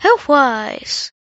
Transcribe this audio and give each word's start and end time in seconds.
Health-wise. 0.00 1.12
Hello, 1.12 1.19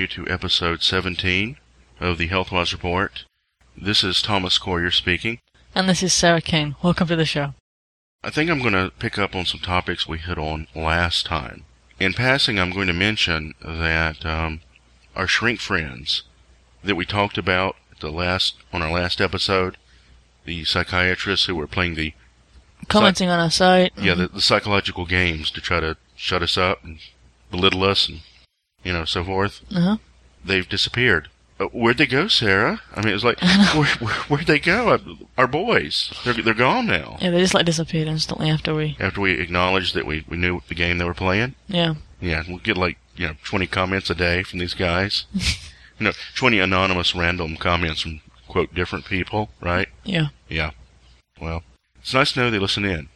you 0.00 0.06
to 0.06 0.26
episode 0.28 0.82
17 0.82 1.58
of 2.00 2.16
the 2.16 2.28
HealthWise 2.28 2.72
Report. 2.72 3.26
This 3.76 4.02
is 4.02 4.22
Thomas 4.22 4.56
Coyer 4.56 4.90
speaking. 4.90 5.40
And 5.74 5.90
this 5.90 6.02
is 6.02 6.14
Sarah 6.14 6.40
Kane. 6.40 6.74
Welcome 6.82 7.08
to 7.08 7.16
the 7.16 7.26
show. 7.26 7.52
I 8.24 8.30
think 8.30 8.50
I'm 8.50 8.60
going 8.60 8.72
to 8.72 8.92
pick 8.98 9.18
up 9.18 9.34
on 9.34 9.44
some 9.44 9.60
topics 9.60 10.08
we 10.08 10.16
hit 10.16 10.38
on 10.38 10.68
last 10.74 11.26
time. 11.26 11.64
In 11.98 12.14
passing, 12.14 12.58
I'm 12.58 12.70
going 12.70 12.86
to 12.86 12.94
mention 12.94 13.52
that 13.62 14.24
um, 14.24 14.62
our 15.14 15.26
shrink 15.26 15.60
friends 15.60 16.22
that 16.82 16.96
we 16.96 17.04
talked 17.04 17.36
about 17.36 17.76
the 18.00 18.10
last 18.10 18.54
on 18.72 18.80
our 18.80 18.90
last 18.92 19.20
episode, 19.20 19.76
the 20.46 20.64
psychiatrists 20.64 21.44
who 21.44 21.54
were 21.54 21.66
playing 21.66 21.94
the 21.96 22.14
Commenting 22.88 23.28
on 23.28 23.38
our 23.38 23.50
site. 23.50 23.92
yeah 24.00 24.14
the, 24.14 24.28
the 24.28 24.40
psychological 24.40 25.04
games 25.04 25.50
to 25.50 25.60
try 25.60 25.80
to 25.80 25.98
shut 26.16 26.42
us 26.42 26.56
up 26.56 26.82
and 26.82 26.98
belittle 27.50 27.84
us 27.84 28.08
and 28.08 28.20
you 28.84 28.92
know 28.92 29.04
so 29.04 29.24
forth. 29.24 29.60
Uh-huh. 29.74 29.96
they've 30.44 30.68
disappeared. 30.68 31.28
Uh, 31.58 31.66
where'd 31.66 31.98
they 31.98 32.06
go, 32.06 32.26
Sarah? 32.26 32.80
I 32.96 33.04
mean, 33.04 33.14
it's 33.14 33.22
like, 33.24 33.38
where, 33.74 33.84
where, 33.98 34.14
where'd 34.28 34.46
they 34.46 34.58
go? 34.58 34.88
Uh, 34.90 34.98
Our 35.36 35.46
boys, 35.46 36.10
they're 36.24 36.32
they're 36.34 36.54
gone 36.54 36.86
now. 36.86 37.18
Yeah, 37.20 37.30
they 37.30 37.40
just 37.40 37.52
like 37.54 37.66
disappeared 37.66 38.08
instantly 38.08 38.48
after 38.48 38.74
we. 38.74 38.96
After 38.98 39.20
we 39.20 39.32
acknowledged 39.38 39.94
that 39.94 40.06
we, 40.06 40.24
we 40.28 40.36
knew 40.38 40.62
the 40.68 40.74
game 40.74 40.96
they 40.98 41.04
were 41.04 41.12
playing, 41.14 41.54
Yeah. 41.68 41.94
yeah, 42.20 42.42
we'll 42.48 42.58
get 42.58 42.78
like 42.78 42.96
you 43.16 43.26
know 43.28 43.34
twenty 43.44 43.66
comments 43.66 44.08
a 44.08 44.14
day 44.14 44.42
from 44.42 44.58
these 44.58 44.72
guys. 44.74 45.26
you 45.34 46.04
know, 46.06 46.12
twenty 46.34 46.58
anonymous 46.58 47.14
random 47.14 47.56
comments 47.58 48.00
from 48.00 48.22
quote 48.48 48.74
different 48.74 49.04
people, 49.04 49.50
right? 49.60 49.88
Yeah. 50.04 50.28
Yeah. 50.48 50.70
Well, 51.38 51.62
it's 52.00 52.14
nice 52.14 52.32
to 52.32 52.40
know 52.40 52.50
they 52.50 52.58
listen 52.58 52.84
in, 52.86 53.08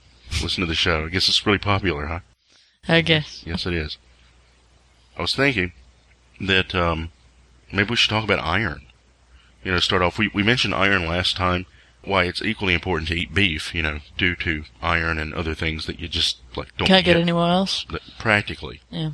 listen 0.43 0.61
to 0.61 0.67
the 0.67 0.75
show. 0.75 1.07
I 1.07 1.09
guess 1.09 1.29
it's 1.31 1.47
really 1.47 1.59
popular, 1.59 2.07
huh? 2.07 2.21
I 2.89 3.01
guess. 3.01 3.43
Yes, 3.47 3.65
it 3.65 3.73
is. 3.73 3.97
I 5.17 5.23
was 5.23 5.35
thinking 5.35 5.73
that 6.41 6.75
um, 6.75 7.11
maybe 7.73 7.91
we 7.91 7.97
should 7.97 8.11
talk 8.11 8.25
about 8.25 8.41
iron. 8.41 8.87
You 9.63 9.73
know, 9.73 9.79
start 9.81 10.03
off. 10.03 10.19
We 10.19 10.29
we 10.35 10.43
mentioned 10.43 10.75
iron 10.75 11.07
last 11.07 11.37
time. 11.37 11.67
Why 12.03 12.25
it's 12.25 12.43
equally 12.43 12.75
important 12.75 13.09
to 13.09 13.15
eat 13.15 13.33
beef. 13.33 13.75
You 13.75 13.83
know, 13.83 14.01
due 14.19 14.35
to 14.37 14.65
iron 14.83 15.19
and 15.19 15.33
other 15.33 15.55
things 15.55 15.87
that 15.87 15.99
you 15.99 16.09
just 16.09 16.39
like 16.57 16.77
don't 16.77 16.87
Can't 16.89 17.05
get 17.05 17.17
anywhere 17.17 17.49
else. 17.49 17.87
practically. 18.19 18.81
Yeah. 18.91 19.13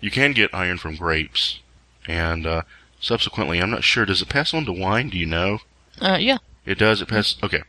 You 0.00 0.10
can 0.10 0.32
get 0.32 0.54
iron 0.54 0.78
from 0.78 0.96
grapes, 0.96 1.60
and 2.06 2.46
uh, 2.46 2.62
subsequently, 3.00 3.60
I'm 3.60 3.70
not 3.70 3.84
sure. 3.84 4.06
Does 4.06 4.22
it 4.22 4.28
pass 4.28 4.54
on 4.54 4.64
to 4.66 4.72
wine? 4.72 5.10
Do 5.10 5.18
you 5.18 5.26
know? 5.26 5.58
Uh, 6.00 6.18
yeah. 6.20 6.38
It 6.64 6.78
does. 6.78 7.00
It 7.02 7.08
passes. 7.08 7.36
Okay, 7.42 7.62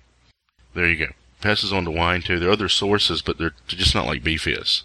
there 0.73 0.87
you 0.87 1.07
go. 1.07 1.13
Passes 1.41 1.71
on 1.73 1.85
to 1.85 1.91
wine 1.91 2.21
too. 2.21 2.39
There 2.39 2.49
are 2.49 2.53
other 2.53 2.69
sources, 2.69 3.21
but 3.21 3.37
they're 3.37 3.53
just 3.67 3.95
not 3.95 4.05
like 4.07 4.23
beef 4.23 4.47
is. 4.47 4.83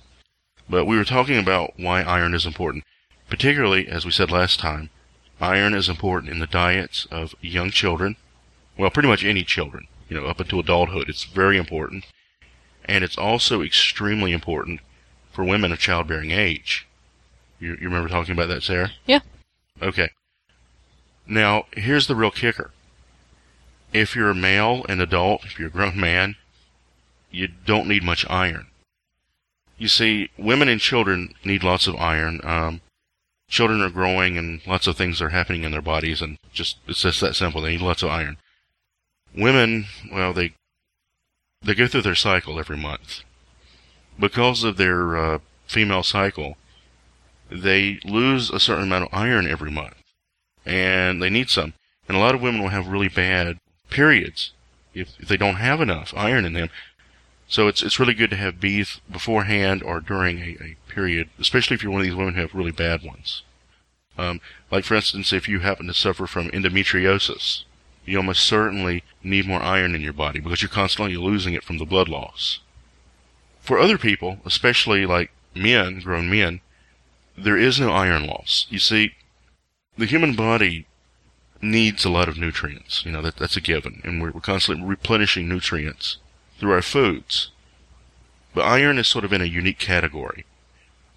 But 0.69 0.85
we 0.87 0.97
were 0.97 1.05
talking 1.05 1.39
about 1.39 1.75
why 1.77 2.03
iron 2.03 2.35
is 2.35 2.47
important, 2.47 2.85
particularly 3.29 3.89
as 3.89 4.05
we 4.05 4.11
said 4.11 4.31
last 4.31 4.61
time. 4.61 4.91
Iron 5.41 5.75
is 5.75 5.89
important 5.89 6.33
in 6.33 6.39
the 6.39 6.47
diets 6.47 7.07
of 7.11 7.35
young 7.41 7.71
children. 7.71 8.17
Well, 8.79 8.91
pretty 8.91 9.09
much 9.09 9.25
any 9.25 9.45
children. 9.45 9.89
You 10.09 10.21
know, 10.21 10.27
up 10.27 10.41
until 10.41 10.61
adulthood, 10.61 11.09
it's 11.09 11.25
very 11.25 11.57
important, 11.57 12.05
and 12.85 13.03
it's 13.03 13.19
also 13.19 13.63
extremely 13.63 14.33
important 14.33 14.81
for 15.33 15.45
women 15.45 15.73
of 15.73 15.79
childbearing 15.79 16.31
age. 16.31 16.87
You, 17.59 17.73
you 17.81 17.89
remember 17.89 18.09
talking 18.09 18.33
about 18.33 18.49
that, 18.49 18.63
Sarah? 18.63 18.93
Yeah. 19.07 19.21
Okay. 19.81 20.11
Now, 21.27 21.67
here's 21.73 22.07
the 22.07 22.17
real 22.17 22.31
kicker 22.31 22.71
if 23.93 24.17
you're 24.17 24.31
a 24.31 24.35
male 24.35 24.85
an 24.89 25.01
adult, 25.01 25.45
if 25.45 25.59
you're 25.59 25.69
a 25.69 25.73
grown 25.73 25.99
man, 25.99 26.37
you 27.31 27.49
don't 27.49 27.89
need 27.89 28.03
much 28.03 28.29
iron. 28.29 28.67
You 29.83 29.89
see, 29.89 30.31
women 30.39 30.69
and 30.69 30.81
children 30.81 31.35
need 31.45 31.65
lots 31.65 31.89
of 31.89 31.97
iron. 31.97 32.41
Um, 32.45 32.83
children 33.49 33.83
are 33.83 33.91
growing 33.91 34.39
and 34.39 34.65
lots 34.65 34.87
of 34.87 34.97
things 34.97 35.21
are 35.21 35.31
happening 35.31 35.65
in 35.65 35.73
their 35.73 35.83
bodies, 35.83 36.23
and 36.23 36.39
just 36.53 36.77
it's 36.87 37.03
just 37.03 37.21
that 37.21 37.35
simple. 37.35 37.61
They 37.61 37.73
need 37.73 37.81
lots 37.81 38.05
of 38.05 38.11
iron. 38.11 38.37
Women, 39.35 39.87
well, 40.13 40.33
they 40.33 40.53
they 41.63 41.75
go 41.75 41.89
through 41.89 42.03
their 42.03 42.15
cycle 42.15 42.61
every 42.61 42.77
month 42.77 43.23
because 44.17 44.63
of 44.63 44.77
their 44.77 45.17
uh, 45.17 45.39
female 45.67 46.05
cycle. 46.05 46.57
They 47.51 47.99
lose 48.05 48.51
a 48.51 48.61
certain 48.61 48.85
amount 48.85 49.07
of 49.07 49.19
iron 49.19 49.49
every 49.49 49.73
month, 49.73 49.97
and 50.65 51.21
they 51.21 51.29
need 51.29 51.51
some. 51.51 51.75
And 52.07 52.17
a 52.17 52.21
lot 52.21 52.37
of 52.37 52.41
women 52.41 52.63
will 52.63 52.69
have 52.69 52.87
really 52.87 53.09
bad 53.09 53.59
periods 53.91 54.53
if, 54.95 55.17
if 55.19 55.27
they 55.27 55.37
don't 55.37 55.57
have 55.57 55.81
enough 55.81 56.15
iron 56.17 56.45
in 56.45 56.53
them. 56.53 56.71
So 57.53 57.69
it's 57.69 57.83
it's 57.83 58.01
really 58.01 58.15
good 58.15 58.31
to 58.31 58.37
have 58.37 58.61
beef 58.61 59.03
beforehand 59.11 59.83
or 59.83 60.01
during 60.01 60.39
a, 60.39 60.57
a 60.59 60.77
period, 60.89 61.29
especially 61.39 61.75
if 61.75 61.83
you're 61.83 61.93
one 61.93 62.01
of 62.01 62.07
these 62.07 62.15
women 62.15 62.33
who 62.33 62.41
have 62.41 62.55
really 62.55 62.73
bad 62.73 63.03
ones. 63.03 63.43
Um, 64.17 64.41
like 64.71 64.87
for 64.87 64.95
instance, 64.95 65.35
if 65.35 65.51
you 65.51 65.59
happen 65.59 65.87
to 65.87 65.93
suffer 65.93 66.27
from 66.27 66.49
endometriosis, 66.49 67.65
you 68.07 68.17
almost 68.17 68.43
certainly 68.43 69.05
need 69.23 69.47
more 69.47 69.61
iron 69.61 69.95
in 69.95 70.01
your 70.01 70.15
body 70.15 70.41
because 70.41 70.63
you're 70.63 70.71
constantly 70.71 71.15
losing 71.15 71.53
it 71.53 71.63
from 71.63 71.77
the 71.77 71.85
blood 71.85 72.09
loss. 72.09 72.61
For 73.61 73.79
other 73.79 73.99
people, 73.99 74.39
especially 74.47 75.05
like 75.05 75.31
men, 75.55 76.01
grown 76.01 76.31
men, 76.31 76.63
there 77.37 77.59
is 77.59 77.79
no 77.79 77.91
iron 77.91 78.27
loss. 78.27 78.65
You 78.71 78.79
see, 78.79 79.13
the 79.99 80.07
human 80.07 80.35
body 80.35 80.87
needs 81.61 82.07
a 82.07 82.11
lot 82.11 82.31
of 82.31 82.39
nutrients. 82.39 83.05
You 83.05 83.13
know, 83.13 83.21
that, 83.21 83.37
that's 83.37 83.59
a 83.59 83.61
given. 83.61 84.01
And 84.05 84.23
we're, 84.23 84.31
we're 84.31 84.41
constantly 84.41 84.87
replenishing 84.87 85.51
nutrients 85.51 86.17
through 86.63 86.73
our 86.73 86.81
foods. 86.81 87.51
But 88.55 88.63
iron 88.63 88.97
is 88.97 89.09
sort 89.09 89.25
of 89.25 89.33
in 89.33 89.41
a 89.41 89.47
unique 89.47 89.81
category. 89.81 90.45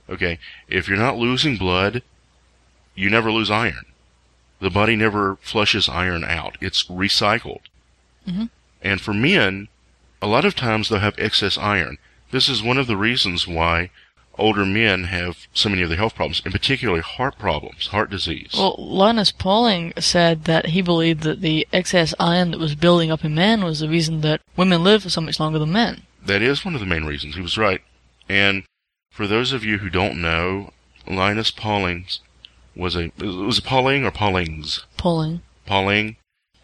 Okay, 0.09 0.39
if 0.67 0.87
you're 0.87 0.97
not 0.97 1.17
losing 1.17 1.55
blood, 1.55 2.01
you 2.95 3.11
never 3.11 3.31
lose 3.31 3.51
iron. 3.51 3.85
The 4.59 4.71
body 4.71 4.95
never 4.95 5.35
flushes 5.41 5.87
iron 5.87 6.23
out. 6.23 6.57
It's 6.61 6.85
recycled. 6.85 7.61
Mhm. 8.27 8.49
And 8.81 8.99
for 8.99 9.13
men, 9.13 9.67
a 10.19 10.27
lot 10.27 10.45
of 10.45 10.55
times 10.55 10.89
they'll 10.89 10.99
have 10.99 11.19
excess 11.19 11.59
iron. 11.59 11.99
This 12.31 12.49
is 12.49 12.63
one 12.63 12.79
of 12.79 12.87
the 12.87 12.97
reasons 12.97 13.45
why 13.45 13.91
older 14.37 14.65
men 14.65 15.05
have 15.05 15.47
so 15.53 15.69
many 15.69 15.81
of 15.81 15.89
the 15.89 15.95
health 15.95 16.15
problems, 16.15 16.41
and 16.43 16.53
particularly 16.53 17.01
heart 17.01 17.37
problems, 17.37 17.87
heart 17.87 18.09
disease. 18.09 18.51
Well, 18.53 18.75
Linus 18.77 19.31
Pauling 19.31 19.93
said 19.99 20.45
that 20.45 20.67
he 20.67 20.81
believed 20.81 21.23
that 21.23 21.41
the 21.41 21.67
excess 21.71 22.13
iron 22.19 22.51
that 22.51 22.59
was 22.59 22.75
building 22.75 23.11
up 23.11 23.23
in 23.23 23.35
men 23.35 23.63
was 23.63 23.79
the 23.79 23.89
reason 23.89 24.21
that 24.21 24.41
women 24.55 24.83
live 24.83 25.03
for 25.03 25.09
so 25.09 25.21
much 25.21 25.39
longer 25.39 25.59
than 25.59 25.71
men. 25.71 26.03
That 26.25 26.41
is 26.41 26.65
one 26.65 26.73
of 26.73 26.79
the 26.79 26.87
main 26.87 27.05
reasons. 27.05 27.35
He 27.35 27.41
was 27.41 27.57
right. 27.57 27.81
And 28.27 28.63
for 29.11 29.27
those 29.27 29.53
of 29.53 29.63
you 29.63 29.77
who 29.79 29.89
don't 29.89 30.21
know, 30.21 30.71
Linus 31.07 31.51
Pauling 31.51 32.05
was 32.75 32.95
a 32.95 33.11
was 33.19 33.59
it 33.59 33.63
Pauling 33.63 34.05
or 34.05 34.11
Paulings? 34.11 34.83
Pauling. 34.97 35.41
Pauling. 35.65 36.17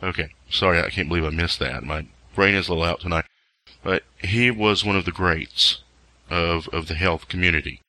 Okay, 0.03 0.29
sorry, 0.49 0.79
I 0.79 0.89
can't 0.89 1.07
believe 1.07 1.23
I 1.23 1.29
missed 1.29 1.59
that. 1.59 1.83
My 1.83 2.07
brain 2.33 2.55
is 2.55 2.67
a 2.67 2.71
little 2.71 2.83
out 2.83 3.01
tonight. 3.01 3.25
But 3.83 4.03
he 4.17 4.51
was 4.51 4.83
one 4.83 4.95
of 4.95 5.05
the 5.05 5.11
greats 5.11 5.81
of 6.31 6.67
of 6.69 6.87
the 6.87 6.95
health 6.95 7.27
community. 7.27 7.81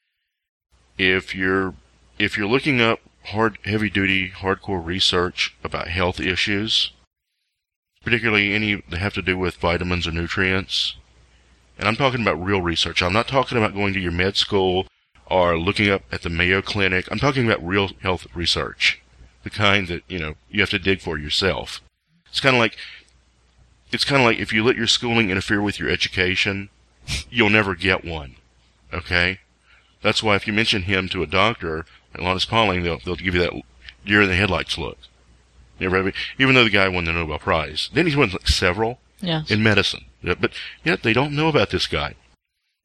If 0.99 1.35
you're 1.35 1.75
if 2.19 2.37
you're 2.37 2.49
looking 2.49 2.81
up 2.81 3.01
hard, 3.27 3.59
heavy 3.65 3.89
duty, 3.89 4.31
hardcore 4.31 4.85
research 4.85 5.57
about 5.65 5.89
health 5.89 6.21
issues, 6.21 6.93
particularly 8.03 8.53
any 8.53 8.83
that 8.91 8.99
have 8.99 9.15
to 9.15 9.23
do 9.23 9.39
with 9.39 9.57
vitamins 9.57 10.07
or 10.07 10.11
nutrients, 10.11 10.97
and 11.79 11.89
I'm 11.89 11.97
talking 11.97 12.21
about 12.21 12.43
real 12.43 12.61
research. 12.61 13.03
I'm 13.03 13.13
not 13.13 13.29
talking 13.29 13.57
about 13.57 13.75
going 13.75 13.95
to 13.95 14.01
your 14.01 14.13
med 14.13 14.37
school 14.37 14.87
or 15.27 15.57
looking 15.57 15.89
up 15.89 16.03
at 16.11 16.23
the 16.23 16.29
Mayo 16.29 16.61
Clinic. 16.61 17.09
I'm 17.11 17.19
talking 17.19 17.47
about 17.47 17.67
real 17.67 17.91
health 18.03 18.27
research, 18.35 19.01
the 19.45 19.51
kind 19.51 19.87
that 19.89 20.03
you 20.09 20.19
know 20.19 20.35
you 20.51 20.61
have 20.61 20.71
to 20.71 20.79
dig 20.79 21.01
for 21.01 21.17
yourself. 21.17 21.81
It's 22.29 22.41
kind 22.41 22.57
of 22.57 22.61
like 22.61 22.77
it's 23.93 24.05
kind 24.05 24.21
of 24.21 24.27
like 24.27 24.39
if 24.39 24.53
you 24.53 24.65
let 24.65 24.77
your 24.77 24.89
schooling 24.89 25.31
interfere 25.31 25.63
with 25.63 25.79
your 25.79 25.89
education, 25.89 26.71
you'll 27.31 27.51
never 27.51 27.75
get 27.75 28.05
one. 28.05 28.37
Okay, 28.93 29.39
that's 30.03 30.23
why 30.23 30.37
if 30.37 30.47
you 30.47 30.53
mention 30.53 30.83
him 30.83 31.09
to 31.09 31.23
a 31.23 31.27
doctor, 31.27 31.87
like 32.15 32.23
Linus 32.23 32.45
Pauling, 32.45 32.83
they'll 32.83 32.99
they'll 32.99 33.17
give 33.17 33.35
you 33.35 33.41
that 33.41 33.63
deer 34.05 34.23
in 34.23 34.29
the 34.29 34.37
headlights 34.37 34.77
look. 34.79 34.99
Never, 35.81 36.13
even 36.39 36.55
though 36.55 36.65
the 36.65 36.71
guy 36.71 36.89
won 36.89 37.05
the 37.07 37.13
Nobel 37.13 37.39
Prize, 37.39 37.91
then 37.93 38.07
he's 38.07 38.17
won 38.17 38.31
like 38.31 38.49
several 38.49 38.99
Yes. 39.21 39.51
in 39.51 39.63
medicine. 39.63 40.05
But 40.23 40.53
yet 40.85 41.03
they 41.03 41.13
don't 41.13 41.35
know 41.35 41.49
about 41.49 41.71
this 41.71 41.87
guy. 41.87 42.15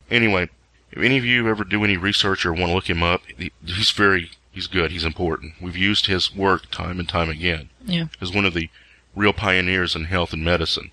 Anyway, 0.09 0.49
if 0.91 0.99
any 0.99 1.17
of 1.17 1.25
you 1.25 1.47
ever 1.49 1.63
do 1.63 1.83
any 1.83 1.97
research 1.97 2.45
or 2.45 2.53
want 2.53 2.67
to 2.69 2.73
look 2.73 2.89
him 2.89 3.03
up, 3.03 3.21
he's 3.65 3.91
very 3.91 4.31
he's 4.51 4.67
good. 4.67 4.91
He's 4.91 5.03
important. 5.03 5.53
We've 5.61 5.75
used 5.77 6.05
his 6.07 6.33
work 6.35 6.69
time 6.71 6.99
and 6.99 7.09
time 7.09 7.29
again 7.29 7.69
Yeah. 7.85 8.05
as 8.21 8.31
one 8.33 8.45
of 8.45 8.53
the 8.53 8.69
real 9.15 9.33
pioneers 9.33 9.95
in 9.95 10.05
health 10.05 10.31
and 10.33 10.43
medicine. 10.45 10.91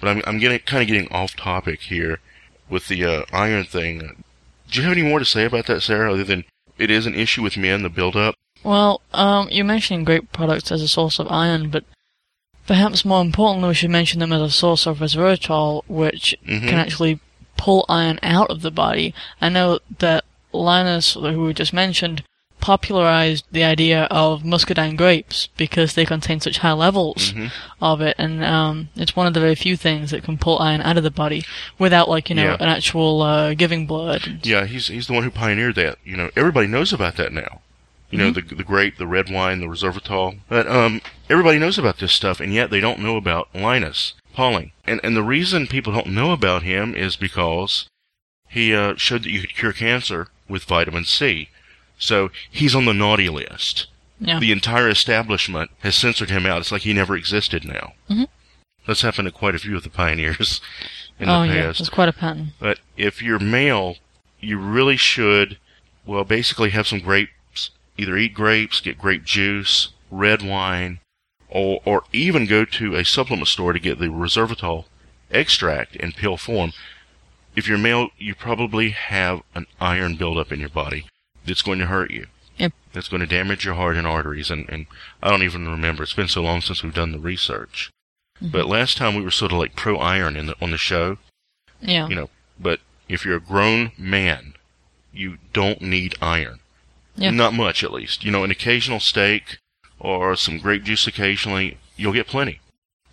But 0.00 0.08
I'm 0.10 0.22
I'm 0.26 0.38
getting 0.38 0.60
kind 0.60 0.82
of 0.82 0.88
getting 0.88 1.10
off 1.10 1.34
topic 1.34 1.80
here 1.82 2.20
with 2.68 2.88
the 2.88 3.04
uh, 3.04 3.22
iron 3.32 3.64
thing. 3.64 4.22
Do 4.70 4.80
you 4.80 4.88
have 4.88 4.96
any 4.96 5.06
more 5.08 5.18
to 5.18 5.24
say 5.24 5.44
about 5.44 5.66
that, 5.66 5.82
Sarah? 5.82 6.12
Other 6.12 6.24
than 6.24 6.44
it 6.78 6.90
is 6.90 7.06
an 7.06 7.14
issue 7.14 7.42
with 7.42 7.56
men, 7.56 7.82
the 7.82 7.88
buildup. 7.88 8.34
Well, 8.62 9.00
um, 9.12 9.48
you're 9.50 9.64
mentioning 9.64 10.04
grape 10.04 10.32
products 10.32 10.72
as 10.72 10.80
a 10.82 10.88
source 10.88 11.18
of 11.18 11.30
iron, 11.30 11.68
but 11.70 11.84
perhaps 12.66 13.04
more 13.04 13.20
importantly, 13.20 13.68
we 13.68 13.74
should 13.74 13.90
mention 13.90 14.20
them 14.20 14.32
as 14.32 14.40
a 14.40 14.50
source 14.50 14.86
of 14.86 14.98
resveratrol, 14.98 15.82
which 15.86 16.34
Mhm. 16.46 16.68
can 16.68 16.78
actually 16.78 17.20
pull 17.56 17.84
iron 17.88 18.18
out 18.22 18.50
of 18.50 18.62
the 18.62 18.70
body. 18.70 19.14
I 19.40 19.48
know 19.50 19.78
that 19.98 20.24
Linus, 20.52 21.14
who 21.14 21.44
we 21.44 21.52
just 21.54 21.72
mentioned, 21.72 22.22
popularized 22.64 23.44
the 23.52 23.62
idea 23.62 24.04
of 24.10 24.42
muscadine 24.42 24.96
grapes 24.96 25.48
because 25.58 25.92
they 25.92 26.06
contain 26.06 26.40
such 26.40 26.58
high 26.58 26.72
levels 26.72 27.32
Mhm. 27.32 27.50
of 27.82 28.00
it, 28.00 28.14
and 28.18 28.42
um, 28.42 28.88
it's 28.96 29.14
one 29.14 29.26
of 29.26 29.34
the 29.34 29.40
very 29.40 29.54
few 29.54 29.76
things 29.76 30.10
that 30.10 30.24
can 30.24 30.38
pull 30.38 30.58
iron 30.58 30.80
out 30.80 30.96
of 30.96 31.02
the 31.02 31.10
body 31.10 31.44
without, 31.78 32.08
like, 32.08 32.30
you 32.30 32.36
know, 32.36 32.52
Yeah. 32.52 32.56
an 32.60 32.70
actual 32.70 33.20
uh, 33.20 33.52
giving 33.52 33.86
blood. 33.86 34.40
Yeah, 34.44 34.64
he's 34.64 34.86
he's 34.88 35.06
the 35.08 35.12
one 35.12 35.24
who 35.24 35.30
pioneered 35.30 35.74
that. 35.74 35.98
You 36.06 36.16
know, 36.16 36.30
everybody 36.34 36.66
knows 36.66 36.90
about 36.90 37.16
that 37.16 37.34
now. 37.34 37.60
You 38.10 38.16
know, 38.18 38.30
the 38.30 38.40
the 38.40 38.64
grape, 38.64 38.96
the 38.96 39.06
red 39.06 39.28
wine, 39.28 39.60
the 39.60 39.66
resveratrol. 39.66 40.38
But 40.48 40.66
um, 40.66 41.02
everybody 41.28 41.58
knows 41.58 41.78
about 41.78 41.98
this 41.98 42.12
stuff, 42.12 42.40
and 42.40 42.54
yet 42.54 42.70
they 42.70 42.80
don't 42.80 43.00
know 43.00 43.16
about 43.18 43.48
Linus 43.54 44.14
Pauling. 44.32 44.70
And 44.86 45.00
and 45.04 45.14
the 45.14 45.22
reason 45.36 45.66
people 45.66 45.92
don't 45.92 46.06
know 46.20 46.30
about 46.32 46.62
him 46.62 46.94
is 46.94 47.16
because 47.16 47.86
he 48.48 48.74
uh, 48.74 48.94
showed 48.96 49.24
that 49.24 49.30
you 49.30 49.40
could 49.40 49.54
cure 49.54 49.72
cancer 49.74 50.28
with 50.48 50.64
vitamin 50.64 51.04
C. 51.04 51.48
So 52.04 52.30
he's 52.50 52.74
on 52.74 52.84
the 52.84 52.92
naughty 52.92 53.30
list. 53.30 53.86
Yeah. 54.20 54.38
The 54.38 54.52
entire 54.52 54.90
establishment 54.90 55.70
has 55.78 55.94
censored 55.94 56.28
him 56.28 56.44
out. 56.44 56.60
It's 56.60 56.70
like 56.70 56.82
he 56.82 56.92
never 56.92 57.16
existed 57.16 57.64
now. 57.64 57.94
Mhm. 58.10 58.28
That's 58.86 59.00
happened 59.00 59.26
to 59.26 59.32
quite 59.32 59.54
a 59.54 59.58
few 59.58 59.74
of 59.74 59.84
the 59.84 59.88
pioneers 59.88 60.60
in 61.18 61.30
oh, 61.30 61.46
the 61.46 61.54
yeah, 61.54 61.62
past. 61.62 61.80
it's 61.80 61.88
quite 61.88 62.10
a 62.10 62.12
pattern. 62.12 62.52
But 62.58 62.80
if 62.98 63.22
you're 63.22 63.38
male, 63.38 63.96
you 64.38 64.58
really 64.58 64.98
should, 64.98 65.56
well, 66.04 66.24
basically 66.24 66.70
have 66.70 66.86
some 66.86 67.00
grapes. 67.00 67.70
Either 67.96 68.18
eat 68.18 68.34
grapes, 68.34 68.80
get 68.80 68.98
grape 68.98 69.24
juice, 69.24 69.88
red 70.10 70.42
wine, 70.42 71.00
or, 71.48 71.80
or 71.86 72.02
even 72.12 72.44
go 72.44 72.66
to 72.66 72.96
a 72.96 73.04
supplement 73.04 73.48
store 73.48 73.72
to 73.72 73.80
get 73.80 73.98
the 73.98 74.08
resveratrol 74.08 74.84
extract 75.30 75.96
in 75.96 76.12
pill 76.12 76.36
form. 76.36 76.72
If 77.56 77.66
you're 77.66 77.78
male, 77.78 78.10
you 78.18 78.34
probably 78.34 78.90
have 78.90 79.40
an 79.54 79.66
iron 79.80 80.16
buildup 80.16 80.52
in 80.52 80.60
your 80.60 80.68
body 80.68 81.06
that's 81.46 81.62
going 81.62 81.78
to 81.78 81.86
hurt 81.86 82.10
you. 82.10 82.26
Yep. 82.58 82.72
That's 82.92 83.08
going 83.08 83.20
to 83.20 83.26
damage 83.26 83.64
your 83.64 83.74
heart 83.74 83.96
and 83.96 84.06
arteries. 84.06 84.50
And, 84.50 84.68
and 84.68 84.86
I 85.22 85.30
don't 85.30 85.42
even 85.42 85.68
remember. 85.68 86.02
It's 86.02 86.12
been 86.12 86.28
so 86.28 86.42
long 86.42 86.60
since 86.60 86.82
we've 86.82 86.94
done 86.94 87.12
the 87.12 87.18
research. 87.18 87.90
Mm-hmm. 88.38 88.50
But 88.52 88.66
last 88.66 88.96
time 88.96 89.14
we 89.14 89.22
were 89.22 89.30
sort 89.30 89.52
of 89.52 89.58
like 89.58 89.76
pro 89.76 89.96
iron 89.96 90.36
in 90.36 90.46
the, 90.46 90.56
on 90.60 90.70
the 90.70 90.78
show 90.78 91.18
Yeah. 91.80 92.08
you 92.08 92.14
know, 92.14 92.30
but 92.58 92.80
if 93.08 93.24
you're 93.24 93.36
a 93.36 93.40
grown 93.40 93.92
man, 93.98 94.54
you 95.12 95.38
don't 95.52 95.80
need 95.82 96.14
iron. 96.22 96.60
Yeah. 97.16 97.30
Not 97.30 97.54
much, 97.54 97.84
at 97.84 97.92
least. 97.92 98.24
You 98.24 98.30
know, 98.32 98.44
an 98.44 98.50
occasional 98.50 99.00
steak 99.00 99.58
or 100.00 100.34
some 100.36 100.58
grape 100.58 100.82
juice 100.84 101.06
occasionally, 101.06 101.78
you'll 101.96 102.12
get 102.12 102.26
plenty. 102.26 102.60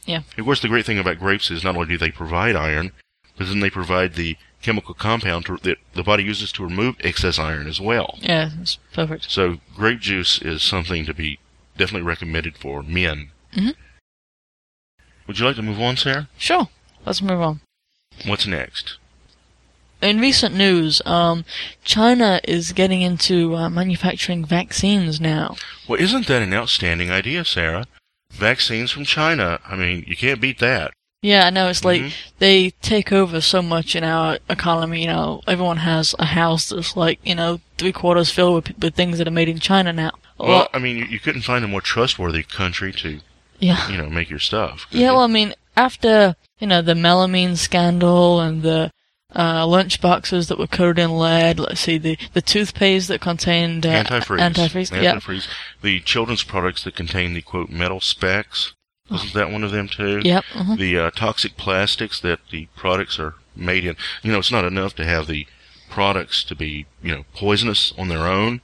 Yeah. 0.06 0.22
Of 0.38 0.46
course, 0.46 0.62
the 0.62 0.68
great 0.68 0.86
thing 0.86 0.98
about 0.98 1.20
grapes 1.20 1.52
is 1.52 1.64
not 1.64 1.76
only 1.76 1.88
do 1.88 1.98
they 1.98 2.10
provide 2.12 2.56
iron, 2.56 2.92
but 3.38 3.48
then 3.48 3.60
they 3.60 3.70
provide 3.70 4.16
the 4.16 4.38
chemical 4.62 4.94
compound 4.94 5.46
to, 5.46 5.58
that 5.58 5.78
the 5.94 6.04
body 6.04 6.24
uses 6.24 6.52
to 6.54 6.64
remove 6.64 6.96
excess 7.02 7.40
iron 7.40 7.68
as 7.68 7.82
well. 7.82 8.18
Yeah, 8.22 8.52
it's 8.62 8.78
perfect. 8.94 9.30
So, 9.30 9.58
grape 9.76 10.00
juice 10.00 10.42
is 10.42 10.62
something 10.64 11.06
to 11.06 11.14
be 11.14 11.40
definitely 11.78 12.08
recommended 12.08 12.58
for 12.58 12.84
men. 12.84 13.32
Mm-hmm. 13.54 13.72
Would 15.28 15.40
you 15.40 15.46
like 15.46 15.56
to 15.56 15.62
move 15.62 15.80
on, 15.80 15.98
Sarah? 15.98 16.30
Sure. 16.38 16.68
Let's 17.06 17.22
move 17.22 17.42
on. 17.42 17.62
What's 18.26 18.46
next? 18.46 18.98
In 20.02 20.20
recent 20.20 20.56
news, 20.56 21.02
um, 21.06 21.46
China 21.84 22.42
is 22.44 22.74
getting 22.74 23.02
into 23.02 23.56
uh, 23.56 23.70
manufacturing 23.70 24.44
vaccines 24.44 25.22
now. 25.22 25.56
Well, 25.88 26.02
isn't 26.02 26.28
that 26.28 26.42
an 26.42 26.54
outstanding 26.54 27.12
idea, 27.12 27.46
Sarah? 27.46 27.86
Vaccines 28.32 28.92
from 28.92 29.06
China. 29.06 29.60
I 29.66 29.76
mean, 29.76 30.04
you 30.08 30.16
can't 30.16 30.42
beat 30.42 30.60
that. 30.60 30.92
Yeah, 31.22 31.46
I 31.46 31.50
know. 31.52 31.70
It's 31.70 31.86
like 31.86 32.02
Mhm. 32.02 32.14
they 32.40 32.70
take 32.82 33.12
over 33.12 33.42
so 33.42 33.62
much 33.62 33.96
in 33.96 34.04
our 34.04 34.40
economy. 34.50 35.02
You 35.02 35.08
know, 35.08 35.42
everyone 35.48 35.78
has 35.78 36.16
a 36.18 36.26
house 36.26 36.70
that's 36.70 36.98
like 36.98 37.20
you 37.24 37.36
know 37.36 37.62
three 37.78 37.92
quarters 37.92 38.32
filled 38.32 38.56
with, 38.68 38.80
with 38.80 38.96
things 38.96 39.20
that 39.20 39.28
are 39.28 39.32
made 39.32 39.50
in 39.50 39.60
China 39.60 39.94
now. 39.94 40.12
Well, 40.40 40.68
I 40.74 40.80
mean, 40.80 40.98
you, 40.98 41.06
you 41.06 41.20
couldn't 41.20 41.44
find 41.44 41.64
a 41.64 41.68
more 41.68 41.82
trustworthy 41.82 42.42
country 42.42 42.92
to, 42.94 43.20
yeah, 43.60 43.88
you 43.92 43.98
know, 43.98 44.10
make 44.10 44.32
your 44.32 44.40
stuff. 44.40 44.88
yeah. 44.90 45.10
you? 45.10 45.14
Well, 45.14 45.22
I 45.24 45.28
mean, 45.28 45.54
after 45.78 46.36
you 46.60 46.66
know 46.66 46.82
the 46.82 46.96
melamine 46.96 47.56
scandal 47.56 48.40
and 48.40 48.64
the 48.64 48.92
uh, 49.36 49.66
lunch 49.68 50.02
boxes 50.02 50.48
that 50.48 50.58
were 50.58 50.68
coated 50.68 50.98
in 51.00 51.18
lead. 51.18 51.60
Let's 51.60 51.82
see 51.82 52.00
the 52.00 52.18
the 52.34 52.42
toothpaste 52.42 53.10
that 53.10 53.22
contained 53.22 53.86
uh, 53.86 54.04
antifreeze. 54.04 54.40
Antifreeze. 54.40 55.02
Yeah. 55.02 55.20
The 55.84 56.00
children's 56.00 56.44
products 56.44 56.84
that 56.84 56.96
contain 56.96 57.34
the 57.34 57.42
quote 57.44 57.70
metal 57.70 58.02
specks. 58.02 58.74
Wasn't 59.12 59.34
that 59.34 59.52
one 59.52 59.64
of 59.64 59.72
them 59.72 59.88
too? 59.88 60.22
Yep. 60.24 60.44
mhm. 60.54 60.78
The 60.78 60.98
uh, 60.98 61.12
toxic 61.12 61.58
plastics 61.58 62.20
that 62.22 62.40
the 62.50 62.68
products 62.76 63.20
are 63.20 63.36
made 63.56 63.84
in. 63.86 63.96
You 64.24 64.32
know, 64.32 64.40
it's 64.40 64.52
not 64.52 64.66
enough 64.66 64.96
to 64.96 65.06
have 65.06 65.28
the 65.28 65.46
products 65.90 66.44
to 66.46 66.56
be, 66.56 66.86
you 67.04 67.14
know, 67.14 67.26
poisonous 67.36 67.94
on 67.98 68.08
their 68.08 68.26
own, 68.28 68.62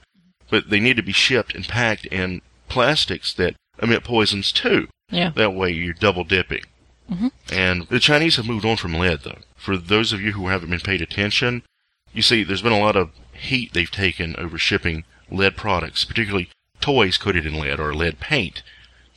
but 0.50 0.70
they 0.70 0.80
need 0.80 0.96
to 0.96 1.02
be 1.02 1.12
shipped 1.12 1.54
and 1.54 1.68
packed 1.68 2.06
in 2.06 2.40
plastics 2.68 3.32
that 3.34 3.54
emit 3.82 4.02
poisons 4.04 4.50
too. 4.50 4.88
Yeah. 5.10 5.30
That 5.34 5.54
way 5.54 5.70
you're 5.72 5.92
double 5.94 6.24
dipping. 6.24 6.64
Mhm. 7.10 7.30
And 7.50 7.86
the 7.88 8.00
Chinese 8.00 8.36
have 8.36 8.46
moved 8.46 8.64
on 8.64 8.76
from 8.76 8.94
lead, 8.94 9.20
though. 9.24 9.40
For 9.56 9.76
those 9.76 10.12
of 10.12 10.20
you 10.20 10.32
who 10.32 10.48
haven't 10.48 10.70
been 10.70 10.80
paid 10.80 11.00
attention, 11.02 11.62
you 12.12 12.22
see, 12.22 12.42
there's 12.44 12.62
been 12.62 12.72
a 12.72 12.78
lot 12.78 12.96
of 12.96 13.10
heat 13.32 13.72
they've 13.72 13.90
taken 13.90 14.34
over 14.36 14.58
shipping 14.58 15.04
lead 15.30 15.56
products, 15.56 16.04
particularly 16.04 16.48
toys 16.80 17.18
coated 17.18 17.44
in 17.46 17.58
lead 17.58 17.80
or 17.80 17.94
lead 17.94 18.20
paint. 18.20 18.62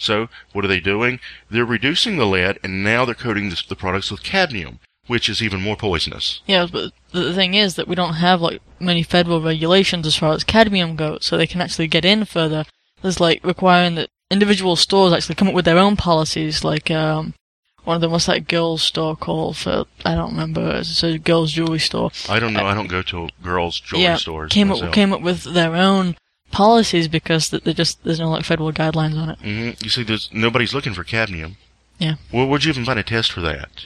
So, 0.01 0.29
what 0.51 0.65
are 0.65 0.67
they 0.67 0.79
doing? 0.79 1.19
They're 1.51 1.63
reducing 1.63 2.17
the 2.17 2.25
lead, 2.25 2.57
and 2.63 2.83
now 2.83 3.05
they're 3.05 3.13
coating 3.13 3.49
the, 3.49 3.63
the 3.69 3.75
products 3.75 4.09
with 4.09 4.23
cadmium, 4.23 4.79
which 5.05 5.29
is 5.29 5.43
even 5.43 5.61
more 5.61 5.75
poisonous. 5.75 6.41
Yeah, 6.47 6.65
but 6.71 6.91
the 7.11 7.35
thing 7.35 7.53
is 7.53 7.75
that 7.75 7.87
we 7.87 7.93
don't 7.93 8.15
have 8.15 8.41
like 8.41 8.63
many 8.79 9.03
federal 9.03 9.41
regulations 9.41 10.07
as 10.07 10.15
far 10.15 10.33
as 10.33 10.43
cadmium 10.43 10.95
goes, 10.95 11.25
so 11.25 11.37
they 11.37 11.45
can 11.45 11.61
actually 11.61 11.87
get 11.87 12.03
in 12.03 12.25
further. 12.25 12.65
There's 13.03 13.19
like 13.19 13.45
requiring 13.45 13.93
that 13.95 14.09
individual 14.31 14.75
stores 14.75 15.13
actually 15.13 15.35
come 15.35 15.49
up 15.49 15.53
with 15.53 15.65
their 15.65 15.77
own 15.77 15.97
policies. 15.97 16.63
Like 16.63 16.89
um, 16.89 17.35
one 17.83 17.95
of 17.95 18.01
them, 18.01 18.09
what's 18.09 18.25
that 18.25 18.47
girls' 18.47 18.81
store 18.81 19.15
called? 19.15 19.57
For 19.57 19.85
I 20.03 20.15
don't 20.15 20.31
remember. 20.31 20.77
It's 20.77 21.03
a 21.03 21.19
girls' 21.19 21.51
jewelry 21.51 21.79
store. 21.79 22.09
I 22.27 22.39
don't 22.39 22.53
know. 22.53 22.65
I 22.65 22.73
don't 22.73 22.87
go 22.87 23.03
to 23.03 23.29
girls' 23.43 23.79
jewelry 23.79 24.05
yeah, 24.05 24.15
stores. 24.15 24.51
came 24.51 24.69
myself. 24.69 24.87
up 24.87 24.93
came 24.95 25.13
up 25.13 25.21
with 25.21 25.43
their 25.43 25.75
own 25.75 26.15
policies 26.51 27.07
because 27.07 27.49
that 27.49 27.63
they 27.63 27.73
just 27.73 28.03
there's 28.03 28.19
no 28.19 28.29
like 28.29 28.45
federal 28.45 28.71
guidelines 28.71 29.15
on 29.17 29.29
it. 29.29 29.39
hmm 29.39 29.71
You 29.83 29.89
see, 29.89 30.03
there's 30.03 30.29
nobody's 30.33 30.73
looking 30.73 30.93
for 30.93 31.03
cadmium. 31.03 31.57
Yeah. 31.99 32.15
Well, 32.33 32.47
would 32.47 32.63
you 32.63 32.69
even 32.71 32.85
find 32.85 32.99
a 32.99 33.03
test 33.03 33.31
for 33.31 33.41
that? 33.41 33.85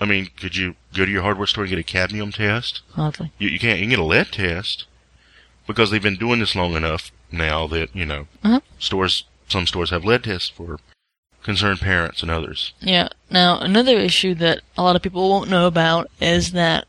I 0.00 0.04
mean, 0.04 0.28
could 0.36 0.56
you 0.56 0.74
go 0.94 1.04
to 1.06 1.10
your 1.10 1.22
hardware 1.22 1.46
store 1.46 1.64
and 1.64 1.70
get 1.70 1.78
a 1.78 1.82
cadmium 1.82 2.32
test? 2.32 2.82
Hardly. 2.92 3.32
You, 3.38 3.48
you 3.48 3.58
can't. 3.58 3.78
You 3.78 3.84
can 3.84 3.90
get 3.90 3.98
a 3.98 4.04
lead 4.04 4.30
test 4.32 4.84
because 5.66 5.90
they've 5.90 6.02
been 6.02 6.16
doing 6.16 6.40
this 6.40 6.54
long 6.54 6.74
enough 6.74 7.10
now 7.32 7.66
that 7.68 7.94
you 7.94 8.04
know 8.04 8.26
Uh-huh. 8.42 8.60
stores. 8.78 9.24
Some 9.48 9.66
stores 9.66 9.90
have 9.90 10.04
lead 10.04 10.24
tests 10.24 10.48
for 10.48 10.78
concerned 11.42 11.80
parents 11.80 12.22
and 12.22 12.30
others. 12.30 12.72
Yeah. 12.80 13.08
Now, 13.30 13.58
another 13.60 13.98
issue 13.98 14.34
that 14.36 14.60
a 14.76 14.82
lot 14.82 14.96
of 14.96 15.02
people 15.02 15.28
won't 15.28 15.50
know 15.50 15.66
about 15.66 16.10
is 16.20 16.52
that 16.52 16.86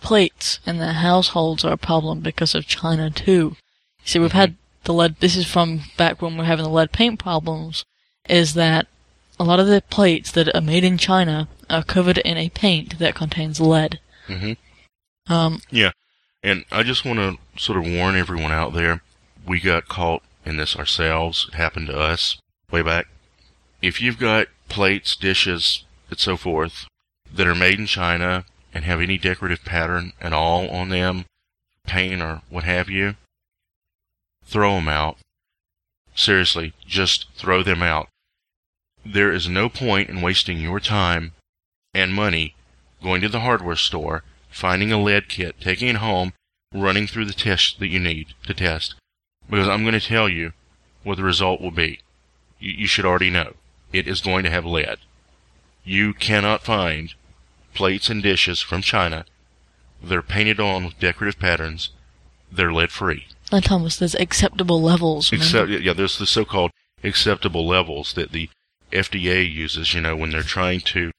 plates 0.00 0.58
in 0.66 0.78
the 0.78 0.92
households 0.94 1.64
are 1.64 1.72
a 1.72 1.76
problem 1.78 2.20
because 2.20 2.54
of 2.54 2.66
China 2.66 3.10
too. 3.10 3.56
See, 4.04 4.18
we've 4.18 4.32
had 4.32 4.56
the 4.84 4.92
lead, 4.92 5.16
this 5.20 5.36
is 5.36 5.46
from 5.46 5.82
back 5.96 6.20
when 6.20 6.32
we 6.32 6.38
we're 6.38 6.44
having 6.44 6.64
the 6.64 6.70
lead 6.70 6.92
paint 6.92 7.18
problems, 7.18 7.84
is 8.28 8.54
that 8.54 8.86
a 9.38 9.44
lot 9.44 9.60
of 9.60 9.66
the 9.66 9.82
plates 9.90 10.30
that 10.32 10.54
are 10.54 10.60
made 10.60 10.84
in 10.84 10.98
China 10.98 11.48
are 11.68 11.82
covered 11.82 12.18
in 12.18 12.36
a 12.36 12.50
paint 12.50 12.98
that 12.98 13.14
contains 13.14 13.60
lead. 13.60 13.98
Mm-hmm. 14.28 15.32
Um, 15.32 15.60
Yeah, 15.70 15.92
and 16.42 16.64
I 16.70 16.82
just 16.82 17.04
want 17.04 17.18
to 17.18 17.38
sort 17.60 17.78
of 17.78 17.90
warn 17.90 18.16
everyone 18.16 18.52
out 18.52 18.74
there. 18.74 19.02
We 19.46 19.60
got 19.60 19.88
caught 19.88 20.22
in 20.44 20.58
this 20.58 20.76
ourselves. 20.76 21.48
It 21.48 21.56
happened 21.56 21.86
to 21.88 21.98
us 21.98 22.38
way 22.70 22.82
back. 22.82 23.06
If 23.80 24.00
you've 24.00 24.18
got 24.18 24.48
plates, 24.68 25.16
dishes, 25.16 25.84
and 26.10 26.18
so 26.18 26.36
forth 26.36 26.86
that 27.32 27.46
are 27.46 27.54
made 27.54 27.78
in 27.78 27.86
China 27.86 28.44
and 28.72 28.84
have 28.84 29.00
any 29.00 29.18
decorative 29.18 29.64
pattern 29.64 30.12
at 30.20 30.32
all 30.32 30.68
on 30.68 30.90
them, 30.90 31.24
paint 31.86 32.22
or 32.22 32.42
what 32.48 32.64
have 32.64 32.88
you, 32.88 33.16
throw 34.46 34.76
them 34.76 34.88
out. 34.88 35.18
Seriously, 36.14 36.72
just 36.86 37.26
throw 37.36 37.62
them 37.62 37.82
out. 37.82 38.08
There 39.04 39.32
is 39.32 39.48
no 39.48 39.68
point 39.68 40.08
in 40.08 40.22
wasting 40.22 40.58
your 40.58 40.80
time 40.80 41.32
and 41.92 42.14
money 42.14 42.54
going 43.02 43.20
to 43.20 43.28
the 43.28 43.40
hardware 43.40 43.76
store, 43.76 44.24
finding 44.50 44.92
a 44.92 45.02
lead 45.02 45.28
kit, 45.28 45.60
taking 45.60 45.88
it 45.88 45.96
home, 45.96 46.32
running 46.72 47.06
through 47.06 47.26
the 47.26 47.32
tests 47.32 47.76
that 47.78 47.88
you 47.88 48.00
need 48.00 48.28
to 48.46 48.54
test. 48.54 48.94
Because 49.48 49.68
I'm 49.68 49.82
going 49.82 49.98
to 49.98 50.00
tell 50.00 50.28
you 50.28 50.52
what 51.02 51.16
the 51.16 51.22
result 51.22 51.60
will 51.60 51.70
be. 51.70 52.00
You, 52.58 52.72
you 52.72 52.86
should 52.86 53.04
already 53.04 53.30
know. 53.30 53.54
It 53.92 54.08
is 54.08 54.20
going 54.20 54.44
to 54.44 54.50
have 54.50 54.64
lead. 54.64 54.98
You 55.84 56.14
cannot 56.14 56.64
find 56.64 57.14
plates 57.74 58.08
and 58.08 58.22
dishes 58.22 58.60
from 58.60 58.80
China 58.82 59.26
They're 60.02 60.22
painted 60.22 60.60
on 60.60 60.84
with 60.84 60.98
decorative 60.98 61.38
patterns. 61.38 61.90
They're 62.50 62.72
lead 62.72 62.90
free. 62.90 63.26
And 63.52 63.64
Thomas, 63.64 63.96
there's 63.96 64.14
acceptable 64.14 64.80
levels. 64.82 65.32
Except, 65.32 65.68
yeah, 65.70 65.92
there's 65.92 66.18
the 66.18 66.26
so-called 66.26 66.70
acceptable 67.02 67.66
levels 67.66 68.14
that 68.14 68.32
the 68.32 68.48
FDA 68.92 69.50
uses, 69.50 69.92
you 69.94 70.00
know, 70.00 70.16
when 70.16 70.30
they're 70.30 70.42
trying 70.42 70.80
to 70.80 71.10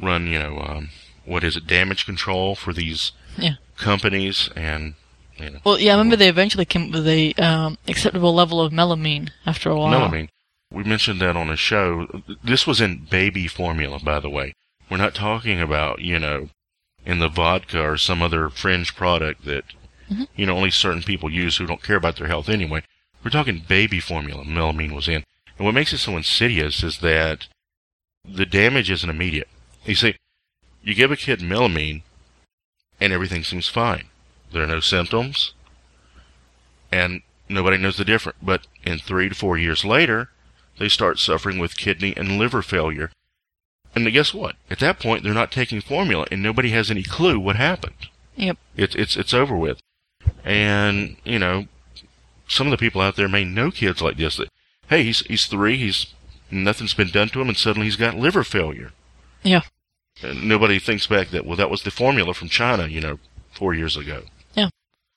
run, 0.00 0.26
you 0.26 0.38
know, 0.38 0.58
um, 0.58 0.90
what 1.24 1.44
is 1.44 1.56
it, 1.56 1.66
damage 1.66 2.06
control 2.06 2.54
for 2.54 2.72
these 2.72 3.12
Yeah. 3.36 3.54
companies 3.76 4.48
and, 4.56 4.94
you 5.38 5.50
know, 5.50 5.58
Well, 5.64 5.78
yeah, 5.78 5.92
I 5.92 5.96
remember 5.96 6.16
they 6.16 6.28
eventually 6.28 6.64
came 6.64 6.86
up 6.88 6.92
with 6.92 7.06
a 7.08 7.32
um, 7.34 7.78
acceptable 7.86 8.34
level 8.34 8.60
of 8.60 8.72
melamine 8.72 9.30
after 9.46 9.70
a 9.70 9.76
while. 9.78 9.92
melamine. 10.10 10.28
We 10.72 10.84
mentioned 10.84 11.20
that 11.20 11.36
on 11.36 11.50
a 11.50 11.56
show. 11.56 12.22
This 12.44 12.66
was 12.66 12.80
in 12.80 13.06
baby 13.10 13.46
formula, 13.48 13.98
by 13.98 14.20
the 14.20 14.30
way. 14.30 14.54
We're 14.88 14.96
not 14.98 15.14
talking 15.14 15.60
about, 15.60 16.00
you 16.00 16.18
know, 16.18 16.48
in 17.04 17.18
the 17.18 17.28
vodka 17.28 17.80
or 17.82 17.96
some 17.96 18.22
other 18.22 18.48
fringe 18.48 18.94
product 18.94 19.44
that, 19.44 19.64
Mhm. 20.10 20.28
you 20.36 20.46
know, 20.46 20.56
only 20.56 20.70
certain 20.70 21.02
people 21.02 21.30
use 21.30 21.56
who 21.56 21.66
don't 21.66 21.82
care 21.82 21.96
about 21.96 22.16
their 22.16 22.26
health 22.26 22.48
anyway. 22.48 22.82
We're 23.22 23.30
talking 23.30 23.60
baby 23.60 24.00
formula 24.00 24.44
melamine 24.44 24.92
was 24.92 25.08
in. 25.08 25.24
And 25.56 25.66
what 25.66 25.74
makes 25.74 25.92
it 25.92 25.98
so 25.98 26.16
insidious 26.16 26.82
is 26.82 26.98
that 26.98 27.46
the 28.24 28.46
damage 28.46 28.90
isn't 28.90 29.10
immediate. 29.10 29.48
You 29.84 29.94
see, 29.94 30.16
you 30.82 30.94
give 30.94 31.12
a 31.12 31.16
kid 31.16 31.40
melamine 31.40 32.02
and 33.00 33.12
everything 33.12 33.44
seems 33.44 33.68
fine. 33.68 34.04
There 34.52 34.62
are 34.62 34.66
no 34.66 34.80
symptoms 34.80 35.52
and 36.90 37.22
nobody 37.48 37.76
knows 37.76 37.96
the 37.96 38.04
difference. 38.04 38.38
But 38.42 38.66
in 38.84 38.98
three 38.98 39.28
to 39.28 39.34
four 39.34 39.58
years 39.58 39.84
later, 39.84 40.30
they 40.78 40.88
start 40.88 41.18
suffering 41.18 41.58
with 41.58 41.76
kidney 41.76 42.14
and 42.16 42.38
liver 42.38 42.62
failure. 42.62 43.10
And 43.94 44.10
guess 44.12 44.32
what? 44.32 44.56
At 44.70 44.78
that 44.78 44.98
point, 45.00 45.24
they're 45.24 45.34
not 45.34 45.50
taking 45.50 45.80
formula, 45.80 46.26
and 46.30 46.42
nobody 46.42 46.70
has 46.70 46.90
any 46.90 47.02
clue 47.02 47.40
what 47.40 47.56
happened. 47.56 48.08
Yep. 48.36 48.56
It's 48.76 48.94
it's 48.94 49.16
it's 49.16 49.34
over 49.34 49.56
with. 49.56 49.80
And 50.44 51.16
you 51.24 51.38
know, 51.38 51.66
some 52.48 52.66
of 52.66 52.70
the 52.70 52.76
people 52.76 53.00
out 53.00 53.16
there 53.16 53.28
may 53.28 53.44
know 53.44 53.70
kids 53.70 54.00
like 54.00 54.16
this. 54.16 54.36
That 54.36 54.48
hey, 54.88 55.04
he's 55.04 55.20
he's 55.20 55.46
three, 55.46 55.76
he's 55.76 56.06
nothing's 56.50 56.94
been 56.94 57.10
done 57.10 57.28
to 57.30 57.40
him, 57.40 57.48
and 57.48 57.56
suddenly 57.56 57.86
he's 57.86 57.96
got 57.96 58.16
liver 58.16 58.44
failure. 58.44 58.92
Yeah. 59.42 59.62
And 60.22 60.48
nobody 60.48 60.78
thinks 60.78 61.06
back 61.06 61.28
that 61.30 61.46
well, 61.46 61.56
that 61.56 61.70
was 61.70 61.82
the 61.82 61.90
formula 61.90 62.34
from 62.34 62.48
China, 62.48 62.86
you 62.86 63.00
know, 63.00 63.18
four 63.52 63.74
years 63.74 63.96
ago. 63.96 64.22
Yeah. 64.54 64.68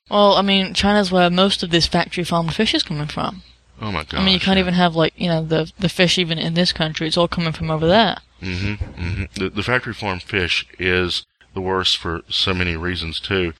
Well, 0.09 0.33
I 0.33 0.41
mean, 0.41 0.73
China's 0.73 1.11
where 1.11 1.29
most 1.29 1.63
of 1.63 1.71
this 1.71 1.87
factory 1.87 2.23
farmed 2.23 2.53
fish 2.53 2.73
is 2.73 2.83
coming 2.83 3.07
from. 3.07 3.43
Oh 3.81 3.91
my 3.91 4.03
god! 4.03 4.19
I 4.19 4.23
mean, 4.23 4.33
you 4.33 4.39
can't 4.39 4.59
even 4.59 4.75
have 4.75 4.95
like 4.95 5.13
you 5.17 5.27
know 5.27 5.43
the 5.43 5.71
the 5.79 5.89
fish 5.89 6.17
even 6.17 6.37
in 6.37 6.53
this 6.53 6.71
country. 6.71 7.07
It's 7.07 7.17
all 7.17 7.27
coming 7.27 7.53
from 7.53 7.71
over 7.71 7.87
there. 7.87 8.17
hmm 8.39 8.75
hmm 8.75 9.23
The, 9.35 9.49
the 9.49 9.63
factory 9.63 9.93
farm 9.93 10.19
fish 10.19 10.65
is 10.79 11.25
the 11.53 11.61
worst 11.61 11.97
for 11.97 12.21
so 12.29 12.53
many 12.53 12.77
reasons 12.77 13.19
too, 13.19 13.53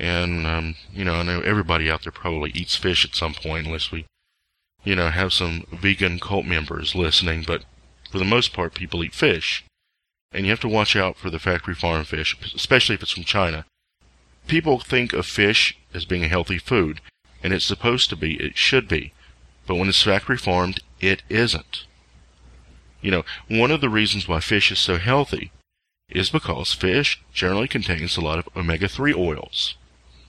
and 0.00 0.46
um, 0.46 0.76
you 0.92 1.04
know 1.04 1.14
I 1.14 1.22
know 1.22 1.40
everybody 1.40 1.90
out 1.90 2.02
there 2.02 2.12
probably 2.12 2.50
eats 2.52 2.74
fish 2.74 3.04
at 3.04 3.14
some 3.14 3.34
point, 3.34 3.66
unless 3.66 3.92
we, 3.92 4.06
you 4.82 4.96
know, 4.96 5.10
have 5.10 5.32
some 5.32 5.66
vegan 5.70 6.18
cult 6.18 6.46
members 6.46 6.94
listening. 6.94 7.44
But 7.46 7.64
for 8.10 8.18
the 8.18 8.24
most 8.24 8.54
part, 8.54 8.74
people 8.74 9.04
eat 9.04 9.14
fish, 9.14 9.64
and 10.32 10.46
you 10.46 10.50
have 10.50 10.60
to 10.60 10.68
watch 10.68 10.96
out 10.96 11.18
for 11.18 11.28
the 11.28 11.38
factory 11.38 11.74
farm 11.74 12.04
fish, 12.04 12.36
especially 12.54 12.94
if 12.94 13.02
it's 13.02 13.12
from 13.12 13.24
China. 13.24 13.66
People 14.48 14.80
think 14.80 15.12
of 15.12 15.26
fish 15.26 15.76
as 15.92 16.06
being 16.06 16.24
a 16.24 16.28
healthy 16.28 16.58
food, 16.58 17.02
and 17.42 17.52
it's 17.52 17.66
supposed 17.66 18.08
to 18.08 18.16
be, 18.16 18.34
it 18.36 18.56
should 18.56 18.88
be, 18.88 19.12
but 19.66 19.74
when 19.74 19.88
it's 19.88 20.02
factory 20.02 20.38
farmed, 20.38 20.80
it 21.00 21.22
isn't. 21.28 21.84
You 23.02 23.10
know, 23.10 23.24
one 23.48 23.70
of 23.70 23.82
the 23.82 23.88
reasons 23.90 24.26
why 24.26 24.40
fish 24.40 24.72
is 24.72 24.78
so 24.78 24.96
healthy 24.96 25.52
is 26.08 26.30
because 26.30 26.72
fish 26.72 27.22
generally 27.32 27.68
contains 27.68 28.16
a 28.16 28.20
lot 28.20 28.38
of 28.38 28.48
omega-3 28.56 29.14
oils. 29.14 29.76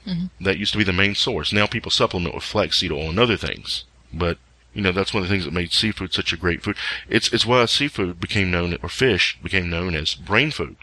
Mhm. 0.06 0.30
That 0.40 0.58
used 0.58 0.72
to 0.74 0.78
be 0.78 0.84
the 0.84 0.94
main 0.94 1.16
source. 1.16 1.54
Now 1.54 1.68
people 1.68 1.92
supplement 1.92 2.34
with 2.36 2.44
flaxseed 2.44 2.92
oil 2.92 3.10
and 3.10 3.20
other 3.20 3.38
things. 3.38 3.86
But, 4.14 4.38
you 4.74 4.82
know, 4.82 4.92
that's 4.92 5.14
one 5.14 5.24
of 5.24 5.30
the 5.30 5.34
things 5.34 5.46
that 5.46 5.54
made 5.54 5.72
seafood 5.74 6.14
such 6.14 6.34
a 6.34 6.38
great 6.38 6.64
food. 6.64 6.76
It's, 7.08 7.32
it's 7.32 7.46
why 7.46 7.66
seafood 7.66 8.20
became 8.20 8.52
known, 8.52 8.78
or 8.82 8.90
fish 8.90 9.38
became 9.44 9.70
known 9.70 9.96
as 9.96 10.16
brain 10.16 10.52
food. 10.52 10.78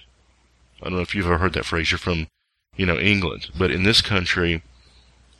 I 0.81 0.85
don't 0.85 0.95
know 0.95 1.01
if 1.01 1.15
you've 1.15 1.27
ever 1.27 1.39
heard 1.39 1.55
that 1.55 1.67
phrase. 1.67 1.91
You're 1.91 1.99
from, 1.99 2.29
you 2.77 2.87
know, 2.87 2.99
England. 2.99 3.51
But 3.59 3.71
in 3.71 3.83
this 3.83 4.01
country, 4.01 4.63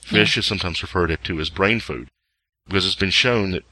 fish 0.03 0.37
is 0.37 0.47
sometimes 0.47 0.83
referred 0.83 1.17
to 1.23 1.41
as 1.41 1.51
brain 1.51 1.81
food. 1.81 2.09
Because 2.67 2.85
it's 2.85 2.97
been 2.97 3.11
shown 3.11 3.53
that 3.53 3.65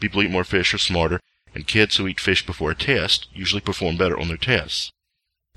people 0.00 0.22
eat 0.22 0.30
more 0.30 0.44
fish 0.44 0.72
are 0.72 0.78
smarter, 0.78 1.20
and 1.54 1.66
kids 1.66 1.96
who 1.96 2.08
eat 2.08 2.18
fish 2.18 2.44
before 2.46 2.70
a 2.70 2.74
test 2.74 3.28
usually 3.34 3.60
perform 3.60 3.96
better 3.96 4.18
on 4.18 4.28
their 4.28 4.36
tests. 4.36 4.90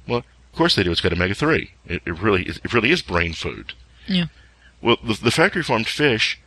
Well, 0.08 0.20
of 0.20 0.58
course 0.58 0.76
they 0.76 0.84
do. 0.84 0.92
It's 0.92 1.02
got 1.02 1.14
omega 1.14 1.34
three. 1.34 1.72
It, 1.86 2.02
it 2.06 2.20
really 2.20 2.44
it 2.44 2.74
really 2.74 2.92
is 2.92 3.02
brain 3.02 3.34
food. 3.34 3.74
Yeah. 4.08 4.26
Well, 4.82 4.98
the, 5.04 5.14
the 5.14 5.32
factory 5.32 5.64
farmed 5.64 5.88
fish 5.88 6.40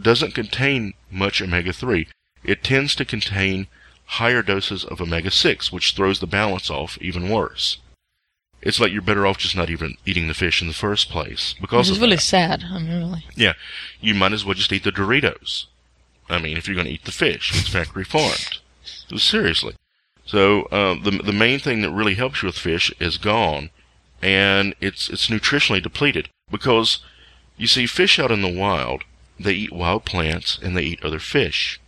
doesn't 0.00 0.34
contain 0.34 0.94
much 1.10 1.40
omega 1.40 1.72
three. 1.72 2.08
It 2.44 2.62
tends 2.64 2.94
to 2.96 3.04
contain 3.04 3.66
higher 4.04 4.42
doses 4.42 4.84
of 4.84 5.00
omega 5.00 5.30
six, 5.30 5.70
which 5.72 5.92
throws 5.92 6.20
the 6.20 6.26
balance 6.26 6.70
off 6.70 6.98
even 7.00 7.28
worse. 7.28 7.78
It's 8.60 8.80
like 8.80 8.90
you're 8.92 9.02
better 9.02 9.26
off 9.26 9.38
just 9.38 9.54
not 9.56 9.70
even 9.70 9.94
eating 10.04 10.26
the 10.26 10.34
fish 10.34 10.60
in 10.60 10.66
the 10.68 10.74
first 10.74 11.08
place 11.10 11.54
because 11.60 11.88
Which 11.88 11.92
is 11.92 11.96
of 11.98 12.02
really 12.02 12.16
that. 12.16 12.22
sad. 12.22 12.64
I 12.68 12.78
mean, 12.80 12.98
really. 12.98 13.24
Yeah, 13.36 13.52
you 14.00 14.14
might 14.14 14.32
as 14.32 14.44
well 14.44 14.54
just 14.54 14.72
eat 14.72 14.82
the 14.82 14.90
Doritos. 14.90 15.66
I 16.28 16.38
mean, 16.40 16.56
if 16.56 16.66
you're 16.66 16.74
going 16.74 16.86
to 16.88 16.92
eat 16.92 17.04
the 17.04 17.12
fish, 17.12 17.52
it's 17.56 17.68
factory 17.68 18.04
farmed. 18.04 18.58
Seriously. 19.16 19.74
So 20.26 20.62
uh, 20.64 20.94
the 21.02 21.12
the 21.24 21.32
main 21.32 21.58
thing 21.60 21.80
that 21.82 21.90
really 21.90 22.14
helps 22.14 22.42
you 22.42 22.46
with 22.46 22.58
fish 22.58 22.92
is 23.00 23.16
gone, 23.16 23.70
and 24.20 24.74
it's 24.80 25.08
it's 25.08 25.28
nutritionally 25.28 25.82
depleted 25.82 26.28
because 26.50 26.98
you 27.56 27.66
see 27.66 27.86
fish 27.86 28.18
out 28.18 28.30
in 28.30 28.42
the 28.42 28.52
wild. 28.52 29.04
They 29.38 29.52
eat 29.52 29.72
wild 29.72 30.04
plants 30.04 30.58
and 30.62 30.76
they 30.76 30.82
eat 30.82 31.04
other 31.04 31.18
fish. 31.18 31.80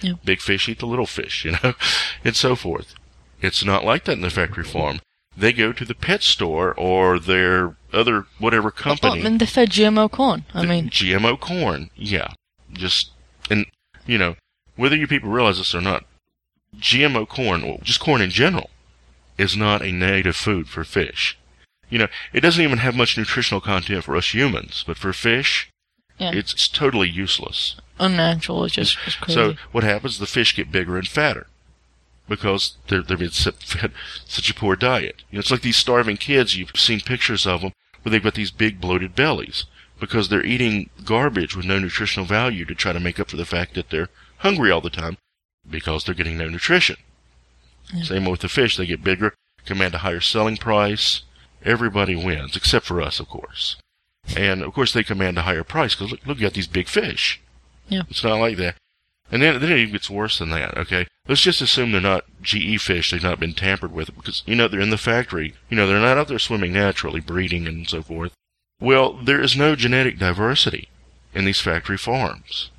Yeah. 0.00 0.14
Big 0.24 0.40
fish 0.40 0.68
eat 0.68 0.78
the 0.78 0.86
little 0.86 1.06
fish, 1.06 1.44
you 1.44 1.52
know, 1.52 1.74
and 2.24 2.36
so 2.36 2.56
forth. 2.56 2.94
It's 3.42 3.64
not 3.64 3.84
like 3.84 4.04
that 4.04 4.12
in 4.12 4.20
the 4.20 4.30
factory 4.30 4.64
farm. 4.64 5.00
They 5.36 5.52
go 5.52 5.72
to 5.72 5.84
the 5.84 5.94
pet 5.94 6.22
store 6.22 6.74
or 6.74 7.18
their 7.18 7.76
other 7.92 8.26
whatever 8.38 8.70
company. 8.70 9.22
and 9.24 9.40
they 9.40 9.46
fed 9.46 9.70
GMO 9.70 10.10
corn. 10.10 10.44
I 10.52 10.66
mean, 10.66 10.90
GMO 10.90 11.38
corn, 11.38 11.90
yeah, 11.96 12.32
just 12.72 13.10
and 13.48 13.66
you 14.06 14.18
know 14.18 14.36
whether 14.76 14.96
you 14.96 15.06
people 15.06 15.30
realize 15.30 15.58
this 15.58 15.74
or 15.74 15.80
not, 15.80 16.04
GMO 16.76 17.28
corn, 17.28 17.62
or 17.62 17.78
just 17.82 18.00
corn 18.00 18.20
in 18.20 18.30
general, 18.30 18.70
is 19.38 19.56
not 19.56 19.82
a 19.82 19.92
native 19.92 20.36
food 20.36 20.68
for 20.68 20.84
fish. 20.84 21.38
You 21.90 21.98
know, 21.98 22.08
it 22.32 22.40
doesn't 22.40 22.62
even 22.62 22.78
have 22.78 22.94
much 22.96 23.18
nutritional 23.18 23.60
content 23.60 24.04
for 24.04 24.16
us 24.16 24.32
humans, 24.32 24.84
but 24.86 24.96
for 24.96 25.12
fish, 25.12 25.68
Yeah. 26.18 26.32
it's, 26.32 26.52
it's 26.52 26.68
totally 26.68 27.08
useless. 27.08 27.76
unnatural. 27.98 28.64
It's 28.64 28.74
just 28.74 28.96
it's 29.06 29.16
crazy. 29.16 29.34
So 29.34 29.54
what 29.72 29.84
happens? 29.84 30.18
The 30.18 30.26
fish 30.26 30.54
get 30.56 30.70
bigger 30.72 30.96
and 30.96 31.06
fatter 31.08 31.46
because 32.28 32.76
they're 32.88 33.02
they're 33.02 33.16
being 33.16 33.30
fed 33.32 33.92
such 34.24 34.50
a 34.50 34.54
poor 34.54 34.76
diet. 34.76 35.24
You 35.30 35.36
know, 35.36 35.40
it's 35.40 35.50
like 35.50 35.62
these 35.62 35.76
starving 35.76 36.16
kids. 36.16 36.56
You've 36.56 36.70
seen 36.76 37.00
pictures 37.00 37.46
of 37.46 37.60
them 37.60 37.72
where 38.02 38.10
they've 38.10 38.22
got 38.22 38.34
these 38.34 38.50
big 38.50 38.80
bloated 38.80 39.14
bellies 39.14 39.64
because 39.98 40.28
they're 40.28 40.44
eating 40.46 40.88
garbage 41.04 41.54
with 41.56 41.66
no 41.66 41.78
nutritional 41.78 42.24
value 42.26 42.64
to 42.64 42.74
try 42.74 42.92
to 42.92 43.00
make 43.00 43.20
up 43.20 43.28
for 43.28 43.36
the 43.36 43.44
fact 43.44 43.74
that 43.74 43.90
they're 43.90 44.08
hungry 44.38 44.70
all 44.70 44.80
the 44.80 44.88
time 44.90 45.18
because 45.68 46.04
they're 46.04 46.14
getting 46.14 46.38
no 46.38 46.48
nutrition. 46.48 46.96
Yeah. 47.92 48.04
Same 48.04 48.24
with 48.24 48.40
the 48.40 48.48
fish. 48.48 48.76
They 48.76 48.86
get 48.86 49.04
bigger, 49.04 49.34
command 49.66 49.94
a 49.94 49.98
higher 49.98 50.20
selling 50.20 50.56
price. 50.56 51.22
Everybody 51.64 52.16
wins, 52.16 52.56
except 52.56 52.86
for 52.86 53.00
us, 53.00 53.20
of 53.20 53.28
course. 53.28 53.76
And 54.36 54.62
of 54.62 54.72
course, 54.72 54.92
they 54.92 55.02
command 55.02 55.38
a 55.38 55.42
higher 55.42 55.64
price 55.64 55.94
because 55.94 56.12
look, 56.12 56.26
look, 56.26 56.38
you 56.38 56.46
got 56.46 56.54
these 56.54 56.66
big 56.66 56.88
fish. 56.88 57.40
Yeah. 57.88 58.02
It's 58.08 58.24
not 58.24 58.38
like 58.38 58.56
that. 58.58 58.76
And 59.32 59.42
then, 59.42 59.60
then 59.60 59.72
it 59.72 59.78
even 59.78 59.92
gets 59.92 60.10
worse 60.10 60.38
than 60.38 60.50
that, 60.50 60.76
okay? 60.76 61.06
Let's 61.28 61.42
just 61.42 61.60
assume 61.60 61.92
they're 61.92 62.00
not 62.00 62.24
GE 62.42 62.80
fish, 62.80 63.10
they've 63.10 63.22
not 63.22 63.38
been 63.38 63.54
tampered 63.54 63.92
with, 63.92 64.14
because, 64.14 64.42
you 64.46 64.56
know, 64.56 64.66
they're 64.66 64.80
in 64.80 64.90
the 64.90 64.98
factory. 64.98 65.54
You 65.68 65.76
know, 65.76 65.86
they're 65.86 66.00
not 66.00 66.18
out 66.18 66.28
there 66.28 66.38
swimming 66.38 66.72
naturally, 66.72 67.20
breeding 67.20 67.68
and 67.68 67.88
so 67.88 68.02
forth. 68.02 68.32
Well, 68.80 69.12
there 69.12 69.40
is 69.40 69.56
no 69.56 69.76
genetic 69.76 70.18
diversity 70.18 70.88
in 71.32 71.44
these 71.44 71.60
factory 71.60 71.96
farms. 71.96 72.70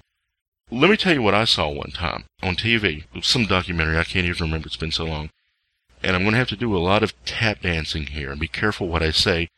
Let 0.70 0.90
me 0.90 0.98
tell 0.98 1.14
you 1.14 1.22
what 1.22 1.36
I 1.36 1.46
saw 1.46 1.70
one 1.70 1.92
time 1.92 2.26
on 2.42 2.56
TV. 2.56 3.04
Some 3.24 3.46
documentary, 3.46 3.98
I 3.98 4.04
can't 4.04 4.26
even 4.26 4.46
remember, 4.46 4.68
it's 4.68 4.78
been 4.78 4.92
so 4.92 5.06
long. 5.06 5.30
And 6.04 6.16
I'm 6.16 6.24
going 6.24 6.34
to 6.34 6.40
have 6.40 6.50
to 6.50 6.56
do 6.56 6.76
a 6.76 6.80
lot 6.80 7.04
of 7.04 7.14
tap 7.26 7.62
dancing 7.62 8.08
here 8.08 8.32
and 8.32 8.40
be 8.40 8.48
careful 8.48 8.88
what 8.88 9.04
I 9.04 9.12
say, 9.12 9.50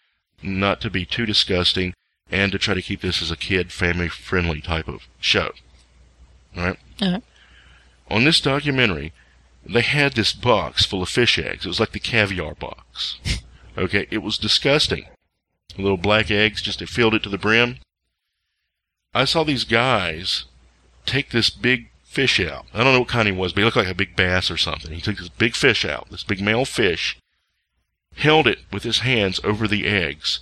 not 0.42 0.82
to 0.82 0.90
be 0.90 1.06
too 1.06 1.26
disgusting, 1.26 1.94
and 2.30 2.52
to 2.52 2.60
try 2.60 2.74
to 2.74 2.82
keep 2.82 3.02
this 3.02 3.22
as 3.22 3.32
a 3.32 3.38
kid 3.38 3.72
family 3.72 4.10
friendly 4.10 4.60
type 4.62 4.88
of 4.88 5.08
show. 5.20 5.52
Alright? 6.58 6.80
Alright. 7.02 7.24
On 8.10 8.24
this 8.26 8.42
documentary, 8.42 9.14
they 9.66 9.82
had 9.82 10.14
this 10.14 10.34
box 10.34 10.86
full 10.86 11.02
of 11.02 11.10
fish 11.10 11.40
eggs. 11.40 11.66
It 11.66 11.70
was 11.70 11.80
like 11.80 11.92
the 11.92 12.00
caviar 12.00 12.56
box. 12.56 13.20
Okay, 13.76 14.06
it 14.12 14.20
was 14.20 14.38
disgusting. 14.38 15.06
Little 15.78 15.98
black 15.98 16.30
eggs, 16.30 16.62
just 16.62 16.82
it 16.82 16.90
filled 16.90 17.16
it 17.16 17.24
to 17.24 17.30
the 17.30 17.40
brim. 17.40 17.78
I 19.16 19.26
saw 19.26 19.44
these 19.44 19.64
guys 19.64 20.46
take 21.06 21.32
this 21.32 21.50
big 21.50 21.90
fish 22.14 22.40
out. 22.40 22.66
I 22.74 22.84
don't 22.84 22.94
know 22.94 23.00
what 23.00 23.10
kind 23.10 23.28
he 23.28 23.34
was, 23.34 23.54
but 23.54 23.62
he 23.62 23.66
looked 23.66 23.78
like 23.78 23.88
a 23.88 23.96
big 23.96 24.16
bass 24.16 24.52
or 24.52 24.58
something. 24.58 24.92
He 24.92 25.02
took 25.02 25.18
this 25.18 25.30
big 25.30 25.56
fish 25.56 25.84
out, 25.84 26.10
this 26.12 26.24
big 26.24 26.42
male 26.42 26.66
fish, 26.66 27.18
held 28.18 28.46
it 28.46 28.60
with 28.72 28.84
his 28.84 29.00
hands 29.00 29.40
over 29.44 29.68
the 29.68 29.88
eggs, 29.88 30.42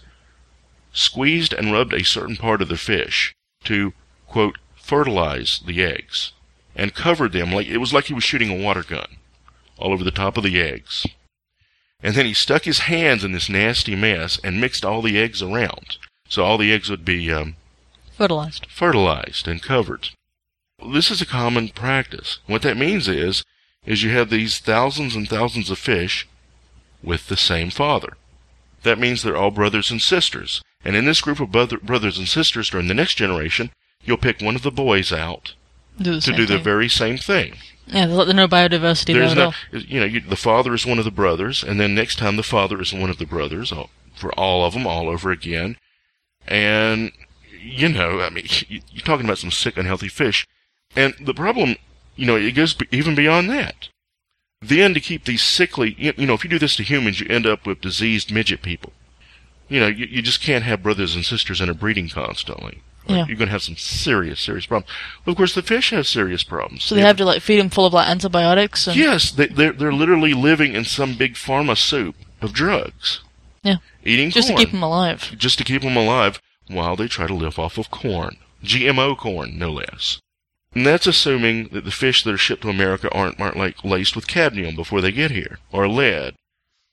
squeezed 0.91 1.53
and 1.53 1.71
rubbed 1.71 1.93
a 1.93 2.03
certain 2.03 2.35
part 2.35 2.61
of 2.61 2.67
the 2.67 2.77
fish 2.77 3.33
to, 3.63 3.93
quote, 4.27 4.57
fertilize 4.75 5.61
the 5.65 5.81
eggs, 5.81 6.33
and 6.75 6.93
covered 6.93 7.31
them 7.31 7.51
like 7.53 7.67
it 7.67 7.77
was 7.77 7.93
like 7.93 8.05
he 8.05 8.13
was 8.13 8.23
shooting 8.23 8.49
a 8.49 8.63
water 8.63 8.83
gun 8.83 9.07
all 9.77 9.93
over 9.93 10.03
the 10.03 10.11
top 10.11 10.35
of 10.37 10.43
the 10.43 10.59
eggs. 10.61 11.07
And 12.03 12.15
then 12.15 12.25
he 12.25 12.33
stuck 12.33 12.65
his 12.65 12.79
hands 12.79 13.23
in 13.23 13.31
this 13.31 13.49
nasty 13.49 13.95
mess 13.95 14.39
and 14.43 14.59
mixed 14.59 14.83
all 14.83 15.01
the 15.01 15.17
eggs 15.17 15.41
around. 15.41 15.97
So 16.27 16.43
all 16.43 16.57
the 16.57 16.71
eggs 16.73 16.89
would 16.89 17.05
be 17.05 17.31
um, 17.31 17.55
Fertilized. 18.17 18.65
fertilized 18.69 19.47
and 19.47 19.61
covered. 19.61 20.09
This 20.93 21.11
is 21.11 21.21
a 21.21 21.25
common 21.25 21.69
practice. 21.69 22.39
What 22.47 22.61
that 22.63 22.77
means 22.77 23.07
is, 23.07 23.43
is 23.85 24.03
you 24.03 24.11
have 24.11 24.29
these 24.29 24.59
thousands 24.59 25.15
and 25.15 25.27
thousands 25.27 25.69
of 25.69 25.77
fish 25.79 26.27
with 27.03 27.27
the 27.27 27.37
same 27.37 27.69
father. 27.69 28.17
That 28.83 28.99
means 28.99 29.21
they're 29.23 29.37
all 29.37 29.51
brothers 29.51 29.91
and 29.91 30.01
sisters. 30.01 30.61
And 30.83 30.95
in 30.95 31.05
this 31.05 31.21
group 31.21 31.39
of 31.39 31.51
brother, 31.51 31.77
brothers 31.77 32.17
and 32.17 32.27
sisters 32.27 32.69
during 32.69 32.87
the 32.87 32.93
next 32.93 33.15
generation, 33.15 33.71
you'll 34.03 34.17
pick 34.17 34.41
one 34.41 34.55
of 34.55 34.63
the 34.63 34.71
boys 34.71 35.11
out 35.11 35.53
Do 35.99 36.15
the 36.15 36.21
to 36.21 36.31
do 36.33 36.45
the 36.45 36.55
thing. 36.55 36.63
very 36.63 36.89
same 36.89 37.17
thing. 37.17 37.57
Yeah, 37.87 38.05
there's 38.07 38.33
no 38.33 38.47
biodiversity 38.47 39.13
there 39.13 39.27
There's 39.27 39.31
at 39.33 39.37
no, 39.37 39.53
you 39.71 39.99
know, 39.99 40.05
you, 40.05 40.19
the 40.21 40.35
father 40.35 40.73
is 40.73 40.85
one 40.85 40.97
of 40.99 41.05
the 41.05 41.11
brothers, 41.11 41.63
and 41.63 41.79
then 41.79 41.93
next 41.93 42.17
time 42.17 42.37
the 42.37 42.43
father 42.43 42.81
is 42.81 42.93
one 42.93 43.09
of 43.09 43.17
the 43.17 43.25
brothers 43.25 43.71
all, 43.71 43.89
for 44.15 44.31
all 44.39 44.65
of 44.65 44.73
them, 44.73 44.87
all 44.87 45.09
over 45.09 45.31
again. 45.31 45.77
And 46.47 47.11
you 47.63 47.89
know, 47.89 48.21
I 48.21 48.29
mean, 48.29 48.45
you- 48.67 48.81
you're 48.91 49.03
talking 49.05 49.25
about 49.25 49.37
some 49.37 49.51
sick, 49.51 49.77
unhealthy 49.77 50.07
fish, 50.07 50.47
and 50.95 51.13
the 51.19 51.33
problem, 51.33 51.75
you 52.15 52.25
know, 52.25 52.35
it 52.35 52.51
goes 52.51 52.75
even 52.91 53.15
beyond 53.15 53.49
that. 53.49 53.89
Then 54.61 54.93
to 54.93 54.99
keep 54.99 55.25
these 55.25 55.43
sickly, 55.43 55.95
you 55.97 56.25
know, 56.27 56.33
if 56.33 56.43
you 56.43 56.49
do 56.49 56.59
this 56.59 56.75
to 56.75 56.83
humans, 56.83 57.19
you 57.19 57.27
end 57.29 57.47
up 57.47 57.65
with 57.65 57.81
diseased 57.81 58.31
midget 58.31 58.61
people. 58.61 58.93
You 59.67 59.79
know, 59.79 59.87
you, 59.87 60.05
you 60.05 60.21
just 60.21 60.41
can't 60.41 60.63
have 60.65 60.83
brothers 60.83 61.15
and 61.15 61.25
sisters 61.25 61.61
interbreeding 61.61 62.09
constantly. 62.09 62.81
Or 63.09 63.15
Yeah. 63.15 63.25
You're 63.25 63.37
going 63.37 63.47
to 63.47 63.53
have 63.53 63.63
some 63.63 63.77
serious, 63.77 64.39
serious 64.39 64.67
problems. 64.67 64.91
Of 65.25 65.35
course, 65.35 65.55
the 65.55 65.63
fish 65.63 65.89
have 65.89 66.05
serious 66.05 66.43
problems. 66.43 66.83
So 66.83 66.93
they 66.93 67.01
have 67.01 67.17
to 67.17 67.25
like 67.25 67.41
feed 67.41 67.59
them 67.59 67.69
full 67.71 67.87
of 67.87 67.93
like 67.93 68.07
antibiotics 68.07 68.85
and 68.85 68.95
Yes, 68.95 69.31
they, 69.31 69.47
they're 69.47 69.71
they're 69.71 69.93
literally 69.93 70.33
living 70.33 70.73
in 70.73 70.85
some 70.85 71.15
big 71.15 71.33
pharma 71.33 71.75
soup 71.77 72.15
of 72.41 72.53
drugs. 72.53 73.21
Yeah. 73.63 73.77
eating 74.03 74.29
just 74.31 74.49
corn 74.49 74.57
to 74.59 74.65
keep 74.65 74.71
them 74.73 74.83
alive. 74.83 75.35
just 75.37 75.57
to 75.59 75.63
keep 75.63 75.81
them 75.83 75.95
alive 75.97 76.39
while 76.67 76.95
they 76.95 77.07
try 77.07 77.27
to 77.27 77.33
live 77.33 77.57
off 77.59 77.77
of 77.77 77.89
corn, 77.91 78.37
GMO 78.63 79.17
corn, 79.17 79.57
no 79.57 79.71
less. 79.71 80.19
And 80.73 80.85
that's 80.85 81.07
assuming 81.07 81.69
that 81.69 81.83
the 81.83 81.91
fish 81.91 82.23
that 82.23 82.33
are 82.33 82.37
shipped 82.37 82.61
to 82.61 82.69
America 82.69 83.09
aren't 83.11 83.39
aren't 83.39 83.57
like 83.57 83.83
laced 83.83 84.15
with 84.15 84.27
cadmium 84.27 84.75
before 84.75 85.01
they 85.01 85.11
get 85.11 85.31
here, 85.31 85.59
or 85.71 85.87
lead, 85.87 86.35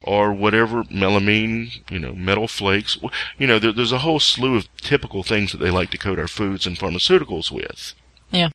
or 0.03 0.33
whatever 0.33 0.83
melamine, 0.85 1.81
you 1.91 1.99
know, 1.99 2.13
metal 2.13 2.49
flakes. 2.49 2.99
You 3.39 3.47
know, 3.47 3.59
there, 3.59 3.73
there's 3.73 3.93
a 3.93 3.99
whole 3.99 4.19
slew 4.19 4.57
of 4.57 4.69
typical 4.79 5.23
things 5.23 5.53
that 5.53 5.59
they 5.59 5.71
like 5.71 5.91
to 5.91 5.99
coat 5.99 6.19
our 6.19 6.29
foods 6.29 6.67
and 6.67 6.77
pharmaceuticals 6.77 7.53
with. 7.53 7.95
Yeah. 8.31 8.49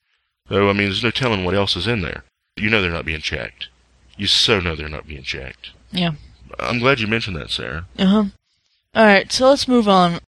So 0.50 0.70
I 0.70 0.74
mean, 0.74 0.88
there's 0.88 1.04
no 1.04 1.12
telling 1.12 1.46
what 1.46 1.56
else 1.56 1.78
is 1.78 1.88
in 1.88 2.02
there. 2.02 2.24
You 2.58 2.70
know 2.70 2.82
they're 2.82 2.92
not 2.92 3.06
being 3.06 3.22
checked. 3.22 3.70
You 4.18 4.28
so 4.28 4.60
know 4.60 4.76
they're 4.76 4.90
not 4.90 5.08
being 5.08 5.24
checked. 5.24 5.72
Yeah. 5.92 6.12
I'm 6.60 6.80
glad 6.80 7.00
you 7.00 7.08
mentioned 7.08 7.38
that, 7.38 7.50
Sarah. 7.50 7.86
Uh 7.98 8.06
huh. 8.06 8.26
All 8.96 9.06
right, 9.06 9.32
so 9.32 9.50
let's 9.50 9.68
move 9.68 9.88
on. 9.88 10.20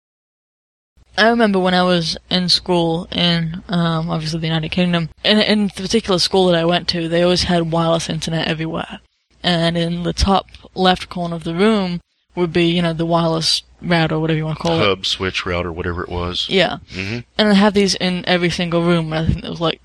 I 1.18 1.28
remember 1.28 1.58
when 1.58 1.74
I 1.74 1.82
was 1.82 2.16
in 2.30 2.48
school 2.48 3.08
in 3.10 3.62
um, 3.68 4.10
obviously 4.10 4.40
the 4.40 4.46
United 4.46 4.70
Kingdom, 4.70 5.08
in 5.24 5.38
in 5.38 5.66
the 5.68 5.82
particular 5.82 6.18
school 6.18 6.46
that 6.46 6.54
I 6.54 6.64
went 6.64 6.88
to, 6.88 7.08
they 7.08 7.22
always 7.22 7.44
had 7.44 7.70
wireless 7.72 8.08
internet 8.10 8.48
everywhere, 8.48 9.00
and 9.42 9.76
in 9.76 10.02
the 10.02 10.12
top 10.12 10.46
left 10.74 11.08
corner 11.08 11.34
of 11.36 11.44
the 11.44 11.54
room 11.54 12.00
would 12.34 12.52
be 12.52 12.66
you 12.66 12.82
know 12.82 12.92
the 12.92 13.06
wireless 13.06 13.62
router, 13.82 14.18
whatever 14.18 14.36
you 14.36 14.44
want 14.44 14.58
to 14.58 14.62
call 14.62 14.80
it. 14.80 14.84
Hub, 14.84 15.06
switch, 15.06 15.46
router, 15.46 15.72
whatever 15.72 16.02
it 16.02 16.08
was. 16.10 16.46
Yeah, 16.48 16.78
hmm 16.92 17.18
and 17.38 17.48
I 17.48 17.54
have 17.54 17.74
these 17.74 17.94
in 17.94 18.24
every 18.26 18.50
single 18.50 18.82
room. 18.82 19.12
I 19.12 19.24
think 19.26 19.40
there 19.42 19.50
was 19.50 19.60
like 19.60 19.80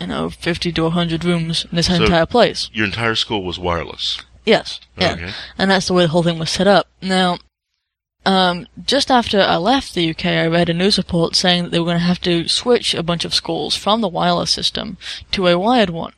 you 0.00 0.06
know 0.08 0.30
fifty 0.30 0.72
to 0.72 0.90
hundred 0.90 1.24
rooms 1.24 1.64
in 1.70 1.76
this 1.76 1.86
So- 1.86 1.94
entire 2.02 2.26
place. 2.26 2.70
Your 2.72 2.86
entire 2.86 3.14
school 3.14 3.44
was 3.44 3.58
wireless. 3.58 4.18
Yes. 4.44 4.80
Yeah. 4.98 5.12
Okay. 5.12 5.30
and 5.56 5.70
that's 5.70 5.86
the 5.86 5.92
way 5.94 6.02
the 6.02 6.08
whole 6.08 6.24
thing 6.24 6.40
was 6.40 6.50
set 6.50 6.66
up. 6.66 6.88
Now, 7.00 7.38
um, 8.24 8.66
just 8.84 9.10
after 9.10 9.40
I 9.40 9.56
left 9.56 9.94
the 9.94 10.10
UK, 10.10 10.26
I 10.26 10.46
read 10.46 10.68
a 10.68 10.74
news 10.74 10.98
report 10.98 11.34
saying 11.34 11.64
that 11.64 11.70
they 11.70 11.78
were 11.78 11.86
going 11.86 11.98
to 11.98 12.04
have 12.04 12.20
to 12.22 12.48
switch 12.48 12.94
a 12.94 13.02
bunch 13.02 13.24
of 13.24 13.34
schools 13.34 13.76
from 13.76 14.00
the 14.00 14.08
wireless 14.08 14.50
system 14.50 14.96
to 15.32 15.48
a 15.48 15.58
wired 15.58 15.90
one. 15.90 16.12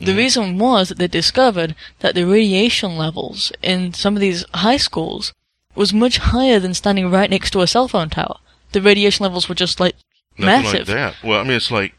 The 0.00 0.14
reason 0.14 0.58
was 0.58 0.90
that 0.90 0.98
they 0.98 1.08
discovered 1.08 1.74
that 1.98 2.14
the 2.14 2.24
radiation 2.24 2.96
levels 2.96 3.50
in 3.62 3.92
some 3.94 4.14
of 4.14 4.20
these 4.20 4.44
high 4.54 4.76
schools 4.76 5.32
was 5.74 5.92
much 5.92 6.18
higher 6.18 6.60
than 6.60 6.72
standing 6.74 7.10
right 7.10 7.28
next 7.28 7.50
to 7.50 7.62
a 7.62 7.66
cell 7.66 7.88
phone 7.88 8.08
tower. 8.08 8.36
The 8.70 8.80
radiation 8.80 9.24
levels 9.24 9.48
were 9.48 9.56
just 9.56 9.80
like 9.80 9.96
Nothing 10.36 10.62
massive. 10.62 10.88
like 10.88 10.96
that. 10.96 11.14
Well, 11.24 11.40
I 11.40 11.42
mean, 11.42 11.52
it's 11.54 11.72
like, 11.72 11.94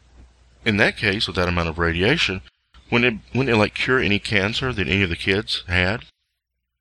in 0.64 0.78
that 0.78 0.96
case, 0.96 1.26
with 1.26 1.36
that 1.36 1.48
amount 1.48 1.68
of 1.68 1.78
radiation, 1.78 2.40
wouldn't 2.90 3.16
it, 3.16 3.36
wouldn't 3.36 3.54
it 3.54 3.58
like 3.58 3.74
cure 3.74 3.98
any 3.98 4.18
cancer 4.18 4.72
that 4.72 4.88
any 4.88 5.02
of 5.02 5.10
the 5.10 5.16
kids 5.16 5.62
had? 5.68 6.06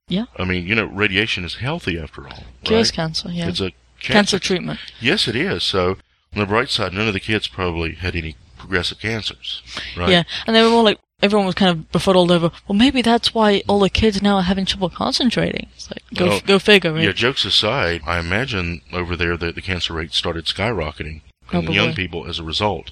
Yeah. 0.10 0.26
I 0.38 0.44
mean, 0.44 0.68
you 0.68 0.76
know, 0.76 0.86
radiation 0.86 1.46
is 1.46 1.56
healthy 1.56 1.98
after 1.98 2.28
all. 2.28 2.44
Cures 2.64 2.90
right? 2.90 2.96
cancer, 2.96 3.30
yeah. 3.32 3.48
It's 3.48 3.62
a 3.62 3.72
cancer 4.02 4.40
treatment. 4.40 4.80
Yes, 5.00 5.28
it 5.28 5.36
is. 5.36 5.64
So, 5.64 5.98
on 6.34 6.40
the 6.40 6.46
bright 6.46 6.70
side, 6.70 6.94
none 6.94 7.08
of 7.08 7.14
the 7.14 7.20
kids 7.20 7.48
probably 7.48 7.94
had 7.94 8.16
any 8.16 8.36
progressive 8.58 9.00
cancers. 9.00 9.62
Right? 9.96 10.10
Yeah, 10.10 10.24
and 10.46 10.56
they 10.56 10.64
were 10.64 10.70
all 10.70 10.84
like, 10.84 11.00
everyone 11.22 11.46
was 11.46 11.56
kind 11.56 11.72
of 11.72 11.92
befuddled 11.92 12.32
over. 12.32 12.52
Well, 12.68 12.78
maybe 12.78 13.02
that's 13.02 13.34
why 13.34 13.62
all 13.68 13.80
the 13.80 13.90
kids 13.90 14.22
now 14.22 14.38
are 14.38 14.44
having 14.44 14.66
trouble 14.66 14.90
concentrating. 14.90 15.68
It's 15.76 15.90
like 15.90 16.04
go 16.14 16.28
Well, 16.28 16.42
go 16.46 16.60
figure. 16.60 16.94
Right? 16.94 17.04
Yeah, 17.04 17.12
jokes 17.12 17.46
aside, 17.46 18.02
I 18.06 18.20
imagine 18.20 18.82
over 18.92 19.16
there 19.16 19.38
that 19.38 19.56
the 19.56 19.62
cancer 19.62 19.94
rate 19.94 20.14
started 20.14 20.46
skyrocketing 20.46 21.08
in 21.08 21.22
Probably. 21.48 21.76
young 21.76 21.94
people 21.94 22.28
as 22.28 22.40
a 22.40 22.44
result, 22.44 22.92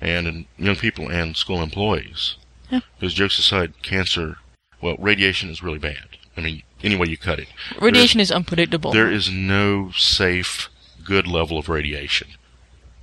and 0.00 0.26
in 0.26 0.46
young 0.58 0.76
people 0.76 1.08
and 1.08 1.36
school 1.36 1.62
employees. 1.62 2.36
Yeah. 2.70 2.80
Because 2.98 3.14
jokes 3.14 3.38
aside, 3.38 3.82
cancer, 3.82 4.38
well, 4.80 4.96
radiation 4.98 5.50
is 5.50 5.62
really 5.62 5.78
bad. 5.78 6.16
I 6.40 6.42
mean, 6.44 6.62
any 6.82 6.96
way 6.96 7.06
you 7.08 7.18
cut 7.18 7.38
it. 7.38 7.48
Radiation 7.80 8.20
is 8.20 8.32
unpredictable. 8.32 8.92
There 8.92 9.10
is 9.10 9.30
no 9.30 9.90
safe, 9.92 10.68
good 11.04 11.26
level 11.26 11.58
of 11.58 11.68
radiation. 11.68 12.28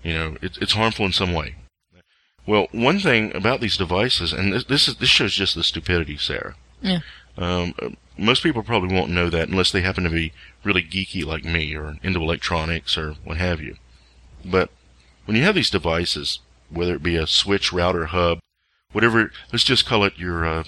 You 0.04 0.14
know, 0.14 0.38
it, 0.42 0.58
it's 0.62 0.74
harmful 0.74 1.06
in 1.06 1.14
some 1.14 1.34
way. 1.34 1.56
Well, 2.46 2.68
one 2.72 3.00
thing 3.00 3.36
about 3.36 3.60
these 3.60 3.78
devices, 3.78 4.32
and 4.32 4.54
this, 4.54 4.64
this 4.64 4.88
is 4.88 4.96
this 4.96 5.10
shows 5.10 5.34
just 5.34 5.54
the 5.54 5.64
stupidity, 5.64 6.18
Sarah. 6.18 6.56
Yeah. 6.82 7.00
Um, 7.38 7.74
most 8.18 8.42
people 8.42 8.64
probably 8.64 8.94
won't 8.94 9.12
know 9.12 9.30
that 9.30 9.50
unless 9.50 9.72
they 9.72 9.82
happen 9.82 10.04
to 10.06 10.10
be 10.10 10.34
really 10.64 10.82
geeky 10.82 11.26
like 11.26 11.44
me 11.44 11.76
or 11.76 11.98
into 12.02 12.22
electronics 12.22 12.98
or 12.98 13.16
what 13.24 13.38
have 13.38 13.62
you. 13.62 13.76
But 14.44 14.70
when 15.26 15.38
you 15.38 15.44
have 15.44 15.56
these 15.56 15.70
devices, 15.70 16.40
whether 16.70 16.96
it 16.96 17.04
be 17.04 17.16
a 17.16 17.28
switch, 17.28 17.72
router, 17.72 18.08
hub, 18.08 18.40
whatever, 18.92 19.32
let's 19.52 19.66
just 19.66 19.86
call 19.86 20.04
it 20.04 20.18
your, 20.18 20.46
uh, 20.46 20.64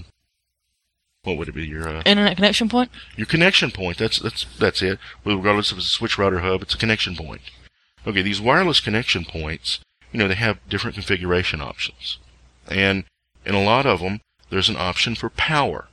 what 1.23 1.37
would 1.37 1.49
it 1.49 1.55
be? 1.55 1.67
Your 1.67 1.87
uh, 1.87 2.01
Internet 2.05 2.37
connection 2.37 2.69
point. 2.69 2.89
your 3.15 3.27
connection 3.27 3.71
point. 3.71 3.97
That's 3.97 4.19
that's 4.19 4.45
that's 4.57 4.81
it. 4.81 4.99
Regardless 5.25 5.71
if 5.71 5.77
it's 5.77 5.87
a 5.87 5.89
switch 5.89 6.17
router 6.17 6.39
hub, 6.39 6.61
it's 6.61 6.75
a 6.75 6.77
connection 6.77 7.15
point. 7.15 7.41
Okay, 8.07 8.21
these 8.21 8.39
wireless 8.39 8.79
connection 8.79 9.25
points, 9.25 9.79
you 10.11 10.19
know, 10.19 10.27
they 10.27 10.35
have 10.35 10.57
different 10.69 10.95
configuration 10.95 11.61
options, 11.61 12.17
and 12.67 13.03
in 13.45 13.55
a 13.55 13.63
lot 13.63 13.85
of 13.85 13.99
them, 13.99 14.21
there's 14.49 14.69
an 14.69 14.77
option 14.77 15.15
for 15.15 15.29
power. 15.29 15.87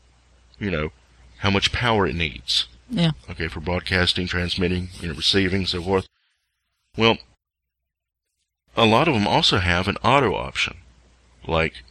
You 0.58 0.70
know, 0.70 0.92
how 1.38 1.50
much 1.50 1.72
power 1.72 2.06
it 2.06 2.14
needs. 2.14 2.68
Yeah. 2.88 3.10
Okay, 3.28 3.48
for 3.48 3.60
broadcasting, 3.60 4.28
transmitting, 4.28 4.90
you 5.00 5.08
know, 5.08 5.14
receiving, 5.14 5.66
so 5.66 5.82
forth. 5.82 6.06
Well, 6.96 7.18
a 8.76 8.86
lot 8.86 9.08
of 9.08 9.14
them 9.14 9.26
also 9.26 9.58
have 9.58 9.88
an 9.88 9.96
auto 10.04 10.34
option, 10.34 10.78
like 11.46 11.82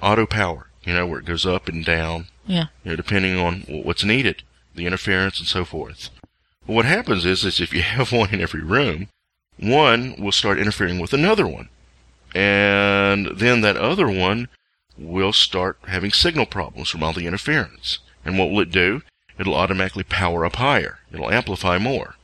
auto 0.00 0.26
power, 0.26 0.68
you 0.84 0.94
know, 0.94 1.06
where 1.06 1.18
it 1.18 1.26
goes 1.26 1.44
up 1.44 1.68
and 1.68 1.84
down, 1.84 2.28
Yeah. 2.46 2.66
you 2.84 2.90
know, 2.90 2.96
depending 2.96 3.38
on 3.38 3.62
what's 3.68 4.04
needed, 4.04 4.42
the 4.74 4.86
interference 4.86 5.38
and 5.38 5.48
so 5.48 5.64
forth. 5.64 6.10
But 6.66 6.72
what 6.74 6.84
happens 6.84 7.24
is, 7.24 7.44
is 7.44 7.60
if 7.60 7.72
you 7.72 7.82
have 7.96 8.12
one 8.12 8.30
in 8.34 8.40
every 8.40 8.62
room, 8.62 9.08
one 9.58 10.14
will 10.18 10.32
start 10.32 10.58
interfering 10.58 10.98
with 10.98 11.12
another 11.12 11.46
one. 11.46 11.68
And 12.34 13.38
then 13.38 13.60
that 13.60 13.76
other 13.76 14.08
one 14.08 14.48
will 14.98 15.32
start 15.32 15.78
having 15.86 16.10
signal 16.12 16.46
problems 16.46 16.90
from 16.90 17.02
all 17.02 17.12
the 17.12 17.26
interference. 17.26 17.98
And 18.24 18.38
what 18.38 18.50
will 18.50 18.60
it 18.60 18.70
do? 18.70 19.02
It'll 19.38 19.54
automatically 19.54 20.04
power 20.04 20.44
up 20.44 20.56
higher. 20.56 20.98
It'll 21.12 21.30
amplify 21.30 21.78
more. 21.78 22.16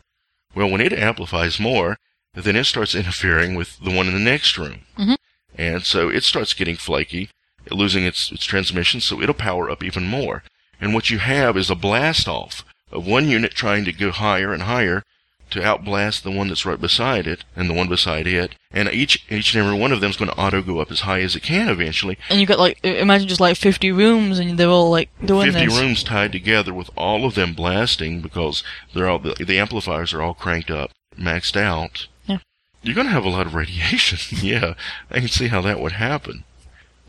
Well, 0.54 0.70
when 0.70 0.80
it 0.80 0.92
amplifies 0.92 1.60
more, 1.60 1.96
then 2.34 2.56
it 2.56 2.64
starts 2.64 2.94
interfering 3.00 3.54
with 3.54 3.78
the 3.78 3.90
one 3.94 4.06
in 4.08 4.14
the 4.14 4.20
next 4.20 4.58
room. 4.58 4.80
Mhm. 4.98 5.16
And 5.56 5.84
so 5.84 6.08
it 6.08 6.24
starts 6.24 6.54
getting 6.54 6.76
flaky, 6.76 7.28
losing 7.72 8.04
its, 8.04 8.30
its 8.32 8.44
transmission, 8.44 9.00
so 9.00 9.20
it'll 9.20 9.34
power 9.34 9.70
up 9.70 9.82
even 9.82 10.06
more. 10.06 10.42
And 10.80 10.94
what 10.94 11.10
you 11.10 11.18
have 11.18 11.56
is 11.56 11.70
a 11.70 11.74
blast 11.74 12.28
off 12.28 12.64
of 12.90 13.06
one 13.06 13.28
unit 13.28 13.52
trying 13.52 13.84
to 13.84 13.92
go 13.92 14.10
higher 14.10 14.52
and 14.52 14.62
higher 14.62 15.04
to 15.50 15.60
outblast 15.60 16.22
the 16.22 16.30
one 16.30 16.48
that's 16.48 16.64
right 16.64 16.80
beside 16.80 17.26
it 17.26 17.44
and 17.56 17.68
the 17.68 17.74
one 17.74 17.88
beside 17.88 18.26
it. 18.26 18.54
And 18.70 18.88
each, 18.88 19.26
each 19.28 19.54
and 19.54 19.64
every 19.64 19.78
one 19.78 19.92
of 19.92 20.00
them 20.00 20.10
is 20.10 20.16
going 20.16 20.30
to 20.30 20.38
auto 20.38 20.62
go 20.62 20.78
up 20.78 20.90
as 20.90 21.00
high 21.00 21.20
as 21.20 21.34
it 21.34 21.42
can 21.42 21.68
eventually. 21.68 22.18
And 22.28 22.40
you 22.40 22.46
got 22.46 22.58
like, 22.58 22.78
imagine 22.84 23.28
just 23.28 23.40
like 23.40 23.56
50 23.56 23.92
rooms 23.92 24.38
and 24.38 24.58
they're 24.58 24.68
all 24.68 24.90
like 24.90 25.10
doing 25.24 25.52
50 25.52 25.66
this. 25.66 25.80
rooms 25.80 26.04
tied 26.04 26.32
together 26.32 26.72
with 26.72 26.90
all 26.96 27.24
of 27.24 27.34
them 27.34 27.52
blasting 27.52 28.20
because 28.20 28.62
they're 28.94 29.08
all, 29.08 29.18
the, 29.18 29.44
the 29.44 29.58
amplifiers 29.58 30.14
are 30.14 30.22
all 30.22 30.34
cranked 30.34 30.70
up, 30.70 30.92
maxed 31.18 31.56
out. 31.56 32.06
Yeah. 32.26 32.38
You're 32.82 32.94
going 32.94 33.08
to 33.08 33.12
have 33.12 33.24
a 33.24 33.30
lot 33.30 33.46
of 33.46 33.54
radiation. 33.54 34.18
yeah, 34.46 34.74
I 35.10 35.18
can 35.18 35.28
see 35.28 35.48
how 35.48 35.60
that 35.62 35.80
would 35.80 35.92
happen. 35.92 36.44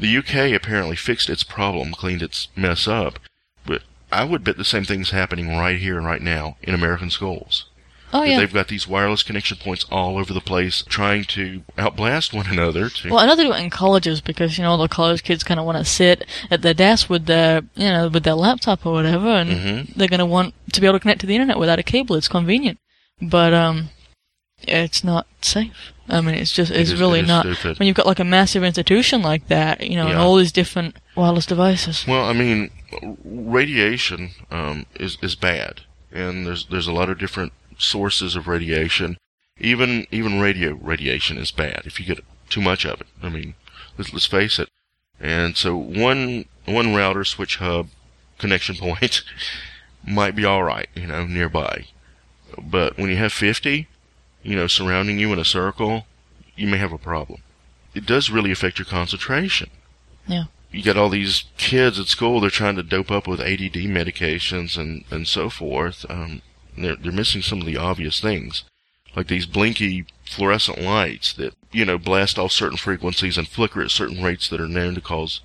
The 0.02 0.18
UK 0.18 0.52
apparently 0.56 0.96
fixed 0.96 1.30
its 1.30 1.44
problem, 1.44 1.92
cleaned 1.94 2.22
its 2.24 2.48
mess 2.56 2.88
up, 2.88 3.20
but 3.66 3.84
I 4.12 4.24
would 4.26 4.44
bet 4.44 4.58
the 4.58 4.66
same 4.66 4.84
thing's 4.84 5.12
happening 5.12 5.48
right 5.50 5.78
here 5.78 5.96
and 5.98 6.06
right 6.06 6.22
now 6.22 6.58
in 6.64 6.74
American 6.74 7.10
schools. 7.12 7.66
Oh 8.14 8.24
yeah. 8.24 8.40
They've 8.40 8.52
got 8.54 8.68
these 8.68 8.88
wireless 8.90 9.24
connection 9.24 9.58
points 9.58 9.86
all 9.90 10.18
over 10.18 10.34
the 10.34 10.42
place 10.42 10.84
trying 10.90 11.24
to 11.26 11.62
outblast 11.78 12.34
one 12.34 12.48
another. 12.48 12.90
To, 12.90 13.10
Well, 13.10 13.20
I 13.20 13.26
know 13.26 13.36
they 13.38 13.44
do 13.46 13.54
it 13.54 13.60
in 13.64 13.70
colleges 13.70 14.20
because 14.20 14.58
you 14.58 14.64
know 14.66 14.76
the 14.76 14.90
college 14.90 15.24
kids 15.24 15.44
kind 15.46 15.60
of 15.62 15.66
want 15.66 15.78
to 15.78 15.86
sit 15.86 16.26
at 16.50 16.62
their 16.62 16.74
desk 16.74 17.10
with 17.10 17.26
their 17.28 17.62
you 17.76 17.88
know 17.88 18.10
with 18.10 18.24
their 18.24 18.34
laptop 18.34 18.86
or 18.86 18.92
whatever, 18.94 19.30
and 19.30 19.50
Mhm. 19.52 19.96
they're 19.96 20.10
going 20.10 20.20
to 20.20 20.26
want 20.26 20.54
to 20.74 20.82
be 20.82 20.88
able 20.88 20.96
to 20.98 21.00
connect 21.00 21.22
to 21.22 21.28
the 21.28 21.36
internet 21.36 21.58
without 21.60 21.80
a 21.80 21.84
cable. 21.84 22.18
It's 22.18 22.28
convenient, 22.28 22.80
but 23.22 23.54
um, 23.54 23.92
it's 24.64 25.04
not 25.06 25.26
safe. 25.42 25.94
I 26.12 26.20
mean, 26.22 26.36
it's 26.36 26.52
just 26.52 26.72
it's 26.72 26.92
is- 26.92 27.00
really 27.00 27.20
it 27.20 27.28
not. 27.28 27.46
stupid. 27.46 27.80
When 27.80 27.88
you've 27.88 27.96
got 27.96 28.06
like 28.06 28.20
a 28.20 28.26
massive 28.26 28.64
institution 28.64 29.22
like 29.22 29.48
that, 29.48 29.82
you 29.82 29.96
know, 29.96 30.08
and 30.08 30.18
all 30.18 30.36
these 30.36 30.52
different 30.52 30.98
wireless 31.16 31.46
devices. 31.46 32.06
Well, 32.06 32.26
I 32.26 32.34
mean, 32.34 32.70
radiation 33.24 34.32
um, 34.52 34.86
is 34.96 35.18
is 35.22 35.36
bad, 35.36 35.82
and 36.12 36.46
there's 36.46 36.66
there's 36.66 36.88
a 36.88 36.92
lot 36.92 37.10
of 37.10 37.18
different 37.18 37.54
sources 37.78 38.36
of 38.36 38.48
radiation. 38.48 39.18
Even 39.58 40.06
even 40.12 40.42
radio 40.42 40.74
radiation 40.82 41.38
is 41.38 41.52
bad 41.52 41.84
if 41.86 42.00
you 42.00 42.06
get 42.06 42.24
too 42.50 42.62
much 42.62 42.86
of 42.86 43.00
it. 43.02 43.08
I 43.24 43.30
mean, 43.30 43.54
let's 43.98 44.12
let's 44.12 44.26
face 44.26 44.60
it. 44.60 44.70
And 45.20 45.56
so 45.56 45.78
one 45.78 46.46
one 46.66 46.94
router 46.94 47.24
switch 47.24 47.58
hub 47.58 47.88
connection 48.38 48.76
point 48.80 49.24
might 50.06 50.36
be 50.36 50.44
all 50.44 50.64
right, 50.64 50.90
you 50.94 51.08
know, 51.08 51.26
nearby. 51.26 51.86
But 52.62 52.98
when 52.98 53.10
you 53.10 53.16
have 53.16 53.32
50, 53.32 53.88
you 54.44 54.56
know, 54.56 54.68
surrounding 54.68 55.20
you 55.20 55.32
in 55.34 55.40
a 55.40 55.46
circle, 55.46 56.06
you 56.56 56.68
may 56.68 56.78
have 56.78 56.92
a 56.94 56.98
problem. 56.98 57.42
It 57.94 58.06
does 58.06 58.30
really 58.30 58.52
affect 58.52 58.80
your 58.80 58.86
concentration 58.86 59.70
Yeah. 60.28 60.46
you 60.72 60.82
got 60.84 60.98
all 60.98 61.10
these 61.10 61.46
kids 61.58 62.00
at 62.00 62.08
school. 62.08 62.40
They're 62.40 62.50
trying 62.50 62.76
to 62.78 62.84
dope 62.84 63.12
up 63.12 63.28
with 63.28 63.42
ADD 63.42 63.88
medications 63.88 64.78
and 64.78 65.04
and 65.12 65.28
so 65.28 65.50
forth. 65.50 66.06
Um, 66.10 66.42
they're 66.78 66.96
they're 66.96 67.12
missing 67.12 67.42
some 67.42 67.60
of 67.60 67.66
the 67.66 67.78
obvious 67.78 68.20
things, 68.22 68.64
like 69.16 69.28
these 69.28 69.46
blinky 69.46 70.06
fluorescent 70.26 70.80
lights 70.82 71.34
that 71.34 71.54
you 71.74 71.84
know 71.84 71.98
blast 71.98 72.40
off 72.40 72.52
certain 72.54 72.78
frequencies 72.78 73.38
and 73.38 73.48
flicker 73.48 73.82
at 73.82 73.92
certain 73.92 74.24
rates 74.24 74.48
that 74.50 74.62
are 74.62 74.68
known 74.68 74.96
to 74.96 75.02
cause 75.02 75.42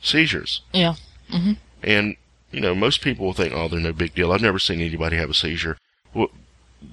seizures. 0.00 0.62
Yeah. 0.72 0.94
And 1.82 2.16
you 2.50 2.60
know, 2.60 2.74
most 2.74 3.00
people 3.02 3.26
will 3.26 3.32
think, 3.34 3.52
oh, 3.54 3.68
they're 3.68 3.78
no 3.78 3.92
big 3.92 4.14
deal. 4.14 4.32
I've 4.32 4.42
never 4.42 4.58
seen 4.58 4.80
anybody 4.80 5.16
have 5.16 5.30
a 5.30 5.34
seizure. 5.34 5.76
Well, 6.14 6.30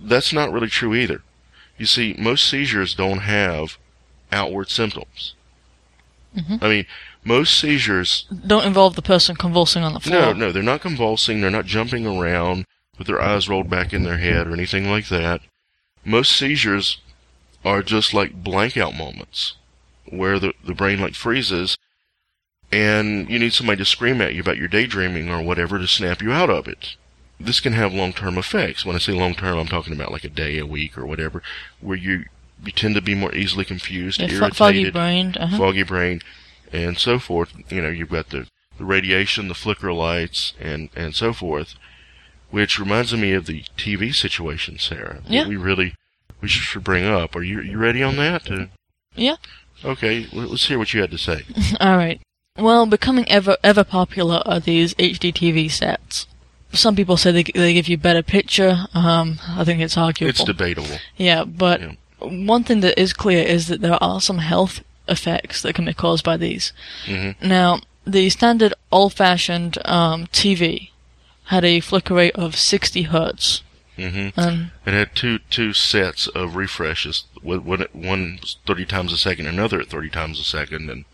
that's 0.04 0.32
not 0.34 0.52
really 0.52 0.68
true 0.68 0.94
either. 0.94 1.22
You 1.78 1.86
see, 1.86 2.16
most 2.18 2.46
seizures 2.46 2.94
don't 2.96 3.20
have 3.20 3.78
outward 4.32 4.70
symptoms. 4.70 5.34
Mhm. 6.36 6.62
I 6.62 6.68
mean, 6.68 6.86
most 7.24 7.58
seizures 7.60 8.26
Don't 8.46 8.66
involve 8.66 8.96
the 8.96 9.02
person 9.02 9.36
convulsing 9.36 9.84
on 9.84 9.94
the 9.94 10.00
floor. 10.00 10.20
no, 10.20 10.34
no, 10.34 10.52
they're 10.52 10.64
not 10.64 10.82
convulsing. 10.82 11.42
They're 11.42 11.50
not 11.50 11.66
jumping 11.66 12.06
around 12.06 12.66
with 12.98 13.08
their 13.08 13.22
eyes 13.22 13.48
rolled 13.48 13.70
back 13.70 13.94
in 13.94 14.04
their 14.04 14.18
head 14.18 14.48
or 14.48 14.54
anything 14.54 14.90
like 14.90 15.08
that. 15.10 15.42
Most 16.04 16.32
seizures 16.36 16.98
are 17.66 17.84
just 17.84 18.14
like 18.14 18.44
blank 18.44 18.78
out 18.78 18.96
moments 18.96 19.56
where 20.10 20.40
the, 20.40 20.54
the 20.64 20.74
brain 20.74 21.00
like 21.02 21.16
freezes 21.16 21.78
and 22.72 23.30
you 23.30 23.40
need 23.40 23.54
somebody 23.54 23.78
to 23.78 23.86
scream 23.86 24.22
at 24.22 24.34
you 24.34 24.42
about 24.42 24.58
your 24.58 24.68
daydreaming 24.68 25.30
or 25.30 25.42
whatever 25.42 25.78
to 25.78 25.88
snap 25.88 26.22
you 26.22 26.32
out 26.32 26.50
of 26.50 26.68
it. 26.68 26.96
This 27.40 27.60
can 27.60 27.74
have 27.74 27.94
long-term 27.94 28.38
effects. 28.38 28.84
When 28.86 28.96
I 28.96 29.00
say 29.00 29.14
long-term, 29.14 29.58
I'm 29.58 29.68
talking 29.68 29.94
about 29.94 30.12
like 30.12 30.24
a 30.24 30.30
day, 30.30 30.58
a 30.58 30.66
week, 30.66 30.98
or 30.98 31.06
whatever, 31.06 31.42
where 31.80 31.98
you 31.98 32.26
you 32.64 32.72
tend 32.72 32.96
to 32.96 33.02
be 33.02 33.14
more 33.14 33.34
easily 33.36 33.64
confused, 33.64 34.20
Yeah, 34.20 34.28
irritated, 34.30 34.56
foggy 34.58 34.90
brained. 34.90 35.38
Uh-huh. 35.38 35.58
foggy 35.58 35.84
brain, 35.84 36.22
and 36.74 36.98
so 36.98 37.20
forth. 37.20 37.54
You 37.70 37.82
know, 37.84 37.90
you've 37.90 38.10
got 38.10 38.30
the, 38.32 38.48
the 38.80 38.86
radiation, 38.86 39.48
the 39.48 39.54
flicker 39.54 39.94
lights, 39.94 40.54
and, 40.60 40.90
and 40.96 41.14
so 41.14 41.34
forth, 41.34 41.76
which 42.50 42.80
reminds 42.80 43.14
me 43.14 43.34
of 43.34 43.46
the 43.46 43.64
TV 43.78 44.14
situation, 44.16 44.80
Sarah. 44.80 45.20
that 45.22 45.30
Yeah. 45.32 45.48
We 45.48 45.56
really 45.56 45.94
we 46.42 46.48
should 46.48 46.84
bring 46.84 47.06
up. 47.06 47.36
Are 47.36 47.44
you 47.44 47.62
you 47.62 47.78
ready 47.78 48.02
on 48.02 48.16
that? 48.18 48.50
Uh, 48.50 48.66
Yeah. 49.16 49.36
okay, 49.86 50.26
let's 50.34 50.66
hear 50.66 50.80
what 50.80 50.94
you 50.96 51.02
had 51.02 51.12
to 51.12 51.18
say. 51.20 51.44
All 51.80 51.96
right. 51.98 52.20
Well, 52.58 52.88
becoming 52.88 53.30
ever 53.30 53.58
ever 53.64 53.84
popular 53.84 54.42
are 54.48 54.60
these 54.60 54.96
HD 54.96 55.32
TV 55.32 55.70
sets. 55.70 56.26
Some 56.74 56.96
people 56.96 57.18
say 57.18 57.32
they 57.32 57.44
they 57.44 57.74
give 57.74 57.88
you 57.88 57.98
better 57.98 58.22
picture. 58.22 58.88
Um, 58.94 59.40
I 59.48 59.64
think 59.64 59.82
it's 59.82 59.98
arguable. 59.98 60.30
It's 60.30 60.44
debatable. 60.44 60.98
yeah, 61.16 61.44
but 61.46 61.82
Yeah. 61.82 61.94
one 62.20 62.64
thing 62.64 62.82
that 62.82 63.00
is 63.00 63.14
clear 63.14 63.44
is 63.44 63.68
that 63.68 63.82
there 63.82 64.02
are 64.04 64.20
some 64.22 64.40
health 64.40 64.82
effects 65.08 65.62
that 65.62 65.74
can 65.76 65.86
be 65.86 65.94
caused 65.94 66.24
by 66.26 66.36
these. 66.38 66.74
hmm 67.06 67.32
Now, 67.42 67.80
the 68.06 68.30
standard 68.30 68.74
old-fashioned 68.92 69.78
um, 69.86 70.28
TV 70.28 70.90
had 71.46 71.64
a 71.64 71.80
flicker 71.80 72.14
rate 72.14 72.36
of 72.36 72.56
60 72.58 73.04
hertz, 73.04 73.64
hmm 73.96 74.30
and 74.36 74.72
It 74.86 74.94
had 74.94 75.16
two 75.16 75.40
two 75.50 75.74
sets 75.74 76.28
of 76.28 76.56
refreshes. 76.56 77.24
One 77.42 77.86
one 77.94 78.40
thirty 78.66 78.86
times 78.86 79.14
a 79.14 79.18
second, 79.18 79.48
another 79.48 79.80
at 79.80 79.88
thirty 79.88 80.10
times 80.10 80.40
a 80.40 80.44
second, 80.44 80.90
and 80.90 81.06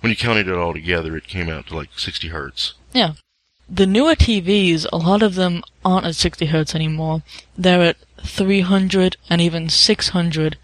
when 0.00 0.10
you 0.10 0.16
counted 0.16 0.48
it 0.48 0.54
all 0.54 0.74
together, 0.74 1.16
it 1.16 1.26
came 1.26 1.48
out 1.48 1.66
to 1.68 1.76
like 1.76 1.88
sixty 1.98 2.28
hertz. 2.28 2.74
The 3.72 3.86
newer 3.86 4.14
TVs, 4.14 4.86
a 4.92 4.98
lot 4.98 5.22
of 5.22 5.34
them 5.34 5.62
aren't 5.82 6.06
at 6.06 6.14
60 6.14 6.46
hertz 6.46 6.74
anymore. 6.74 7.22
They're 7.56 7.82
at 7.82 7.96
300 8.22 9.16
and 9.30 9.40
even 9.40 9.70
600. 9.70 10.58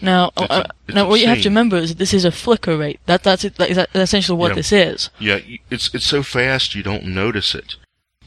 Now, 0.00 0.30
uh, 0.36 0.64
now 0.88 1.08
what 1.08 1.20
you 1.20 1.26
have 1.26 1.42
to 1.42 1.48
remember 1.48 1.76
is 1.76 1.90
that 1.90 1.98
this 1.98 2.14
is 2.14 2.24
a 2.24 2.32
flicker 2.32 2.76
rate. 2.76 3.00
That 3.06 3.22
that's 3.22 3.44
it, 3.44 3.56
that 3.56 3.70
is 3.70 3.78
essentially 3.94 4.38
what 4.38 4.54
this 4.54 4.72
is. 4.72 5.10
Yeah, 5.18 5.38
it's 5.70 5.94
it's 5.94 6.06
so 6.06 6.22
fast 6.22 6.74
you 6.74 6.82
don't 6.82 7.04
notice 7.04 7.54
it. 7.54 7.76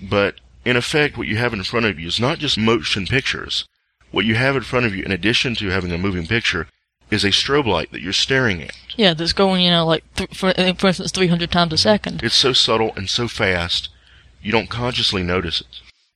But 0.01 0.35
in 0.63 0.77
effect, 0.77 1.17
what 1.17 1.27
you 1.27 1.37
have 1.37 1.53
in 1.53 1.63
front 1.63 1.85
of 1.85 1.99
you 1.99 2.07
is 2.07 2.19
not 2.19 2.39
just 2.39 2.57
motion 2.57 3.05
pictures. 3.05 3.67
What 4.11 4.25
you 4.25 4.35
have 4.35 4.55
in 4.55 4.61
front 4.61 4.85
of 4.85 4.95
you, 4.95 5.03
in 5.03 5.11
addition 5.11 5.55
to 5.55 5.69
having 5.69 5.91
a 5.91 5.97
moving 5.97 6.27
picture, 6.27 6.67
is 7.11 7.25
a 7.25 7.29
strobe 7.29 7.67
light 7.67 7.91
that 7.91 8.01
you're 8.01 8.13
staring 8.13 8.61
at. 8.61 8.77
Yeah, 8.95 9.13
that's 9.13 9.33
going, 9.33 9.61
you 9.61 9.71
know, 9.71 9.85
like 9.85 10.03
th- 10.15 10.33
for 10.33 10.53
for 10.53 10.87
instance, 10.87 11.11
300 11.11 11.51
times 11.51 11.73
a 11.73 11.77
second. 11.77 12.23
It's 12.23 12.35
so 12.35 12.53
subtle 12.53 12.93
and 12.95 13.09
so 13.09 13.27
fast, 13.27 13.89
you 14.45 14.51
don't 14.51 14.69
consciously 14.69 15.23
notice 15.23 15.61
it. 15.61 15.67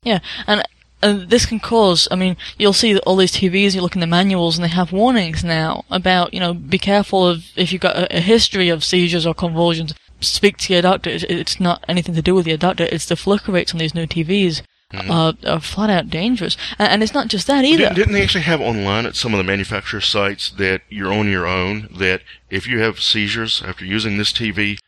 Yeah, 0.04 0.20
and 0.48 0.63
and 1.02 1.30
this 1.30 1.46
can 1.46 1.60
cause. 1.60 2.08
I 2.12 2.15
mean, 2.15 2.38
you'll 2.58 2.74
see 2.74 2.98
all 3.00 3.15
these 3.15 3.32
TVs. 3.34 3.74
You 3.76 3.82
look 3.82 3.96
in 3.96 4.02
the 4.02 4.08
manuals, 4.08 4.58
and 4.58 4.63
they 4.63 4.70
have 4.70 4.92
warnings 4.92 5.44
now 5.44 5.84
about 5.89 6.34
you 6.34 6.39
know 6.39 6.54
be 6.54 6.78
careful 6.78 7.28
of 7.28 7.46
if 7.56 7.72
you've 7.74 7.82
got 7.82 7.98
a, 7.98 8.18
a 8.18 8.20
history 8.20 8.70
of 8.70 8.84
seizures 8.84 9.26
or 9.26 9.34
convulsions. 9.34 9.94
Speak 10.22 10.58
to 10.58 10.74
your 10.74 10.82
doctor. 10.82 11.10
It's, 11.10 11.24
it's 11.24 11.60
not 11.60 11.84
anything 11.88 12.13
to 12.15 12.22
do 12.22 12.36
with 12.36 12.46
your 12.48 12.58
doctor. 12.58 12.88
It's 12.92 13.06
the 13.06 13.15
flicker 13.15 13.52
rates 13.52 13.74
on 13.74 13.80
these 13.80 13.96
new 13.96 14.06
TVs 14.06 14.62
Mhm. 14.94 15.10
are, 15.12 15.34
are 15.48 15.60
flat 15.60 15.92
out 15.92 16.10
dangerous. 16.10 16.58
And, 16.80 16.92
and 16.92 17.04
it's 17.04 17.13
not 17.13 17.28
just 17.28 17.46
that 17.46 17.63
either. 17.63 17.84
Didn't, 17.84 17.96
didn't 17.96 18.13
they 18.13 18.24
actually 18.24 18.42
have 18.46 18.60
online 18.60 19.06
at 19.06 19.15
some 19.15 19.36
of 19.36 19.38
the 19.38 19.44
manufacturer 19.44 20.02
sites 20.02 20.50
that 20.58 20.82
you're 20.89 21.13
on 21.13 21.30
your 21.30 21.46
own? 21.46 21.89
That 21.96 22.22
if 22.50 22.65
you 22.68 22.80
have 22.80 23.00
seizures 23.00 23.62
after 23.63 23.86
using 23.86 24.18
this 24.18 24.34
TV, 24.34 24.80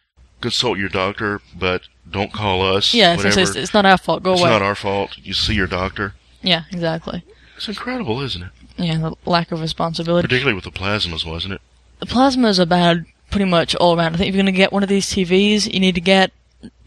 consult 0.41 0.79
your 0.79 0.89
doctor, 0.89 1.39
but 1.55 1.83
don't 2.11 2.33
call 2.33 2.61
us. 2.75 2.93
yeah, 2.93 3.15
whatever. 3.15 3.39
it's, 3.39 3.49
it's, 3.49 3.55
it's 3.57 3.73
not 3.73 3.85
our 3.85 3.97
fault. 3.97 4.23
Go 4.23 4.33
It's 4.33 4.41
away. 4.41 4.49
It's 4.51 4.59
not 4.59 4.65
our 4.65 4.75
fault. 4.75 5.17
You 5.17 5.33
see 5.33 5.53
your 5.53 5.67
doctor. 5.67 6.13
yeah, 6.41 6.63
exactly. 6.71 7.23
It's 7.55 7.67
incredible, 7.67 8.21
isn't 8.21 8.41
it? 8.43 8.49
Yeah, 8.77 8.97
the 8.97 9.15
lack 9.29 9.51
of 9.51 9.61
responsibility. 9.61 10.27
Particularly 10.27 10.55
with 10.55 10.63
the 10.63 10.71
plasmas, 10.71 11.25
wasn't 11.25 11.53
it? 11.55 11.61
the 11.99 12.07
plasmas 12.07 12.57
are 12.59 12.65
bad 12.65 13.05
pretty 13.29 13.45
much 13.45 13.75
all 13.75 13.95
around. 13.97 14.15
I 14.15 14.17
think 14.17 14.29
if 14.29 14.35
you're 14.35 14.43
going 14.43 14.53
to 14.53 14.57
get 14.57 14.73
one 14.73 14.81
of 14.83 14.89
these 14.89 15.05
TVs, 15.05 15.71
you 15.71 15.79
need 15.79 15.93
to 15.95 16.01
get, 16.01 16.31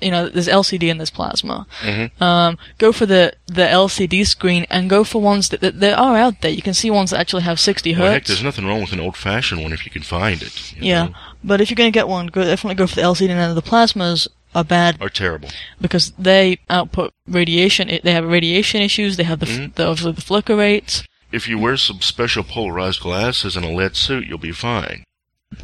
you 0.01 0.11
know, 0.11 0.29
there's 0.29 0.49
LCD 0.49 0.89
in 0.91 0.99
this 0.99 1.09
plasma. 1.09 1.67
Mm-hmm. 1.83 2.23
Um, 2.23 2.59
go 2.79 2.91
for 2.93 3.07
the, 3.07 3.33
the 3.47 3.63
LCD 3.63 4.27
screen 4.27 4.67
and 4.71 4.91
go 4.91 5.05
for 5.05 5.23
ones 5.23 5.49
that, 5.51 5.61
that, 5.61 5.79
that 5.79 5.97
are 5.97 6.17
out 6.17 6.41
there. 6.41 6.51
You 6.51 6.63
can 6.63 6.75
see 6.75 6.91
ones 6.91 7.11
that 7.11 7.21
actually 7.21 7.45
have 7.45 7.61
60 7.61 7.93
hertz. 7.93 8.03
Well, 8.03 8.13
heck, 8.13 8.25
there's 8.25 8.43
nothing 8.43 8.67
wrong 8.67 8.81
with 8.81 8.93
an 8.93 8.99
old-fashioned 9.01 9.63
one 9.63 9.73
if 9.73 9.85
you 9.87 9.93
can 9.93 10.03
find 10.03 10.43
it. 10.43 10.73
you 10.73 10.79
yeah. 10.83 11.05
know, 11.05 11.15
But 11.45 11.61
if 11.61 11.71
you're 11.71 11.77
going 11.77 11.93
to 11.93 11.97
get 11.97 12.09
one, 12.09 12.27
go, 12.27 12.43
definitely 12.43 12.75
go 12.75 12.89
for 12.89 12.97
the 12.97 13.03
LCD 13.03 13.31
and 13.31 13.39
then 13.39 13.55
the 13.55 13.63
plasmas 13.63 14.27
are 14.55 14.65
bad 14.65 14.97
Are 15.01 15.09
terrible. 15.09 15.49
because 15.81 16.13
they 16.19 16.59
output 16.71 17.13
radiation. 17.29 17.89
They 18.03 18.13
have 18.13 18.25
radiation 18.25 18.81
issues. 18.83 19.17
They 19.17 19.25
have 19.25 19.41
the, 19.41 19.47
f 19.47 19.53
Mhm. 19.59 19.75
the 19.75 19.87
obviously 19.87 20.13
the 20.13 20.21
flicker 20.23 20.57
rates. 20.57 21.03
If 21.33 21.49
you 21.49 21.59
wear 21.59 21.77
some 21.77 22.01
special 22.01 22.45
polarized 22.45 23.01
glasses 23.01 23.57
and 23.57 23.65
a 23.65 23.69
lead 23.71 23.97
suit, 23.97 24.27
you'll 24.27 24.39
be 24.39 24.53
fine. 24.53 25.05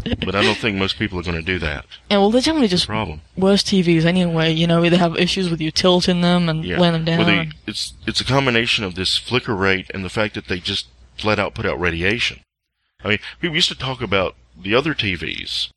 But 0.05 0.35
I 0.37 0.42
don't 0.42 0.57
think 0.59 0.76
most 0.76 0.98
people 0.98 1.18
are 1.18 1.22
going 1.22 1.37
to 1.37 1.42
do 1.42 1.59
that. 1.61 1.85
And 2.11 2.20
well, 2.20 2.31
they're 2.31 2.40
generally 2.40 2.68
just 2.68 2.87
Problem. 2.87 3.20
worse 3.37 3.62
TVs 3.62 4.05
anyway. 4.05 4.53
You 4.53 4.66
know, 4.66 4.88
they 4.88 4.96
have 4.96 5.16
issues 5.16 5.48
with 5.50 5.61
you 5.61 5.70
tilting 5.70 6.20
them 6.20 6.48
and 6.48 6.64
Yeah. 6.64 6.79
laying 6.79 6.92
them 6.94 7.05
down. 7.05 7.18
Well, 7.18 7.26
they, 7.26 7.50
it's 7.66 7.92
it's 8.07 8.20
a 8.20 8.24
combination 8.24 8.85
of 8.85 8.94
this 8.94 9.16
flicker 9.16 9.55
rate 9.55 9.90
and 9.94 10.05
the 10.05 10.09
fact 10.09 10.35
that 10.35 10.46
they 10.48 10.59
just 10.61 10.87
flat 11.16 11.38
out 11.38 11.55
put 11.55 11.66
out 11.66 11.79
radiation. 11.81 12.40
I 13.05 13.09
mean, 13.09 13.18
people 13.40 13.55
used 13.57 13.68
to 13.68 13.74
talk 13.79 14.00
about 14.00 14.37
the 14.61 14.74
other 14.74 14.94
TVs, 14.94 15.68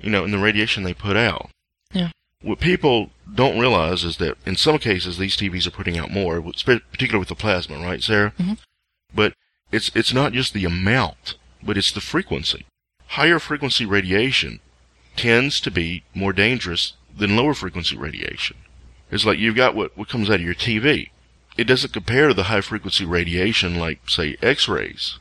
you 0.00 0.10
know, 0.10 0.24
and 0.24 0.32
the 0.32 0.38
radiation 0.38 0.82
they 0.82 0.94
put 0.94 1.16
out. 1.16 1.50
Yeah. 1.92 2.10
What 2.44 2.60
people 2.60 3.08
don't 3.34 3.58
realize 3.58 4.04
is 4.04 4.18
that 4.18 4.36
in 4.44 4.56
some 4.56 4.78
cases 4.78 5.16
these 5.16 5.34
TVs 5.34 5.66
are 5.66 5.70
putting 5.70 5.96
out 5.96 6.10
more, 6.10 6.42
particularly 6.42 7.18
with 7.18 7.28
the 7.28 7.34
plasma, 7.34 7.78
right, 7.78 8.02
Sarah? 8.02 8.34
Mhm. 8.38 8.58
But 9.14 9.32
it's 9.72 9.90
it's 9.94 10.12
not 10.12 10.34
just 10.34 10.52
the 10.52 10.66
amount, 10.66 11.36
but 11.62 11.78
it's 11.78 11.90
the 11.90 12.02
frequency. 12.02 12.66
Higher 13.06 13.38
frequency 13.38 13.86
radiation 13.86 14.60
tends 15.16 15.58
to 15.60 15.70
be 15.70 16.04
more 16.12 16.34
dangerous 16.34 16.92
than 17.16 17.34
lower 17.34 17.54
frequency 17.54 17.96
radiation. 17.96 18.58
It's 19.10 19.24
like 19.24 19.38
you've 19.38 19.56
got 19.56 19.74
what, 19.74 19.96
what 19.96 20.10
comes 20.10 20.28
out 20.28 20.36
of 20.36 20.42
your 20.42 20.54
TV. 20.54 21.08
It 21.56 21.64
doesn't 21.64 21.94
compare 21.94 22.28
to 22.28 22.34
the 22.34 22.50
high 22.52 22.60
frequency 22.60 23.06
radiation 23.06 23.78
like, 23.78 24.10
say, 24.10 24.36
X-rays. 24.42 25.18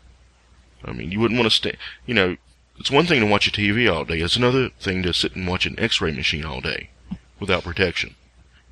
I 0.84 0.92
mean, 0.92 1.12
you 1.12 1.22
wouldn't 1.22 1.40
want 1.40 1.50
to 1.50 1.56
stay, 1.56 1.78
you 2.06 2.16
know, 2.16 2.36
it's 2.78 2.92
one 2.92 3.06
thing 3.06 3.22
to 3.22 3.28
watch 3.28 3.48
a 3.48 3.52
TV 3.52 3.90
all 3.90 4.04
day. 4.04 4.20
It's 4.20 4.36
another 4.36 4.72
thing 4.82 5.04
to 5.04 5.14
sit 5.14 5.38
and 5.38 5.48
watch 5.48 5.66
an 5.66 5.80
X-ray 5.80 6.12
machine 6.12 6.44
all 6.44 6.60
day 6.60 6.90
without 7.43 7.63
protection. 7.63 8.15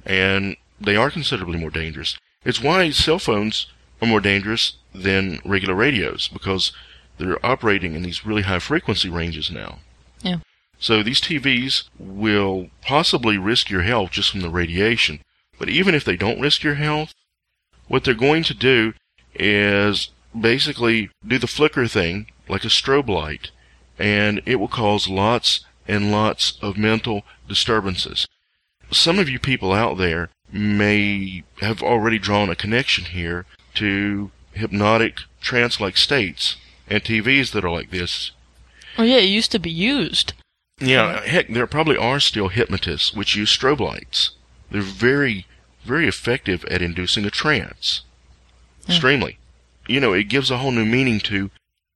And 0.06 0.56
they 0.80 0.96
are 0.96 1.12
considerably 1.12 1.60
more 1.60 1.70
dangerous. 1.70 2.18
It's 2.46 2.64
why 2.64 2.90
cell 2.92 3.20
phones 3.20 3.68
are 4.02 4.08
more 4.08 4.22
dangerous 4.22 4.78
than 4.96 5.42
regular 5.44 5.76
radios 5.76 6.30
because 6.30 6.72
they're 7.18 7.46
operating 7.46 7.96
in 7.96 8.02
these 8.02 8.26
really 8.26 8.44
high 8.44 8.60
frequency 8.60 9.10
ranges 9.10 9.52
now. 9.52 9.80
Yeah. 10.22 10.38
So 10.80 11.04
these 11.04 11.20
TVs 11.20 11.90
will 12.00 12.70
possibly 12.82 13.38
risk 13.38 13.70
your 13.70 13.82
health 13.82 14.12
just 14.12 14.32
from 14.32 14.40
the 14.40 14.50
radiation. 14.50 15.20
But 15.60 15.68
even 15.68 15.94
if 15.94 16.06
they 16.06 16.16
don't 16.16 16.40
risk 16.40 16.64
your 16.64 16.76
health, 16.76 17.14
what 17.90 18.06
they're 18.06 18.14
going 18.14 18.44
to 18.44 18.54
do 18.54 18.94
is 19.36 20.12
basically 20.40 21.10
do 21.28 21.38
the 21.38 21.46
flicker 21.46 21.88
thing 21.88 22.28
like 22.48 22.64
a 22.64 22.70
strobe 22.70 23.10
light, 23.10 23.52
and 24.00 24.42
it 24.46 24.56
will 24.56 24.70
cause 24.70 25.10
lots 25.10 25.66
and 25.90 26.10
lots 26.10 26.58
of 26.62 26.78
mental 26.78 27.24
disturbances. 27.48 28.26
Some 28.92 29.20
of 29.20 29.30
you 29.30 29.40
people 29.40 29.72
out 29.74 29.98
there 29.98 30.30
may 30.52 31.44
have 31.62 31.82
already 31.82 32.20
drawn 32.20 32.50
a 32.50 32.56
connection 32.56 33.06
here 33.06 33.46
to 33.76 34.32
hypnotic 34.54 35.20
trance-like 35.40 35.96
states 35.98 36.58
and 36.90 37.04
TVs 37.04 37.52
that 37.52 37.64
are 37.64 37.72
like 37.72 37.90
this. 37.90 38.32
oh 38.98 39.04
yeah, 39.04 39.18
it 39.18 39.30
used 39.30 39.52
to 39.52 39.60
be 39.60 39.72
used. 39.72 40.34
Yeah, 40.80 41.22
heck, 41.26 41.48
there 41.48 41.68
probably 41.68 41.96
are 41.96 42.20
still 42.20 42.50
hypnotists 42.50 43.14
which 43.14 43.36
use 43.36 43.56
strobe 43.56 43.80
lights. 43.80 44.32
They're 44.70 44.82
very, 44.82 45.46
very 45.84 46.08
effective 46.08 46.66
at 46.66 46.82
inducing 46.82 47.24
a 47.26 47.30
trance. 47.30 48.02
Yeah. 48.88 48.96
Extremely. 48.96 49.38
You 49.88 50.00
know, 50.00 50.14
it 50.14 50.24
gives 50.26 50.52
a 50.52 50.58
whole 50.58 50.72
new 50.72 50.86
meaning 50.86 51.20
to 51.22 51.50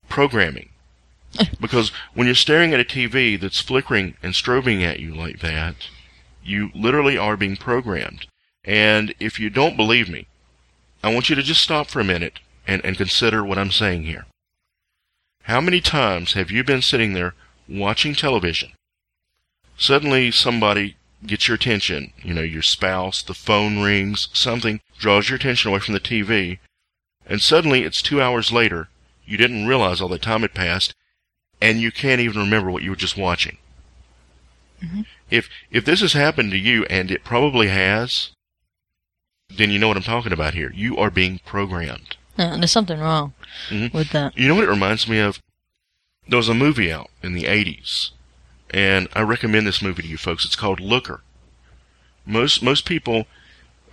programming. 0.07 0.69
because 1.59 1.91
when 2.13 2.27
you're 2.27 2.35
staring 2.35 2.73
at 2.73 2.79
a 2.79 2.85
TV 2.85 3.39
that's 3.39 3.59
flickering 3.59 4.15
and 4.23 4.33
strobing 4.33 4.81
at 4.83 4.99
you 4.99 5.13
like 5.13 5.39
that, 5.39 5.75
you 6.45 6.69
literally 6.73 7.17
are 7.17 7.35
being 7.35 7.57
programmed. 7.57 8.27
And 8.63 9.13
if 9.19 9.39
you 9.39 9.49
don't 9.49 9.77
believe 9.77 10.09
me, 10.09 10.27
I 11.03 11.13
want 11.13 11.29
you 11.29 11.35
to 11.35 11.43
just 11.43 11.61
stop 11.61 11.87
for 11.87 11.99
a 11.99 12.05
minute 12.05 12.39
and, 12.67 12.83
and 12.85 12.97
consider 12.97 13.43
what 13.43 13.57
I'm 13.57 13.71
saying 13.71 14.03
here. 14.03 14.25
How 15.43 15.61
many 15.61 15.81
times 15.81 16.33
have 16.33 16.49
you 16.49 16.63
been 16.63 16.81
sitting 16.81 17.13
there 17.13 17.35
watching 17.67 18.15
television? 18.15 18.71
Suddenly 19.77 20.31
somebody 20.31 20.95
gets 21.25 21.47
your 21.47 21.55
attention, 21.55 22.13
you 22.23 22.33
know, 22.33 22.41
your 22.41 22.61
spouse, 22.61 23.21
the 23.21 23.33
phone 23.33 23.79
rings, 23.79 24.29
something 24.33 24.81
draws 24.97 25.29
your 25.29 25.37
attention 25.37 25.69
away 25.69 25.79
from 25.79 25.93
the 25.93 25.99
TV, 25.99 26.59
and 27.25 27.41
suddenly 27.41 27.83
it's 27.83 28.01
two 28.01 28.21
hours 28.21 28.51
later, 28.51 28.89
you 29.25 29.37
didn't 29.37 29.67
realize 29.67 30.01
all 30.01 30.07
the 30.07 30.19
time 30.19 30.41
had 30.41 30.53
passed, 30.53 30.93
and 31.61 31.79
you 31.79 31.91
can't 31.91 32.21
even 32.21 32.41
remember 32.41 32.69
what 32.69 32.83
you 32.83 32.91
were 32.91 32.95
just 32.95 33.17
watching. 33.17 33.57
Mm-hmm. 34.81 35.01
If 35.29 35.49
if 35.71 35.85
this 35.85 36.01
has 36.01 36.13
happened 36.13 36.51
to 36.51 36.57
you, 36.57 36.85
and 36.85 37.09
it 37.11 37.23
probably 37.23 37.67
has, 37.67 38.31
then 39.49 39.71
you 39.71 39.79
know 39.79 39.87
what 39.87 39.97
I'm 39.97 40.03
talking 40.03 40.33
about 40.33 40.53
here. 40.53 40.71
You 40.75 40.97
are 40.97 41.09
being 41.09 41.39
programmed. 41.45 42.17
Yeah, 42.37 42.53
and 42.53 42.61
there's 42.61 42.71
something 42.71 42.99
wrong 42.99 43.33
Mhm. 43.69 43.93
with 43.93 44.09
that. 44.11 44.37
You 44.37 44.47
know 44.47 44.55
what 44.55 44.65
it 44.65 44.69
reminds 44.69 45.07
me 45.07 45.19
of? 45.19 45.39
There 46.27 46.37
was 46.37 46.49
a 46.49 46.53
movie 46.53 46.91
out 46.91 47.09
in 47.23 47.33
the 47.33 47.45
80s, 47.45 48.11
and 48.71 49.07
I 49.13 49.21
recommend 49.21 49.65
this 49.65 49.81
movie 49.81 50.01
to 50.01 50.07
you 50.07 50.17
folks. 50.17 50.45
It's 50.45 50.55
called 50.55 50.79
Looker. 50.79 51.23
Most 52.25 52.61
most 52.61 52.85
people, 52.85 53.27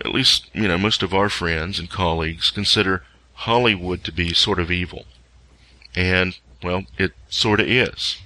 at 0.01 0.13
least 0.13 0.49
you 0.53 0.67
know, 0.67 0.77
most 0.77 1.03
of 1.03 1.13
our 1.13 1.29
friends 1.29 1.79
and 1.79 1.89
colleagues 1.89 2.49
consider 2.51 3.05
Hollywood 3.33 4.03
to 4.03 4.11
be 4.11 4.33
sort 4.33 4.59
of 4.59 4.71
evil, 4.71 5.05
and 5.95 6.37
well, 6.61 6.85
it 6.97 7.13
sort 7.29 7.59
of 7.59 7.67
is. 7.67 8.17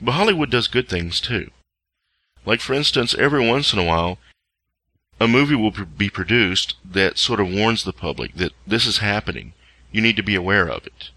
But 0.00 0.12
Hollywood 0.12 0.50
does 0.50 0.66
good 0.68 0.88
things 0.88 1.20
too. 1.20 1.50
Like 2.46 2.60
for 2.60 2.74
instance, 2.74 3.14
every 3.14 3.46
once 3.46 3.72
in 3.72 3.78
a 3.78 3.84
while, 3.84 4.18
a 5.20 5.28
movie 5.28 5.54
will 5.54 5.70
be 5.70 6.08
produced 6.08 6.76
that 6.84 7.18
sort 7.18 7.40
of 7.40 7.52
warns 7.52 7.84
the 7.84 7.92
public 7.92 8.34
that 8.36 8.52
this 8.66 8.86
is 8.86 8.98
happening. 8.98 9.52
You 9.92 10.00
need 10.00 10.16
to 10.16 10.22
be 10.22 10.34
aware 10.34 10.68
of 10.68 10.86
it. 10.86 11.10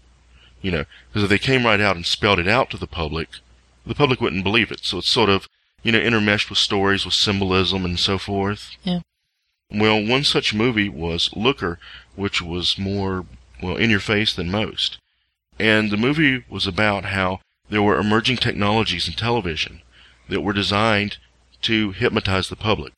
You 0.60 0.70
know, 0.70 0.84
because 1.08 1.24
if 1.24 1.30
they 1.30 1.38
came 1.38 1.64
right 1.64 1.80
out 1.80 1.96
and 1.96 2.06
spelled 2.06 2.38
it 2.38 2.48
out 2.48 2.70
to 2.70 2.76
the 2.76 2.86
public, 2.86 3.28
the 3.86 3.94
public 3.94 4.20
wouldn't 4.20 4.44
believe 4.44 4.70
it. 4.70 4.80
So 4.82 4.98
it's 4.98 5.08
sort 5.08 5.30
of, 5.30 5.48
you 5.82 5.92
know, 5.92 6.00
intermeshed 6.00 6.50
with 6.50 6.58
stories 6.58 7.04
with 7.04 7.14
symbolism 7.14 7.84
and 7.84 7.98
so 7.98 8.18
forth. 8.18 8.76
Yeah. 8.82 9.00
Well, 9.70 10.04
one 10.04 10.24
such 10.24 10.54
movie 10.54 10.88
was 10.88 11.30
Looker, 11.34 11.78
which 12.14 12.40
was 12.40 12.78
more, 12.78 13.26
well, 13.62 13.76
in 13.76 13.90
your 13.90 14.00
face 14.00 14.34
than 14.34 14.50
most. 14.50 14.98
And 15.58 15.90
the 15.90 15.96
movie 15.96 16.44
was 16.48 16.66
about 16.66 17.06
how 17.06 17.40
there 17.68 17.82
were 17.82 17.98
emerging 17.98 18.36
technologies 18.38 19.08
in 19.08 19.14
television 19.14 19.80
that 20.28 20.40
were 20.42 20.52
designed 20.52 21.18
to 21.62 21.92
hypnotize 21.92 22.48
the 22.48 22.56
public. 22.56 22.92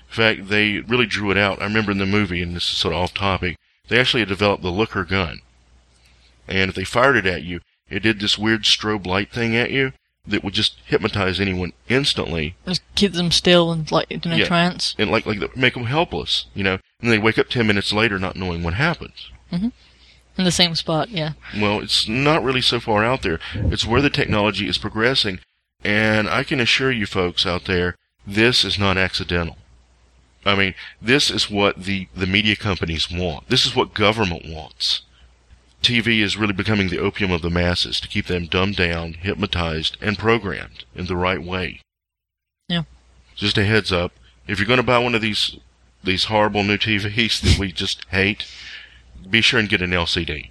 In 0.00 0.14
fact, 0.14 0.48
they 0.48 0.78
really 0.78 1.06
drew 1.06 1.30
it 1.30 1.36
out. 1.36 1.60
I 1.60 1.64
remember 1.64 1.90
in 1.92 1.98
the 1.98 2.06
movie, 2.06 2.42
and 2.42 2.54
this 2.54 2.64
is 2.70 2.78
sort 2.78 2.94
of 2.94 3.00
off 3.00 3.14
topic, 3.14 3.56
they 3.88 3.98
actually 3.98 4.20
had 4.20 4.28
developed 4.28 4.62
the 4.62 4.70
Looker 4.70 5.04
gun. 5.04 5.40
And 6.48 6.68
if 6.70 6.74
they 6.76 6.84
fired 6.84 7.16
it 7.16 7.26
at 7.26 7.42
you, 7.42 7.60
it 7.90 8.00
did 8.00 8.20
this 8.20 8.38
weird 8.38 8.62
strobe 8.62 9.06
light 9.06 9.30
thing 9.32 9.54
at 9.56 9.70
you 9.70 9.92
that 10.26 10.42
would 10.42 10.54
just 10.54 10.76
hypnotize 10.86 11.38
anyone 11.40 11.72
instantly 11.88 12.56
Just 12.66 12.82
keep 12.96 13.12
them 13.12 13.30
still 13.30 13.70
and 13.70 13.90
like 13.92 14.10
in 14.10 14.32
a 14.32 14.36
Yeah. 14.36 14.46
trance. 14.46 14.94
and 14.98 15.10
like 15.10 15.24
like 15.26 15.56
make 15.56 15.74
them 15.74 15.84
helpless, 15.84 16.46
you 16.54 16.64
know. 16.64 16.78
And 17.00 17.12
they 17.12 17.18
wake 17.18 17.38
up 17.38 17.48
ten 17.48 17.66
minutes 17.66 17.92
later 17.92 18.18
not 18.18 18.34
knowing 18.36 18.62
what 18.62 18.74
happened. 18.74 19.12
Mm-hmm. 19.52 19.68
In 20.38 20.44
the 20.44 20.50
same 20.50 20.74
spot, 20.74 21.10
yeah. 21.10 21.32
Well, 21.56 21.80
it's 21.80 22.08
not 22.08 22.42
really 22.42 22.60
so 22.60 22.80
far 22.80 23.04
out 23.04 23.22
there. 23.22 23.38
It's 23.54 23.86
where 23.86 24.02
the 24.02 24.10
technology 24.10 24.68
is 24.68 24.78
progressing, 24.78 25.38
and 25.86 26.28
I 26.28 26.42
can 26.42 26.58
assure 26.58 26.90
you 26.90 27.06
folks 27.06 27.46
out 27.46 27.66
there, 27.66 27.94
this 28.26 28.64
is 28.64 28.76
not 28.76 28.98
accidental. 28.98 29.56
I 30.44 30.56
mean, 30.56 30.74
this 31.00 31.30
is 31.30 31.48
what 31.48 31.84
the, 31.84 32.08
the 32.12 32.26
media 32.26 32.56
companies 32.56 33.08
want. 33.08 33.48
This 33.48 33.64
is 33.64 33.76
what 33.76 33.94
government 33.94 34.42
wants. 34.46 35.02
TV 35.84 36.22
is 36.22 36.36
really 36.36 36.52
becoming 36.52 36.88
the 36.88 36.98
opium 36.98 37.30
of 37.30 37.40
the 37.40 37.50
masses 37.50 38.00
to 38.00 38.08
keep 38.08 38.26
them 38.26 38.46
dumbed 38.46 38.74
down, 38.74 39.12
hypnotized, 39.12 39.96
and 40.00 40.18
programmed 40.18 40.84
in 40.92 41.06
the 41.06 41.14
right 41.14 41.40
way. 41.40 41.80
Yeah. 42.68 42.82
Just 43.36 43.56
a 43.56 43.64
heads 43.64 43.92
up, 43.92 44.10
if 44.48 44.58
you're 44.58 44.66
going 44.66 44.78
to 44.78 44.82
buy 44.82 44.98
one 44.98 45.14
of 45.14 45.22
these 45.22 45.56
these 46.02 46.24
horrible 46.24 46.64
new 46.64 46.78
TVs 46.78 47.40
that 47.42 47.58
we 47.60 47.70
just 47.70 48.04
hate, 48.06 48.44
be 49.30 49.40
sure 49.40 49.60
and 49.60 49.68
get 49.68 49.82
an 49.82 49.90
LCD. 49.90 50.50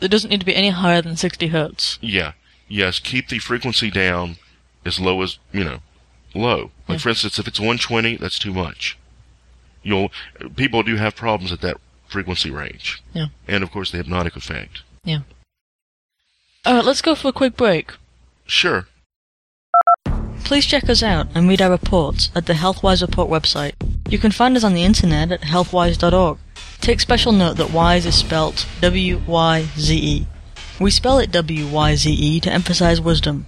It 0.00 0.08
doesn't 0.08 0.30
need 0.30 0.40
to 0.40 0.46
be 0.46 0.56
any 0.56 0.70
higher 0.70 1.02
than 1.02 1.16
60 1.16 1.48
hertz. 1.48 1.98
Yeah. 2.00 2.32
Yes, 2.68 2.98
keep 2.98 3.28
the 3.28 3.38
frequency 3.38 3.90
down 3.90 4.38
as 4.84 5.00
low 5.00 5.22
as, 5.22 5.38
you 5.52 5.64
know, 5.64 5.78
low. 6.34 6.70
Like 6.88 7.00
for 7.00 7.08
instance, 7.10 7.38
if 7.38 7.46
it's 7.48 7.60
120, 7.60 8.16
that's 8.16 8.38
too 8.38 8.52
much. 8.52 8.98
You'll 9.82 10.10
people 10.56 10.82
do 10.82 10.96
have 10.96 11.16
problems 11.16 11.52
at 11.52 11.60
that 11.62 11.78
frequency 12.08 12.50
range. 12.50 13.02
Yeah. 13.12 13.26
And 13.48 13.62
of 13.62 13.70
course 13.70 13.90
the 13.90 13.98
hypnotic 13.98 14.36
effect. 14.36 14.82
Yeah. 15.04 15.20
Alright, 16.66 16.84
let's 16.84 17.02
go 17.02 17.14
for 17.14 17.28
a 17.28 17.32
quick 17.32 17.56
break. 17.56 17.92
Sure. 18.46 18.86
Please 20.44 20.66
check 20.66 20.88
us 20.88 21.02
out 21.02 21.28
and 21.34 21.48
read 21.48 21.62
our 21.62 21.70
reports 21.70 22.30
at 22.34 22.46
the 22.46 22.52
Healthwise 22.52 23.00
Report 23.00 23.30
website. 23.30 23.72
You 24.08 24.18
can 24.18 24.30
find 24.30 24.56
us 24.56 24.64
on 24.64 24.74
the 24.74 24.84
internet 24.84 25.32
at 25.32 25.40
healthwyze.org. 25.42 26.38
Take 26.80 27.00
special 27.00 27.32
note 27.32 27.56
that 27.56 27.72
WISE 27.72 28.06
is 28.06 28.14
spelt 28.16 28.66
W-Y-Z-E. 28.80 30.26
We 30.80 30.90
spell 30.90 31.18
it 31.18 31.30
W-Y-Z-E 31.30 32.40
to 32.40 32.52
emphasize 32.52 33.00
wisdom. 33.00 33.46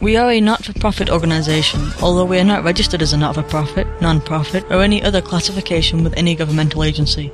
We 0.00 0.16
are 0.16 0.30
a 0.30 0.40
not-for-profit 0.40 1.08
organization, 1.08 1.80
although 2.02 2.26
we 2.26 2.38
are 2.38 2.44
not 2.44 2.62
registered 2.62 3.00
as 3.00 3.12
a 3.12 3.16
not-for-profit, 3.16 3.86
non-profit, 4.02 4.64
or 4.70 4.82
any 4.82 5.02
other 5.02 5.22
classification 5.22 6.04
with 6.04 6.12
any 6.16 6.34
governmental 6.34 6.84
agency. 6.84 7.32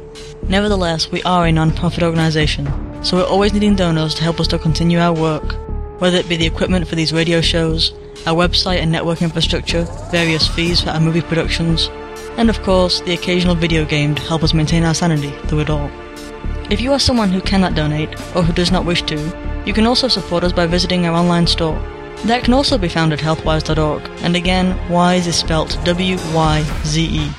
Nevertheless, 0.49 1.11
we 1.11 1.23
are 1.25 1.47
a 1.47 1.53
non-profit 1.53 2.03
organization, 2.03 2.69
so 3.03 3.17
we're 3.17 3.27
always 3.27 3.53
needing 3.53 3.75
donors 3.75 4.15
to 4.15 4.23
help 4.23 4.39
us 4.39 4.47
to 4.49 4.59
continue 4.59 4.99
our 5.01 5.13
work, 5.13 5.57
whether 6.01 6.17
it 6.17 6.29
be 6.29 6.37
the 6.37 6.47
equipment 6.47 6.87
for 6.87 6.95
these 6.95 7.13
radio 7.13 7.41
shows, 7.41 7.93
our 8.27 8.35
website 8.35 8.79
and 8.79 8.93
network 8.93 9.21
infrastructure, 9.21 9.83
various 10.11 10.47
fees 10.47 10.81
for 10.81 10.91
our 10.91 11.01
movie 11.01 11.23
productions, 11.23 11.91
and 12.37 12.49
of 12.49 12.63
course, 12.63 13.01
the 13.01 13.15
occasional 13.15 13.55
video 13.55 13.85
game 13.85 14.15
to 14.15 14.23
help 14.23 14.43
us 14.43 14.55
maintain 14.55 14.85
our 14.85 14.95
sanity 14.95 15.31
through 15.49 15.61
it 15.61 15.71
all. 15.71 15.91
If 16.71 16.81
you 16.81 16.93
are 16.93 17.01
someone 17.01 17.31
who 17.31 17.41
cannot 17.41 17.75
donate, 17.75 18.15
or 18.37 18.43
who 18.43 18.53
does 18.53 18.71
not 18.71 18.85
wish 18.85 19.03
to, 19.03 19.63
you 19.67 19.73
can 19.73 19.87
also 19.87 20.07
support 20.07 20.45
us 20.45 20.53
by 20.53 20.67
visiting 20.67 21.05
our 21.05 21.17
online 21.17 21.47
store. 21.47 21.79
That 22.25 22.45
can 22.45 22.53
also 22.53 22.77
be 22.77 22.89
found 22.89 23.15
at 23.15 23.19
healthwyze.org, 23.19 24.03
and 24.23 24.37
again, 24.37 24.77
WISE 24.91 25.27
is 25.27 25.37
spelt 25.37 25.79
W-Y-Z-E. 25.85 27.31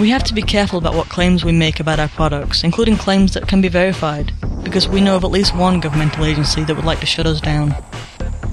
We 0.00 0.10
have 0.10 0.24
to 0.24 0.34
be 0.34 0.42
careful 0.42 0.80
about 0.80 0.94
what 0.94 1.08
claims 1.08 1.44
we 1.44 1.52
make 1.52 1.78
about 1.78 2.00
our 2.00 2.08
products, 2.08 2.64
including 2.64 2.96
claims 2.96 3.34
that 3.34 3.46
can 3.46 3.60
be 3.60 3.68
verified, 3.68 4.32
because 4.64 4.88
we 4.88 5.00
know 5.00 5.14
of 5.14 5.22
at 5.22 5.30
least 5.30 5.54
one 5.54 5.78
governmental 5.78 6.24
agency 6.24 6.64
that 6.64 6.74
would 6.74 6.84
like 6.84 6.98
to 7.00 7.06
shut 7.06 7.26
us 7.26 7.40
down. 7.40 7.72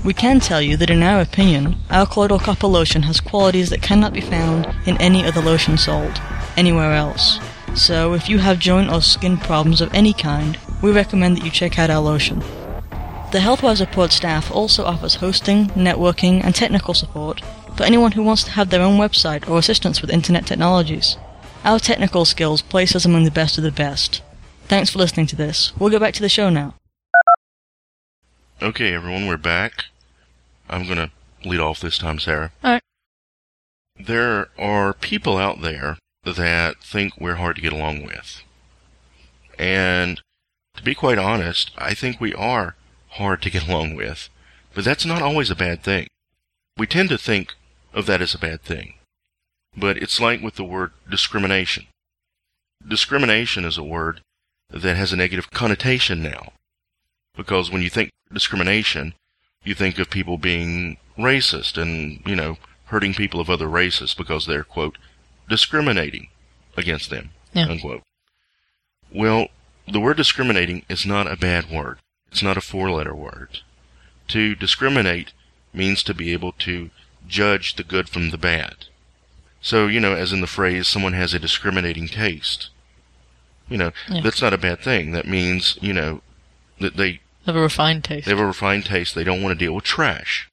We 0.05 0.13
can 0.13 0.39
tell 0.39 0.61
you 0.61 0.77
that 0.77 0.91
in 0.91 1.01
our 1.01 1.21
opinion, 1.21 1.75
our 1.89 2.05
colloidal 2.05 2.37
copper 2.37 2.67
lotion 2.67 3.01
has 3.03 3.19
qualities 3.19 3.71
that 3.71 3.81
cannot 3.81 4.13
be 4.13 4.21
found 4.21 4.67
in 4.85 4.95
any 5.01 5.25
other 5.25 5.41
lotion 5.41 5.75
sold, 5.75 6.21
anywhere 6.55 6.93
else. 6.93 7.39
So, 7.73 8.13
if 8.13 8.29
you 8.29 8.37
have 8.37 8.59
joint 8.59 8.91
or 8.91 9.01
skin 9.01 9.37
problems 9.37 9.81
of 9.81 9.91
any 9.93 10.13
kind, 10.13 10.59
we 10.83 10.91
recommend 10.91 11.37
that 11.37 11.45
you 11.45 11.49
check 11.49 11.79
out 11.79 11.89
our 11.89 12.01
lotion. 12.01 12.43
The 13.31 13.39
Health 13.39 13.61
Wyze 13.61 13.79
Report 13.79 14.11
staff 14.11 14.51
also 14.51 14.83
offers 14.83 15.15
hosting, 15.15 15.67
networking, 15.67 16.43
and 16.43 16.53
technical 16.53 16.93
support 16.93 17.41
for 17.77 17.85
anyone 17.85 18.11
who 18.11 18.23
wants 18.23 18.43
to 18.43 18.51
have 18.51 18.69
their 18.69 18.81
own 18.81 18.99
website 18.99 19.47
or 19.49 19.57
assistance 19.57 20.01
with 20.01 20.11
internet 20.11 20.45
technologies. 20.45 21.15
Our 21.63 21.79
technical 21.79 22.25
skills 22.25 22.61
place 22.61 22.93
us 22.93 23.05
among 23.05 23.23
the 23.23 23.31
best 23.31 23.57
of 23.57 23.63
the 23.63 23.71
best. 23.71 24.21
Thanks 24.65 24.89
for 24.89 24.99
listening 24.99 25.27
to 25.27 25.37
this. 25.37 25.71
We'll 25.79 25.89
go 25.89 25.97
back 25.97 26.13
to 26.15 26.21
the 26.21 26.27
show 26.27 26.49
now. 26.49 26.75
Okay, 28.61 28.93
everyone, 28.93 29.27
we're 29.27 29.37
back. 29.37 29.85
I'm 30.69 30.83
going 30.83 30.97
to 30.97 31.11
lead 31.45 31.61
off 31.61 31.79
this 31.79 31.97
time, 31.97 32.19
Sarah. 32.19 32.51
Alright. 32.61 32.83
There 33.97 34.49
are 34.57 34.93
people 34.93 35.37
out 35.37 35.61
there 35.61 35.97
that 36.25 36.83
think 36.83 37.13
we're 37.17 37.35
hard 37.35 37.55
to 37.55 37.61
get 37.61 37.71
along 37.71 38.03
with. 38.03 38.43
And 39.57 40.19
to 40.75 40.83
be 40.83 40.93
quite 40.93 41.17
honest, 41.17 41.71
I 41.77 41.93
think 41.93 42.19
we 42.19 42.33
are 42.33 42.75
hard 43.11 43.41
to 43.41 43.49
get 43.49 43.67
along 43.67 43.95
with. 43.95 44.29
But 44.73 44.85
that's 44.85 45.05
not 45.05 45.21
always 45.21 45.49
a 45.49 45.55
bad 45.55 45.83
thing. 45.83 46.07
We 46.77 46.87
tend 46.87 47.09
to 47.09 47.17
think 47.17 47.55
of 47.93 48.05
that 48.05 48.21
as 48.21 48.33
a 48.33 48.39
bad 48.39 48.61
thing. 48.61 48.93
But 49.75 49.97
it's 49.97 50.19
like 50.19 50.41
with 50.41 50.55
the 50.55 50.63
word 50.63 50.91
discrimination. 51.09 51.87
Discrimination 52.87 53.65
is 53.65 53.77
a 53.77 53.83
word 53.83 54.21
that 54.69 54.95
has 54.95 55.11
a 55.13 55.17
negative 55.17 55.51
connotation 55.51 56.23
now. 56.23 56.53
Because 57.35 57.69
when 57.69 57.81
you 57.81 57.89
think 57.89 58.11
discrimination, 58.31 59.13
you 59.63 59.75
think 59.75 59.99
of 59.99 60.09
people 60.09 60.37
being 60.37 60.97
racist 61.17 61.81
and, 61.81 62.21
you 62.25 62.35
know, 62.35 62.57
hurting 62.85 63.13
people 63.13 63.39
of 63.39 63.49
other 63.49 63.67
races 63.67 64.13
because 64.13 64.45
they're, 64.45 64.63
quote, 64.63 64.97
discriminating 65.47 66.29
against 66.75 67.09
them, 67.09 67.31
Yeah. 67.53 67.67
unquote. 67.67 68.03
Well, 69.11 69.47
the 69.87 69.99
word 69.99 70.17
discriminating 70.17 70.85
is 70.89 71.05
not 71.05 71.31
a 71.31 71.35
bad 71.35 71.69
word. 71.69 71.99
It's 72.31 72.41
not 72.43 72.57
a 72.57 72.61
four 72.61 72.89
letter 72.91 73.13
word. 73.13 73.59
To 74.29 74.55
discriminate 74.55 75.33
means 75.73 76.03
to 76.03 76.13
be 76.13 76.31
able 76.33 76.53
to 76.53 76.89
judge 77.27 77.75
the 77.75 77.83
good 77.83 78.09
from 78.09 78.29
the 78.29 78.37
bad. 78.37 78.85
So, 79.61 79.87
you 79.87 79.99
know, 79.99 80.13
as 80.15 80.31
in 80.33 80.41
the 80.41 80.47
phrase, 80.47 80.87
someone 80.87 81.13
has 81.13 81.33
a 81.33 81.39
discriminating 81.39 82.07
taste. 82.07 82.69
You 83.69 83.77
know, 83.77 83.91
Yeah. 84.09 84.21
that's 84.21 84.41
not 84.41 84.53
a 84.53 84.57
bad 84.57 84.79
thing. 84.81 85.11
That 85.11 85.27
means, 85.27 85.77
you 85.81 85.93
know, 85.93 86.21
that 86.79 86.97
they 86.97 87.19
Have 87.45 87.55
a 87.55 87.61
refined 87.61 88.03
taste. 88.03 88.25
they 88.25 88.31
have 88.31 88.39
a 88.39 88.45
refined 88.45 88.85
taste. 88.85 89.13
They 89.15 89.23
don't 89.23 89.41
want 89.41 89.57
to 89.57 89.65
deal 89.65 89.73
with 89.75 89.83
trash. 89.83 90.49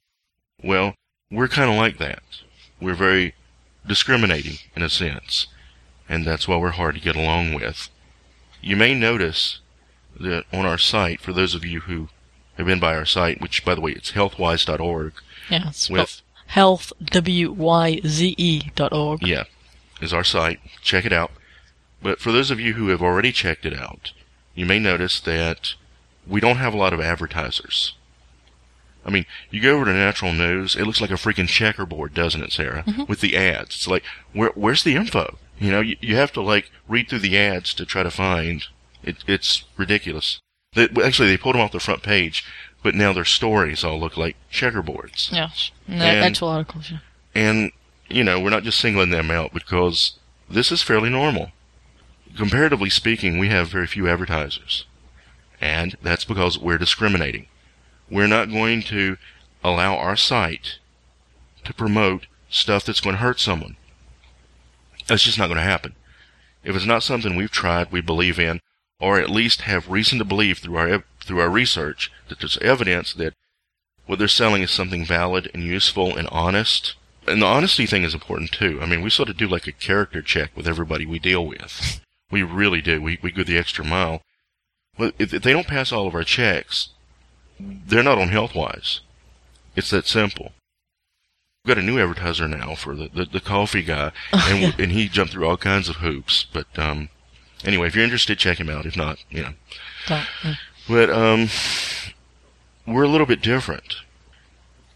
Well, 0.62 0.94
we're 1.30 1.48
kind 1.48 1.70
of 1.70 1.76
like 1.76 1.98
that. 1.98 2.22
We're 2.80 2.94
very 2.94 3.34
discriminating 3.86 4.58
in 4.76 4.82
a 4.82 4.90
sense. 4.90 5.46
And 6.08 6.24
that's 6.26 6.46
why 6.48 6.56
we're 6.56 6.70
hard 6.70 6.94
to 6.96 7.00
get 7.00 7.16
along 7.16 7.54
with. 7.54 7.88
You 8.60 8.76
may 8.76 8.94
notice 8.94 9.60
that 10.20 10.44
on 10.52 10.66
our 10.66 10.78
site, 10.78 11.20
for 11.20 11.32
those 11.32 11.54
of 11.54 11.64
you 11.64 11.80
who 11.80 12.08
have 12.56 12.66
been 12.66 12.80
by 12.80 12.94
our 12.94 13.06
site, 13.06 13.40
which 13.40 13.64
by 13.64 13.74
the 13.74 13.80
way, 13.80 13.92
it's 13.92 14.12
healthwyze.org, 14.12 15.12
yeah, 15.50 15.68
it's 15.68 15.88
with, 15.88 16.08
spelled 16.08 16.22
health, 16.48 16.92
W-Y-Z-E 17.04 18.70
dot 18.74 18.92
org. 18.92 19.26
yeah, 19.26 19.44
is 20.00 20.12
our 20.12 20.24
site. 20.24 20.60
Check 20.82 21.04
it 21.04 21.12
out. 21.12 21.30
But 22.02 22.20
for 22.20 22.32
those 22.32 22.50
of 22.50 22.60
you 22.60 22.74
who 22.74 22.88
have 22.88 23.02
already 23.02 23.32
checked 23.32 23.66
it 23.66 23.74
out, 23.74 24.12
you 24.54 24.66
may 24.66 24.78
notice 24.78 25.20
that 25.20 25.74
we 26.26 26.40
don't 26.40 26.56
have 26.56 26.74
a 26.74 26.78
lot 26.78 26.92
of 26.92 27.00
advertisers. 27.00 27.94
I 29.04 29.10
mean, 29.10 29.26
you 29.50 29.60
go 29.60 29.74
over 29.74 29.86
to 29.86 29.92
Natural 29.92 30.32
News, 30.32 30.76
it 30.76 30.84
looks 30.84 31.00
like 31.00 31.10
a 31.10 31.14
freaking 31.14 31.48
checkerboard, 31.48 32.12
doesn't 32.14 32.42
it, 32.42 32.52
Sarah? 32.52 32.82
Mm-hmm. 32.86 33.04
With 33.08 33.20
the 33.20 33.36
ads. 33.36 33.76
It's 33.76 33.88
like, 33.88 34.04
where, 34.32 34.52
where's 34.54 34.84
the 34.84 34.96
info? 34.96 35.38
You 35.58 35.70
know, 35.70 35.80
you, 35.80 35.96
you 36.00 36.16
have 36.16 36.32
to 36.32 36.42
like 36.42 36.70
read 36.88 37.08
through 37.08 37.20
the 37.20 37.38
ads 37.38 37.72
to 37.74 37.86
try 37.86 38.02
to 38.02 38.10
find. 38.10 38.64
It, 39.02 39.16
it's 39.26 39.64
ridiculous. 39.76 40.40
They, 40.74 40.88
actually, 41.02 41.28
they 41.28 41.36
pulled 41.38 41.54
them 41.54 41.62
off 41.62 41.72
the 41.72 41.80
front 41.80 42.02
page, 42.02 42.44
but 42.82 42.94
now 42.94 43.12
their 43.12 43.24
stories 43.24 43.84
all 43.84 43.98
look 43.98 44.16
like 44.16 44.36
checkerboards. 44.52 45.32
Yes. 45.32 45.70
And 45.86 46.02
And- 46.02 46.24
actual 46.24 46.48
articles, 46.48 46.90
yeah. 46.90 46.98
And, 47.34 47.72
you 48.08 48.24
know, 48.24 48.40
we're 48.40 48.50
not 48.50 48.64
just 48.64 48.80
singling 48.80 49.10
them 49.10 49.30
out 49.30 49.52
because 49.52 50.18
this 50.50 50.72
is 50.72 50.82
fairly 50.82 51.10
normal. 51.10 51.52
Comparatively 52.36 52.90
speaking, 52.90 53.38
we 53.38 53.48
have 53.48 53.68
very 53.68 53.86
few 53.86 54.08
advertisers. 54.08 54.84
And 55.60 55.96
that's 56.02 56.24
because 56.24 56.58
we're 56.58 56.78
discriminating. 56.78 57.46
We're 58.10 58.26
not 58.26 58.50
going 58.50 58.82
to 58.84 59.16
allow 59.62 59.96
our 59.96 60.16
site 60.16 60.78
to 61.64 61.74
promote 61.74 62.26
stuff 62.48 62.84
that's 62.84 63.00
going 63.00 63.16
to 63.16 63.22
hurt 63.22 63.40
someone. 63.40 63.76
That's 65.06 65.24
just 65.24 65.38
not 65.38 65.46
going 65.46 65.56
to 65.56 65.62
happen. 65.62 65.94
If 66.64 66.76
it's 66.76 66.86
not 66.86 67.02
something 67.02 67.34
we've 67.36 67.50
tried, 67.50 67.90
we 67.92 68.00
believe 68.00 68.38
in, 68.38 68.60
or 69.00 69.18
at 69.18 69.30
least 69.30 69.62
have 69.62 69.88
reason 69.88 70.18
to 70.18 70.24
believe 70.24 70.58
through 70.58 70.76
our 70.76 71.04
through 71.20 71.40
our 71.40 71.50
research 71.50 72.10
that 72.28 72.40
there's 72.40 72.58
evidence 72.58 73.12
that 73.14 73.34
what 74.06 74.18
they're 74.18 74.28
selling 74.28 74.62
is 74.62 74.70
something 74.70 75.04
valid 75.04 75.50
and 75.52 75.62
useful 75.62 76.16
and 76.16 76.26
honest. 76.28 76.94
And 77.26 77.42
the 77.42 77.46
honesty 77.46 77.84
thing 77.84 78.04
is 78.04 78.14
important 78.14 78.52
too. 78.52 78.78
I 78.80 78.86
mean, 78.86 79.02
we 79.02 79.10
sort 79.10 79.28
of 79.28 79.36
do 79.36 79.46
like 79.46 79.66
a 79.66 79.72
character 79.72 80.22
check 80.22 80.56
with 80.56 80.66
everybody 80.66 81.04
we 81.04 81.18
deal 81.18 81.46
with. 81.46 82.00
We 82.30 82.42
really 82.42 82.82
do. 82.82 83.00
We 83.00 83.18
we 83.22 83.32
go 83.32 83.42
the 83.42 83.56
extra 83.56 83.82
mile. 83.82 84.20
Well, 84.98 85.12
if, 85.18 85.32
if 85.32 85.42
they 85.42 85.54
don't 85.54 85.66
pass 85.66 85.92
all 85.92 86.06
of 86.06 86.14
our 86.14 86.22
checks, 86.22 86.90
they're 87.58 88.02
not 88.02 88.18
on 88.18 88.28
Health 88.28 88.52
Wyze. 88.52 89.00
It's 89.74 89.88
that 89.88 90.06
simple. 90.06 90.52
We've 91.64 91.74
got 91.74 91.82
a 91.82 91.86
new 91.86 91.98
advertiser 91.98 92.46
now 92.46 92.74
for 92.74 92.94
the, 92.94 93.08
the, 93.08 93.24
the 93.24 93.40
coffee 93.40 93.82
guy, 93.82 94.12
and 94.32 94.60
yeah. 94.60 94.72
and 94.78 94.92
he 94.92 95.08
jumped 95.08 95.32
through 95.32 95.46
all 95.46 95.56
kinds 95.56 95.88
of 95.88 95.96
hoops. 95.96 96.46
But 96.52 96.66
um, 96.78 97.08
anyway, 97.64 97.88
if 97.88 97.94
you're 97.94 98.04
interested, 98.04 98.38
check 98.38 98.58
him 98.58 98.70
out. 98.70 98.86
If 98.86 98.96
not, 98.96 99.24
you 99.30 99.42
know. 99.42 99.52
Don't. 100.06 100.26
But 100.88 101.10
um, 101.10 101.48
we're 102.86 103.04
a 103.04 103.08
little 103.08 103.26
bit 103.26 103.42
different. 103.42 103.96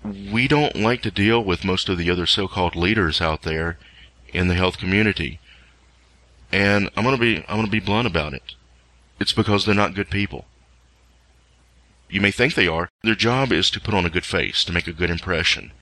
We 0.05 0.49
don't 0.49 0.76
like 0.76 1.03
to 1.03 1.11
deal 1.11 1.45
with 1.45 1.64
most 1.64 1.89
of 1.89 1.99
the 1.99 2.11
other 2.11 2.26
so-called 2.26 2.74
leaders 2.74 3.20
out 3.20 3.43
there 3.43 3.78
in 4.32 4.49
the 4.49 4.55
health 4.55 4.78
community. 4.78 5.39
And 6.51 6.91
I'm 6.97 7.05
gonna 7.05 7.18
be 7.18 7.39
I'm 7.49 7.57
gonna 7.57 7.68
be 7.68 7.80
blunt 7.80 8.07
about 8.07 8.34
it. 8.34 8.55
It's 9.20 9.32
because 9.32 9.64
they're 9.64 9.74
not 9.74 9.95
good 9.95 10.11
people. 10.11 10.47
You 12.11 12.20
may 12.20 12.30
think 12.30 12.55
they 12.55 12.68
are. 12.68 12.89
Their 13.03 13.14
job 13.14 13.53
is 13.53 13.70
to 13.70 13.80
put 13.80 13.95
on 13.95 14.05
a 14.05 14.11
good 14.11 14.26
face, 14.26 14.64
to 14.64 14.72
make 14.72 14.87
a 14.87 14.93
good 14.93 15.11
impression, 15.11 15.72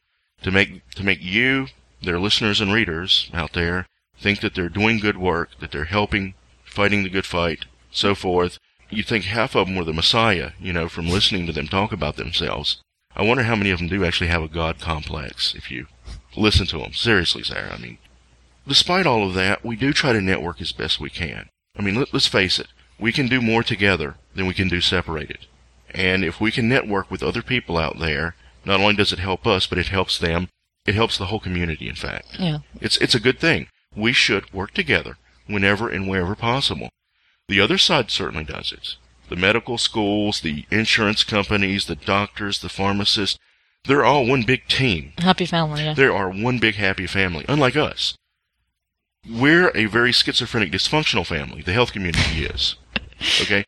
to 0.42 0.50
make 0.50 0.88
to 0.90 1.02
make 1.02 1.22
you, 1.22 1.68
their 2.02 2.20
listeners 2.20 2.61
and 2.61 2.72
readers 2.72 3.30
out 3.32 3.52
there, 3.52 3.86
think 4.18 4.40
that 4.40 4.55
they're 4.55 4.68
doing 4.68 4.98
good 4.98 5.16
work, 5.16 5.59
that 5.61 5.72
they're 5.72 5.84
helping, 5.86 6.34
fighting 6.70 7.02
the 7.02 7.10
good 7.10 7.26
fight, 7.26 7.66
so 7.90 8.14
forth. 8.14 8.58
You 8.88 9.02
think 9.02 9.24
half 9.24 9.54
of 9.54 9.66
them 9.66 9.76
were 9.76 9.84
the 9.84 9.92
Messiah, 9.92 10.52
you 10.58 10.72
know, 10.72 10.88
from 10.88 11.08
listening 11.08 11.46
to 11.46 11.52
them 11.52 11.68
talk 11.68 11.92
about 11.92 12.16
themselves. 12.16 12.82
I 13.14 13.22
wonder 13.22 13.44
how 13.44 13.56
many 13.56 13.70
of 13.70 13.78
them 13.78 13.88
do 13.88 14.04
actually 14.04 14.28
have 14.28 14.42
a 14.42 14.48
God 14.48 14.80
complex 14.80 15.54
if 15.54 15.70
you 15.70 15.86
listen 16.36 16.66
to 16.66 16.78
them. 16.78 16.92
Seriously, 16.92 17.42
Sarah. 17.42 17.74
I 17.74 17.78
mean, 17.78 17.98
despite 18.66 19.06
all 19.06 19.26
of 19.26 19.34
that, 19.34 19.64
we 19.64 19.76
do 19.76 19.92
try 19.92 20.12
to 20.12 20.20
network 20.20 20.60
as 20.60 20.72
best 20.72 21.00
we 21.00 21.10
can. 21.10 21.48
I 21.76 21.82
mean, 21.82 21.96
let, 21.96 22.12
let's 22.12 22.26
face 22.26 22.58
it. 22.58 22.68
We 22.98 23.12
can 23.12 23.28
do 23.28 23.40
more 23.40 23.62
together 23.62 24.16
than 24.34 24.46
we 24.46 24.54
can 24.54 24.68
do 24.68 24.80
separated. 24.80 25.46
And 25.92 26.24
if 26.24 26.40
we 26.40 26.50
can 26.50 26.68
network 26.68 27.10
with 27.10 27.22
other 27.22 27.42
people 27.42 27.78
out 27.78 27.98
there 27.98 28.34
Not 28.64 28.80
only 28.80 28.94
does 28.94 29.12
it 29.12 29.18
help 29.18 29.46
us, 29.46 29.66
but 29.66 29.78
it 29.78 29.88
helps 29.88 30.18
them. 30.18 30.48
It 30.86 30.94
helps 30.94 31.18
the 31.18 31.26
whole 31.26 31.40
community, 31.40 31.88
in 31.88 31.94
fact. 31.94 32.38
Yeah. 32.38 32.58
It's, 32.80 32.96
it's 32.98 33.14
a 33.14 33.20
good 33.20 33.38
thing. 33.38 33.68
We 33.94 34.12
should 34.12 34.52
work 34.52 34.72
together 34.72 35.16
whenever 35.53 35.88
and 35.88 36.09
wherever 36.09 36.34
possible. 36.34 36.90
The 37.48 37.61
other 37.61 37.78
side 37.78 38.11
certainly 38.11 38.44
does 38.44 38.70
it. 38.70 38.96
The 39.28 39.36
medical 39.36 39.78
schools, 39.78 40.40
the 40.40 40.66
insurance 40.70 41.24
companies, 41.24 41.86
the 41.86 41.96
doctors, 41.96 42.61
the 42.61 42.68
pharmacists, 42.68 43.38
they're 43.84 44.05
all 44.05 44.26
one 44.26 44.42
big 44.42 44.68
team. 44.68 45.12
Happy 45.18 45.46
family, 45.46 45.84
yeah. 45.84 45.94
They 45.94 46.07
are 46.07 46.30
one 46.30 46.59
big 46.59 46.76
happy 46.76 47.07
family, 47.07 47.44
unlike 47.48 47.76
us. 47.76 48.14
We're 49.28 49.72
a 49.76 49.86
very 49.86 50.12
schizophrenic, 50.12 50.70
dysfunctional 50.70 51.26
family. 51.26 51.62
The 51.62 51.72
health 51.72 51.92
community 51.92 52.44
is. 52.44 52.76
Okay? 53.42 53.66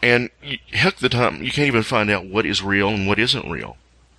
And 0.00 0.30
heck, 0.70 0.98
the 0.98 1.08
time 1.08 1.42
you 1.42 1.50
can't 1.50 1.66
even 1.66 1.82
find 1.82 2.08
out 2.08 2.24
what 2.24 2.46
is 2.46 2.62
real 2.62 2.90
and 2.90 3.08
what 3.08 3.18
isn't 3.18 3.50
real. 3.50 3.78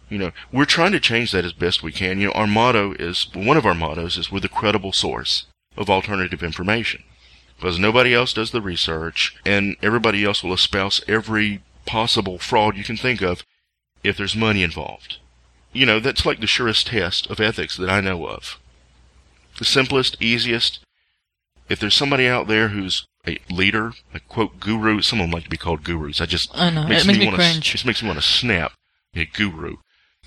You 0.10 0.18
know, 0.18 0.32
we're 0.52 0.66
trying 0.66 0.92
to 0.92 1.00
change 1.00 1.32
that 1.32 1.46
as 1.46 1.54
best 1.54 1.82
we 1.82 1.94
can. 1.94 2.20
You 2.20 2.28
know, 2.28 2.34
our 2.34 2.48
motto 2.48 2.92
is 3.00 3.30
one 3.34 3.56
of 3.56 3.66
our 3.66 3.74
mottos 3.74 4.18
is 4.18 4.30
we're 4.30 4.42
the 4.42 4.50
credible 4.50 4.92
source 4.92 5.46
of 5.78 5.90
alternative 5.90 6.44
information 6.44 7.04
because 7.58 7.80
nobody 7.80 8.14
else 8.14 8.34
does 8.34 8.52
the 8.52 8.62
research 8.62 9.36
and 9.46 9.76
everybody 9.82 10.24
else 10.24 10.44
will 10.44 10.54
espouse 10.54 11.02
every 11.08 11.62
possible 11.86 12.38
fraud 12.38 12.76
you 12.76 12.84
can 12.84 12.98
think 12.98 13.22
of 13.22 13.44
if 14.04 14.18
there's 14.18 14.36
money 14.36 14.64
involved. 14.64 15.18
You 15.72 15.86
know, 15.86 16.00
that's 16.00 16.26
like 16.26 16.40
the 16.40 16.48
surest 16.48 16.88
test 16.88 17.30
of 17.30 17.40
ethics 17.40 17.78
that 17.78 17.90
I 17.90 18.02
know 18.02 18.28
of. 18.28 18.60
The 19.58 19.66
simplest, 19.66 20.22
easiest. 20.22 20.80
If 21.70 21.80
there's 21.80 21.96
somebody 21.96 22.28
out 22.28 22.48
there 22.48 22.70
who's 22.70 23.06
a 23.28 23.40
leader, 23.50 23.94
a 24.14 24.20
quote 24.20 24.60
guru, 24.60 25.02
some 25.02 25.20
of 25.20 25.26
them 25.26 25.32
like 25.32 25.46
to 25.46 25.50
be 25.50 25.58
called 25.58 25.84
gurus. 25.84 26.22
I 26.22 26.26
just 26.26 26.52
I 26.54 26.70
know. 26.70 26.84
it 26.84 26.90
makes 26.90 27.08
me 27.08 27.26
wanna, 27.26 27.38
cringe. 27.38 27.72
Just 27.72 27.86
makes 27.86 28.02
me 28.02 28.08
want 28.08 28.22
to 28.22 28.28
snap. 28.28 28.74
A 29.16 29.26
guru. 29.26 29.78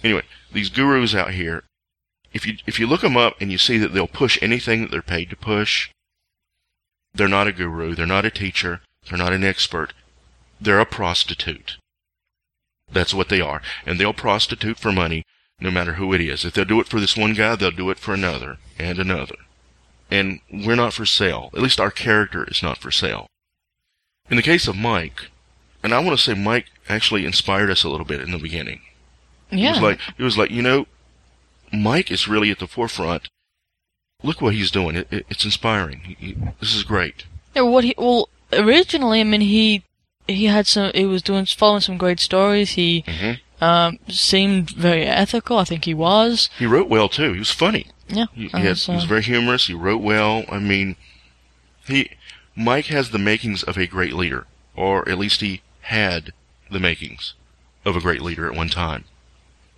Anyway, 0.02 0.22
these 0.52 0.70
gurus 0.70 1.14
out 1.14 1.32
here, 1.32 1.64
if 2.32 2.46
you 2.46 2.56
if 2.66 2.78
you 2.78 2.86
look 2.86 3.00
them 3.00 3.16
up 3.16 3.36
and 3.40 3.50
you 3.50 3.58
see 3.58 3.78
that 3.78 3.92
they'll 3.92 4.06
push 4.06 4.38
anything 4.42 4.82
that 4.82 4.90
they're 4.90 5.02
paid 5.02 5.30
to 5.30 5.36
push, 5.36 5.90
they're 7.14 7.28
not 7.28 7.46
a 7.48 7.52
guru. 7.52 7.94
They're 7.94 8.06
not 8.06 8.24
a 8.24 8.30
teacher. 8.30 8.80
They're 9.08 9.18
not 9.18 9.32
an 9.32 9.44
expert. 9.44 9.94
They're 10.60 10.80
a 10.80 10.86
prostitute. 10.86 11.76
That's 12.90 13.14
what 13.14 13.28
they 13.28 13.40
are. 13.40 13.62
And 13.86 13.98
they'll 13.98 14.12
prostitute 14.12 14.78
for 14.78 14.92
money 14.92 15.24
no 15.60 15.70
matter 15.70 15.94
who 15.94 16.12
it 16.12 16.20
is. 16.20 16.44
If 16.44 16.54
they'll 16.54 16.64
do 16.64 16.80
it 16.80 16.88
for 16.88 17.00
this 17.00 17.16
one 17.16 17.34
guy, 17.34 17.56
they'll 17.56 17.70
do 17.70 17.90
it 17.90 17.98
for 17.98 18.14
another 18.14 18.58
and 18.78 18.98
another. 18.98 19.34
And 20.10 20.40
we're 20.50 20.76
not 20.76 20.94
for 20.94 21.04
sale. 21.04 21.50
At 21.54 21.60
least 21.60 21.80
our 21.80 21.90
character 21.90 22.44
is 22.44 22.62
not 22.62 22.78
for 22.78 22.90
sale. 22.90 23.26
In 24.30 24.36
the 24.36 24.42
case 24.42 24.68
of 24.68 24.76
Mike, 24.76 25.30
and 25.82 25.94
I 25.94 25.98
want 26.00 26.16
to 26.18 26.22
say 26.22 26.34
Mike 26.34 26.66
actually 26.88 27.24
inspired 27.24 27.70
us 27.70 27.84
a 27.84 27.88
little 27.88 28.06
bit 28.06 28.20
in 28.20 28.30
the 28.30 28.38
beginning. 28.38 28.80
yeah. 29.50 29.68
It 29.68 29.72
was 29.72 29.80
like 29.82 30.00
it 30.18 30.22
was 30.22 30.38
like 30.38 30.50
you 30.50 30.62
know, 30.62 30.86
Mike 31.72 32.10
is 32.10 32.28
really 32.28 32.50
at 32.50 32.58
the 32.58 32.66
forefront. 32.66 33.28
Look 34.22 34.40
what 34.40 34.54
he's 34.54 34.70
doing. 34.70 34.96
It, 34.96 35.08
it, 35.12 35.26
it's 35.28 35.44
inspiring. 35.44 36.00
He, 36.00 36.14
he, 36.14 36.36
this 36.60 36.74
is 36.74 36.82
great. 36.82 37.24
Yeah, 37.54 37.62
what 37.62 37.84
he 37.84 37.94
well 37.96 38.28
originally, 38.52 39.20
I 39.20 39.24
mean, 39.24 39.40
he 39.42 39.84
he 40.26 40.46
had 40.46 40.66
some. 40.66 40.90
He 40.94 41.06
was 41.06 41.22
doing 41.22 41.46
following 41.46 41.80
some 41.80 41.98
great 41.98 42.20
stories. 42.20 42.70
He 42.70 43.04
hmm 43.06 43.32
um 43.60 43.98
seemed 44.08 44.70
very 44.70 45.02
ethical. 45.04 45.58
I 45.58 45.64
think 45.64 45.84
he 45.84 45.94
was. 45.94 46.48
He 46.58 46.66
wrote 46.66 46.88
well 46.88 47.08
too. 47.08 47.32
He 47.32 47.38
was 47.40 47.50
funny. 47.50 47.86
Yeah, 48.08 48.26
He, 48.32 48.48
had, 48.48 48.78
so- 48.78 48.92
he 48.92 48.96
was 48.96 49.04
very 49.04 49.22
humorous. 49.22 49.66
He 49.66 49.74
wrote 49.74 50.00
well. 50.00 50.44
I 50.48 50.58
mean, 50.58 50.96
he 51.86 52.10
Mike 52.56 52.86
has 52.86 53.10
the 53.10 53.18
makings 53.18 53.62
of 53.62 53.76
a 53.76 53.86
great 53.86 54.12
leader, 54.14 54.46
or 54.76 55.08
at 55.08 55.18
least 55.18 55.40
he 55.40 55.62
had 55.82 56.32
the 56.70 56.78
makings 56.80 57.34
of 57.84 57.96
a 57.96 58.00
great 58.00 58.22
leader 58.22 58.46
at 58.50 58.56
one 58.56 58.68
time. 58.68 59.04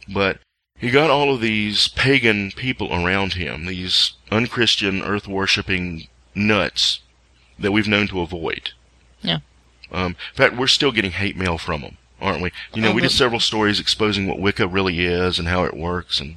But 0.09 0.38
he 0.80 0.90
got 0.90 1.10
all 1.10 1.34
of 1.34 1.40
these 1.40 1.88
pagan 1.88 2.50
people 2.52 2.92
around 2.92 3.34
him, 3.34 3.66
these 3.66 4.14
unchristian, 4.30 5.02
earth 5.02 5.28
worshipping 5.28 6.08
nuts 6.34 7.00
that 7.58 7.72
we've 7.72 7.88
known 7.88 8.08
to 8.08 8.20
avoid. 8.20 8.70
Yeah. 9.20 9.38
Um, 9.92 10.16
in 10.32 10.36
fact, 10.36 10.56
we're 10.56 10.66
still 10.66 10.92
getting 10.92 11.10
hate 11.10 11.36
mail 11.36 11.58
from 11.58 11.82
them, 11.82 11.98
aren't 12.20 12.42
we? 12.42 12.52
You 12.72 12.82
know, 12.82 12.90
Oh, 12.90 12.94
we 12.94 13.02
did 13.02 13.10
several 13.10 13.40
stories 13.40 13.80
exposing 13.80 14.26
what 14.26 14.38
Wicca 14.40 14.66
really 14.68 15.04
is 15.04 15.38
and 15.38 15.48
how 15.48 15.64
it 15.64 15.76
works, 15.76 16.20
and 16.20 16.36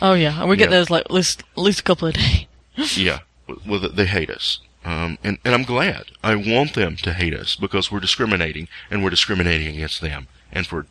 Oh 0.00 0.14
yeah, 0.14 0.44
we 0.44 0.56
get 0.56 0.70
those 0.70 0.90
like 0.90 1.04
at 1.06 1.10
least 1.10 1.42
at 1.56 1.58
least 1.62 1.80
a 1.80 1.82
couple 1.82 2.06
of 2.08 2.14
days. 2.14 2.46
yeah, 2.96 3.18
well, 3.66 3.80
they 3.80 4.06
hate 4.06 4.30
us. 4.30 4.60
Um, 4.84 5.18
and, 5.24 5.38
and 5.44 5.54
I'm 5.54 5.64
glad. 5.64 6.04
I 6.22 6.36
want 6.36 6.74
them 6.74 6.96
to 6.98 7.12
hate 7.12 7.34
us 7.34 7.56
because 7.56 7.90
we're 7.90 7.98
discriminating, 8.00 8.68
and 8.90 9.02
we're 9.02 9.10
discriminating 9.10 9.74
against 9.74 10.00
them, 10.00 10.28
and 10.52 10.66
for 10.66 10.86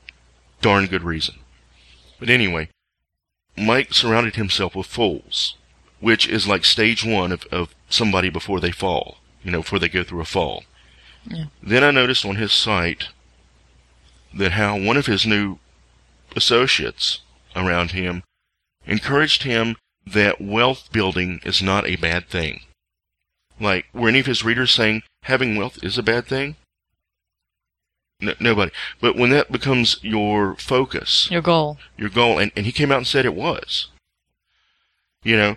darn 0.61 0.87
good 0.87 1.03
reason. 1.03 1.35
But 2.19 2.29
anyway, 2.29 2.69
Mike 3.57 3.93
surrounded 3.93 4.35
himself 4.35 4.75
with 4.75 4.87
fools, 4.87 5.55
which 5.99 6.27
is 6.27 6.47
like 6.47 6.65
stage 6.65 7.03
one 7.03 7.31
of, 7.31 7.45
of 7.51 7.73
somebody 7.89 8.29
before 8.29 8.59
they 8.59 8.71
fall, 8.71 9.17
you 9.43 9.51
know, 9.51 9.61
before 9.61 9.79
they 9.79 9.89
go 9.89 10.03
through 10.03 10.21
a 10.21 10.25
fall. 10.25 10.63
Yeah. 11.25 11.45
Then 11.61 11.83
I 11.83 11.91
noticed 11.91 12.25
on 12.25 12.35
his 12.35 12.53
site 12.53 13.09
that 14.33 14.53
how 14.53 14.77
one 14.79 14.97
of 14.97 15.07
his 15.07 15.25
new 15.25 15.57
associates 16.35 17.21
around 17.55 17.91
him 17.91 18.23
encouraged 18.85 19.43
him 19.43 19.75
that 20.05 20.39
wealth 20.39 20.91
building 20.91 21.41
is 21.43 21.61
not 21.61 21.87
a 21.87 21.95
bad 21.97 22.29
thing. 22.29 22.61
Like, 23.59 23.87
were 23.93 24.09
any 24.09 24.19
of 24.19 24.25
his 24.25 24.45
readers 24.45 24.71
saying 24.71 25.03
having 25.23 25.55
wealth 25.55 25.83
is 25.83 25.97
a 25.97 26.03
bad 26.03 26.27
thing? 26.27 26.55
No, 28.19 28.33
nobody. 28.39 28.71
But 28.99 29.15
when 29.15 29.29
that 29.29 29.51
becomes 29.51 29.99
your 30.01 30.55
focus, 30.55 31.29
Your 31.29 31.41
goal. 31.41 31.77
your 31.97 32.09
goal, 32.09 32.39
and, 32.39 32.51
and 32.55 32.65
he 32.65 32.71
came 32.71 32.91
out 32.91 32.97
and 32.97 33.07
said 33.07 33.25
it 33.25 33.35
was, 33.35 33.89
you 35.23 35.37
know, 35.37 35.55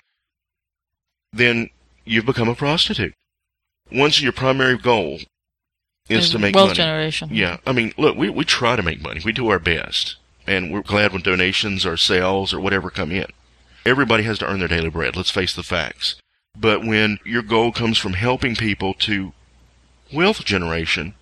then 1.32 1.70
you've 2.04 2.26
become 2.26 2.48
a 2.48 2.54
prostitute. 2.54 3.14
Once 3.90 4.20
your 4.20 4.32
primary 4.32 4.76
goal 4.76 5.20
is 6.08 6.30
to 6.30 6.38
make 6.38 6.54
wealth 6.54 6.68
money. 6.70 6.76
generation. 6.76 7.28
Yeah, 7.32 7.58
I 7.66 7.72
mean, 7.72 7.94
look, 7.96 8.16
we, 8.16 8.28
we 8.30 8.44
try 8.44 8.76
to 8.76 8.82
make 8.82 9.00
money. 9.00 9.20
We 9.24 9.32
do 9.32 9.48
our 9.48 9.58
best. 9.58 10.16
And 10.46 10.72
we're 10.72 10.82
glad 10.82 11.12
when 11.12 11.22
donations 11.22 11.86
or 11.86 11.96
sales 11.96 12.52
or 12.52 12.61
whatever 12.61 12.90
come 12.90 13.12
in. 13.12 13.26
Everybody 13.86 14.24
has 14.24 14.38
to 14.40 14.46
earn 14.46 14.58
their 14.58 14.68
daily 14.68 14.90
bread. 14.90 15.16
Let's 15.16 15.30
face 15.30 15.54
the 15.54 15.62
facts. 15.62 16.16
But 16.58 16.84
when 16.84 17.18
your 17.24 17.42
goal 17.42 17.70
comes 17.72 17.96
from 17.98 18.14
helping 18.14 18.56
people 18.56 18.92
to 18.94 19.32
wealth 20.12 20.44
generation, 20.44 21.14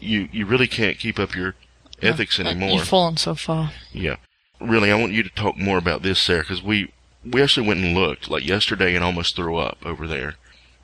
you, 0.00 0.28
you 0.32 0.46
really 0.46 0.66
can't 0.66 0.98
keep 0.98 1.18
up 1.18 1.34
your 1.34 1.54
ethics 2.02 2.38
Uh, 2.38 2.44
anymore. 2.44 2.70
You've 2.70 2.88
fallen 2.88 3.16
so 3.16 3.34
far. 3.34 3.72
Yeah. 3.92 4.16
Really, 4.60 4.90
I 4.90 4.96
want 4.96 5.12
you 5.12 5.22
to 5.22 5.30
talk 5.30 5.56
more 5.56 5.78
about 5.78 6.02
this, 6.02 6.20
Sarah, 6.20 6.40
because 6.42 6.62
we, 6.62 6.92
we 7.24 7.42
actually 7.42 7.66
went 7.66 7.80
and 7.80 7.94
looked, 7.94 8.28
like 8.28 8.44
yesterday, 8.44 8.94
and 8.94 9.04
almost 9.04 9.36
threw 9.36 9.56
up 9.56 9.78
over 9.84 10.06
there. 10.06 10.34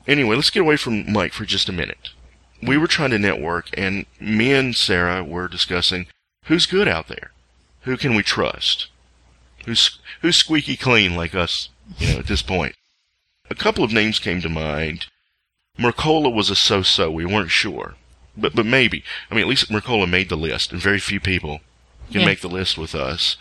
Anyway, 0.07 0.35
let's 0.35 0.49
get 0.49 0.61
away 0.61 0.77
from 0.77 1.11
Mike 1.11 1.33
for 1.33 1.45
just 1.45 1.69
a 1.69 1.73
minute. 1.73 2.09
We 2.61 2.77
were 2.77 2.87
trying 2.87 3.11
to 3.11 3.19
network, 3.19 3.69
and 3.77 4.05
me 4.19 4.51
and 4.53 4.75
Sarah 4.75 5.23
were 5.23 5.47
discussing 5.47 6.07
who's 6.45 6.65
good 6.65 6.87
out 6.87 7.07
there. 7.07 7.31
Who 7.81 7.97
can 7.97 8.15
we 8.15 8.23
trust? 8.23 8.87
Who's, 9.65 9.99
who's 10.21 10.37
squeaky 10.37 10.75
clean 10.75 11.15
like 11.15 11.35
us, 11.35 11.69
you 11.99 12.13
know, 12.13 12.19
at 12.19 12.27
this 12.27 12.41
point? 12.41 12.73
A 13.49 13.55
couple 13.55 13.83
of 13.83 13.93
names 13.93 14.17
came 14.17 14.41
to 14.41 14.49
mind. 14.49 15.05
Mercola 15.77 16.33
was 16.33 16.49
a 16.49 16.55
so-so. 16.55 17.11
We 17.11 17.25
weren't 17.25 17.51
sure. 17.51 17.95
But, 18.37 18.55
but 18.55 18.65
maybe. 18.65 19.03
I 19.31 19.35
mean, 19.35 19.43
at 19.43 19.49
least 19.49 19.69
Mercola 19.71 20.07
made 20.07 20.29
the 20.29 20.35
list, 20.37 20.71
and 20.71 20.79
very 20.81 20.99
few 20.99 21.19
people 21.19 21.61
can 22.11 22.21
Yeah. 22.21 22.27
make 22.27 22.41
the 22.41 22.47
list 22.47 22.77
with 22.77 22.93
us. 22.93 23.37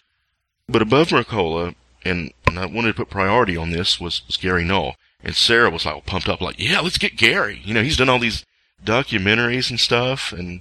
But 0.69 0.83
above 0.83 1.09
Mercola, 1.09 1.75
and, 2.05 2.33
and 2.47 2.59
I 2.59 2.67
wanted 2.67 2.89
to 2.89 2.95
put 2.95 3.11
priority 3.11 3.57
on 3.57 3.71
this, 3.71 4.01
was, 4.01 4.23
was 4.27 4.37
Gary 4.37 4.65
Null. 4.65 4.97
And 5.23 5.35
Sarah 5.35 5.71
was 5.71 5.85
like 5.85 6.07
pumped 6.07 6.29
up, 6.29 6.41
like, 6.41 6.59
yeah, 6.59 6.81
let's 6.81 6.99
get 6.99 7.17
Gary. 7.17 7.61
You 7.65 7.75
know, 7.75 7.83
he's 7.83 7.97
done 7.97 8.09
all 8.09 8.19
these 8.19 8.45
documentaries 8.85 9.71
and 9.71 9.81
stuff. 9.81 10.33
And, 10.33 10.61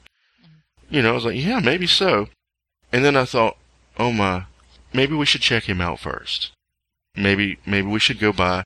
you 0.89 1.01
know, 1.01 1.11
I 1.11 1.13
was 1.13 1.25
like, 1.25 1.35
yeah, 1.37 1.59
maybe 1.59 1.87
so. 1.87 2.27
And 2.91 3.05
then 3.05 3.15
I 3.15 3.25
thought, 3.25 3.57
oh 3.97 4.11
my, 4.11 4.45
maybe 4.93 5.13
we 5.15 5.25
should 5.25 5.41
check 5.41 5.63
him 5.65 5.81
out 5.81 5.99
first. 5.99 6.51
Maybe, 7.15 7.57
maybe 7.65 7.87
we 7.87 7.99
should 7.99 8.19
go 8.19 8.31
by, 8.33 8.63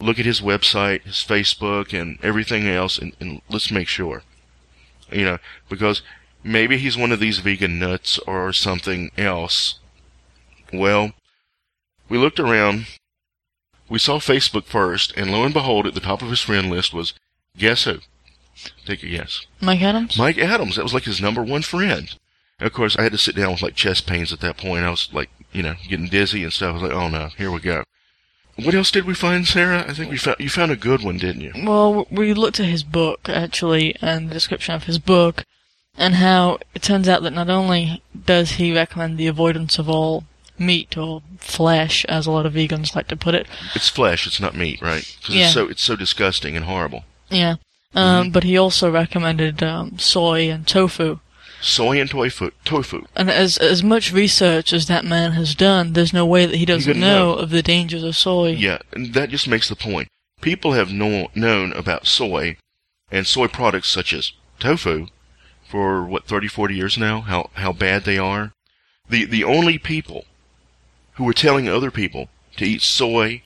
look 0.00 0.18
at 0.18 0.26
his 0.26 0.40
website, 0.40 1.02
his 1.02 1.16
Facebook, 1.16 1.98
and 1.98 2.18
everything 2.22 2.68
else, 2.68 2.98
and, 2.98 3.12
and 3.20 3.40
let's 3.48 3.70
make 3.70 3.88
sure. 3.88 4.22
You 5.12 5.24
know, 5.24 5.38
because 5.68 6.02
maybe 6.42 6.78
he's 6.78 6.96
one 6.96 7.12
of 7.12 7.20
these 7.20 7.38
vegan 7.38 7.78
nuts 7.78 8.18
or 8.20 8.52
something 8.52 9.10
else. 9.16 9.78
Well, 10.72 11.12
we 12.08 12.18
looked 12.18 12.40
around. 12.40 12.86
We 13.88 13.98
saw 13.98 14.18
Facebook 14.18 14.66
first, 14.66 15.12
and 15.16 15.32
lo 15.32 15.44
and 15.44 15.52
behold, 15.52 15.86
at 15.86 15.94
the 15.94 16.00
top 16.00 16.22
of 16.22 16.30
his 16.30 16.40
friend 16.40 16.70
list 16.70 16.94
was, 16.94 17.12
guess 17.56 17.84
who? 17.84 17.98
Take 18.84 19.02
a 19.02 19.08
guess. 19.08 19.46
Mike 19.60 19.82
Adams. 19.82 20.16
Mike 20.16 20.38
Adams. 20.38 20.76
That 20.76 20.82
was 20.84 20.94
like 20.94 21.04
his 21.04 21.20
number 21.20 21.42
one 21.42 21.62
friend. 21.62 22.14
And 22.58 22.66
of 22.66 22.72
course, 22.72 22.96
I 22.96 23.02
had 23.02 23.12
to 23.12 23.18
sit 23.18 23.34
down 23.34 23.52
with 23.52 23.62
like 23.62 23.74
chest 23.74 24.06
pains 24.06 24.32
at 24.32 24.40
that 24.40 24.58
point. 24.58 24.84
I 24.84 24.90
was 24.90 25.08
like, 25.12 25.30
you 25.50 25.62
know, 25.62 25.74
getting 25.88 26.08
dizzy 26.08 26.44
and 26.44 26.52
stuff. 26.52 26.70
I 26.70 26.72
was 26.74 26.82
like, 26.82 26.92
oh 26.92 27.08
no, 27.08 27.28
here 27.36 27.50
we 27.50 27.60
go. 27.60 27.84
What 28.64 28.74
else 28.74 28.90
did 28.90 29.04
we 29.04 29.14
find, 29.14 29.46
Sarah? 29.46 29.84
I 29.88 29.92
think 29.94 30.10
we 30.10 30.16
found 30.18 30.36
you 30.40 30.48
found 30.48 30.70
a 30.72 30.76
good 30.76 31.02
one, 31.02 31.18
didn't 31.18 31.42
you? 31.42 31.52
Well, 31.64 32.06
we 32.10 32.34
looked 32.34 32.60
at 32.60 32.66
his 32.66 32.82
book 32.82 33.28
actually, 33.28 33.94
and 34.00 34.28
the 34.28 34.34
description 34.34 34.74
of 34.74 34.84
his 34.84 34.98
book, 34.98 35.44
and 35.96 36.14
how 36.16 36.58
it 36.74 36.82
turns 36.82 37.08
out 37.08 37.22
that 37.22 37.32
not 37.32 37.50
only 37.50 38.02
does 38.26 38.52
he 38.52 38.72
recommend 38.74 39.18
the 39.18 39.26
avoidance 39.26 39.78
of 39.78 39.88
all 39.88 40.24
meat 40.58 40.96
or 40.96 41.22
flesh, 41.38 42.04
as 42.06 42.26
a 42.26 42.30
lot 42.30 42.44
of 42.46 42.52
vegans 42.52 42.94
like 42.94 43.08
to 43.08 43.16
put 43.16 43.34
it. 43.34 43.46
It's 43.74 43.88
flesh. 43.88 44.26
It's 44.26 44.40
not 44.40 44.54
meat, 44.54 44.80
right? 44.82 45.04
'Cause 45.24 45.34
Yeah. 45.34 45.44
it's 45.46 45.54
so 45.54 45.66
it's 45.68 45.82
so 45.82 45.96
disgusting 45.96 46.56
and 46.56 46.66
horrible. 46.66 47.04
Yeah. 47.30 47.56
Um, 47.94 48.30
But 48.30 48.44
he 48.44 48.56
also 48.58 48.90
recommended 48.90 49.62
um, 49.62 49.98
soy 49.98 50.50
and 50.50 50.66
tofu. 50.66 51.18
Soy 51.60 52.00
and 52.00 52.08
tofu. 52.08 52.50
Tofu. 52.64 53.04
And 53.14 53.30
as 53.30 53.58
as 53.58 53.82
much 53.82 54.12
research 54.12 54.72
as 54.72 54.86
that 54.86 55.04
man 55.04 55.32
has 55.32 55.54
done, 55.54 55.92
there's 55.92 56.12
no 56.12 56.24
way 56.24 56.46
that 56.46 56.56
he 56.56 56.64
doesn't 56.64 56.88
couldn't 56.88 57.00
know 57.00 57.34
know. 57.34 57.38
of 57.38 57.50
the 57.50 57.62
dangers 57.62 58.02
of 58.02 58.16
soy. 58.16 58.50
Yeah, 58.52 58.78
and 58.92 59.12
that 59.14 59.28
just 59.28 59.46
makes 59.46 59.68
the 59.68 59.76
point. 59.76 60.08
People 60.40 60.72
have 60.72 60.90
know, 60.90 61.28
known 61.34 61.72
about 61.74 62.06
soy 62.06 62.56
and 63.10 63.26
soy 63.26 63.46
products 63.46 63.88
such 63.88 64.12
as 64.14 64.32
tofu 64.58 65.08
for 65.68 66.04
what 66.04 66.26
30, 66.26 66.48
40 66.48 66.74
years 66.74 66.96
now. 66.96 67.20
How 67.20 67.50
how 67.54 67.72
bad 67.72 68.04
they 68.04 68.18
are. 68.18 68.52
The 69.08 69.24
the 69.26 69.44
only 69.44 69.76
people 69.78 70.24
who 71.14 71.28
are 71.28 71.34
telling 71.34 71.68
other 71.68 71.90
people 71.90 72.28
to 72.56 72.64
eat 72.64 72.82
soy 72.82 73.42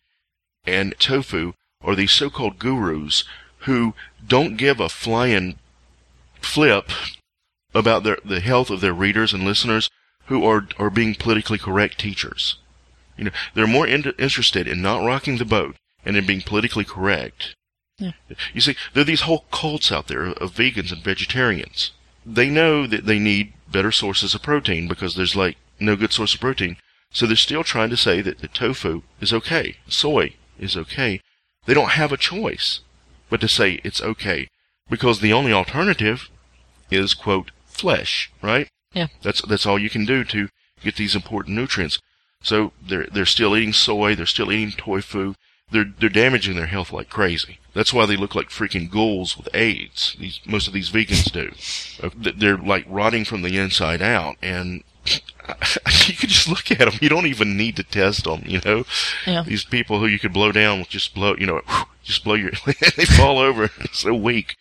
and 0.65 0.95
tofu 0.99 1.53
are 1.83 1.95
these 1.95 2.13
so-called 2.13 2.59
gurus 2.59 3.25
who 3.61 3.95
don't 4.27 4.57
give 4.57 4.79
a 4.79 4.89
flying 4.89 5.59
flip 6.41 6.91
about 7.75 8.05
their 8.05 8.19
the 8.25 8.41
health 8.41 8.71
of 8.71 8.81
their 8.81 8.93
readers 8.93 9.33
and 9.33 9.45
listeners 9.45 9.91
who 10.27 10.45
are 10.45 10.69
are 10.79 10.91
being 10.91 11.15
politically 11.15 11.59
correct 11.59 11.99
teachers. 11.99 12.59
You 13.17 13.25
know, 13.25 13.31
they're 13.55 13.67
more 13.67 13.87
in- 13.87 14.15
interested 14.19 14.67
in 14.67 14.83
not 14.83 15.05
rocking 15.05 15.39
the 15.39 15.45
boat 15.45 15.77
and 16.05 16.17
in 16.17 16.27
being 16.27 16.43
politically 16.43 16.85
correct. 16.85 17.55
Yeah. 17.99 18.13
You 18.53 18.61
see, 18.61 18.77
there 18.93 19.03
are 19.03 19.05
these 19.05 19.23
whole 19.23 19.45
cults 19.53 19.93
out 19.93 20.09
there 20.09 20.27
of 20.27 20.55
vegans 20.55 20.93
and 20.93 21.03
vegetarians. 21.03 21.93
They 22.27 22.51
know 22.51 22.87
that 22.87 23.07
they 23.07 23.19
need 23.19 23.53
better 23.71 23.93
sources 23.93 24.35
of 24.35 24.43
protein 24.43 24.89
because 24.89 25.15
there's 25.15 25.37
like 25.37 25.57
no 25.79 25.95
good 25.95 26.13
source 26.13 26.35
of 26.35 26.41
protein. 26.41 26.77
So 27.13 27.27
they're 27.27 27.37
still 27.37 27.63
trying 27.63 27.91
to 27.91 27.97
say 27.97 28.21
that 28.23 28.41
the 28.41 28.49
tofu 28.49 29.03
is 29.21 29.33
okay, 29.33 29.77
soy 29.87 30.35
is 30.59 30.77
okay. 30.77 31.21
They 31.67 31.75
don't 31.75 31.91
have 31.91 32.13
a 32.13 32.17
choice 32.17 32.81
but 33.31 33.41
to 33.41 33.49
say 33.49 33.81
it's 33.83 34.03
okay 34.03 34.49
because 34.89 35.21
the 35.21 35.33
only 35.33 35.53
alternative 35.53 36.29
is 36.91 37.15
quote 37.15 37.51
flesh, 37.75 38.31
right? 38.43 38.69
Yeah. 38.93 39.09
That's 39.23 39.43
that's 39.43 39.67
all 39.67 39.79
you 39.79 39.91
can 39.91 40.05
do 40.05 40.25
to 40.25 40.49
get 40.83 40.97
these 40.97 41.15
important 41.15 41.57
nutrients. 41.57 41.99
So 42.43 42.73
they're 42.87 43.07
they're 43.13 43.27
still 43.27 43.57
eating 43.57 43.73
soy, 43.73 44.15
they're 44.15 44.27
still 44.27 44.53
eating 44.53 44.73
tofu. 44.77 45.35
They're 45.71 45.93
they're 45.99 46.09
damaging 46.11 46.57
their 46.57 46.67
health 46.67 46.93
like 46.93 47.09
crazy. 47.09 47.59
That's 47.73 47.93
why 47.93 48.07
they 48.07 48.17
look 48.17 48.35
like 48.37 48.51
freaking 48.51 48.89
ghouls 48.91 49.37
with 49.37 49.49
AIDS. 49.55 50.15
These 50.21 50.41
most 50.47 50.69
of 50.69 50.73
these 50.75 50.91
vegans 50.91 51.33
do. 51.33 51.51
They're 52.37 52.57
like 52.59 52.85
rotting 52.89 53.25
from 53.25 53.43
the 53.43 53.59
inside 53.59 54.01
out, 54.01 54.37
and 54.41 54.85
you 56.07 56.15
can 56.15 56.29
just 56.29 56.49
look 56.49 56.71
at 56.71 56.79
them. 56.79 56.95
You 57.01 57.09
don't 57.09 57.27
even 57.27 57.57
need 57.57 57.75
to 57.77 57.83
test 57.83 58.25
them. 58.25 58.43
You 58.47 58.61
know, 58.65 58.85
Yeah. 59.27 59.43
these 59.43 59.65
people 59.65 59.99
who 59.99 60.07
you 60.07 60.21
could 60.21 60.33
blow 60.33 60.53
down 60.53 60.79
with 60.81 60.89
just 60.91 61.15
blow. 61.15 61.35
You 61.37 61.47
know, 61.47 61.63
just 62.05 62.23
blow 62.23 62.35
your. 62.35 62.53
they 62.97 63.05
fall 63.07 63.39
over. 63.39 63.69
They're 63.79 63.87
so 63.93 64.15
weak. 64.15 64.55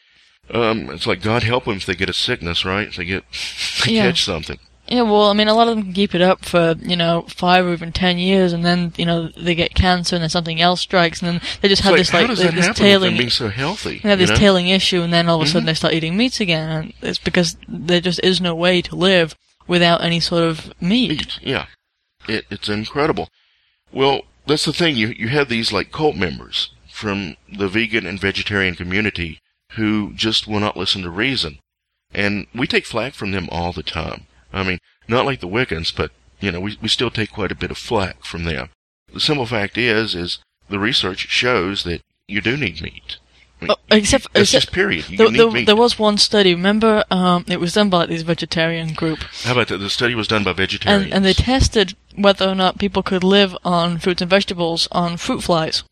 Um, 0.50 0.90
it's 0.90 1.08
like 1.08 1.22
God 1.22 1.44
help 1.44 1.66
them 1.66 1.78
if 1.78 1.86
they 1.86 1.96
get 1.96 2.10
a 2.10 2.14
sickness, 2.14 2.66
right? 2.66 2.88
If 2.88 2.96
they 2.98 3.06
get 3.06 3.24
they 3.86 3.94
Yeah. 3.94 4.08
catch 4.08 4.24
something. 4.24 4.60
Yeah, 4.90 5.04
well, 5.04 5.30
I 5.30 5.34
mean, 5.34 5.48
a 5.48 5.54
lot 5.54 5.70
of 5.70 5.76
them 5.78 5.86
can 5.86 5.94
keep 5.94 6.14
it 6.14 6.22
up 6.22 6.44
for, 6.44 6.76
you 6.82 6.98
know, 6.98 7.26
five 7.30 7.66
or 7.66 7.72
even 7.72 7.94
ten 7.94 8.18
years, 8.18 8.52
and 8.52 8.66
then, 8.66 8.92
you 8.98 9.06
know, 9.06 9.30
they 9.38 9.56
get 9.56 9.74
cancer, 9.74 10.14
and 10.18 10.22
then 10.22 10.30
something 10.30 10.60
else 10.60 10.82
strikes, 10.82 11.22
and 11.22 11.30
then 11.36 11.42
they 11.62 11.70
just 11.70 11.80
It's 11.80 11.86
have 11.86 11.92
like, 11.94 12.00
this, 12.02 12.10
how 12.10 12.18
like, 12.20 12.28
does 12.28 12.40
this 12.40 12.52
that 12.54 12.62
happen 12.62 12.74
tailing, 12.76 13.18
being 13.18 13.30
so 13.30 13.48
healthy? 13.48 14.00
they 14.04 14.10
have 14.10 14.20
this 14.20 14.30
know? 14.32 14.36
tailing 14.36 14.68
issue, 14.68 15.02
and 15.02 15.14
then 15.14 15.30
all 15.30 15.38
of 15.42 15.48
a 15.48 15.50
sudden 15.50 15.64
Mhm. 15.64 15.68
they 15.68 15.74
start 15.74 15.94
eating 15.94 16.18
meats 16.18 16.42
again, 16.42 16.70
and 16.70 16.94
it's 17.02 17.18
because 17.18 17.56
there 17.66 18.02
just 18.02 18.20
is 18.24 18.42
no 18.42 18.54
way 18.54 18.82
to 18.82 18.94
live 18.98 19.36
without 19.68 20.04
any 20.04 20.20
sort 20.20 20.44
of 20.44 20.74
meat. 20.82 21.10
Meat, 21.12 21.40
yeah. 21.42 21.68
It, 22.28 22.46
it's 22.50 22.68
incredible. 22.68 23.30
Well, 23.94 24.24
that's 24.48 24.66
the 24.66 24.74
thing. 24.74 24.98
You 24.98 25.08
you 25.18 25.30
have 25.30 25.48
these 25.48 25.72
like 25.72 25.94
cult 25.94 26.18
members 26.18 26.72
from 26.92 27.38
the 27.52 27.70
vegan 27.70 28.06
and 28.06 28.20
vegetarian 28.20 28.76
community 28.76 29.40
who 29.76 30.12
just 30.14 30.48
will 30.48 30.60
not 30.60 30.78
listen 30.78 31.02
to 31.04 31.10
reason, 31.10 31.60
and 32.14 32.48
we 32.54 32.68
take 32.68 32.86
flack 32.86 33.14
from 33.14 33.32
them 33.32 33.48
all 33.52 33.72
the 33.74 33.84
time. 33.84 34.28
I 34.52 34.64
mean, 34.64 34.80
not 35.08 35.26
like 35.26 35.40
the 35.40 35.48
Wiccans, 35.48 35.96
but 35.96 36.12
you 36.40 36.52
know, 36.52 36.60
we 36.60 36.78
we 36.82 36.88
still 36.88 37.10
take 37.12 37.32
quite 37.32 37.52
a 37.52 37.56
bit 37.56 37.72
of 37.72 37.78
flack 37.78 38.24
from 38.24 38.44
them. 38.44 38.70
The 39.14 39.20
simple 39.20 39.46
fact 39.46 39.78
is, 39.78 40.16
is 40.16 40.40
the 40.70 40.80
research 40.80 41.28
shows 41.30 41.84
that 41.84 42.02
you 42.28 42.42
do 42.42 42.58
need 42.58 42.82
meat. 42.82 43.18
I 43.62 43.66
mean, 43.66 43.72
Oh, 43.72 43.76
except- 43.96 44.34
that's 44.34 44.50
except- 44.54 44.66
just 44.66 44.74
period. 44.74 45.10
You 45.10 45.18
There, 45.18 45.30
need 45.32 45.40
there, 45.40 45.52
meat. 45.52 45.66
there 45.68 45.76
was 45.76 45.98
one 46.00 46.18
study, 46.18 46.54
remember, 46.54 47.04
um, 47.12 47.46
it 47.48 47.60
was 47.62 47.74
done 47.74 47.90
by 47.90 48.00
like, 48.00 48.10
this 48.10 48.22
vegetarian 48.24 48.94
group, 48.94 49.20
How 49.44 49.54
about 49.54 49.68
that? 49.70 49.78
The 49.78 49.90
study 49.90 50.16
was 50.16 50.28
done 50.28 50.44
by 50.44 50.52
vegetarians. 50.54 51.06
and, 51.06 51.14
and 51.14 51.26
they 51.26 51.34
tested 51.34 51.96
whether 52.16 52.48
or 52.50 52.56
not 52.56 52.78
people 52.80 53.04
could 53.04 53.24
live 53.24 53.56
on 53.64 54.00
fruits 54.00 54.22
and 54.22 54.30
vegetables 54.30 54.88
on 54.92 55.16
fruit 55.18 55.44
flies, 55.44 55.84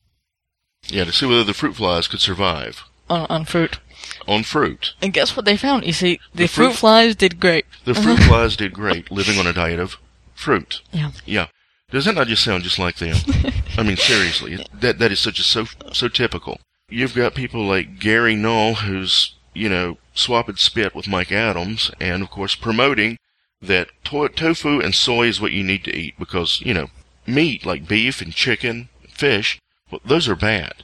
yeah, 0.87 1.05
to 1.05 1.11
see 1.13 1.25
whether 1.25 1.43
the 1.45 1.53
fruit 1.53 1.75
flies 1.77 2.07
could 2.07 2.19
survive 2.21 2.83
on, 3.11 3.27
on 3.29 3.45
fruit. 3.45 3.79
on 4.27 4.43
fruit. 4.43 4.93
And 5.01 5.13
guess 5.13 5.35
what 5.35 5.45
they 5.45 5.57
found? 5.57 5.85
You 5.85 5.93
see, 5.93 6.19
the, 6.33 6.43
The 6.43 6.47
fruit, 6.47 6.67
fruit- 6.67 6.75
flies 6.77 7.15
did 7.15 7.39
great. 7.39 7.65
The 7.85 7.93
fruit 7.93 8.19
uh-huh. 8.19 8.29
flies 8.29 8.55
did 8.55 8.73
great 8.73 9.11
living 9.11 9.37
on 9.37 9.45
a 9.47 9.53
diet 9.53 9.79
of 9.79 9.97
fruit. 10.33 10.81
Yeah. 10.91 11.11
Yeah. 11.25 11.47
Does 11.91 12.05
that 12.05 12.15
not 12.15 12.27
just 12.27 12.43
sound 12.43 12.63
just 12.63 12.79
like 12.79 12.95
them? 12.97 13.17
I 13.77 13.83
mean, 13.83 13.97
seriously, 13.97 14.65
that 14.73 14.97
that 14.99 15.11
is 15.11 15.19
such 15.19 15.39
a 15.39 15.43
so 15.43 15.65
so 15.91 16.07
typical. 16.07 16.59
You've 16.89 17.15
got 17.15 17.35
people 17.35 17.65
like 17.65 17.99
Gary 17.99 18.35
Null, 18.35 18.75
who's 18.75 19.35
you 19.53 19.67
know 19.67 19.97
swapping 20.13 20.55
spit 20.55 20.95
with 20.95 21.09
Mike 21.09 21.31
Adams, 21.33 21.91
and 21.99 22.23
of 22.23 22.29
course 22.29 22.55
promoting 22.55 23.17
that 23.61 23.89
to- 24.05 24.29
tofu 24.29 24.79
and 24.79 24.95
soy 24.95 25.27
is 25.27 25.41
what 25.41 25.51
you 25.51 25.63
need 25.63 25.83
to 25.83 25.95
eat 25.95 26.15
because 26.17 26.61
you 26.61 26.73
know 26.73 26.87
meat 27.27 27.65
like 27.65 27.87
beef 27.89 28.21
and 28.21 28.33
chicken, 28.33 28.87
fish, 29.09 29.59
well, 29.91 30.01
those 30.05 30.29
are 30.29 30.35
bad. 30.35 30.75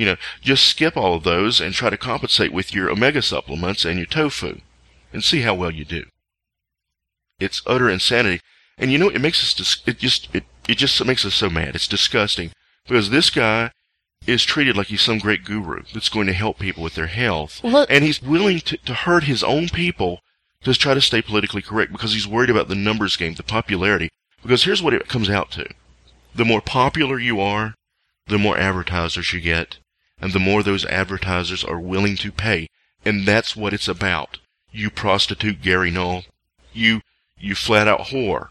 You 0.00 0.06
know, 0.06 0.16
just 0.40 0.64
skip 0.64 0.96
all 0.96 1.14
of 1.14 1.24
those 1.24 1.60
and 1.60 1.74
try 1.74 1.90
to 1.90 1.98
compensate 1.98 2.54
with 2.54 2.72
your 2.72 2.88
omega 2.88 3.20
supplements 3.20 3.84
and 3.84 3.98
your 3.98 4.06
tofu, 4.06 4.62
and 5.12 5.22
see 5.22 5.42
how 5.42 5.54
well 5.54 5.70
you 5.70 5.84
do. 5.84 6.04
It's 7.38 7.60
utter 7.66 7.90
insanity. 7.90 8.40
And 8.78 8.90
you 8.90 8.96
know, 8.96 9.10
it 9.10 9.20
makes 9.20 9.42
us, 9.42 9.52
dis- 9.52 9.82
it 9.84 9.98
just, 9.98 10.34
it, 10.34 10.44
it 10.66 10.78
just 10.78 11.04
makes 11.04 11.26
us 11.26 11.34
so 11.34 11.50
mad. 11.50 11.74
It's 11.74 11.86
disgusting. 11.86 12.52
Because 12.88 13.10
this 13.10 13.28
guy 13.28 13.72
is 14.26 14.42
treated 14.42 14.74
like 14.74 14.86
he's 14.86 15.02
some 15.02 15.18
great 15.18 15.44
guru 15.44 15.82
that's 15.92 16.08
going 16.08 16.28
to 16.28 16.32
help 16.32 16.58
people 16.58 16.82
with 16.82 16.94
their 16.94 17.08
health. 17.08 17.60
Well, 17.62 17.84
and 17.90 18.02
he's 18.02 18.22
willing 18.22 18.60
to, 18.60 18.78
to 18.78 18.94
hurt 18.94 19.24
his 19.24 19.44
own 19.44 19.68
people 19.68 20.20
to 20.62 20.72
try 20.72 20.94
to 20.94 21.02
stay 21.02 21.20
politically 21.20 21.60
correct 21.60 21.92
because 21.92 22.14
he's 22.14 22.26
worried 22.26 22.48
about 22.48 22.68
the 22.68 22.74
numbers 22.74 23.18
game, 23.18 23.34
the 23.34 23.42
popularity. 23.42 24.08
Because 24.40 24.64
here's 24.64 24.82
what 24.82 24.94
it 24.94 25.08
comes 25.08 25.28
out 25.28 25.50
to. 25.50 25.68
The 26.34 26.46
more 26.46 26.62
popular 26.62 27.18
you 27.18 27.38
are, 27.38 27.74
the 28.28 28.38
more 28.38 28.56
advertisers 28.56 29.34
you 29.34 29.42
get, 29.42 29.76
and 30.20 30.32
the 30.32 30.38
more 30.38 30.62
those 30.62 30.84
advertisers 30.86 31.64
are 31.64 31.80
willing 31.80 32.16
to 32.16 32.32
pay. 32.32 32.68
And 33.04 33.26
that's 33.26 33.56
what 33.56 33.72
it's 33.72 33.88
about. 33.88 34.38
You 34.72 34.90
prostitute 34.90 35.62
Gary 35.62 35.90
Null. 35.90 36.24
You, 36.72 37.00
you 37.38 37.54
flat 37.54 37.88
out 37.88 38.08
whore. 38.08 38.48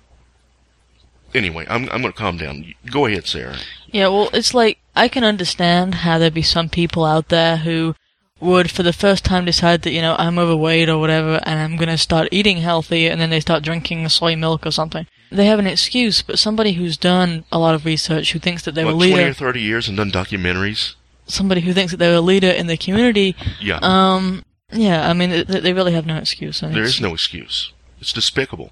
Anyway, 1.33 1.65
I'm, 1.69 1.83
I'm 1.89 2.01
gonna 2.01 2.11
calm 2.11 2.37
down. 2.37 2.73
Go 2.89 3.05
ahead, 3.05 3.27
Sarah. 3.27 3.57
Yeah, 3.91 4.07
well, 4.07 4.29
it's 4.33 4.53
like, 4.53 4.79
I 4.95 5.07
can 5.07 5.23
understand 5.23 5.95
how 5.95 6.17
there'd 6.17 6.33
be 6.33 6.41
some 6.41 6.69
people 6.69 7.05
out 7.05 7.29
there 7.29 7.57
who 7.57 7.95
would, 8.39 8.71
for 8.71 8.83
the 8.83 8.93
first 8.93 9.23
time, 9.23 9.45
decide 9.45 9.83
that, 9.83 9.91
you 9.91 10.01
know, 10.01 10.15
I'm 10.17 10.39
overweight 10.39 10.89
or 10.89 10.97
whatever, 10.97 11.39
and 11.43 11.59
I'm 11.59 11.77
gonna 11.77 11.97
start 11.99 12.29
eating 12.31 12.57
healthy, 12.57 13.07
and 13.07 13.21
then 13.21 13.29
they 13.29 13.39
start 13.39 13.63
drinking 13.63 14.09
soy 14.09 14.35
milk 14.35 14.65
or 14.65 14.71
something. 14.71 15.05
They 15.31 15.45
have 15.45 15.59
an 15.59 15.67
excuse, 15.67 16.23
but 16.23 16.39
somebody 16.39 16.73
who's 16.73 16.97
done 16.97 17.45
a 17.51 17.59
lot 17.59 17.75
of 17.75 17.85
research, 17.85 18.31
who 18.31 18.39
thinks 18.39 18.63
that 18.63 18.73
they're 18.73 18.85
What, 18.85 19.05
a 19.05 19.09
20 19.11 19.23
or 19.23 19.33
30 19.33 19.61
years 19.61 19.87
and 19.87 19.95
done 19.97 20.09
documentaries? 20.11 20.95
Somebody 21.29 21.61
who 21.61 21.73
thinks 21.73 21.91
that 21.91 21.97
they're 21.97 22.15
a 22.15 22.21
leader 22.21 22.49
in 22.49 22.67
the 22.67 22.77
community, 22.77 23.35
Yeah. 23.61 23.79
um, 23.81 24.43
yeah, 24.71 25.09
I 25.09 25.13
mean, 25.13 25.29
th- 25.29 25.47
they 25.63 25.73
really 25.73 25.93
have 25.93 26.05
no 26.05 26.17
excuse. 26.17 26.61
and 26.61 26.73
There 26.73 26.83
it's- 26.83 26.95
is 26.95 27.01
no 27.01 27.13
excuse. 27.13 27.71
It's 28.01 28.13
despicable. 28.13 28.71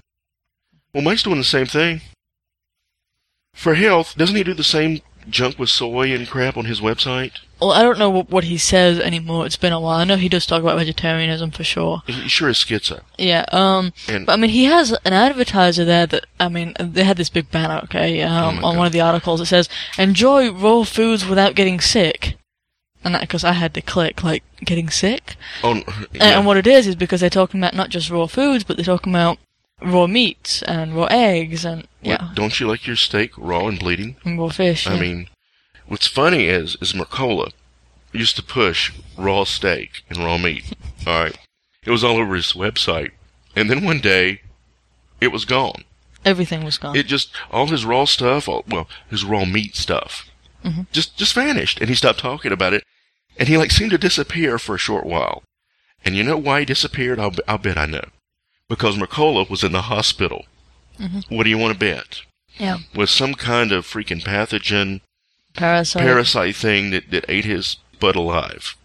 Well, 0.94 1.02
Mike's 1.02 1.22
doing 1.22 1.38
the 1.38 1.44
same 1.44 1.66
thing. 1.66 2.00
For 3.54 3.74
health, 3.74 4.14
doesn't 4.16 4.36
he 4.36 4.44
do 4.44 4.54
the 4.54 4.64
same 4.64 5.00
junk 5.28 5.58
with 5.58 5.68
soy 5.68 6.14
and 6.14 6.26
crap 6.28 6.56
on 6.56 6.64
his 6.64 6.80
website? 6.80 7.32
Well, 7.60 7.72
I 7.72 7.82
don't 7.82 7.98
know 7.98 8.08
what, 8.08 8.30
what 8.30 8.44
he 8.44 8.56
says 8.56 9.00
anymore. 9.00 9.44
It's 9.44 9.56
been 9.56 9.72
a 9.72 9.80
while. 9.80 9.98
I 9.98 10.04
know 10.04 10.16
he 10.16 10.28
does 10.28 10.46
talk 10.46 10.62
about 10.62 10.78
vegetarianism 10.78 11.50
for 11.50 11.64
sure. 11.64 12.02
He 12.06 12.28
sure 12.28 12.48
is 12.48 12.56
schizo. 12.58 13.00
Yeah, 13.18 13.44
um, 13.50 13.92
And 14.08 14.24
but 14.26 14.34
I 14.34 14.36
mean, 14.36 14.50
he 14.50 14.64
has 14.66 14.92
an 15.04 15.12
advertiser 15.12 15.84
there 15.84 16.06
that, 16.06 16.24
I 16.38 16.48
mean, 16.48 16.72
they 16.78 17.02
had 17.02 17.16
this 17.16 17.28
big 17.30 17.50
banner, 17.50 17.80
okay, 17.84 18.22
um, 18.22 18.60
Oh 18.62 18.68
on 18.68 18.74
God. 18.74 18.76
one 18.78 18.86
of 18.86 18.92
the 18.92 19.00
articles. 19.00 19.40
It 19.40 19.46
says, 19.46 19.68
enjoy 19.98 20.52
raw 20.52 20.84
foods 20.84 21.26
without 21.26 21.56
getting 21.56 21.80
sick. 21.80 22.37
And 23.08 23.14
that, 23.14 23.22
because 23.22 23.42
I 23.42 23.52
had 23.52 23.72
to 23.72 23.80
click, 23.80 24.22
like, 24.22 24.42
getting 24.62 24.90
sick. 24.90 25.36
And, 25.64 25.82
yeah. 26.12 26.36
and 26.36 26.46
what 26.46 26.58
it 26.58 26.66
is, 26.66 26.86
is 26.86 26.94
because 26.94 27.22
they're 27.22 27.30
talking 27.30 27.58
about 27.58 27.72
not 27.72 27.88
just 27.88 28.10
raw 28.10 28.26
foods, 28.26 28.64
but 28.64 28.76
they're 28.76 28.84
talking 28.84 29.14
about 29.14 29.38
raw 29.80 30.06
meats 30.06 30.60
and 30.64 30.94
raw 30.94 31.06
eggs 31.10 31.64
and, 31.64 31.88
yeah, 32.02 32.32
don't 32.34 32.60
you 32.60 32.66
like 32.68 32.86
your 32.86 32.96
steak 32.96 33.30
raw 33.38 33.66
and 33.66 33.78
bleeding? 33.78 34.16
and 34.24 34.38
raw 34.38 34.50
fish. 34.50 34.86
I 34.86 34.94
yeah. 34.96 35.00
mean, 35.00 35.28
what's 35.86 36.06
funny 36.06 36.48
is 36.48 36.76
is 36.82 36.92
Mercola 36.92 37.50
used 38.12 38.36
to 38.36 38.42
push 38.42 38.92
raw 39.16 39.44
steak 39.44 40.02
and 40.10 40.18
raw 40.18 40.36
meat. 40.36 40.74
All 41.06 41.22
right, 41.22 41.38
it 41.84 41.90
was 41.90 42.04
all 42.04 42.18
over 42.18 42.34
his 42.34 42.52
website. 42.52 43.12
And 43.56 43.70
then 43.70 43.84
one 43.84 44.00
day, 44.00 44.42
it 45.20 45.28
was 45.28 45.46
gone. 45.46 45.84
Everything 46.26 46.62
was 46.62 46.76
gone. 46.76 46.94
It 46.94 47.06
just 47.06 47.30
all 47.50 47.68
his 47.68 47.86
raw 47.86 48.04
stuff, 48.04 48.48
all, 48.48 48.64
well, 48.68 48.86
his 49.08 49.24
raw 49.24 49.44
meat 49.46 49.76
stuff, 49.76 50.28
Mhm. 50.64 50.86
just 50.92 51.16
just 51.16 51.34
vanished, 51.34 51.80
and 51.80 51.88
he 51.88 51.94
stopped 51.94 52.18
talking 52.18 52.52
about 52.52 52.74
it, 52.74 52.82
and 53.38 53.48
he 53.48 53.56
like 53.56 53.70
seemed 53.70 53.92
to 53.92 53.98
disappear 53.98 54.58
for 54.58 54.74
a 54.74 54.78
short 54.78 55.06
while. 55.06 55.42
And 56.04 56.14
you 56.14 56.22
know 56.22 56.36
why 56.36 56.60
he 56.60 56.66
disappeared? 56.66 57.18
I'll, 57.18 57.34
I'll 57.46 57.58
bet 57.58 57.78
I 57.78 57.86
know. 57.86 58.04
Because 58.68 58.96
Mercola 58.96 59.48
was 59.48 59.64
in 59.64 59.72
the 59.72 59.82
hospital. 59.82 60.44
What 61.28 61.44
do 61.44 61.50
you 61.50 61.58
want 61.58 61.72
to 61.72 61.78
bet? 61.78 62.22
yeah. 62.58 62.78
With 62.94 63.08
some 63.08 63.34
kind 63.34 63.72
of 63.72 63.86
freaking 63.86 64.22
pathogen 64.22 65.00
Parasite. 65.54 66.02
parasite 66.02 66.56
thing 66.56 66.90
that, 66.90 67.10
that 67.10 67.24
ate 67.28 67.44
his 67.44 67.76
butt 68.00 68.16
alive. 68.16 68.76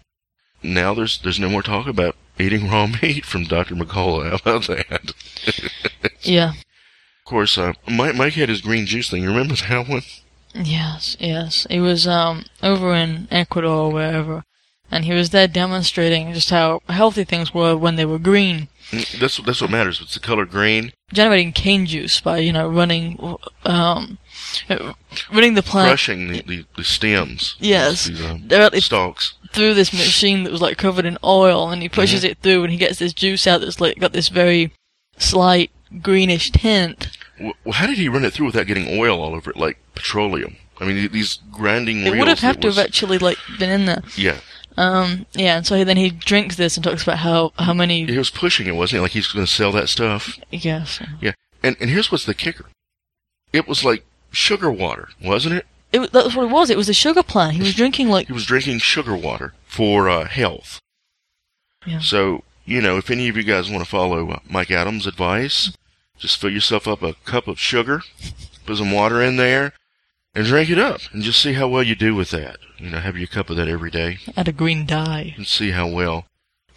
Now 0.61 0.93
there's 0.93 1.19
there's 1.19 1.39
no 1.39 1.49
more 1.49 1.63
talk 1.63 1.87
about 1.87 2.15
eating 2.39 2.69
raw 2.69 2.87
meat 3.01 3.25
from 3.25 3.43
Dr. 3.43 3.75
Mercola. 3.75 4.29
How 4.29 4.35
about 4.35 4.67
that? 4.67 5.13
yeah. 6.21 6.51
Of 6.51 7.25
course, 7.25 7.57
uh, 7.57 7.73
Mike, 7.87 8.15
Mike 8.15 8.33
had 8.33 8.49
his 8.49 8.61
green 8.61 8.85
juice 8.85 9.09
thing. 9.09 9.23
You 9.23 9.29
remember 9.29 9.55
that 9.55 9.87
one? 9.87 10.01
Yes, 10.53 11.17
yes. 11.19 11.65
He 11.69 11.79
was 11.79 12.07
um 12.07 12.45
over 12.61 12.93
in 12.93 13.27
Ecuador 13.31 13.71
or 13.87 13.91
wherever, 13.91 14.43
and 14.91 15.05
he 15.05 15.13
was 15.13 15.31
there 15.31 15.47
demonstrating 15.47 16.33
just 16.33 16.49
how 16.49 16.81
healthy 16.89 17.23
things 17.23 17.53
were 17.53 17.75
when 17.75 17.95
they 17.95 18.05
were 18.05 18.19
green, 18.19 18.67
Mm, 18.93 19.19
That's 19.19 19.37
that's 19.37 19.61
what 19.61 19.71
matters. 19.71 19.99
It's 20.01 20.13
the 20.13 20.19
color 20.19 20.45
green, 20.45 20.91
generating 21.11 21.51
cane 21.51 21.85
juice 21.87 22.21
by 22.21 22.37
you 22.37 22.53
know 22.53 22.67
running 22.69 23.17
um 23.65 24.19
running 25.31 25.55
the 25.55 25.63
plant 25.63 25.89
crushing 25.89 26.27
the, 26.27 26.41
the, 26.43 26.65
the 26.77 26.83
stems. 26.83 27.55
Yes. 27.59 28.05
These, 28.05 28.21
um, 28.23 28.47
stalks. 28.79 29.33
through 29.51 29.73
this 29.73 29.93
machine 29.93 30.43
that 30.43 30.51
was 30.51 30.61
like 30.61 30.77
covered 30.77 31.05
in 31.05 31.17
oil, 31.23 31.69
and 31.69 31.81
he 31.81 31.89
pushes 31.89 32.23
it 32.23 32.37
through, 32.39 32.63
and 32.63 32.71
he 32.71 32.77
gets 32.77 32.99
this 32.99 33.13
juice 33.13 33.47
out 33.47 33.61
that's 33.61 33.81
like 33.81 33.97
got 33.97 34.13
this 34.13 34.29
very 34.29 34.71
slight 35.17 35.71
greenish 36.01 36.51
tint. 36.51 37.09
Well, 37.63 37.73
how 37.73 37.87
did 37.87 37.97
he 37.97 38.09
run 38.09 38.23
it 38.25 38.33
through 38.33 38.47
without 38.47 38.67
getting 38.67 38.99
oil 38.99 39.19
all 39.21 39.35
over 39.35 39.51
it, 39.51 39.57
like 39.57 39.77
petroleum? 39.95 40.55
I 40.79 40.85
mean, 40.85 41.11
these 41.11 41.39
grinding 41.51 42.05
It 42.05 42.17
would 42.17 42.27
have 42.27 42.39
had 42.39 42.61
to 42.61 42.67
have 42.67 42.77
actually 42.79 43.17
like 43.17 43.37
been 43.59 43.69
in 43.69 43.85
there. 43.85 44.01
Yeah, 44.17 44.37
Um, 44.75 45.25
yeah, 45.33 45.57
and 45.57 45.67
so 45.67 45.83
then 45.83 45.97
he 45.97 46.09
drinks 46.09 46.55
this 46.55 46.75
and 46.77 46.83
talks 46.83 47.03
about 47.03 47.19
how 47.19 47.53
how 47.57 47.73
many 47.73 48.05
he 48.05 48.17
was 48.17 48.29
pushing 48.31 48.67
it, 48.67 48.75
wasn't 48.75 48.97
he? 48.97 49.01
Like 49.01 49.11
he's 49.11 49.27
going 49.27 49.45
to 49.45 49.51
sell 49.51 49.71
that 49.73 49.89
stuff. 49.89 50.39
yes. 50.51 50.99
Yeah, 51.21 51.33
and 51.61 51.75
and 51.79 51.89
here's 51.89 52.11
what's 52.11 52.25
the 52.25 52.33
kicker. 52.33 52.65
It 53.51 53.67
was 53.67 53.85
like 53.85 54.03
sugar 54.31 54.71
water, 54.71 55.09
wasn't 55.23 55.55
it? 55.55 55.65
It, 55.91 56.11
that's 56.11 56.35
what 56.35 56.45
it 56.45 56.51
was. 56.51 56.71
It 56.71 56.77
was 56.77 56.89
a 56.89 56.93
sugar 56.93 57.21
plant. 57.21 57.53
He 57.53 57.59
was 57.59 57.75
drinking 57.75 58.09
like 58.09 58.25
He 58.27 58.33
was 58.33 58.45
drinking 58.47 58.79
sugar 58.79 59.15
water 59.15 59.53
for 59.65 60.09
uh, 60.09 60.25
health. 60.25 60.79
Yeah. 61.85 61.99
So 61.99 62.43
you 62.65 62.81
know, 62.81 62.97
if 62.97 63.11
any 63.11 63.27
of 63.29 63.37
you 63.37 63.43
guys 63.43 63.69
want 63.69 63.83
to 63.83 63.89
follow 63.89 64.31
uh, 64.31 64.39
Mike 64.49 64.71
Adams' 64.71 65.05
advice, 65.05 65.71
just 66.23 66.37
fill 66.37 66.49
yourself 66.49 66.87
up 66.87 67.03
a 67.03 67.15
cup 67.25 67.49
of 67.49 67.59
sugar, 67.59 68.01
put 68.65 68.77
some 68.77 68.91
water 68.93 69.21
in 69.21 69.35
there, 69.35 69.73
and 70.33 70.45
drink 70.47 70.69
it 70.69 70.79
up, 70.79 71.01
and 71.11 71.21
just 71.21 71.41
see 71.41 71.51
how 71.51 71.67
well 71.67 71.83
you 71.83 71.95
do 71.95 72.15
with 72.15 72.29
that. 72.29 72.59
You 72.77 72.89
know, 72.89 72.99
have 72.99 73.17
your 73.17 73.27
cup 73.27 73.49
of 73.49 73.57
that 73.57 73.67
every 73.67 73.91
day, 73.91 74.19
had 74.33 74.47
a 74.47 74.53
green 74.53 74.85
dye. 74.85 75.33
and 75.35 75.45
see 75.45 75.71
how 75.71 75.85
well. 75.85 76.25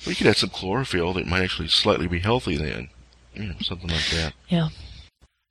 Well, 0.04 0.10
you 0.10 0.16
could 0.16 0.26
add 0.26 0.36
some 0.36 0.50
chlorophyll 0.50 1.12
that 1.12 1.28
might 1.28 1.44
actually 1.44 1.68
slightly 1.68 2.08
be 2.08 2.18
healthy 2.18 2.56
then. 2.56 2.88
You 3.34 3.44
know, 3.44 3.54
something 3.60 3.88
like 3.88 4.10
that. 4.10 4.32
Yeah. 4.48 4.70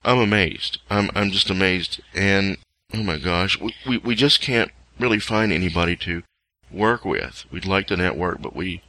I'm 0.03 0.19
amazed. 0.19 0.79
I'm 0.89 1.09
I'm 1.15 1.31
just 1.31 1.49
amazed, 1.49 2.01
and 2.13 2.57
oh 2.93 3.01
my 3.01 3.17
gosh, 3.17 3.61
we 3.61 3.73
we, 3.87 3.97
we 3.99 4.13
just 4.13 4.41
can't 4.41 4.71
really 4.99 5.19
find 5.19 5.53
anybody 5.53 5.95
to 5.95 6.23
work 6.69 7.05
with. 7.05 7.45
We'd 7.49 7.65
like 7.65 7.87
to 7.87 7.95
network, 7.95 8.41
but 8.41 8.57
we 8.57 8.81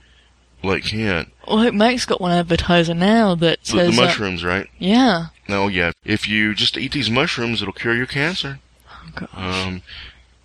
like 0.67 0.85
can't. 0.85 1.33
Well, 1.47 1.71
Mike's 1.73 2.05
got 2.05 2.21
one 2.21 2.33
advertiser 2.33 2.95
now 2.95 3.35
that 3.37 3.61
The, 3.63 3.67
says 3.67 3.97
the 3.97 4.03
uh, 4.03 4.07
mushrooms, 4.07 4.45
right? 4.45 4.69
yeah. 4.79 5.27
No, 5.49 5.69
yeah. 5.69 5.93
If 6.05 6.29
you 6.29 6.55
just 6.55 6.77
eat 6.77 6.93
these 6.93 7.09
mushrooms, 7.11 7.63
it'll 7.63 7.73
cure 7.73 7.95
your 7.95 8.07
cancer. 8.07 8.59
Oh, 8.91 9.11
gosh. 9.15 9.29
Um, 9.67 9.83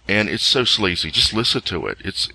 and 0.07 0.29
it's 0.29 0.43
so 0.43 0.63
sleazy. 0.63 1.09
Just 1.09 1.33
listen 1.33 1.61
to 1.61 1.87
it. 1.87 1.97
It's 2.03 2.29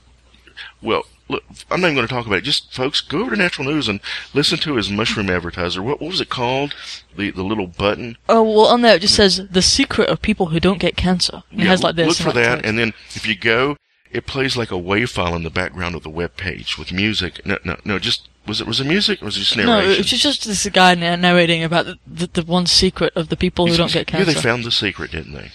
well. 0.83 1.05
Look, 1.29 1.43
I'm 1.73 1.81
not 1.81 1.89
even 1.89 1.97
going 1.97 2.07
to 2.07 2.15
talk 2.15 2.25
about 2.27 2.39
it. 2.39 2.45
Just 2.45 2.73
folks, 2.73 3.01
go 3.01 3.19
over 3.21 3.31
to 3.33 3.37
Natural 3.37 3.67
News 3.67 3.89
and 3.89 3.99
listen 4.33 4.59
to 4.59 4.77
his 4.77 4.89
mushroom 4.89 5.29
advertiser. 5.29 5.83
What, 5.83 6.01
what 6.01 6.07
was 6.11 6.21
it 6.21 6.29
called? 6.29 6.73
The 7.17 7.33
the 7.33 7.43
little 7.43 7.67
button. 7.67 8.17
Oh 8.29 8.45
well, 8.45 8.67
on 8.67 8.83
there 8.83 8.95
it 8.95 9.01
just 9.03 9.17
says 9.17 9.49
the 9.51 9.61
secret 9.63 10.09
of 10.09 10.23
people 10.23 10.47
who 10.47 10.61
don't 10.61 10.79
get 10.79 10.97
cancer. 10.97 11.43
It 11.51 11.59
Yeah, 11.59 11.65
has 11.65 11.83
like 11.83 11.97
this. 11.97 12.07
Look 12.07 12.17
for 12.19 12.27
like 12.39 12.45
that, 12.47 12.65
and 12.65 12.79
then 12.79 12.95
if 13.17 13.27
you 13.27 13.35
go, 13.37 13.77
it 14.17 14.27
plays 14.27 14.57
like 14.57 14.71
a 14.71 14.75
WAV 14.75 15.09
file 15.09 15.35
in 15.37 15.43
the 15.43 15.51
background 15.51 15.95
of 15.95 16.03
the 16.03 16.11
web 16.11 16.37
page 16.37 16.79
with 16.79 16.93
music. 16.93 17.45
No, 17.45 17.59
no, 17.65 17.77
no. 17.85 17.99
Just 17.99 18.29
was 18.47 18.61
it 18.61 18.67
was 18.67 18.81
it 18.81 18.87
music 18.87 19.21
or 19.23 19.27
was 19.27 19.37
it 19.37 19.41
just 19.41 19.57
narration? 19.57 19.75
no, 19.75 19.81
narration? 19.83 20.01
it's 20.01 20.23
just 20.23 20.45
this 20.45 20.67
guy 20.69 20.95
narrating 20.95 21.63
about 21.65 21.87
the, 21.87 21.97
the, 22.07 22.27
the 22.27 22.43
one 22.45 22.67
secret 22.67 23.13
of 23.17 23.29
the 23.29 23.37
people 23.37 23.67
who 23.67 23.73
He's- 23.73 23.79
don't 23.79 23.93
get 23.93 24.11
Yeah, 24.11 24.19
cancer. 24.25 24.33
they 24.35 24.41
found 24.41 24.65
the 24.65 24.71
secret, 24.71 25.11
didn't 25.13 25.33
they? 25.35 25.51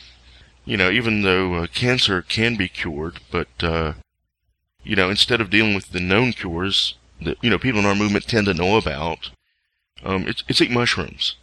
You 0.65 0.77
know, 0.77 0.91
even 0.91 1.23
though 1.23 1.55
uh, 1.55 1.67
cancer 1.73 2.21
can 2.21 2.55
be 2.55 2.67
cured, 2.69 3.19
but 3.31 3.47
uh, 3.63 3.93
you 4.83 4.95
know, 4.95 5.09
instead 5.09 5.41
of 5.41 5.49
dealing 5.49 5.73
with 5.73 5.91
the 5.91 5.99
known 5.99 6.33
cures 6.33 6.95
that 7.21 7.37
you 7.41 7.49
know 7.49 7.57
people 7.57 7.79
in 7.79 7.85
our 7.85 7.95
movement 7.95 8.27
tend 8.27 8.45
to 8.45 8.53
know 8.53 8.77
about, 8.77 9.31
um, 10.03 10.27
it's 10.27 10.43
it's 10.47 10.61
eat 10.61 10.69
mushrooms, 10.71 11.35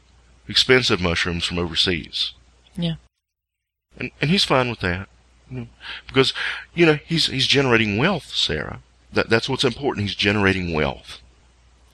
expensive 0.49 1.01
mushrooms 1.01 1.45
from 1.45 1.59
overseas. 1.59 2.33
Yeah. 2.77 2.95
and 3.99 4.11
and 4.21 4.31
he's 4.31 4.45
fine 4.45 4.71
with 4.71 4.81
that, 4.81 5.09
you 5.51 5.61
know, 5.61 5.67
because 6.07 6.33
you 6.75 6.87
know 6.87 6.99
he's 7.07 7.27
he's 7.27 7.47
generating 7.47 7.99
wealth, 7.99 8.35
Sarah. 8.35 8.81
That 9.13 9.29
that's 9.29 9.49
what's 9.49 9.65
important. 9.65 10.07
He's 10.07 10.17
generating 10.17 10.75
wealth. 10.75 11.21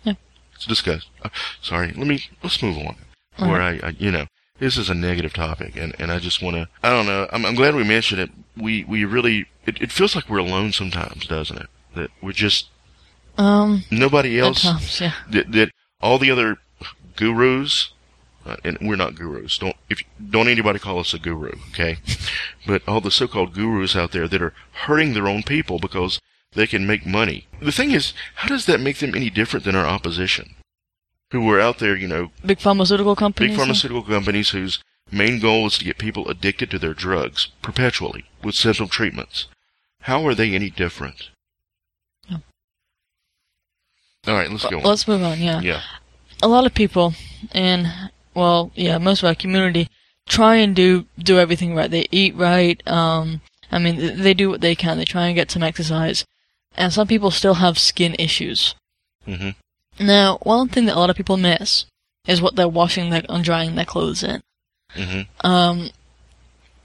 Yeah. 0.02 0.14
Let's 0.52 0.66
discuss. 0.66 1.06
Uh, 1.22 1.28
sorry, 1.62 1.92
let 1.92 2.06
me 2.06 2.24
let's 2.42 2.62
move 2.62 2.78
on. 2.78 2.96
All 3.38 3.50
Where 3.50 3.62
I, 3.62 3.80
I 3.82 3.88
you 3.98 4.10
know 4.10 4.26
this 4.58 4.78
is 4.78 4.88
a 4.88 4.94
negative 4.94 5.32
topic, 5.32 5.76
and, 5.76 5.94
and 5.98 6.12
I 6.12 6.18
just 6.18 6.40
want 6.40 6.56
to. 6.56 6.68
I 6.82 6.90
don't 6.90 7.06
know. 7.06 7.28
I'm, 7.32 7.44
I'm 7.44 7.54
glad 7.54 7.74
we 7.74 7.84
mentioned 7.84 8.20
it. 8.20 8.30
We 8.56 8.84
we 8.84 9.04
really. 9.04 9.46
It, 9.66 9.80
it 9.80 9.92
feels 9.92 10.14
like 10.14 10.28
we're 10.28 10.38
alone 10.38 10.72
sometimes, 10.72 11.26
doesn't 11.26 11.58
it? 11.58 11.66
That 11.94 12.10
we're 12.22 12.32
just 12.32 12.68
um, 13.36 13.84
nobody 13.90 14.38
else. 14.38 14.62
times, 14.62 15.00
yeah. 15.00 15.12
That, 15.30 15.50
that 15.52 15.70
all 16.00 16.18
the 16.18 16.30
other 16.30 16.58
gurus, 17.16 17.92
uh, 18.46 18.56
and 18.64 18.78
we're 18.80 18.96
not 18.96 19.14
gurus. 19.14 19.58
Don't 19.58 19.76
if 19.88 20.02
don't 20.30 20.48
anybody 20.48 20.78
call 20.78 20.98
us 20.98 21.14
a 21.14 21.18
guru, 21.18 21.52
okay? 21.70 21.98
but 22.66 22.82
all 22.86 23.00
the 23.00 23.10
so-called 23.10 23.54
gurus 23.54 23.96
out 23.96 24.12
there 24.12 24.28
that 24.28 24.42
are 24.42 24.54
hurting 24.86 25.14
their 25.14 25.28
own 25.28 25.42
people 25.42 25.78
because 25.78 26.20
they 26.52 26.66
can 26.66 26.86
make 26.86 27.06
money. 27.06 27.46
The 27.60 27.72
thing 27.72 27.90
is, 27.90 28.12
how 28.36 28.48
does 28.48 28.66
that 28.66 28.80
make 28.80 28.98
them 28.98 29.14
any 29.14 29.30
different 29.30 29.64
than 29.64 29.74
our 29.74 29.86
opposition, 29.86 30.54
who 31.32 31.50
are 31.50 31.60
out 31.60 31.78
there, 31.78 31.96
you 31.96 32.06
know, 32.06 32.30
Big 32.44 32.60
pharmaceutical 32.60 33.16
companies. 33.16 33.50
big 33.50 33.58
pharmaceutical 33.58 34.02
companies 34.02 34.50
whose 34.50 34.82
main 35.10 35.40
goal 35.40 35.66
is 35.66 35.78
to 35.78 35.84
get 35.84 35.98
people 35.98 36.28
addicted 36.28 36.70
to 36.70 36.78
their 36.78 36.94
drugs 36.94 37.48
perpetually 37.62 38.24
with 38.42 38.54
symptom 38.54 38.88
treatments. 38.88 39.46
How 40.02 40.26
are 40.26 40.34
they 40.34 40.54
any 40.54 40.70
different? 40.70 41.30
All 44.26 44.34
right, 44.34 44.50
let's 44.50 44.64
go. 44.64 44.78
on. 44.78 44.84
Let's 44.84 45.06
move 45.06 45.22
on. 45.22 45.38
Yeah. 45.38 45.60
Yeah. 45.60 45.82
a 46.42 46.48
lot 46.48 46.64
of 46.64 46.72
people 46.74 47.14
in 47.54 47.90
well 48.34 48.70
yeah 48.74 48.98
most 48.98 49.22
of 49.22 49.26
our 49.26 49.34
community 49.34 49.88
try 50.28 50.56
and 50.56 50.74
do 50.74 51.04
do 51.18 51.38
everything 51.38 51.74
right 51.74 51.90
they 51.90 52.06
eat 52.10 52.34
right 52.34 52.86
um 52.88 53.40
i 53.70 53.78
mean 53.78 54.20
they 54.22 54.34
do 54.34 54.50
what 54.50 54.60
they 54.60 54.74
can 54.74 54.96
they 54.98 55.04
try 55.04 55.26
and 55.26 55.34
get 55.34 55.50
some 55.50 55.62
exercise 55.62 56.24
and 56.76 56.92
some 56.92 57.06
people 57.06 57.30
still 57.30 57.54
have 57.54 57.78
skin 57.78 58.14
issues 58.18 58.74
hmm 59.24 59.50
now 60.00 60.38
one 60.42 60.68
thing 60.68 60.86
that 60.86 60.96
a 60.96 60.98
lot 60.98 61.10
of 61.10 61.16
people 61.16 61.36
miss 61.36 61.86
is 62.26 62.42
what 62.42 62.56
they're 62.56 62.68
washing 62.68 63.10
their 63.10 63.22
and 63.28 63.44
drying 63.44 63.74
their 63.74 63.84
clothes 63.84 64.22
in 64.22 64.40
hmm 64.94 65.20
um 65.40 65.90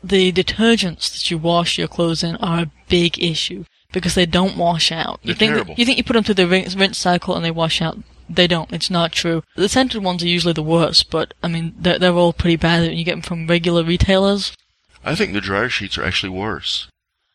the 0.03 0.31
detergents 0.31 1.11
that 1.11 1.29
you 1.29 1.37
wash 1.37 1.77
your 1.77 1.87
clothes 1.87 2.23
in 2.23 2.35
are 2.37 2.59
a 2.61 2.71
big 2.87 3.21
issue 3.21 3.65
because 3.91 4.15
they 4.15 4.25
don't 4.25 4.55
wash 4.55 4.91
out. 4.91 5.19
You 5.23 5.33
They're 5.33 5.39
think 5.39 5.53
terrible. 5.53 5.75
you 5.77 5.85
think 5.85 5.97
you 5.97 6.03
put 6.03 6.13
them 6.13 6.23
through 6.23 6.35
the 6.35 6.47
rinse, 6.47 6.75
rinse 6.75 6.97
cycle 6.97 7.35
and 7.35 7.43
they 7.43 7.51
wash 7.51 7.81
out. 7.81 7.97
They 8.29 8.47
don't. 8.47 8.71
It's 8.71 8.89
not 8.91 9.11
true. 9.11 9.43
The 9.55 9.67
scented 9.67 10.03
ones 10.03 10.23
are 10.23 10.27
usually 10.27 10.53
the 10.53 10.61
worst, 10.63 11.09
but 11.09 11.33
I 11.41 11.47
mean 11.47 11.73
they're 11.77 11.97
they're 11.99 12.13
all 12.13 12.33
pretty 12.33 12.57
bad 12.57 12.87
when 12.87 12.97
you 12.97 13.03
get 13.03 13.13
them 13.13 13.21
from 13.21 13.47
regular 13.47 13.83
retailers. 13.83 14.55
I 15.03 15.15
think 15.15 15.33
the 15.33 15.41
dryer 15.41 15.69
sheets 15.69 15.97
are 15.97 16.03
actually 16.03 16.29
worse 16.29 16.87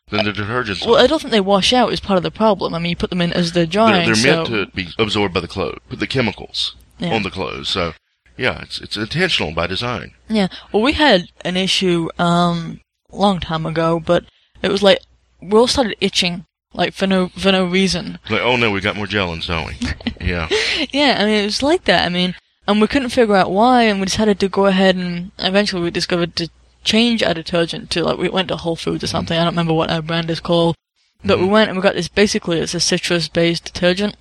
than 0.09 0.23
the 0.23 0.31
detergents. 0.31 0.85
Well. 0.85 0.97
I 0.97 1.07
don't 1.07 1.19
think 1.19 1.31
they 1.31 1.41
wash 1.41 1.73
out 1.73 1.91
is 1.91 1.99
part 1.99 2.17
of 2.17 2.23
the 2.23 2.31
problem. 2.31 2.73
I 2.73 2.79
mean 2.79 2.91
you 2.91 2.95
put 2.95 3.09
them 3.09 3.21
in 3.21 3.33
as 3.33 3.51
they're 3.51 3.65
they're, 3.65 3.71
drying. 3.71 4.05
they're 4.05 4.15
so, 4.15 4.35
meant 4.35 4.47
to 4.47 4.67
be 4.67 4.87
absorbed 4.97 5.33
by 5.33 5.41
the 5.41 5.47
clothes, 5.47 5.79
the 5.89 6.07
chemicals 6.07 6.75
Yeah. 6.99 7.13
on 7.13 7.23
the 7.23 7.31
clothes. 7.31 7.67
So, 7.67 7.93
yeah, 8.37 8.61
it's 8.61 8.79
it's 8.79 8.95
intentional 8.95 9.51
by 9.53 9.67
design. 9.67 10.13
Yeah. 10.29 10.47
Well, 10.71 10.83
we 10.83 10.93
had 10.93 11.27
an 11.43 11.57
issue 11.57 12.09
um 12.17 12.79
long 13.11 13.39
time 13.39 13.65
ago, 13.65 13.99
but 13.99 14.25
it 14.61 14.71
was 14.71 14.81
like 14.83 14.99
we 15.41 15.57
all 15.57 15.67
started 15.67 15.97
itching 15.99 16.45
like 16.75 16.93
for 16.93 17.07
no 17.07 17.29
for 17.29 17.51
no 17.51 17.65
reason. 17.65 18.19
Like, 18.29 18.41
oh 18.41 18.55
no, 18.55 18.71
we 18.71 18.81
got 18.81 18.95
more 18.95 19.07
gellins, 19.07 19.47
don't 19.47 19.67
we? 19.67 20.25
yeah. 20.25 20.47
Yeah, 20.91 21.17
I 21.19 21.25
mean, 21.25 21.41
it 21.41 21.45
was 21.45 21.63
like 21.63 21.85
that. 21.85 22.05
I 22.05 22.09
mean, 22.09 22.35
and 22.67 22.81
we 22.81 22.87
couldn't 22.87 23.09
figure 23.09 23.35
out 23.35 23.51
why, 23.51 23.83
and 23.83 23.99
we 23.99 24.05
decided 24.05 24.39
to 24.39 24.49
go 24.49 24.65
ahead 24.65 24.95
and 24.95 25.31
eventually 25.39 25.81
we 25.81 25.91
discovered 25.91 26.35
to 26.37 26.49
change 26.83 27.23
our 27.23 27.33
detergent 27.33 27.89
to 27.91 28.03
like 28.03 28.17
we 28.17 28.29
went 28.29 28.47
to 28.49 28.57
Whole 28.57 28.75
Foods 28.75 29.03
or 29.03 29.07
mm. 29.07 29.11
something. 29.11 29.37
I 29.37 29.43
don't 29.43 29.53
remember 29.53 29.73
what 29.73 29.91
our 29.91 30.01
brand 30.01 30.29
is 30.29 30.39
called, 30.39 30.75
but 31.23 31.39
we 31.39 31.45
mm. 31.45 31.51
went 31.51 31.69
and 31.69 31.77
we 31.77 31.83
got 31.83 31.95
this. 31.95 32.07
Basically, 32.07 32.59
it's 32.59 32.73
a 32.73 32.79
citrus-based 32.79 33.65
detergent. 33.65 34.15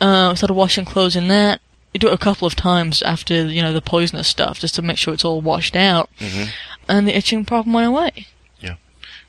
Uh, 0.00 0.28
we 0.30 0.36
started 0.36 0.54
washing 0.54 0.86
clothes 0.86 1.14
in 1.14 1.28
that, 1.28 1.60
you 1.92 1.98
do 1.98 2.08
it 2.08 2.14
a 2.14 2.18
couple 2.18 2.46
of 2.46 2.54
times 2.54 3.02
after 3.02 3.46
you 3.46 3.62
know 3.62 3.72
the 3.72 3.82
poisonous 3.82 4.28
stuff, 4.28 4.60
just 4.60 4.74
to 4.76 4.82
make 4.82 4.96
sure 4.96 5.14
it's 5.14 5.24
all 5.24 5.40
washed 5.40 5.74
out, 5.74 6.08
mm-hmm. 6.18 6.50
and 6.88 7.06
the 7.06 7.16
itching 7.16 7.44
problem 7.44 7.72
went 7.72 7.88
away. 7.88 8.26
Yeah, 8.60 8.76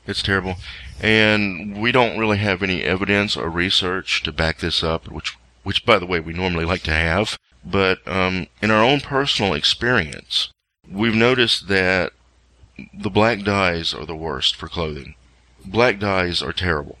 it's 0.06 0.22
terrible. 0.22 0.56
And 1.02 1.80
we 1.82 1.90
don't 1.90 2.18
really 2.18 2.38
have 2.38 2.62
any 2.62 2.84
evidence 2.84 3.36
or 3.36 3.50
research 3.50 4.22
to 4.22 4.32
back 4.32 4.58
this 4.58 4.84
up, 4.84 5.08
which, 5.08 5.36
which 5.64 5.84
by 5.84 5.98
the 5.98 6.06
way, 6.06 6.20
we 6.20 6.32
normally 6.32 6.64
like 6.64 6.82
to 6.84 6.92
have. 6.92 7.36
But 7.64 8.06
um, 8.06 8.46
in 8.60 8.70
our 8.70 8.84
own 8.84 9.00
personal 9.00 9.52
experience, 9.52 10.50
we've 10.90 11.14
noticed 11.14 11.68
that 11.68 12.12
the 12.94 13.10
black 13.10 13.42
dyes 13.42 13.92
are 13.92 14.06
the 14.06 14.16
worst 14.16 14.56
for 14.56 14.68
clothing. 14.68 15.14
Black 15.64 15.98
dyes 15.98 16.42
are 16.42 16.52
terrible. 16.52 16.98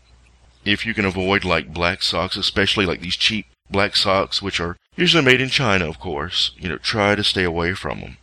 If 0.64 0.86
you 0.86 0.94
can 0.94 1.04
avoid 1.04 1.44
like 1.44 1.74
black 1.74 2.02
socks, 2.02 2.36
especially 2.36 2.86
like 2.86 3.00
these 3.00 3.16
cheap 3.16 3.46
black 3.70 3.96
socks, 3.96 4.40
which 4.40 4.60
are 4.60 4.76
usually 4.96 5.24
made 5.24 5.40
in 5.40 5.48
China, 5.48 5.88
of 5.88 5.98
course, 5.98 6.52
you 6.56 6.68
know, 6.68 6.78
try 6.78 7.14
to 7.14 7.24
stay 7.24 7.44
away 7.44 7.74
from 7.74 8.00
them. 8.00 8.16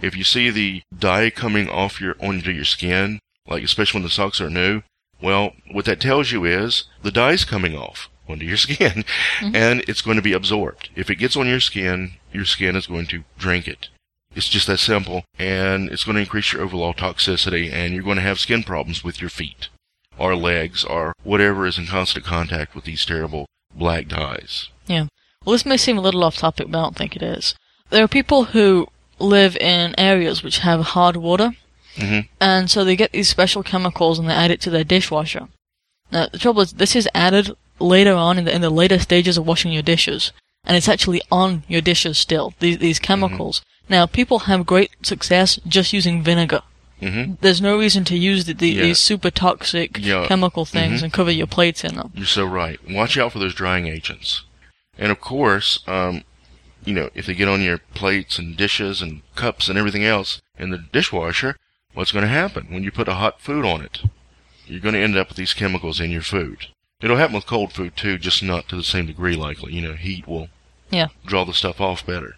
If 0.00 0.16
you 0.16 0.24
see 0.24 0.50
the 0.50 0.82
dye 0.96 1.30
coming 1.30 1.68
off 1.68 2.00
your 2.00 2.16
onto 2.20 2.50
your 2.50 2.64
skin, 2.64 3.18
like 3.46 3.62
especially 3.62 3.98
when 3.98 4.04
the 4.04 4.10
socks 4.10 4.40
are 4.40 4.48
new, 4.48 4.82
well, 5.24 5.54
what 5.72 5.86
that 5.86 6.00
tells 6.00 6.30
you 6.32 6.44
is 6.44 6.84
the 7.02 7.10
dye's 7.10 7.46
coming 7.46 7.74
off 7.74 8.10
onto 8.28 8.44
your 8.44 8.56
skin, 8.68 9.04
mm-hmm. 9.40 9.56
and 9.56 9.80
it's 9.88 10.02
going 10.02 10.16
to 10.16 10.22
be 10.22 10.34
absorbed. 10.34 10.90
If 10.94 11.08
it 11.08 11.16
gets 11.16 11.34
on 11.34 11.48
your 11.48 11.60
skin, 11.60 12.12
your 12.30 12.44
skin 12.44 12.76
is 12.76 12.86
going 12.86 13.06
to 13.06 13.24
drink 13.38 13.66
it. 13.66 13.88
It's 14.36 14.50
just 14.50 14.66
that 14.66 14.78
simple, 14.78 15.24
and 15.38 15.88
it's 15.88 16.04
going 16.04 16.16
to 16.16 16.20
increase 16.20 16.52
your 16.52 16.62
overall 16.62 16.92
toxicity, 16.92 17.72
and 17.72 17.94
you're 17.94 18.02
going 18.02 18.16
to 18.16 18.22
have 18.22 18.38
skin 18.38 18.64
problems 18.64 19.02
with 19.02 19.20
your 19.20 19.30
feet, 19.30 19.68
or 20.18 20.36
legs, 20.36 20.84
or 20.84 21.14
whatever 21.22 21.66
is 21.66 21.78
in 21.78 21.86
constant 21.86 22.26
contact 22.26 22.74
with 22.74 22.84
these 22.84 23.06
terrible 23.06 23.46
black 23.74 24.08
dyes. 24.08 24.68
Yeah. 24.86 25.06
Well, 25.44 25.52
this 25.52 25.64
may 25.64 25.78
seem 25.78 25.96
a 25.96 26.02
little 26.02 26.24
off 26.24 26.36
topic, 26.36 26.70
but 26.70 26.78
I 26.78 26.82
don't 26.82 26.96
think 26.96 27.16
it 27.16 27.22
is. 27.22 27.54
There 27.90 28.04
are 28.04 28.08
people 28.08 28.44
who 28.44 28.88
live 29.18 29.56
in 29.56 29.94
areas 29.96 30.42
which 30.42 30.58
have 30.58 30.80
hard 30.80 31.16
water, 31.16 31.52
Mhm. 31.96 32.28
and 32.40 32.70
so 32.70 32.84
they 32.84 32.96
get 32.96 33.12
these 33.12 33.28
special 33.28 33.62
chemicals 33.62 34.18
and 34.18 34.28
they 34.28 34.34
add 34.34 34.50
it 34.50 34.60
to 34.62 34.70
their 34.70 34.84
dishwasher. 34.84 35.48
Now, 36.10 36.26
the 36.30 36.38
trouble 36.38 36.62
is, 36.62 36.72
this 36.72 36.94
is 36.96 37.08
added 37.14 37.50
later 37.78 38.14
on 38.14 38.38
in 38.38 38.44
the, 38.44 38.54
in 38.54 38.60
the 38.60 38.70
later 38.70 38.98
stages 38.98 39.36
of 39.38 39.46
washing 39.46 39.72
your 39.72 39.82
dishes, 39.82 40.32
and 40.64 40.76
it's 40.76 40.88
actually 40.88 41.20
on 41.30 41.62
your 41.68 41.80
dishes 41.80 42.18
still, 42.18 42.54
these, 42.60 42.78
these 42.78 42.98
chemicals. 42.98 43.62
Now, 43.88 44.06
people 44.06 44.40
have 44.40 44.64
great 44.66 44.90
success 45.02 45.58
just 45.66 45.92
using 45.92 46.22
vinegar. 46.22 46.62
hmm 47.00 47.34
There's 47.40 47.60
no 47.60 47.76
reason 47.78 48.04
to 48.04 48.16
use 48.16 48.44
the, 48.44 48.54
the, 48.54 48.68
Yeah. 48.70 48.82
these 48.84 48.98
super 49.00 49.30
toxic 49.30 49.98
Yeah. 50.00 50.26
chemical 50.26 50.64
things 50.64 51.02
and 51.02 51.12
cover 51.12 51.30
your 51.30 51.46
plates 51.48 51.84
in 51.84 51.96
them. 51.96 52.12
You're 52.14 52.26
so 52.26 52.44
right. 52.44 52.78
Watch 52.88 53.18
out 53.18 53.32
for 53.32 53.38
those 53.40 53.54
drying 53.54 53.86
agents. 53.86 54.42
And 54.98 55.10
of 55.12 55.20
course, 55.20 55.80
um, 55.86 56.22
you 56.84 56.94
know, 56.94 57.10
if 57.14 57.26
they 57.26 57.34
get 57.34 57.48
on 57.48 57.60
your 57.62 57.78
plates 57.94 58.38
and 58.38 58.56
dishes 58.56 59.02
and 59.02 59.22
cups 59.34 59.68
and 59.68 59.76
everything 59.78 60.04
else 60.04 60.40
in 60.58 60.70
the 60.70 60.78
dishwasher, 60.78 61.56
what's 61.94 62.12
going 62.12 62.24
to 62.24 62.28
happen 62.28 62.66
when 62.70 62.82
you 62.82 62.90
put 62.92 63.08
a 63.08 63.14
hot 63.14 63.40
food 63.40 63.64
on 63.64 63.80
it? 63.82 64.02
You're 64.66 64.80
going 64.80 64.94
to 64.94 65.00
end 65.00 65.16
up 65.16 65.28
with 65.28 65.36
these 65.36 65.54
chemicals 65.54 66.00
in 66.00 66.10
your 66.10 66.22
food. 66.22 66.66
It'll 67.00 67.16
happen 67.16 67.34
with 67.34 67.46
cold 67.46 67.72
food 67.72 67.96
too, 67.96 68.18
just 68.18 68.42
not 68.42 68.68
to 68.68 68.76
the 68.76 68.82
same 68.82 69.06
degree 69.06 69.36
likely. 69.36 69.74
You 69.74 69.82
know, 69.82 69.92
heat 69.94 70.26
will 70.26 70.48
Yeah. 70.90 71.08
draw 71.26 71.44
the 71.44 71.52
stuff 71.54 71.80
off 71.80 72.04
better. 72.06 72.36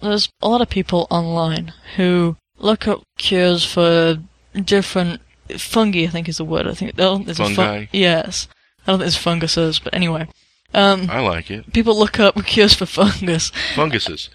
there's 0.00 0.28
a 0.40 0.48
lot 0.48 0.60
of 0.60 0.68
people 0.68 1.06
online 1.10 1.72
who 1.96 2.36
look 2.58 2.88
up 2.88 3.02
cures 3.18 3.64
for 3.64 4.18
different 4.64 5.20
fungi. 5.56 6.04
I 6.04 6.08
think 6.08 6.28
is 6.28 6.38
the 6.38 6.44
word. 6.44 6.66
I 6.66 6.74
think 6.74 6.94
oh, 6.98 7.18
there's 7.18 7.38
a 7.38 7.44
Fungi? 7.44 7.54
fun- 7.56 7.88
yes, 7.92 8.48
I 8.86 8.90
don't 8.90 8.98
think 8.98 9.08
it's 9.08 9.16
funguses, 9.16 9.78
but 9.78 9.94
anyway, 9.94 10.26
um, 10.74 11.08
I 11.10 11.20
like 11.20 11.50
it. 11.50 11.72
people 11.72 11.98
look 11.98 12.18
up 12.20 12.34
cures 12.46 12.74
for 12.74 12.86
fungus, 12.86 13.50
Funguses. 13.74 14.28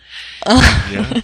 yeah. 0.45 1.21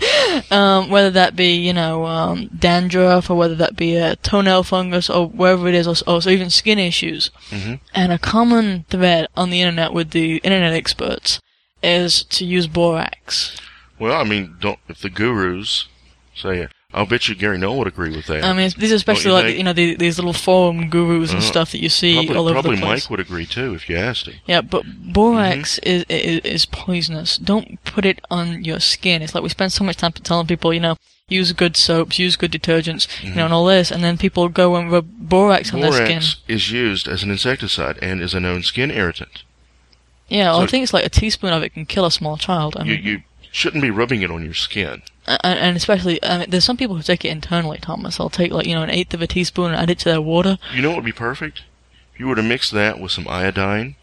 um, 0.51 0.89
whether 0.89 1.11
that 1.11 1.35
be 1.35 1.55
you 1.55 1.73
know 1.73 2.05
um, 2.05 2.49
dandruff 2.57 3.29
or 3.29 3.35
whether 3.35 3.55
that 3.55 3.75
be 3.75 3.95
a 3.95 4.15
toenail 4.17 4.63
fungus 4.63 5.09
or 5.09 5.27
wherever 5.27 5.67
it 5.67 5.75
is, 5.75 5.87
or, 5.87 5.95
or 6.07 6.21
so 6.21 6.29
even 6.29 6.49
skin 6.49 6.79
issues. 6.79 7.29
Mhm. 7.49 7.79
And 7.93 8.11
a 8.11 8.17
common 8.19 8.85
thread 8.89 9.27
on 9.35 9.49
the 9.49 9.61
internet 9.61 9.93
with 9.93 10.11
the 10.11 10.37
internet 10.37 10.73
experts 10.73 11.39
is 11.81 12.23
to 12.25 12.45
use 12.45 12.67
borax. 12.67 13.57
Well, 13.99 14.19
I 14.19 14.23
mean, 14.23 14.55
don't 14.59 14.79
if 14.89 14.99
the 15.01 15.09
gurus 15.09 15.87
say 16.35 16.59
it, 16.61 16.71
I'll 16.93 17.05
bet 17.07 17.27
you 17.27 17.35
Gary 17.35 17.57
Null 17.57 17.77
would 17.79 17.87
agree 17.87 18.15
with 18.15 18.27
that. 18.27 18.43
I 18.43 18.53
mean, 18.53 18.69
these 18.77 18.91
are 18.91 18.95
especially 18.95 19.29
you 19.31 19.33
like 19.33 19.45
think? 19.45 19.57
you 19.57 19.63
know 19.63 19.73
the, 19.73 19.95
these 19.95 20.17
little 20.19 20.33
forum 20.33 20.89
gurus 20.89 21.31
and 21.31 21.39
Uh, 21.39 21.41
stuff 21.43 21.71
that 21.71 21.81
you 21.81 21.89
see 21.89 22.15
probably 22.15 22.35
all 22.37 22.43
over 22.47 22.53
probably 22.53 22.75
the 22.75 22.81
place. 22.81 23.03
Mike 23.05 23.09
would 23.09 23.19
agree 23.19 23.45
too 23.45 23.73
if 23.73 23.89
you 23.89 23.97
asked 23.97 24.27
him. 24.27 24.35
Yeah, 24.45 24.61
but 24.61 24.83
borax 25.13 25.79
Mm-hmm. 25.83 25.89
is, 25.89 26.05
is 26.09 26.39
is 26.45 26.65
poisonous. 26.65 27.37
Don't 27.37 27.83
put 27.83 28.05
it 28.05 28.19
on 28.29 28.63
your 28.63 28.79
skin. 28.79 29.21
It's 29.21 29.33
like 29.33 29.43
we 29.43 29.49
spend 29.49 29.71
so 29.73 29.83
much 29.83 29.97
time 29.97 30.11
telling 30.13 30.45
people, 30.47 30.73
you 30.73 30.79
know, 30.79 30.97
use 31.29 31.51
good 31.53 31.75
soaps, 31.75 32.19
use 32.19 32.35
good 32.35 32.51
detergents, 32.51 33.07
you 33.23 33.33
know, 33.33 33.45
and 33.45 33.53
all 33.53 33.65
this, 33.65 33.89
and 33.91 34.03
then 34.03 34.17
people 34.17 34.47
go 34.49 34.75
and 34.75 34.91
rub 34.91 35.07
borax 35.17 35.73
on 35.73 35.79
their 35.79 35.91
skin. 35.91 36.19
Mm-hmm. 36.19 36.19
Borax 36.19 36.41
is 36.47 36.71
used 36.71 37.07
as 37.07 37.23
an 37.23 37.31
insecticide 37.31 37.97
and 38.03 38.21
is 38.21 38.33
a 38.35 38.39
known 38.39 38.61
skin 38.61 38.91
irritant. 38.91 39.43
Yeah, 40.29 40.51
well, 40.51 40.61
I 40.61 40.67
think 40.67 40.83
it's 40.83 40.93
like 40.93 41.05
a 41.05 41.09
teaspoon 41.09 41.53
of 41.53 41.63
it 41.63 41.73
can 41.73 41.85
kill 41.85 42.05
a 42.05 42.11
small 42.11 42.37
child. 42.37 42.75
I 42.77 42.83
You 42.83 42.95
mean, 42.95 43.03
you 43.03 43.21
shouldn't 43.53 43.81
be 43.83 43.91
rubbing 43.91 44.21
it 44.21 44.29
on 44.31 44.43
your 44.43 44.53
skin. 44.53 45.01
and, 45.27 45.39
and 45.59 45.77
especially, 45.77 46.21
I 46.23 46.39
mean, 46.39 46.49
there's 46.49 46.65
some 46.65 46.75
people 46.75 46.97
who 46.97 47.03
take 47.03 47.23
it 47.23 47.29
internally, 47.29 47.77
Thomas. 47.77 48.17
They'll 48.17 48.29
take 48.29 48.51
like 48.51 48.65
you 48.67 48.75
know 48.75 48.83
an 48.83 48.89
eighth 48.89 49.13
of 49.13 49.21
a 49.21 49.27
teaspoon 49.27 49.67
and 49.71 49.75
add 49.75 49.89
it 49.89 49.99
to 49.99 50.05
their 50.09 50.21
water. 50.21 50.57
You 50.73 50.81
know 50.81 50.89
what 50.89 50.97
would 50.97 51.05
be 51.05 51.11
perfect? 51.13 51.61
If 52.13 52.19
you 52.19 52.27
were 52.27 52.35
to 52.35 52.43
mix 52.43 52.69
that 52.71 52.99
with 52.99 53.11
some 53.11 53.27
iodine 53.27 53.95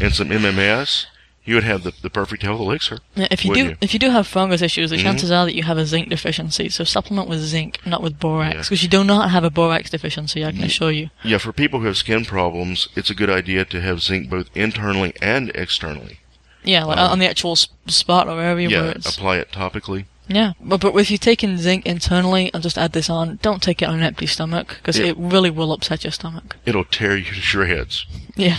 and 0.00 0.14
some 0.14 0.28
MMS, 0.30 1.06
you 1.44 1.54
would 1.56 1.64
have 1.64 1.82
the, 1.82 1.92
the 2.02 2.10
perfect 2.10 2.42
health 2.44 2.60
elixir. 2.60 2.98
Yeah, 3.16 3.26
If 3.30 3.44
you 3.44 3.52
do, 3.54 3.64
you? 3.64 3.76
if 3.80 3.92
you 3.92 3.98
do 3.98 4.10
have 4.10 4.26
fungus 4.28 4.62
issues, 4.62 4.90
the 4.90 4.96
Mhm. 4.96 5.02
chances 5.02 5.30
are 5.32 5.44
that 5.44 5.54
you 5.56 5.64
have 5.64 5.76
a 5.78 5.84
zinc 5.86 6.08
deficiency. 6.08 6.68
So 6.68 6.84
supplement 6.84 7.28
with 7.28 7.40
zinc, 7.40 7.78
not 7.84 8.00
with 8.02 8.18
borax, 8.20 8.54
Yeah. 8.54 8.62
because 8.62 8.82
you 8.84 8.88
do 8.88 9.02
not 9.04 9.30
have 9.30 9.42
a 9.44 9.50
borax 9.50 9.90
deficiency. 9.90 10.44
I 10.44 10.52
can 10.52 10.62
assure 10.64 10.92
you. 10.92 11.10
Yeah, 11.24 11.38
for 11.38 11.52
people 11.52 11.80
who 11.80 11.86
have 11.86 11.96
skin 11.96 12.24
problems, 12.24 12.88
it's 12.96 13.10
a 13.10 13.14
good 13.14 13.30
idea 13.30 13.64
to 13.66 13.80
have 13.80 14.00
zinc 14.02 14.30
both 14.30 14.48
internally 14.56 15.12
and 15.20 15.50
externally. 15.54 16.18
Yeah, 16.64 16.84
like 16.84 16.98
Um, 16.98 17.12
on 17.12 17.18
the 17.18 17.28
actual 17.28 17.56
spot 17.56 18.28
or 18.28 18.40
area 18.40 18.68
where 18.68 18.84
Yeah, 18.86 18.90
it's. 18.90 19.16
apply 19.16 19.38
it 19.38 19.50
topically. 19.52 20.04
Yeah, 20.28 20.52
but 20.60 20.80
but 20.80 20.94
if 20.96 21.10
you're 21.10 21.18
taking 21.18 21.58
zinc 21.58 21.84
internally, 21.84 22.50
and 22.54 22.62
just 22.62 22.78
add 22.78 22.92
this 22.92 23.10
on, 23.10 23.38
don't 23.42 23.62
take 23.62 23.82
it 23.82 23.86
on 23.88 23.96
an 23.96 24.02
empty 24.02 24.26
stomach 24.26 24.76
because 24.78 24.98
Yeah. 24.98 25.06
it 25.06 25.16
really 25.18 25.50
will 25.50 25.72
upset 25.72 26.04
your 26.04 26.12
stomach. 26.12 26.56
It'll 26.64 26.84
tear 26.84 27.16
you 27.16 27.24
to 27.24 27.34
shreds. 27.34 28.06
Yeah, 28.36 28.58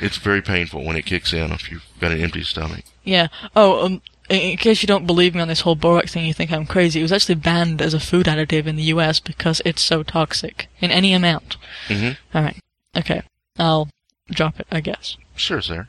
It's 0.00 0.16
very 0.16 0.42
painful 0.42 0.82
when 0.84 0.96
it 0.96 1.06
kicks 1.06 1.32
in 1.32 1.52
if 1.52 1.70
you've 1.70 1.84
got 2.00 2.12
an 2.12 2.20
empty 2.22 2.42
stomach. 2.42 2.84
yeah. 3.04 3.28
Oh, 3.54 3.84
um, 3.84 4.02
in, 4.28 4.56
case 4.56 4.82
you 4.82 4.86
don't 4.88 5.06
believe 5.06 5.34
me 5.34 5.40
on 5.40 5.46
this 5.48 5.60
whole 5.60 5.76
borax 5.76 6.12
thing, 6.14 6.24
you 6.26 6.34
think 6.34 6.50
I'm 6.50 6.66
crazy. 6.66 6.98
It 6.98 7.02
was 7.04 7.12
actually 7.12 7.36
banned 7.36 7.80
as 7.80 7.94
a 7.94 8.00
food 8.00 8.26
additive 8.26 8.66
in 8.66 8.74
the 8.76 8.82
U.S. 8.94 9.20
because 9.20 9.62
it's 9.64 9.82
so 9.82 10.02
toxic 10.02 10.68
in 10.80 10.90
any 10.90 11.12
amount. 11.12 11.56
hmm 11.88 12.10
All 12.34 12.42
right, 12.42 12.56
okay, 12.96 13.22
I'll 13.58 13.88
drop 14.30 14.58
it, 14.58 14.66
I 14.72 14.80
guess. 14.80 15.16
Sure, 15.36 15.60
sir. 15.62 15.86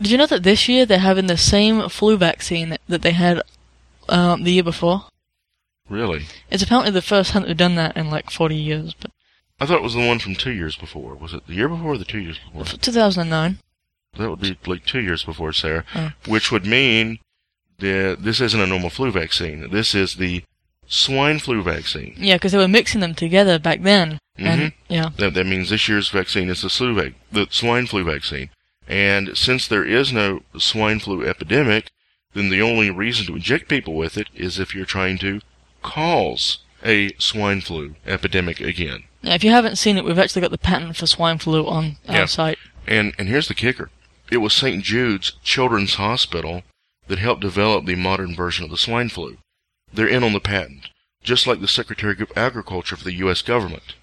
Did 0.00 0.10
you 0.10 0.18
know 0.18 0.26
that 0.26 0.42
this 0.42 0.68
year 0.68 0.84
they're 0.84 0.98
having 0.98 1.26
the 1.26 1.36
same 1.36 1.88
flu 1.88 2.16
vaccine 2.16 2.76
that, 2.88 3.02
they 3.02 3.12
had 3.12 3.40
um, 4.08 4.44
the 4.44 4.52
year 4.52 4.62
before? 4.62 5.04
Really? 5.88 6.26
It's 6.50 6.62
apparently 6.62 6.90
the 6.92 7.02
first 7.02 7.30
time 7.30 7.42
they've 7.44 7.56
done 7.56 7.76
that 7.76 7.96
in 7.96 8.10
like 8.10 8.30
40 8.30 8.54
years, 8.56 8.94
but 9.00 9.10
I 9.60 9.66
thought 9.66 9.78
it 9.78 9.82
was 9.82 9.94
the 9.94 10.06
one 10.06 10.18
from 10.18 10.34
two 10.34 10.50
years 10.52 10.76
before. 10.76 11.14
Was 11.14 11.32
it 11.32 11.46
the 11.46 11.54
year 11.54 11.68
before 11.68 11.92
or 11.94 11.98
the 11.98 12.04
two 12.04 12.18
years 12.18 12.38
before? 12.38 12.64
2009. 12.64 13.58
That 14.18 14.30
would 14.30 14.40
be 14.40 14.58
like 14.66 14.84
two 14.84 15.00
years 15.00 15.22
before, 15.24 15.52
Sarah. 15.52 15.84
Oh. 15.94 16.12
Which 16.26 16.50
would 16.50 16.66
mean 16.66 17.18
that 17.78 18.18
this 18.20 18.40
isn't 18.40 18.60
a 18.60 18.66
normal 18.66 18.90
flu 18.90 19.10
vaccine. 19.10 19.70
This 19.70 19.94
is 19.94 20.16
the 20.16 20.42
swine 20.86 21.38
flu 21.38 21.62
vaccine. 21.62 22.14
Yeah, 22.18 22.36
because 22.36 22.52
they 22.52 22.58
were 22.58 22.68
mixing 22.68 23.00
them 23.00 23.14
together 23.14 23.58
back 23.58 23.82
then. 23.82 24.18
And 24.38 24.60
Mhm. 24.60 24.72
yeah, 24.88 25.08
That, 25.16 25.34
that 25.34 25.46
means 25.46 25.70
this 25.70 25.88
year's 25.88 26.08
vaccine 26.10 26.48
is 26.50 26.62
the, 26.62 26.68
flu 26.68 26.94
vac- 26.94 27.14
the 27.32 27.46
swine 27.50 27.86
flu 27.86 28.04
vaccine. 28.04 28.50
And 28.88 29.36
since 29.36 29.66
there 29.66 29.84
is 29.84 30.12
no 30.12 30.42
swine 30.58 31.00
flu 31.00 31.24
epidemic, 31.26 31.90
then 32.34 32.50
the 32.50 32.62
only 32.62 32.90
reason 32.90 33.26
to 33.26 33.34
inject 33.36 33.68
people 33.68 33.94
with 33.94 34.16
it 34.16 34.28
is 34.34 34.58
if 34.58 34.74
you're 34.74 34.84
trying 34.84 35.18
to 35.18 35.40
cause 35.82 36.58
a 36.84 37.12
swine 37.18 37.60
flu 37.60 37.96
epidemic 38.06 38.60
again. 38.60 39.04
yeah. 39.22 39.34
If 39.34 39.42
you 39.42 39.50
haven't 39.50 39.76
seen 39.76 39.96
it, 39.96 40.04
we've 40.04 40.18
actually 40.18 40.42
got 40.42 40.50
the 40.50 40.58
patent 40.58 40.96
for 40.96 41.06
swine 41.06 41.38
flu 41.38 41.66
on 41.66 41.96
Yeah. 42.04 42.20
our 42.22 42.26
site. 42.26 42.58
And 42.86 43.12
and 43.18 43.28
here's 43.28 43.48
the 43.48 43.54
kicker. 43.54 43.90
It 44.30 44.38
was 44.38 44.52
St. 44.52 44.82
Jude's 44.84 45.32
Children's 45.42 45.94
Hospital 45.94 46.62
that 47.08 47.18
helped 47.18 47.40
develop 47.40 47.86
the 47.86 47.94
modern 47.96 48.34
version 48.34 48.64
of 48.64 48.70
the 48.70 48.76
swine 48.76 49.08
flu. 49.08 49.38
They're 49.92 50.08
in 50.08 50.22
on 50.24 50.32
the 50.32 50.40
patent, 50.40 50.88
just 51.22 51.46
like 51.46 51.60
the 51.60 51.68
Secretary 51.68 52.16
of 52.20 52.32
Agriculture 52.36 52.96
for 52.96 53.04
the 53.04 53.14
US 53.14 53.42
government. 53.42 53.94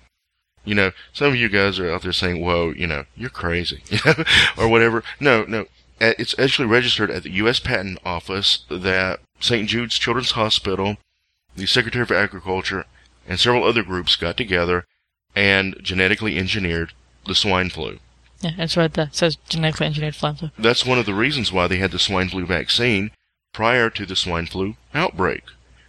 You 0.66 0.76
know, 0.76 0.91
some 1.11 1.28
of 1.28 1.36
you 1.36 1.49
guys 1.49 1.80
are 1.80 1.91
out 1.91 2.03
there 2.03 2.14
saying, 2.14 2.41
"Whoa, 2.41 2.72
you 2.72 2.88
know, 2.88 3.05
you're 3.16 3.30
crazy," 3.30 3.84
or 4.57 4.68
whatever. 4.68 5.03
No, 5.20 5.43
no. 5.43 5.61
Uh, 6.01 6.14
It's 6.18 6.38
actually 6.39 6.68
registered 6.68 7.11
at 7.11 7.24
the 7.24 7.32
U.S. 7.32 7.59
Patent 7.59 7.99
Office 8.05 8.64
that 8.70 9.20
St. 9.39 9.68
Jude's 9.70 9.97
Children's 9.99 10.32
Hospital, 10.32 10.97
the 11.55 11.66
Secretary 11.66 12.03
of 12.03 12.11
Agriculture, 12.11 12.86
and 13.28 13.39
several 13.39 13.64
other 13.64 13.84
groups 13.84 14.16
got 14.16 14.38
together 14.38 14.86
and 15.36 15.76
genetically 15.82 16.38
engineered 16.38 16.93
the 17.26 17.36
swine 17.36 17.70
flu. 17.70 17.99
Yeah, 18.41 18.51
it's 18.57 18.76
right. 18.78 18.95
It 18.97 19.16
says 19.16 19.38
genetically 19.49 19.88
engineered 19.88 20.16
swine 20.16 20.36
flu. 20.36 20.51
That's 20.57 20.86
one 20.86 20.99
of 20.99 21.05
the 21.05 21.14
reasons 21.14 21.51
why 21.51 21.68
they 21.68 21.78
had 21.78 21.91
the 21.91 21.99
swine 21.99 22.30
flu 22.30 22.45
vaccine 22.45 23.11
prior 23.53 23.89
to 23.91 24.05
the 24.05 24.16
swine 24.16 24.45
flu 24.47 24.76
outbreak. 24.93 25.43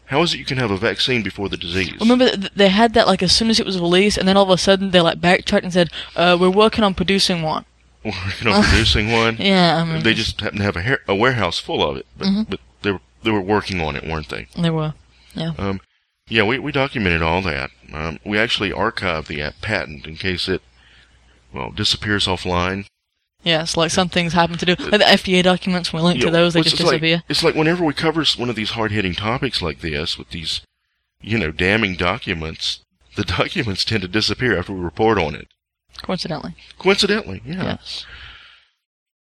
How 0.06 0.22
is 0.22 0.34
it 0.34 0.38
you 0.38 0.44
can 0.44 0.58
have 0.58 0.70
a 0.70 0.76
vaccine 0.76 1.22
before 1.22 1.48
the 1.48 1.56
disease? 1.56 1.94
Remember, 1.98 2.30
they 2.36 2.68
had 2.68 2.92
that 2.94 3.06
like 3.06 3.22
as 3.22 3.34
soon 3.34 3.48
as 3.50 3.58
it 3.58 3.66
was 3.66 3.80
released, 3.80 4.18
and 4.18 4.28
then 4.28 4.36
all 4.36 4.44
of 4.44 4.50
a 4.50 4.58
sudden 4.58 4.90
they 4.90 5.00
like 5.00 5.20
backtracked 5.20 5.64
and 5.64 5.72
said, 5.72 5.90
uh, 6.14 6.36
"We're 6.38 6.50
working 6.50 6.84
on 6.84 6.94
producing 6.94 7.42
one." 7.42 7.64
Working 8.04 8.48
on 8.48 8.62
producing 8.64 9.10
one. 9.12 9.36
Yeah, 9.40 9.80
I 9.80 9.84
mean, 9.90 10.02
They 10.02 10.12
just 10.12 10.38
happened 10.42 10.58
to 10.58 10.64
have 10.64 10.76
a, 10.76 10.82
hair, 10.82 11.00
a 11.08 11.14
warehouse 11.14 11.58
full 11.58 11.82
of 11.82 11.96
it, 11.96 12.06
but, 12.18 12.50
but 12.50 12.60
they 12.82 12.92
were 12.92 13.00
they 13.22 13.30
were 13.30 13.40
working 13.40 13.80
on 13.80 13.96
it, 13.96 14.04
weren't 14.04 14.28
they? 14.28 14.46
they 14.58 14.68
were. 14.68 14.92
Um, 15.56 15.80
yeah, 16.28 16.42
we, 16.42 16.58
we 16.58 16.70
documented 16.70 17.22
all 17.22 17.40
that. 17.42 17.70
Um, 17.94 18.18
we 18.24 18.38
actually 18.38 18.70
archived 18.72 19.28
the 19.28 19.40
app 19.40 19.54
patent 19.62 20.06
in 20.06 20.16
case 20.16 20.48
it, 20.48 20.60
well, 21.52 21.70
disappears 21.70 22.26
offline. 22.26 22.84
Yes, 23.44 23.76
like 23.76 23.90
some 23.90 24.08
things 24.08 24.32
happen 24.32 24.56
to 24.58 24.64
do. 24.66 24.74
Like 24.74 24.90
the 24.92 24.98
FDA 25.04 25.42
documents, 25.42 25.92
when 25.92 26.02
we 26.02 26.06
link 26.08 26.20
You 26.20 26.26
to 26.26 26.30
know, 26.32 26.38
those, 26.44 26.54
they 26.54 26.62
just 26.62 26.80
like- 26.80 27.00
disappear. 27.00 27.22
it's 27.28 27.42
like 27.44 27.54
whenever 27.54 27.84
we 27.84 27.92
cover 27.94 28.24
one 28.38 28.48
of 28.50 28.56
these 28.56 28.70
hard-hitting 28.70 29.14
topics 29.14 29.60
like 29.60 29.80
this 29.80 30.16
with 30.18 30.30
these, 30.30 30.62
you 31.20 31.38
know, 31.38 31.50
damning 31.50 31.94
documents, 31.96 32.80
the 33.16 33.24
documents 33.38 33.84
tend 33.84 34.02
to 34.02 34.08
disappear 34.08 34.58
after 34.58 34.72
we 34.72 34.80
report 34.80 35.18
on 35.18 35.34
it. 35.34 35.48
Coincidentally. 36.02 36.54
Coincidentally, 36.78 37.42
yeah. 37.44 37.62
Yes. 37.64 38.06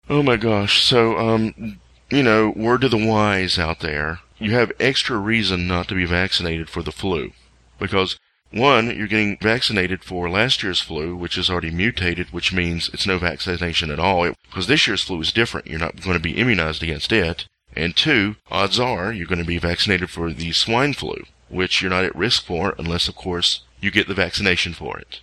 Oh 0.08 0.22
my 0.22 0.36
gosh. 0.36 0.82
So, 0.82 1.18
um, 1.18 1.80
you 2.10 2.22
know, 2.22 2.50
word 2.56 2.82
to 2.82 2.88
the 2.88 3.04
wise 3.04 3.58
out 3.58 3.80
there, 3.80 4.20
you 4.38 4.52
have 4.52 4.72
extra 4.78 5.16
reason 5.18 5.66
not 5.66 5.88
to 5.88 5.94
be 5.94 6.04
vaccinated 6.04 6.68
for 6.70 6.82
the 6.82 6.92
flu. 6.92 7.32
Because, 7.78 8.16
one, 8.54 8.96
you're 8.96 9.08
getting 9.08 9.36
vaccinated 9.38 10.04
for 10.04 10.30
last 10.30 10.62
year's 10.62 10.80
flu, 10.80 11.16
which 11.16 11.36
is 11.36 11.50
already 11.50 11.70
mutated, 11.70 12.32
which 12.32 12.52
means 12.52 12.88
it's 12.92 13.06
no 13.06 13.18
vaccination 13.18 13.90
at 13.90 13.98
all. 13.98 14.32
Because 14.44 14.66
this 14.66 14.86
year's 14.86 15.02
flu 15.02 15.20
is 15.20 15.32
different. 15.32 15.66
You're 15.66 15.80
not 15.80 16.00
going 16.00 16.16
to 16.16 16.22
be 16.22 16.36
immunized 16.36 16.82
against 16.82 17.12
it. 17.12 17.46
And 17.76 17.96
two, 17.96 18.36
odds 18.50 18.78
are 18.78 19.12
you're 19.12 19.26
going 19.26 19.40
to 19.40 19.44
be 19.44 19.58
vaccinated 19.58 20.10
for 20.10 20.32
the 20.32 20.52
swine 20.52 20.92
flu, 20.92 21.24
which 21.48 21.82
you're 21.82 21.90
not 21.90 22.04
at 22.04 22.14
risk 22.14 22.44
for 22.44 22.74
unless, 22.78 23.08
of 23.08 23.16
course, 23.16 23.62
you 23.80 23.90
get 23.90 24.06
the 24.06 24.14
vaccination 24.14 24.72
for 24.72 24.98
it. 24.98 25.20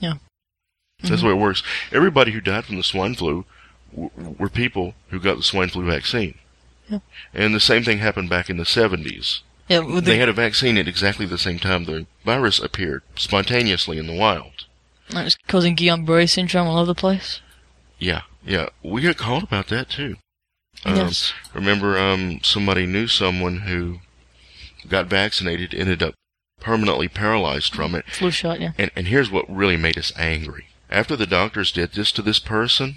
Yeah. 0.00 0.14
That's 1.00 1.10
mm-hmm. 1.10 1.28
the 1.28 1.34
way 1.34 1.38
it 1.38 1.42
works. 1.42 1.62
Everybody 1.92 2.32
who 2.32 2.40
died 2.40 2.64
from 2.64 2.76
the 2.76 2.82
swine 2.82 3.14
flu 3.14 3.44
w- 3.94 4.10
were 4.38 4.48
people 4.48 4.94
who 5.10 5.20
got 5.20 5.36
the 5.36 5.42
swine 5.42 5.68
flu 5.68 5.84
vaccine. 5.84 6.34
Yeah. 6.88 6.98
And 7.32 7.54
the 7.54 7.60
same 7.60 7.84
thing 7.84 7.98
happened 7.98 8.28
back 8.28 8.50
in 8.50 8.56
the 8.56 8.64
70s. 8.64 9.42
Yeah, 9.68 9.80
with 9.80 10.04
They 10.04 10.12
the, 10.12 10.18
had 10.18 10.28
a 10.28 10.32
vaccine 10.32 10.78
at 10.78 10.86
exactly 10.86 11.26
the 11.26 11.38
same 11.38 11.58
time 11.58 11.84
the 11.84 12.06
virus 12.26 12.58
appeared 12.58 13.02
spontaneously 13.14 13.96
in 13.98 14.06
the 14.06 14.12
wild. 14.12 14.66
That 15.10 15.24
was 15.24 15.36
causing 15.46 15.76
Guillain-Barré 15.76 16.28
syndrome 16.28 16.66
all 16.66 16.76
over 16.78 16.86
the 16.86 16.94
place. 16.94 17.40
Yeah, 17.98 18.22
yeah. 18.44 18.68
We 18.82 19.00
got 19.00 19.16
called 19.16 19.44
about 19.44 19.68
that 19.68 19.88
too. 19.88 20.16
Um, 20.84 20.96
yes. 20.96 21.32
Remember, 21.54 21.96
um, 21.96 22.40
somebody 22.42 22.84
knew 22.84 23.06
someone 23.06 23.60
who 23.60 24.00
got 24.88 25.06
vaccinated, 25.06 25.72
ended 25.72 26.02
up 26.02 26.14
permanently 26.60 27.08
paralyzed 27.08 27.74
from 27.74 27.94
it. 27.94 28.04
Flu 28.06 28.30
shot, 28.30 28.60
yeah. 28.60 28.72
And, 28.76 28.90
and 28.96 29.06
here's 29.06 29.30
what 29.30 29.48
really 29.48 29.76
made 29.76 29.96
us 29.96 30.12
angry. 30.18 30.66
After 30.90 31.14
the 31.16 31.26
doctors 31.26 31.70
did 31.72 31.92
this 31.92 32.10
to 32.12 32.22
this 32.22 32.40
person, 32.40 32.96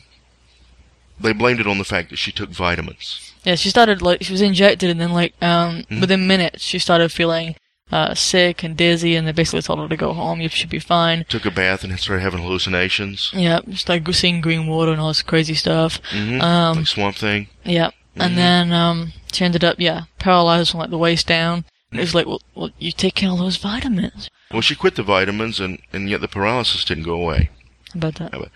they 1.20 1.34
blamed 1.34 1.60
it 1.60 1.68
on 1.68 1.78
the 1.78 1.84
fact 1.84 2.10
that 2.10 2.18
she 2.18 2.32
took 2.32 2.50
vitamins. 2.50 3.34
Yeah, 3.44 3.56
she 3.56 3.70
started 3.70 4.02
like 4.02 4.24
she 4.24 4.32
was 4.32 4.42
injected, 4.42 4.90
and 4.90 5.00
then 5.00 5.12
like 5.14 5.34
um 5.42 5.84
Mhm. 5.90 6.02
within 6.02 6.28
minutes 6.28 6.64
she 6.64 6.80
started 6.80 7.12
feeling 7.12 7.56
uh 7.92 8.14
sick 8.14 8.64
and 8.64 8.78
dizzy, 8.78 9.16
and 9.16 9.28
they 9.28 9.32
basically 9.32 9.62
told 9.62 9.80
her 9.80 9.88
to 9.88 9.98
go 9.98 10.14
home. 10.14 10.42
You 10.42 10.50
should 10.50 10.70
be 10.70 10.80
fine. 10.80 11.26
Took 11.30 11.46
a 11.46 11.52
bath 11.52 11.84
and 11.84 11.98
started 12.00 12.22
having 12.24 12.42
hallucinations. 12.42 13.32
Yeah, 13.34 13.60
just 13.68 13.90
like 13.90 14.08
seeing 14.14 14.42
green 14.42 14.68
water 14.68 14.92
and 14.92 15.02
all 15.02 15.08
this 15.10 15.22
crazy 15.24 15.56
stuff. 15.56 16.00
hmm 16.12 16.42
Um, 16.42 16.78
like 16.78 16.88
Swamp 16.88 17.16
Thing. 17.16 17.48
Yeah, 17.66 17.88
Mhm. 18.16 18.26
and 18.26 18.38
then 18.38 18.74
um 18.74 19.14
she 19.32 19.44
ended 19.46 19.64
up 19.64 19.80
yeah 19.80 20.04
paralyzed 20.20 20.72
from 20.72 20.80
like 20.82 20.90
the 20.92 20.98
waist 20.98 21.28
down. 21.28 21.66
And 21.92 22.00
it 22.00 22.04
was 22.04 22.14
like, 22.14 22.28
well, 22.28 22.42
well, 22.54 22.70
you 22.78 22.92
taking 22.92 23.28
all 23.28 23.38
those 23.38 23.58
vitamins. 23.58 24.30
Well, 24.52 24.62
she 24.62 24.76
quit 24.76 24.94
the 24.96 25.02
vitamins, 25.02 25.60
and, 25.60 25.80
and 25.92 26.08
yet 26.08 26.22
the 26.22 26.28
paralysis 26.28 26.86
didn't 26.86 27.04
go 27.06 27.14
away. 27.20 27.50
How 27.94 27.98
about 28.08 28.16
that? 28.16 28.52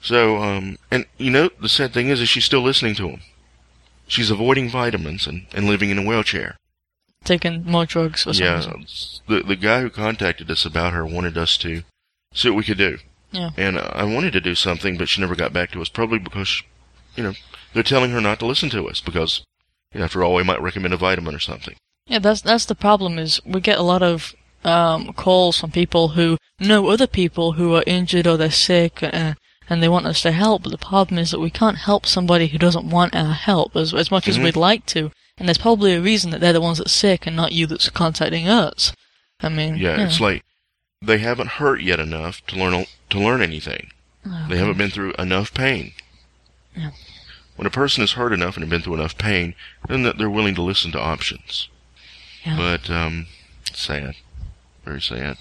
So, 0.00 0.38
um, 0.42 0.76
and 0.90 1.06
you 1.18 1.30
know, 1.30 1.50
the 1.60 1.68
sad 1.68 1.92
thing 1.92 2.08
is, 2.08 2.20
is 2.20 2.28
she's 2.28 2.44
still 2.44 2.62
listening 2.62 2.96
to 2.96 3.08
him. 3.10 3.20
She's 4.08 4.30
avoiding 4.30 4.70
vitamins 4.70 5.26
and, 5.28 5.46
and 5.52 5.66
living 5.66 5.90
in 5.90 5.98
a 5.98 6.02
wheelchair. 6.02 6.56
Taking 7.24 7.64
more 7.64 7.84
drugs 7.84 8.26
or 8.26 8.32
Yeah, 8.32 8.60
something. 8.60 8.86
the 9.26 9.42
the 9.42 9.56
guy 9.56 9.80
who 9.82 9.90
contacted 9.90 10.50
us 10.50 10.64
about 10.64 10.92
her 10.92 11.04
wanted 11.04 11.36
us 11.36 11.56
to 11.58 11.82
see 12.32 12.48
what 12.48 12.56
we 12.56 12.64
could 12.64 12.78
do. 12.78 12.98
Yeah. 13.32 13.50
And 13.56 13.78
I 13.78 14.04
wanted 14.04 14.32
to 14.34 14.40
do 14.40 14.54
something, 14.54 14.96
but 14.96 15.08
she 15.08 15.20
never 15.20 15.34
got 15.34 15.52
back 15.52 15.70
to 15.72 15.82
us. 15.82 15.88
Probably 15.90 16.18
because, 16.18 16.62
you 17.16 17.22
know, 17.22 17.34
they're 17.74 17.82
telling 17.82 18.12
her 18.12 18.20
not 18.20 18.38
to 18.38 18.46
listen 18.46 18.70
to 18.70 18.88
us 18.88 19.00
because, 19.02 19.42
you 19.92 19.98
know, 19.98 20.04
after 20.06 20.24
all, 20.24 20.34
we 20.34 20.42
might 20.42 20.62
recommend 20.62 20.94
a 20.94 20.96
vitamin 20.96 21.34
or 21.34 21.38
something. 21.38 21.74
Yeah, 22.06 22.20
that's 22.20 22.40
that's 22.40 22.64
the 22.64 22.74
problem. 22.74 23.18
Is 23.18 23.40
we 23.44 23.60
get 23.60 23.78
a 23.78 23.82
lot 23.82 24.02
of 24.02 24.34
um, 24.64 25.12
calls 25.12 25.58
from 25.60 25.70
people 25.72 26.08
who 26.10 26.38
know 26.58 26.88
other 26.88 27.06
people 27.06 27.52
who 27.52 27.74
are 27.74 27.84
injured 27.86 28.26
or 28.26 28.38
they're 28.38 28.50
sick, 28.50 29.02
uh, 29.02 29.34
and 29.68 29.82
they 29.82 29.88
want 29.90 30.06
us 30.06 30.22
to 30.22 30.32
help. 30.32 30.62
But 30.62 30.70
the 30.72 30.78
problem 30.78 31.18
is 31.18 31.30
that 31.32 31.40
we 31.40 31.50
can't 31.50 31.76
help 31.78 32.06
somebody 32.06 32.46
who 32.46 32.56
doesn't 32.58 32.88
want 32.88 33.14
our 33.14 33.34
help 33.34 33.76
as 33.76 33.92
as 33.92 34.10
much 34.10 34.26
as 34.28 34.38
Mhm. 34.38 34.44
we'd 34.44 34.56
like 34.56 34.86
to. 34.86 35.10
And 35.38 35.48
there's 35.48 35.58
probably 35.58 35.94
a 35.94 36.00
reason 36.00 36.30
that 36.30 36.40
they're 36.40 36.52
the 36.52 36.60
ones 36.60 36.78
that's 36.78 36.92
sick 36.92 37.26
and 37.26 37.36
not 37.36 37.52
you 37.52 37.66
that's 37.66 37.88
contacting 37.90 38.48
us. 38.48 38.92
I 39.40 39.48
mean, 39.48 39.76
Yeah, 39.76 40.04
it's 40.04 40.20
like 40.20 40.44
they 41.00 41.18
haven't 41.18 41.48
hurt 41.48 41.80
yet 41.80 42.00
enough 42.00 42.44
to 42.46 42.56
learn 42.56 42.86
to 43.10 43.18
learn 43.18 43.40
anything. 43.40 43.90
Oh, 44.26 44.46
They 44.48 44.56
haven't 44.58 44.78
been 44.78 44.90
through 44.90 45.12
enough 45.18 45.54
pain. 45.54 45.92
Yeah. 46.76 46.90
When 47.56 47.66
a 47.66 47.70
person 47.70 48.04
is 48.04 48.12
hurt 48.12 48.32
enough 48.32 48.56
and 48.56 48.62
have 48.62 48.70
been 48.70 48.82
through 48.82 48.94
enough 48.94 49.18
pain, 49.18 49.54
then 49.88 50.02
that 50.02 50.18
they're 50.18 50.30
willing 50.30 50.54
to 50.56 50.62
listen 50.62 50.92
to 50.92 51.00
options. 51.00 51.68
Yeah. 52.44 52.56
But 52.56 52.90
um, 52.90 53.26
sad, 53.72 54.14
very 54.84 55.00
sad. 55.00 55.38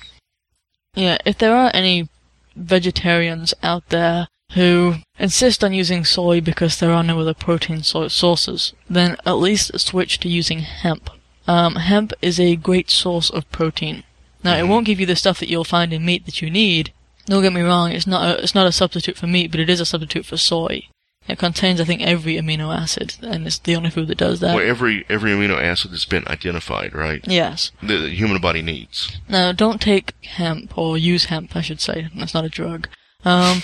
Yeah, 0.95 1.17
if 1.25 1.37
there 1.37 1.55
are 1.55 1.69
any 1.73 2.09
vegetarians 2.55 3.53
out 3.61 3.89
there 3.89 4.27
who 4.53 4.95
insist 5.19 5.63
on 5.63 5.73
using 5.73 6.05
soy 6.05 6.41
because 6.41 6.79
there 6.79 6.91
are 6.91 7.03
no 7.03 7.19
other 7.19 7.33
protein 7.33 7.83
so- 7.83 8.07
sources, 8.07 8.73
then 8.89 9.17
at 9.25 9.33
least 9.33 9.77
switch 9.79 10.19
to 10.19 10.29
using 10.29 10.59
hemp. 10.59 11.09
Um, 11.47 11.75
hemp 11.75 12.13
is 12.21 12.39
a 12.39 12.55
great 12.55 12.89
source 12.89 13.29
of 13.29 13.49
protein. 13.51 14.03
Now, 14.43 14.55
it 14.55 14.61
Mhm. 14.63 14.67
won't 14.69 14.85
give 14.85 14.99
you 14.99 15.05
the 15.05 15.15
stuff 15.15 15.39
that 15.39 15.49
you'll 15.49 15.63
find 15.63 15.91
in 15.93 16.05
meat 16.05 16.25
that 16.25 16.41
you 16.41 16.49
need. 16.49 16.91
Don't 17.25 17.41
get 17.43 17.53
me 17.53 17.61
wrong; 17.61 17.91
it's 17.91 18.07
not 18.07 18.23
a, 18.39 18.41
it's 18.43 18.55
not 18.55 18.67
a 18.67 18.71
substitute 18.71 19.17
for 19.17 19.27
meat, 19.27 19.51
but 19.51 19.59
it 19.59 19.69
is 19.69 19.79
a 19.81 19.85
substitute 19.85 20.25
for 20.25 20.37
soy. 20.37 20.83
It 21.27 21.37
contains, 21.37 21.81
I 21.81 21.83
think, 21.83 22.01
every 22.01 22.35
amino 22.35 22.73
acid, 22.73 23.15
and 23.21 23.45
it's 23.45 23.57
the 23.57 23.75
only 23.75 23.89
food 23.89 24.07
that 24.07 24.17
does 24.17 24.39
that. 24.39 24.55
well, 24.55 24.65
every 24.65 25.03
every 25.09 25.31
amino 25.31 25.61
acid 25.61 25.91
that's 25.91 26.05
been 26.05 26.25
identified, 26.27 26.93
right? 26.95 27.21
yes. 27.27 27.71
The, 27.83 27.97
the 27.97 28.09
human 28.09 28.39
body 28.39 28.61
needs. 28.61 29.11
Now, 29.27 29.51
don't 29.51 29.81
take 29.81 30.13
hemp, 30.23 30.77
or 30.77 30.97
use 30.97 31.25
hemp, 31.25 31.53
I 31.55 31.61
should 31.61 31.81
say. 31.81 32.07
That's 32.15 32.33
not 32.33 32.45
a 32.45 32.49
drug. 32.49 32.87
Um, 33.25 33.61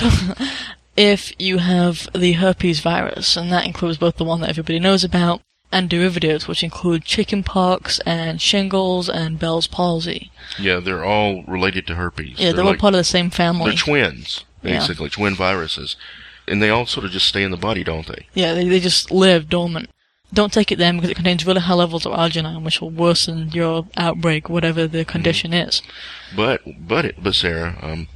if 0.96 1.32
you 1.40 1.58
have 1.58 2.08
the 2.14 2.32
herpes 2.32 2.80
virus, 2.80 3.36
and 3.36 3.50
that 3.52 3.66
includes 3.66 3.98
both 3.98 4.16
the 4.16 4.24
one 4.24 4.40
that 4.40 4.50
everybody 4.50 4.78
knows 4.78 5.04
about 5.04 5.40
and 5.70 5.90
derivatives, 5.90 6.48
which 6.48 6.62
include 6.62 7.04
chickenpox 7.04 8.00
and 8.00 8.40
shingles 8.40 9.08
and 9.08 9.38
Bell's 9.38 9.66
palsy. 9.66 10.30
Yeah, 10.58 10.80
they're 10.80 11.04
all 11.04 11.42
related 11.44 11.86
to 11.88 11.94
herpes. 11.94 12.38
Yeah, 12.38 12.52
they're, 12.52 12.64
all 12.64 12.70
like- 12.70 12.78
part 12.80 12.94
of 12.94 12.98
the 12.98 13.04
same 13.04 13.30
family. 13.30 13.70
They're 13.70 13.78
twins, 13.78 14.44
Yeah. 14.62 14.78
basically, 14.78 15.10
twin 15.10 15.34
viruses, 15.34 15.96
and 16.46 16.62
they 16.62 16.70
all 16.70 16.86
sort 16.86 17.04
of 17.04 17.12
just 17.12 17.26
stay 17.26 17.42
in 17.42 17.50
the 17.50 17.56
body, 17.58 17.84
don't 17.84 18.06
they? 18.06 18.26
Yeah, 18.34 18.54
they, 18.54 18.66
they 18.66 18.80
just 18.80 19.10
live 19.10 19.48
dormant. 19.48 19.90
Don't 20.32 20.52
take 20.52 20.70
it 20.72 20.76
then 20.78 20.96
because 20.96 21.10
it 21.10 21.14
contains 21.14 21.46
really 21.46 21.60
high 21.60 21.74
levels 21.74 22.04
of 22.04 22.12
arginine, 22.12 22.62
which 22.62 22.80
will 22.82 22.90
worsen 22.90 23.50
your 23.52 23.86
outbreak, 23.96 24.48
whatever 24.48 24.86
the 24.86 25.04
condition 25.04 25.54
is. 25.54 25.80
But 26.36 26.60
but 26.86 27.06
it, 27.06 27.22
but 27.22 27.34
Sarah, 27.34 27.78
um, 27.80 28.08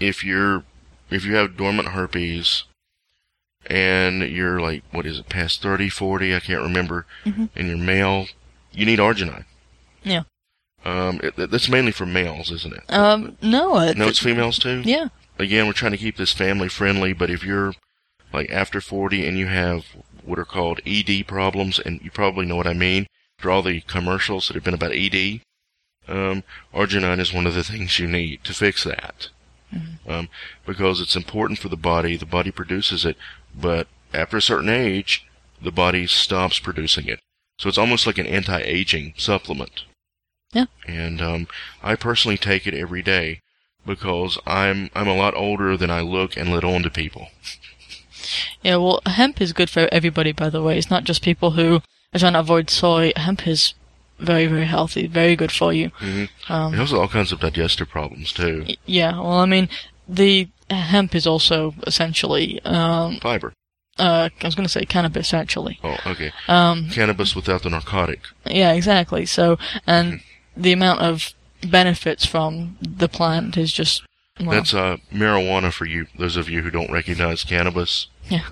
if 0.00 0.24
you're 0.24 0.64
if 1.10 1.24
you 1.24 1.34
have 1.36 1.56
dormant 1.56 1.88
herpes 1.88 2.64
and 3.66 4.22
you're 4.22 4.60
like 4.60 4.82
what 4.90 5.06
is 5.06 5.18
it 5.18 5.28
past 5.28 5.60
30, 5.62 5.88
40, 5.88 6.34
I 6.34 6.40
can't 6.40 6.62
remember, 6.62 7.06
Mhm. 7.26 7.50
and 7.54 7.68
you're 7.68 7.76
male, 7.76 8.26
you 8.72 8.86
need 8.86 8.98
arginine. 8.98 9.44
Yeah. 10.02 10.22
Um, 10.84 11.20
it, 11.22 11.36
that's 11.36 11.68
mainly 11.68 11.92
for 11.92 12.06
males, 12.06 12.50
isn't 12.50 12.72
it? 12.74 12.84
Um, 12.88 13.36
no, 13.42 13.78
it, 13.80 13.98
no, 13.98 14.08
it's 14.08 14.18
females 14.18 14.58
too. 14.58 14.80
yeah, 14.84 15.08
Again, 15.38 15.66
we're 15.66 15.72
trying 15.74 15.92
to 15.92 15.98
keep 15.98 16.16
this 16.16 16.32
family 16.32 16.68
friendly, 16.68 17.12
but 17.12 17.30
if 17.30 17.44
you're 17.44 17.74
like 18.32 18.50
after 18.50 18.80
40 18.80 19.26
and 19.26 19.36
you 19.38 19.46
have 19.48 19.84
what 20.24 20.38
are 20.38 20.44
called 20.44 20.80
ED 20.86 21.26
problems, 21.26 21.78
and 21.78 22.00
you 22.02 22.10
probably 22.10 22.46
know 22.46 22.56
what 22.56 22.66
I 22.66 22.72
mean, 22.74 23.06
for 23.38 23.50
all 23.50 23.62
the 23.62 23.80
commercials 23.82 24.48
that 24.48 24.54
have 24.54 24.64
been 24.64 24.74
about 24.74 24.92
ED, 24.92 25.40
um, 26.08 26.44
arginine 26.74 27.18
is 27.20 27.32
one 27.32 27.46
of 27.46 27.54
the 27.54 27.64
things 27.64 27.98
you 27.98 28.06
need 28.06 28.44
to 28.44 28.54
fix 28.54 28.84
that. 28.84 29.28
Um, 30.06 30.28
because 30.66 31.00
it's 31.00 31.16
important 31.16 31.58
for 31.58 31.68
the 31.68 31.76
body, 31.76 32.16
the 32.16 32.26
body 32.26 32.50
produces 32.50 33.04
it, 33.04 33.16
but 33.54 33.86
after 34.12 34.36
a 34.36 34.42
certain 34.42 34.68
age, 34.68 35.26
the 35.62 35.70
body 35.70 36.06
stops 36.06 36.58
producing 36.58 37.06
it. 37.06 37.20
So 37.58 37.68
it's 37.68 37.78
almost 37.78 38.06
like 38.06 38.18
an 38.18 38.26
anti-aging 38.26 39.14
supplement. 39.16 39.84
Yeah. 40.52 40.66
And 40.86 41.20
um, 41.20 41.46
I 41.82 41.94
personally 41.94 42.38
take 42.38 42.66
it 42.66 42.74
every 42.74 43.02
day 43.02 43.42
because 43.86 44.38
I'm 44.46 44.90
I'm 44.94 45.08
a 45.08 45.16
lot 45.16 45.34
older 45.34 45.76
than 45.76 45.90
I 45.90 46.00
look 46.00 46.36
and 46.36 46.50
let 46.50 46.64
on 46.64 46.82
to 46.82 46.90
people. 46.90 47.28
Yeah, 48.62 48.76
well, 48.76 49.00
hemp 49.06 49.40
is 49.40 49.54
good 49.54 49.70
for 49.70 49.88
everybody, 49.90 50.30
by 50.32 50.50
the 50.50 50.62
way. 50.62 50.76
It's 50.76 50.90
not 50.90 51.04
just 51.04 51.22
people 51.22 51.52
who 51.52 51.80
are 52.12 52.18
trying 52.18 52.34
to 52.34 52.40
avoid 52.40 52.68
soy. 52.68 53.12
Hemp 53.16 53.46
is 53.46 53.74
very, 54.20 54.46
very 54.46 54.66
healthy, 54.66 55.06
very 55.06 55.36
good 55.36 55.52
for 55.52 55.72
you. 55.72 55.90
Mm-hmm. 56.00 56.52
Um, 56.52 56.74
it 56.74 56.78
has 56.78 56.92
all 56.92 57.08
kinds 57.08 57.32
of 57.32 57.40
digestive 57.40 57.88
problems 57.88 58.32
too. 58.32 58.66
yeah, 58.86 59.12
well, 59.12 59.38
I 59.38 59.46
mean, 59.46 59.68
the 60.08 60.48
hemp 60.70 61.14
is 61.14 61.26
also 61.26 61.74
essentially, 61.86 62.60
um, 62.64 63.18
Fiber. 63.20 63.52
uh, 63.98 64.28
I 64.40 64.46
was 64.46 64.54
going 64.54 64.66
to 64.66 64.72
say 64.72 64.84
cannabis, 64.84 65.32
actually. 65.34 65.78
Oh, 65.82 65.96
okay. 66.06 66.32
Um, 66.48 66.88
Cannabis 66.90 67.34
without 67.34 67.62
the 67.62 67.70
narcotic. 67.70 68.20
yeah, 68.46 68.72
exactly. 68.72 69.26
So, 69.26 69.58
and 69.86 70.20
the 70.56 70.72
amount 70.72 71.00
of 71.00 71.32
benefits 71.68 72.24
from 72.24 72.76
the 72.80 73.08
plant 73.08 73.56
is 73.56 73.72
just, 73.72 74.02
well, 74.40 74.50
That's 74.50 74.72
uh, 74.74 74.96
marijuana 75.12 75.72
for 75.72 75.84
you, 75.86 76.06
those 76.18 76.36
of 76.36 76.48
you 76.48 76.62
who 76.62 76.70
don't 76.70 76.90
recognize 76.90 77.44
cannabis. 77.44 78.06
Yeah. 78.28 78.46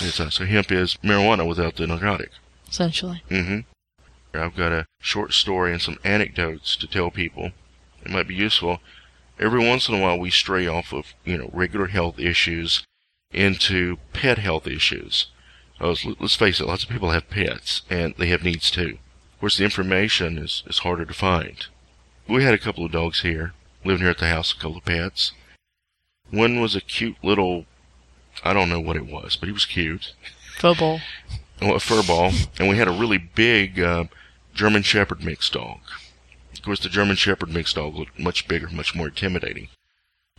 It's, 0.00 0.20
uh, 0.20 0.30
so 0.30 0.44
hemp 0.44 0.70
is 0.70 0.96
marijuana 1.02 1.46
without 1.48 1.76
the 1.76 1.86
narcotic. 1.86 2.30
essentially. 2.68 3.22
Mm-hmm. 3.30 3.60
I've 4.34 4.56
got 4.56 4.72
a 4.72 4.86
short 5.00 5.32
story 5.32 5.72
and 5.72 5.80
some 5.80 5.98
anecdotes 6.04 6.76
to 6.76 6.86
tell 6.86 7.10
people. 7.10 7.52
It 8.04 8.10
might 8.10 8.28
be 8.28 8.34
useful. 8.34 8.80
Every 9.40 9.66
once 9.66 9.88
in 9.88 9.94
a 9.94 10.00
while, 10.00 10.18
we 10.18 10.30
stray 10.30 10.66
off 10.66 10.92
of 10.92 11.14
you 11.24 11.38
know 11.38 11.50
regular 11.52 11.86
health 11.86 12.18
issues 12.18 12.84
into 13.32 13.98
pet 14.12 14.38
health 14.38 14.66
issues. 14.66 15.26
Uh, 15.80 15.88
let's- 15.88 16.04
let's 16.18 16.34
face 16.34 16.60
it, 16.60 16.66
lots 16.66 16.82
of 16.82 16.88
people 16.90 17.10
have 17.10 17.30
pets 17.30 17.82
and 17.88 18.14
they 18.18 18.26
have 18.28 18.42
needs 18.42 18.70
too. 18.70 18.98
Of 19.34 19.40
course, 19.40 19.56
the 19.58 19.64
information 19.64 20.38
is, 20.38 20.62
is 20.66 20.78
harder 20.78 21.04
to 21.04 21.14
find. 21.14 21.66
We 22.26 22.42
had 22.42 22.54
a 22.54 22.58
couple 22.58 22.84
of 22.84 22.90
dogs 22.92 23.20
here, 23.20 23.54
living 23.84 24.02
here 24.02 24.10
at 24.10 24.18
the 24.18 24.28
house, 24.28 24.52
a 24.52 24.56
couple 24.56 24.78
of 24.78 24.84
pets. 24.84 25.32
One 26.30 26.60
was 26.60 26.74
a 26.74 26.80
cute 26.80 27.16
little, 27.22 27.66
I 28.42 28.52
don't 28.52 28.68
know 28.68 28.80
what 28.80 28.96
it 28.96 29.06
was, 29.06 29.36
but 29.36 29.46
he 29.46 29.52
was 29.52 29.64
cute. 29.66 30.14
Football. 30.56 31.00
A 31.60 31.80
fur 31.80 32.02
ball, 32.02 32.32
and 32.58 32.68
we 32.68 32.76
had 32.76 32.86
a 32.86 32.92
really 32.92 33.18
big 33.18 33.80
uh, 33.80 34.04
German 34.54 34.82
Shepherd 34.82 35.24
mixed 35.24 35.52
dog. 35.52 35.80
Of 36.52 36.62
course, 36.62 36.80
the 36.80 36.88
German 36.88 37.16
Shepherd 37.16 37.50
mixed 37.50 37.74
dog 37.74 37.96
looked 37.96 38.18
much 38.18 38.46
bigger, 38.46 38.68
much 38.68 38.94
more 38.94 39.08
intimidating. 39.08 39.68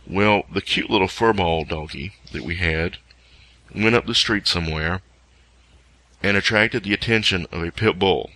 Well, 0.06 0.44
the 0.52 0.62
cute 0.62 0.88
little 0.90 1.08
fur 1.08 1.32
ball 1.34 1.64
doggy 1.64 2.14
that 2.32 2.42
we 2.42 2.56
had 2.56 2.96
went 3.74 3.94
up 3.94 4.06
the 4.06 4.14
street 4.14 4.48
somewhere 4.48 5.02
and 6.22 6.36
attracted 6.36 6.84
the 6.84 6.94
attention 6.94 7.46
of 7.52 7.62
a 7.62 7.70
pit 7.70 7.98
bull. 7.98 8.30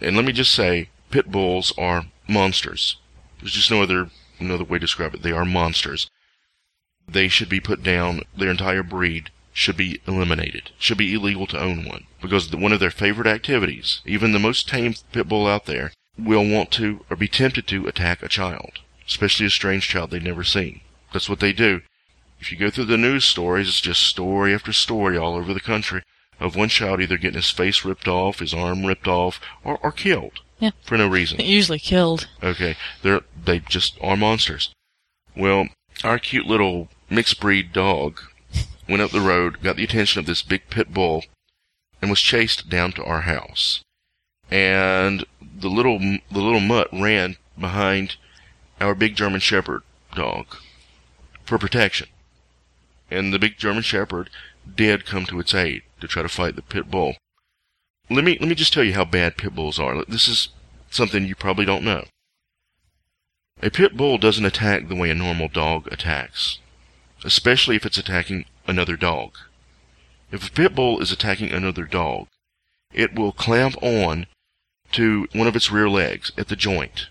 And, 0.00 0.16
let 0.16 0.24
me 0.24 0.32
just 0.32 0.52
say, 0.52 0.88
pit 1.10 1.30
bulls 1.30 1.72
are 1.78 2.06
monsters. 2.26 2.96
There's 3.40 3.52
just 3.52 3.70
no 3.70 3.82
other 3.82 4.10
no 4.40 4.54
other 4.54 4.64
way 4.64 4.78
to 4.78 4.86
describe 4.86 5.14
it. 5.14 5.22
They 5.22 5.32
are 5.32 5.44
monsters. 5.44 6.10
They 7.06 7.28
should 7.28 7.50
be 7.50 7.60
put 7.60 7.82
down. 7.82 8.22
Their 8.36 8.50
entire 8.50 8.82
breed 8.82 9.30
should 9.52 9.76
be 9.76 10.00
eliminated. 10.06 10.70
Should 10.78 10.98
be 10.98 11.14
illegal 11.14 11.46
to 11.48 11.60
own 11.60 11.84
one 11.84 12.06
because 12.22 12.50
one 12.54 12.72
of 12.72 12.80
their 12.80 12.90
favorite 12.90 13.26
activities, 13.26 14.00
even 14.06 14.32
the 14.32 14.38
most 14.38 14.68
tame 14.68 14.94
pit 15.12 15.28
bull 15.28 15.46
out 15.46 15.66
there, 15.66 15.92
will 16.18 16.48
want 16.48 16.70
to 16.72 17.04
or 17.10 17.16
be 17.16 17.28
tempted 17.28 17.66
to 17.68 17.86
attack 17.88 18.22
a 18.22 18.28
child, 18.28 18.78
especially 19.06 19.46
a 19.46 19.50
strange 19.50 19.88
child 19.88 20.10
they've 20.10 20.22
never 20.22 20.44
seen. 20.44 20.80
That's 21.12 21.28
what 21.28 21.40
they 21.40 21.52
do. 21.52 21.80
If 22.38 22.50
you 22.52 22.58
go 22.58 22.70
through 22.70 22.86
the 22.86 22.96
news 22.96 23.24
stories, 23.24 23.68
it's 23.68 23.80
just 23.80 24.02
story 24.02 24.54
after 24.54 24.72
story 24.72 25.16
all 25.18 25.34
over 25.34 25.52
the 25.52 25.60
country 25.60 26.02
of 26.38 26.56
one 26.56 26.68
child 26.70 27.00
either 27.02 27.18
getting 27.18 27.36
his 27.36 27.50
face 27.50 27.84
ripped 27.84 28.08
off, 28.08 28.38
his 28.38 28.54
arm 28.54 28.86
ripped 28.86 29.06
off, 29.08 29.40
or, 29.62 29.76
or 29.82 29.92
killed 29.92 30.40
Yeah. 30.58 30.70
for 30.84 30.96
no 30.96 31.06
reason. 31.08 31.38
Usually 31.44 31.78
killed. 31.78 32.28
Okay, 32.42 32.76
they're 33.02 33.20
they 33.44 33.58
just 33.60 33.98
are 34.00 34.16
monsters. 34.16 34.72
Well, 35.36 35.68
our 36.04 36.18
cute 36.18 36.46
little 36.46 36.88
mixed 37.10 37.40
breed 37.40 37.72
dog 37.72 38.20
went 38.90 39.02
up 39.02 39.12
the 39.12 39.20
road, 39.20 39.62
got 39.62 39.76
the 39.76 39.84
attention 39.84 40.18
of 40.18 40.26
this 40.26 40.42
big 40.42 40.68
pit 40.68 40.92
bull, 40.92 41.24
and 42.02 42.10
was 42.10 42.20
chased 42.20 42.68
down 42.68 42.92
to 42.92 43.04
our 43.04 43.22
house. 43.22 43.82
And 44.50 45.24
the 45.40 45.68
little 45.68 45.98
the 45.98 46.40
little 46.40 46.60
mutt 46.60 46.88
ran 46.92 47.36
behind 47.58 48.16
our 48.80 48.94
big 48.94 49.14
German 49.14 49.40
Shepherd 49.40 49.82
dog 50.14 50.46
for 51.44 51.56
protection. 51.56 52.08
And 53.10 53.32
the 53.32 53.38
big 53.38 53.58
German 53.58 53.82
Shepherd 53.82 54.30
did 54.76 55.06
come 55.06 55.26
to 55.26 55.40
its 55.40 55.54
aid 55.54 55.82
to 56.00 56.08
try 56.08 56.22
to 56.22 56.28
fight 56.28 56.56
the 56.56 56.62
pit 56.62 56.90
bull. 56.90 57.16
Let 58.08 58.24
me 58.24 58.36
let 58.40 58.48
me 58.48 58.54
just 58.56 58.72
tell 58.72 58.84
you 58.84 58.94
how 58.94 59.04
bad 59.04 59.36
pit 59.36 59.54
bulls 59.54 59.78
are. 59.78 60.04
This 60.06 60.26
is 60.26 60.48
something 60.90 61.26
you 61.26 61.36
probably 61.36 61.64
don't 61.64 61.84
know. 61.84 62.04
A 63.62 63.70
pit 63.70 63.96
bull 63.96 64.18
doesn't 64.18 64.44
attack 64.44 64.88
the 64.88 64.96
way 64.96 65.10
a 65.10 65.14
normal 65.14 65.48
dog 65.48 65.86
attacks, 65.92 66.58
especially 67.24 67.76
if 67.76 67.84
it's 67.86 67.98
attacking 67.98 68.46
another 68.70 68.96
dog. 68.96 69.36
If 70.32 70.48
a 70.48 70.52
pit 70.52 70.74
bull 70.74 71.00
is 71.00 71.12
attacking 71.12 71.52
another 71.52 71.84
dog, 71.84 72.28
it 72.92 73.14
will 73.14 73.32
clamp 73.32 73.76
on 73.82 74.26
to 74.92 75.28
one 75.32 75.46
of 75.46 75.56
its 75.56 75.70
rear 75.70 75.88
legs 75.88 76.32
at 76.38 76.48
the 76.48 76.56
joint 76.56 77.08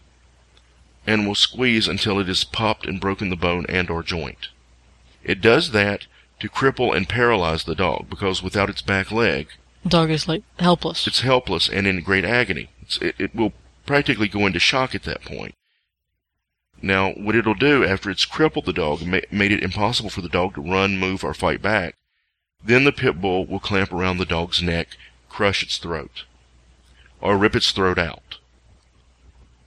and 1.06 1.28
will 1.28 1.36
squeeze 1.36 1.88
until 1.88 2.20
it 2.20 2.28
has 2.28 2.44
popped 2.44 2.86
and 2.86 3.00
broken 3.00 3.30
the 3.30 3.36
bone 3.36 3.66
and 3.70 3.90
or 3.90 4.04
joint. 4.04 4.50
It 5.24 5.42
does 5.42 5.72
that 5.72 6.08
to 6.40 6.50
cripple 6.50 6.96
and 6.96 7.08
paralyze 7.08 7.64
the 7.64 7.76
dog 7.76 8.10
because 8.10 8.42
without 8.44 8.70
its 8.70 8.82
back 8.82 9.12
leg, 9.12 9.50
Dog 9.88 10.10
is 10.10 10.28
like 10.28 10.44
helpless. 10.60 11.08
it's 11.08 11.22
helpless 11.22 11.70
and 11.70 11.88
in 11.88 12.02
great 12.02 12.26
agony. 12.26 12.70
It's, 12.82 12.98
it, 12.98 13.16
it 13.18 13.36
will 13.36 13.54
practically 13.86 14.28
go 14.28 14.46
into 14.46 14.60
shock 14.60 14.94
at 14.94 15.04
that 15.04 15.22
point. 15.22 15.54
Now, 16.82 17.12
what 17.12 17.36
it'll 17.36 17.54
do 17.54 17.84
after 17.84 18.10
it's 18.10 18.26
crippled 18.26 18.66
the 18.66 18.74
dog 18.74 19.02
and 19.02 19.12
ma- 19.12 19.20
made 19.32 19.52
it 19.52 19.64
impossible 19.64 20.10
for 20.10 20.22
the 20.22 20.30
dog 20.30 20.56
to 20.56 20.62
run, 20.62 20.98
move, 20.98 21.24
or 21.24 21.34
fight 21.34 21.62
back, 21.62 21.96
then 22.64 22.84
the 22.84 22.92
pit 22.92 23.20
bull 23.20 23.46
will 23.46 23.60
clamp 23.60 23.92
around 23.92 24.18
the 24.18 24.26
dog's 24.26 24.62
neck, 24.62 24.90
crush 25.28 25.64
its 25.64 25.78
throat, 25.78 26.24
or 27.22 27.38
rip 27.38 27.56
its 27.56 27.72
throat 27.72 27.98
out. 27.98 28.38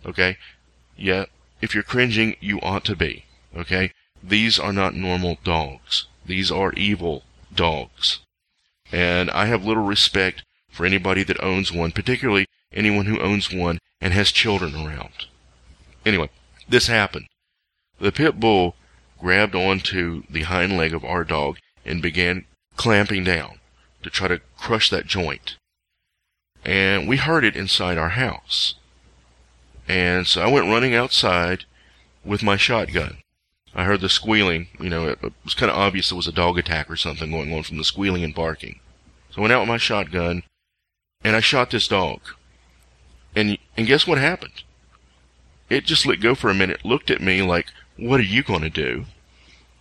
Okay? 0.04 0.38
Yeah, 0.96 1.26
if 1.60 1.74
you're 1.74 1.82
cringing, 1.82 2.36
you 2.40 2.60
ought 2.60 2.84
to 2.84 2.96
be. 2.96 3.24
Okay? 3.56 3.92
These 4.22 4.58
are 4.58 4.72
not 4.72 4.94
normal 4.94 5.38
dogs. 5.44 6.06
These 6.24 6.50
are 6.50 6.72
evil 6.74 7.24
dogs. 7.54 8.20
And 8.90 9.30
I 9.30 9.46
have 9.46 9.64
little 9.64 9.84
respect 9.84 10.44
for 10.70 10.86
anybody 10.86 11.22
that 11.24 11.42
owns 11.42 11.72
one, 11.72 11.92
particularly 11.92 12.46
anyone 12.72 13.06
who 13.06 13.20
owns 13.20 13.52
one 13.52 13.78
and 14.00 14.12
has 14.12 14.32
children 14.32 14.74
around. 14.74 15.26
Anyway, 16.04 16.28
this 16.68 16.86
happened. 16.86 17.26
The 17.98 18.12
pit 18.12 18.40
bull 18.40 18.74
grabbed 19.18 19.54
onto 19.54 20.24
the 20.28 20.42
hind 20.42 20.76
leg 20.76 20.94
of 20.94 21.04
our 21.04 21.24
dog 21.24 21.58
and 21.84 22.02
began 22.02 22.44
clamping 22.76 23.24
down 23.24 23.60
to 24.02 24.10
try 24.10 24.28
to 24.28 24.40
crush 24.56 24.90
that 24.90 25.06
joint. 25.06 25.56
And 26.64 27.08
we 27.08 27.16
heard 27.16 27.44
it 27.44 27.56
inside 27.56 27.98
our 27.98 28.10
house. 28.10 28.74
And 29.88 30.26
so 30.26 30.42
I 30.42 30.50
went 30.50 30.66
running 30.66 30.94
outside 30.94 31.64
with 32.24 32.42
my 32.42 32.56
shotgun. 32.56 33.18
I 33.74 33.84
heard 33.84 34.00
the 34.00 34.08
squealing, 34.08 34.68
you 34.78 34.90
know, 34.90 35.08
it, 35.08 35.18
was 35.44 35.54
kind 35.54 35.70
of 35.70 35.78
obvious 35.78 36.10
there 36.10 36.16
was 36.16 36.26
a 36.26 36.32
dog 36.32 36.58
attack 36.58 36.90
or 36.90 36.96
something 36.96 37.30
going 37.30 37.52
on 37.52 37.62
from 37.62 37.78
the 37.78 37.84
squealing 37.84 38.22
and 38.22 38.34
barking. 38.34 38.80
So 39.30 39.38
I 39.38 39.40
went 39.42 39.52
out 39.52 39.60
with 39.60 39.68
my 39.68 39.78
shotgun 39.78 40.42
and 41.24 41.34
I 41.34 41.40
shot 41.40 41.70
this 41.70 41.88
dog. 41.88 42.20
And 43.34 43.56
and 43.76 43.86
guess 43.86 44.06
what 44.06 44.18
happened? 44.18 44.62
It 45.72 45.86
just 45.86 46.04
let 46.04 46.20
go 46.20 46.34
for 46.34 46.50
a 46.50 46.54
minute, 46.54 46.84
looked 46.84 47.10
at 47.10 47.22
me 47.22 47.40
like, 47.40 47.68
"What 47.96 48.20
are 48.20 48.34
you 48.34 48.42
going 48.42 48.60
to 48.60 48.68
do?" 48.68 49.06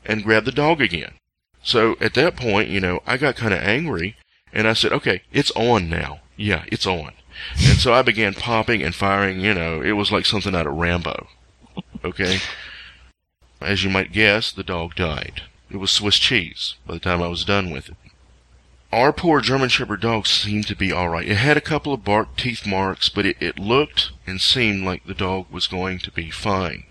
and 0.06 0.24
grabbed 0.24 0.48
the 0.48 0.52
dog 0.52 0.82
again. 0.82 1.16
So 1.64 1.98
at 2.00 2.14
that 2.14 2.38
point, 2.38 2.70
you 2.70 2.80
know, 2.80 3.04
I 3.06 3.18
got 3.18 3.36
kind 3.36 3.54
of 3.54 3.60
angry 3.62 4.16
and 4.54 4.70
I 4.70 4.74
said, 4.74 4.94
"Okay, 4.94 5.24
it's 5.34 5.52
on 5.52 5.90
now. 5.90 6.22
Yeah, 6.38 6.64
it's 6.68 6.88
on." 6.88 7.12
And 7.60 7.78
so 7.78 7.94
I 7.94 8.04
began 8.04 8.34
popping 8.34 8.82
and 8.82 8.96
firing, 8.96 9.42
you 9.42 9.54
know, 9.54 9.82
it 9.82 9.92
was 9.94 10.12
like 10.12 10.26
something 10.26 10.56
out 10.56 10.68
of 10.68 10.76
Rambo. 10.76 11.28
Okay? 12.06 12.40
As 13.60 13.84
you 13.84 13.90
might 13.90 14.14
guess, 14.14 14.52
the 14.52 14.64
dog 14.64 14.96
died. 14.96 15.44
It 15.70 15.78
was 15.78 15.92
Swiss 15.92 16.18
cheese 16.18 16.76
by 16.86 16.94
the 16.94 17.00
time 17.00 17.22
I 17.22 17.28
was 17.28 17.46
done 17.46 17.70
with 17.70 17.90
it. 17.90 17.96
Our 18.92 19.14
poor 19.14 19.40
German 19.40 19.70
Shepherd 19.70 20.02
dog 20.02 20.28
seemed 20.28 20.68
to 20.68 20.76
be 20.76 20.92
alright. 20.92 21.28
It 21.28 21.38
had 21.38 21.56
a 21.56 21.62
couple 21.62 21.94
of 21.94 22.04
bark 22.04 22.36
teeth 22.36 22.66
marks, 22.68 23.08
but 23.08 23.26
it, 23.26 23.38
it 23.40 23.58
looked 23.58 24.12
and 24.28 24.42
seemed 24.42 24.84
like 24.84 25.06
the 25.06 25.14
dog 25.14 25.46
was 25.50 25.68
going 25.68 26.00
to 26.00 26.12
be 26.12 26.30
fine. 26.30 26.84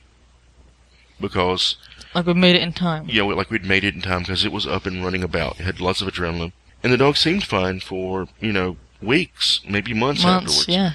Because, 1.21 1.77
Like 2.15 2.25
we 2.27 2.33
made 2.33 2.57
it 2.57 2.63
in 2.63 2.73
time. 2.73 3.07
yeah, 3.11 3.23
we- 3.25 3.35
like 3.35 3.51
we'd 3.51 3.65
made 3.67 3.85
it 3.85 3.95
in 3.95 4.01
time 4.01 4.21
because 4.21 4.45
it 4.45 4.53
was 4.53 4.67
up 4.67 4.87
and 4.87 5.05
running 5.05 5.23
about. 5.23 5.61
It 5.61 5.65
had 5.65 5.81
lots 5.81 6.01
of 6.01 6.09
adrenaline. 6.09 6.53
And 6.83 6.91
the 6.93 6.97
dog 6.97 7.19
seemed 7.19 7.45
fine 7.45 7.81
for, 7.81 8.29
you 8.41 8.53
know, 8.53 8.79
weeks, 9.03 9.61
maybe 9.69 9.93
months, 9.93 10.23
Months, 10.25 10.61
afterwards. 10.61 10.69
yeah. 10.69 10.93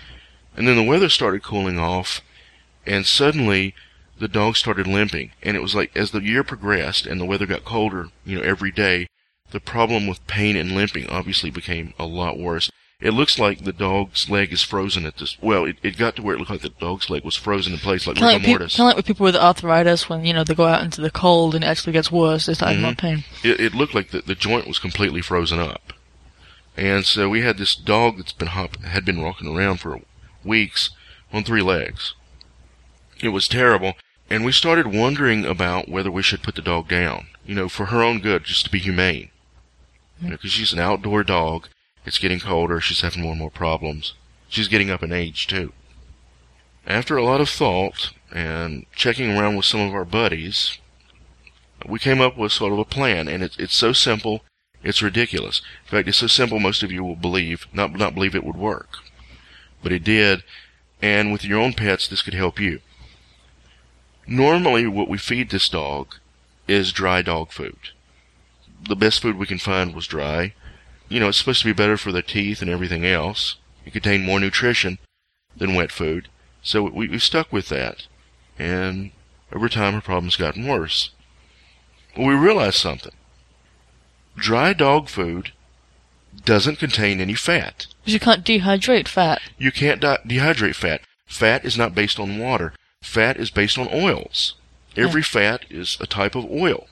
And 0.57 0.67
then 0.67 0.75
the 0.77 0.83
weather 0.83 1.09
started 1.09 1.43
cooling 1.43 1.77
off, 1.77 2.21
and 2.87 3.05
suddenly 3.05 3.75
the 4.17 4.27
dog 4.27 4.55
started 4.55 4.87
limping. 4.87 5.31
And 5.43 5.55
it 5.55 5.59
was 5.61 5.75
like 5.75 5.95
as 5.95 6.09
the 6.09 6.21
year 6.21 6.43
progressed 6.43 7.05
and 7.05 7.21
the 7.21 7.25
weather 7.25 7.45
got 7.45 7.63
colder, 7.65 8.07
you 8.25 8.37
know, 8.37 8.43
every 8.43 8.71
day, 8.71 9.05
the 9.55 9.59
problem 9.61 10.05
with 10.05 10.27
pain 10.27 10.57
and 10.57 10.73
limping 10.73 11.07
obviously 11.07 11.49
became 11.49 11.93
a 11.97 12.05
lot 12.05 12.37
worse. 12.37 12.69
It 12.99 13.11
looks 13.13 13.39
like 13.39 13.63
the 13.63 13.71
dog's 13.71 14.29
leg 14.29 14.51
is 14.51 14.61
frozen 14.63 15.05
at 15.05 15.15
this. 15.17 15.37
Well, 15.41 15.63
it, 15.63 15.77
it 15.81 15.97
got 15.97 16.17
to 16.17 16.21
where 16.21 16.35
it 16.35 16.39
looked 16.39 16.51
like 16.51 16.61
the 16.61 16.69
dog's 16.69 17.09
leg 17.09 17.23
was 17.23 17.37
frozen 17.37 17.71
in 17.71 17.79
place, 17.79 18.05
like 18.05 18.17
Kind 18.17 18.35
of 18.35 18.41
rigor 18.41 18.47
like, 18.47 18.47
mortis. 18.59 18.75
kinda 18.75 18.87
like 18.87 18.97
with 18.97 19.05
people 19.05 19.23
with 19.23 19.35
arthritis 19.37 20.09
when, 20.09 20.25
you 20.25 20.33
know, 20.33 20.43
they 20.43 20.53
go 20.55 20.65
out 20.65 20.83
into 20.83 20.99
the 20.99 21.09
cold 21.09 21.55
and 21.55 21.63
it 21.63 21.67
actually 21.67 21.93
gets 21.93 22.11
worse, 22.11 22.45
they 22.47 22.53
start 22.53 22.75
having 22.75 22.95
Mm-hmm. 22.95 22.99
pain. 22.99 23.23
it, 23.43 23.59
it 23.61 23.73
looked 23.75 23.95
like 23.95 24.11
the, 24.11 24.21
the 24.21 24.35
joint 24.35 24.67
was 24.67 24.77
completely 24.79 25.21
frozen 25.21 25.57
up. 25.59 25.93
And 26.75 27.05
so 27.05 27.29
we 27.29 27.41
had 27.41 27.57
this 27.57 27.75
dog 27.75 28.17
that's 28.17 28.33
been 28.33 28.49
hop, 28.49 28.75
had 28.83 29.05
been 29.05 29.21
walking 29.21 29.55
around 29.55 29.79
for 29.79 30.01
weeks 30.43 30.89
on 31.31 31.45
three 31.45 31.61
legs. 31.61 32.13
It 33.21 33.29
was 33.29 33.47
terrible, 33.47 33.93
and 34.29 34.43
we 34.43 34.51
started 34.51 34.87
wondering 34.87 35.45
about 35.45 35.87
whether 35.87 36.11
we 36.11 36.23
should 36.23 36.43
put 36.43 36.55
the 36.55 36.61
dog 36.61 36.89
down, 36.89 37.27
you 37.45 37.55
know, 37.55 37.69
for 37.69 37.85
her 37.87 38.01
own 38.03 38.19
good, 38.19 38.43
just 38.43 38.65
to 38.65 38.71
be 38.71 38.79
humane. 38.79 39.29
Because 40.21 40.51
she's 40.51 40.73
an 40.73 40.79
outdoor 40.79 41.23
dog, 41.23 41.67
it's 42.05 42.17
getting 42.17 42.39
colder, 42.39 42.79
she's 42.79 43.01
having 43.01 43.21
more 43.21 43.31
and 43.31 43.39
more 43.39 43.51
problems. 43.51 44.13
She's 44.47 44.67
getting 44.67 44.89
up 44.89 45.03
in 45.03 45.11
age, 45.11 45.47
too. 45.47 45.73
After 46.87 47.17
a 47.17 47.23
lot 47.23 47.41
of 47.41 47.49
thought 47.49 48.11
and 48.31 48.85
checking 48.95 49.35
around 49.35 49.55
with 49.55 49.65
some 49.65 49.81
of 49.81 49.93
our 49.93 50.05
buddies, 50.05 50.77
we 51.87 51.99
came 51.99 52.21
up 52.21 52.37
with 52.37 52.51
sort 52.51 52.73
of 52.73 52.79
a 52.79 52.85
plan, 52.85 53.27
and 53.27 53.43
it's 53.43 53.57
it's 53.57 53.75
so 53.75 53.91
simple, 53.91 54.43
it's 54.83 55.01
ridiculous. 55.01 55.61
In 55.85 55.91
fact, 55.91 56.07
it's 56.07 56.19
so 56.19 56.27
simple 56.27 56.59
most 56.59 56.83
of 56.83 56.91
you 56.91 57.03
will 57.03 57.15
believe 57.15 57.67
not 57.73 57.93
not 57.93 58.13
believe 58.13 58.35
it 58.35 58.43
would 58.43 58.55
work, 58.55 58.97
but 59.83 59.91
it 59.91 60.03
did. 60.03 60.43
And 61.01 61.31
with 61.31 61.43
your 61.43 61.59
own 61.59 61.73
pets, 61.73 62.07
this 62.07 62.21
could 62.21 62.33
help 62.33 62.59
you. 62.59 62.81
Normally, 64.27 64.87
what 64.87 65.09
we 65.09 65.17
feed 65.17 65.49
this 65.49 65.69
dog 65.69 66.15
is 66.67 66.91
dry 66.91 67.21
dog 67.21 67.51
food. 67.51 67.91
The 68.87 68.95
best 68.95 69.21
food 69.21 69.37
we 69.37 69.45
can 69.45 69.57
find 69.57 69.95
was 69.95 70.07
dry. 70.07 70.53
You 71.09 71.19
know, 71.19 71.29
it's 71.29 71.37
supposed 71.37 71.61
to 71.61 71.67
be 71.67 71.73
better 71.73 71.97
for 71.97 72.11
their 72.11 72.21
teeth 72.21 72.61
and 72.61 72.69
everything 72.69 73.05
else. 73.05 73.57
It 73.85 73.93
contained 73.93 74.25
more 74.25 74.39
nutrition 74.39 74.97
than 75.55 75.75
wet 75.75 75.91
food, 75.91 76.27
so 76.61 76.83
we, 76.83 77.07
we 77.07 77.19
stuck 77.19 77.53
with 77.53 77.69
that. 77.69 78.07
And 78.57 79.11
over 79.53 79.69
time, 79.69 79.93
her 79.93 80.01
problems 80.01 80.35
gotten 80.35 80.67
worse. 80.67 81.11
Well, 82.17 82.27
we 82.27 82.33
realized 82.33 82.77
something. 82.77 83.13
Dry 84.35 84.73
dog 84.73 85.07
food 85.09 85.51
doesn't 86.43 86.79
contain 86.79 87.21
any 87.21 87.35
fat. 87.35 87.87
Because 88.01 88.13
you 88.13 88.19
can't 88.19 88.45
dehydrate 88.45 89.07
fat. 89.07 89.41
You 89.57 89.71
can't 89.71 90.01
di- 90.01 90.19
dehydrate 90.25 90.75
fat. 90.75 91.01
Fat 91.25 91.63
is 91.63 91.77
not 91.77 91.95
based 91.95 92.19
on 92.19 92.39
water. 92.39 92.73
Fat 93.01 93.37
is 93.37 93.49
based 93.49 93.77
on 93.77 93.87
oils. 93.93 94.55
Every 94.97 95.21
fat 95.21 95.65
is 95.69 95.97
a 95.99 96.07
type 96.07 96.35
of 96.35 96.49
oil. 96.49 96.87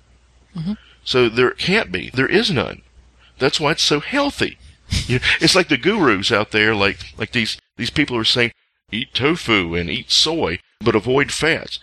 Mm-hmm. 0.56 0.74
So 1.04 1.30
there 1.30 1.52
can't 1.52 1.92
be. 1.92 2.10
There 2.10 2.28
is 2.28 2.52
none. 2.52 2.82
That's 3.40 3.60
why 3.60 3.72
it's 3.72 3.84
so 3.84 4.00
healthy. 4.00 4.58
You 5.08 5.20
know, 5.20 5.26
it's 5.42 5.56
like 5.56 5.70
the 5.70 5.78
gurus 5.78 6.32
out 6.32 6.52
there, 6.52 6.76
like 6.76 7.00
like 7.18 7.32
these 7.32 7.58
these 7.78 7.90
people 7.90 8.16
are 8.18 8.24
saying, 8.24 8.52
eat 8.92 9.14
tofu 9.14 9.76
and 9.76 9.90
eat 9.90 10.12
soy, 10.12 10.60
but 10.80 10.96
avoid 10.96 11.32
fats. 11.32 11.80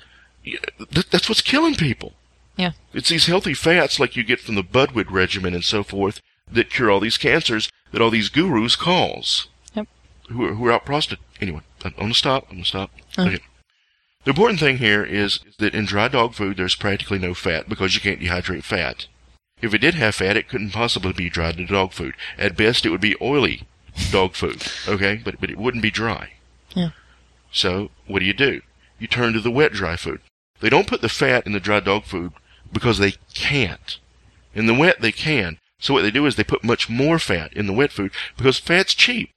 That's 1.11 1.29
what's 1.29 1.43
killing 1.43 1.75
people. 1.75 2.15
Yeah. 2.57 2.73
It's 2.93 3.09
these 3.09 3.27
healthy 3.27 3.55
fats 3.55 3.99
like 3.99 4.17
you 4.17 4.23
get 4.23 4.41
from 4.41 4.55
the 4.55 4.63
Budwig 4.63 5.11
regimen 5.11 5.55
and 5.55 5.65
so 5.65 5.83
forth 5.83 6.21
that 6.51 6.71
cure 6.71 6.91
all 6.91 7.01
these 7.01 7.19
cancers 7.19 7.71
that 7.93 8.01
all 8.01 8.11
these 8.11 8.29
gurus 8.29 8.77
cause. 8.77 9.49
Yep. 9.75 9.89
Who 10.29 10.45
are, 10.45 10.55
who 10.55 10.67
are 10.67 10.73
out 10.73 10.85
prostate. 10.85 11.19
Anyway, 11.41 11.63
I'm 11.85 12.09
to 12.09 12.15
stop. 12.15 12.47
I'm 12.51 12.59
to 12.59 12.65
stop. 12.65 12.91
Oh. 13.19 13.27
Okay. 13.27 13.39
The 14.25 14.31
important 14.31 14.61
thing 14.61 14.79
here 14.79 15.03
is, 15.03 15.41
that 15.59 15.75
in 15.75 15.87
dry 15.87 16.09
dog 16.09 16.35
food 16.35 16.57
there's 16.57 16.75
practically 16.75 17.19
no 17.19 17.33
fat 17.33 17.69
because 17.69 17.95
you 17.95 18.01
can't 18.01 18.21
dehydrate 18.21 18.65
fat. 18.65 19.07
If 19.63 19.75
it 19.75 19.79
did 19.79 19.95
have 19.95 20.15
fat, 20.15 20.37
it 20.37 20.49
couldn't 20.49 20.71
possibly 20.71 21.13
be 21.13 21.31
dried 21.31 21.57
to 21.57 21.67
dog 21.67 21.93
food. 21.93 22.15
At 22.39 22.57
best, 22.57 22.85
it 22.85 22.91
would 22.91 23.01
be 23.01 23.17
oily 23.21 23.67
dog 24.11 24.35
food. 24.35 24.63
Okay, 24.89 25.21
but 25.23 25.41
but 25.41 25.51
it 25.51 25.59
wouldn't 25.59 25.83
be 25.83 25.91
dry. 25.91 26.33
Yeah. 26.75 26.91
So 27.53 27.91
what 28.07 28.21
do 28.21 28.25
you 28.25 28.33
do? 28.33 28.63
You 28.99 29.07
turn 29.07 29.33
to 29.33 29.41
the 29.41 29.51
wet 29.51 29.73
dry 29.73 29.97
food. 29.97 30.21
They 30.61 30.71
don't 30.71 30.87
put 30.87 31.01
the 31.01 31.09
fat 31.09 31.47
in 31.47 31.53
the 31.53 31.61
dry 31.61 31.81
dog 31.81 32.05
food 32.05 32.33
because 32.73 32.99
they 32.99 33.15
can't. 33.35 33.99
In 34.55 34.67
the 34.67 34.75
wet, 34.75 35.01
they 35.01 35.13
can. 35.13 35.59
So 35.79 35.95
what 35.95 36.03
they 36.03 36.11
do 36.11 36.27
is 36.27 36.37
they 36.37 36.45
put 36.45 36.63
much 36.63 36.91
more 36.91 37.19
fat 37.19 37.53
in 37.55 37.67
the 37.67 37.73
wet 37.73 37.93
food 37.93 38.13
because 38.37 38.59
fat's 38.59 38.95
cheap. 38.95 39.31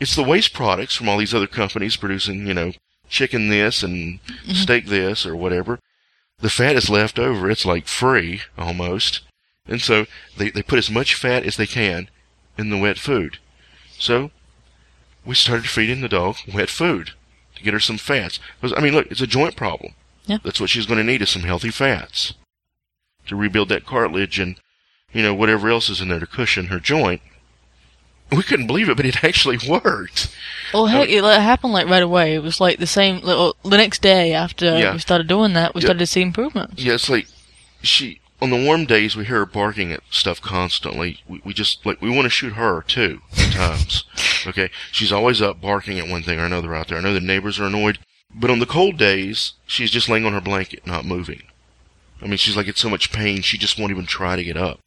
It's 0.00 0.16
the 0.16 0.22
waste 0.22 0.54
products 0.54 0.94
from 0.94 1.08
all 1.08 1.18
these 1.18 1.34
other 1.34 1.46
companies 1.46 1.96
producing, 1.96 2.46
you 2.46 2.54
know, 2.54 2.72
chicken 3.08 3.48
this 3.48 3.82
and 3.82 4.20
mm-hmm. 4.20 4.52
steak 4.52 4.86
this 4.86 5.26
or 5.26 5.36
whatever. 5.36 5.78
The 6.38 6.50
fat 6.50 6.76
is 6.76 6.90
left 6.90 7.18
over. 7.18 7.50
It's 7.50 7.64
like 7.64 7.86
free 7.86 8.42
almost. 8.58 9.20
And 9.66 9.80
so 9.80 10.06
they, 10.36 10.50
they 10.50 10.62
put 10.62 10.78
as 10.78 10.90
much 10.90 11.14
fat 11.14 11.44
as 11.44 11.56
they 11.56 11.66
can 11.66 12.08
in 12.58 12.70
the 12.70 12.76
wet 12.76 12.98
food. 12.98 13.38
So 13.98 14.30
we 15.24 15.34
started 15.34 15.68
feeding 15.68 16.00
the 16.00 16.08
dog 16.08 16.36
wet 16.52 16.68
food 16.68 17.12
to 17.56 17.62
get 17.62 17.74
her 17.74 17.80
some 17.80 17.98
fats. 17.98 18.38
Because, 18.60 18.76
I 18.76 18.82
mean, 18.82 18.94
look, 18.94 19.10
it's 19.10 19.20
a 19.20 19.26
joint 19.26 19.56
problem. 19.56 19.94
Yeah. 20.26 20.38
That's 20.42 20.60
what 20.60 20.70
she's 20.70 20.86
going 20.86 20.98
to 20.98 21.04
need 21.04 21.22
is 21.22 21.30
some 21.30 21.42
healthy 21.42 21.70
fats 21.70 22.34
to 23.26 23.36
rebuild 23.36 23.68
that 23.70 23.86
cartilage 23.86 24.38
and, 24.38 24.56
you 25.12 25.22
know, 25.22 25.34
whatever 25.34 25.68
else 25.68 25.88
is 25.88 26.00
in 26.00 26.08
there 26.08 26.20
to 26.20 26.26
cushion 26.26 26.66
her 26.66 26.80
joint. 26.80 27.22
We 28.32 28.42
couldn't 28.42 28.66
believe 28.66 28.88
it, 28.88 28.96
but 28.96 29.06
it 29.06 29.22
actually 29.22 29.58
worked. 29.68 30.34
Well, 30.74 30.86
heck, 30.86 31.08
it 31.08 31.22
happened 31.22 31.72
like 31.72 31.86
right 31.88 32.02
away. 32.02 32.34
It 32.34 32.42
was 32.42 32.60
like 32.60 32.78
the 32.78 32.86
same. 32.86 33.20
Little, 33.20 33.54
the 33.62 33.76
next 33.76 34.02
day 34.02 34.32
after 34.32 34.64
Yeah. 34.78 34.92
we 34.94 34.98
started 34.98 35.26
doing 35.28 35.52
that, 35.52 35.74
we 35.74 35.80
Yeah. 35.80 35.86
started 35.86 36.00
to 36.00 36.06
see 36.06 36.22
improvements. 36.22 36.82
Yeah, 36.82 36.94
it's 36.94 37.08
like 37.08 37.28
she 37.82 38.20
on 38.42 38.50
the 38.50 38.62
warm 38.62 38.84
days 38.84 39.16
we 39.16 39.24
hear 39.24 39.38
her 39.38 39.46
barking 39.46 39.92
at 39.92 40.00
stuff 40.10 40.40
constantly. 40.42 41.20
We, 41.28 41.40
we 41.44 41.54
just 41.54 41.86
like 41.86 42.02
we 42.02 42.10
want 42.10 42.24
to 42.24 42.30
shoot 42.30 42.54
her 42.54 42.82
too 42.82 43.20
at 43.38 43.52
times. 43.52 44.04
okay, 44.46 44.70
she's 44.90 45.12
always 45.12 45.40
up 45.40 45.60
barking 45.60 45.98
at 45.98 46.08
one 46.08 46.22
thing 46.22 46.38
or 46.40 46.44
another 46.44 46.74
out 46.74 46.88
there. 46.88 46.98
I 46.98 47.00
know 47.02 47.14
the 47.14 47.20
neighbors 47.20 47.60
are 47.60 47.64
annoyed, 47.66 47.98
but 48.34 48.50
on 48.50 48.58
the 48.58 48.66
cold 48.66 48.96
days 48.98 49.52
she's 49.66 49.90
just 49.92 50.08
laying 50.08 50.26
on 50.26 50.32
her 50.32 50.40
blanket, 50.40 50.84
not 50.86 51.04
moving. 51.04 51.42
I 52.20 52.26
mean, 52.26 52.38
she's 52.38 52.56
like 52.56 52.66
in 52.66 52.74
so 52.74 52.88
much 52.90 53.12
pain 53.12 53.42
she 53.42 53.56
just 53.58 53.78
won't 53.78 53.90
even 53.92 54.06
try 54.06 54.34
to 54.36 54.44
get 54.44 54.56
up. 54.56 54.80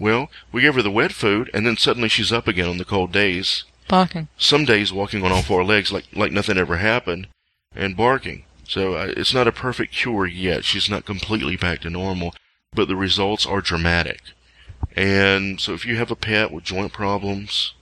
Well, 0.00 0.30
we 0.50 0.62
gave 0.62 0.74
her 0.74 0.82
the 0.82 0.90
wet 0.90 1.12
food, 1.12 1.50
and 1.54 1.64
then 1.66 1.76
suddenly 1.76 2.08
she's 2.08 2.32
up 2.32 2.48
again 2.48 2.68
on 2.68 2.78
the 2.78 2.84
cold 2.84 3.12
days. 3.12 3.64
Barking. 3.86 4.28
Some 4.38 4.64
days 4.64 4.92
walking 4.92 5.22
on 5.24 5.30
all 5.32 5.42
four 5.42 5.62
legs 5.64 5.92
like 5.92 6.06
like 6.14 6.32
nothing 6.32 6.56
ever 6.58 6.78
happened, 6.78 7.28
and 7.76 7.96
barking. 7.96 8.44
So 8.64 8.94
uh, 8.94 9.12
it's 9.16 9.34
not 9.34 9.46
a 9.48 9.52
perfect 9.52 9.92
cure 9.92 10.26
yet. 10.26 10.64
She's 10.64 10.88
not 10.88 11.04
completely 11.04 11.56
back 11.56 11.80
to 11.80 11.90
normal, 11.90 12.34
but 12.72 12.88
the 12.88 12.96
results 12.96 13.44
are 13.46 13.60
dramatic. 13.60 14.20
And 14.96 15.60
so 15.60 15.74
if 15.74 15.84
you 15.84 15.96
have 15.96 16.10
a 16.10 16.16
pet 16.16 16.50
with 16.52 16.64
joint 16.64 16.92
problems, 16.92 17.74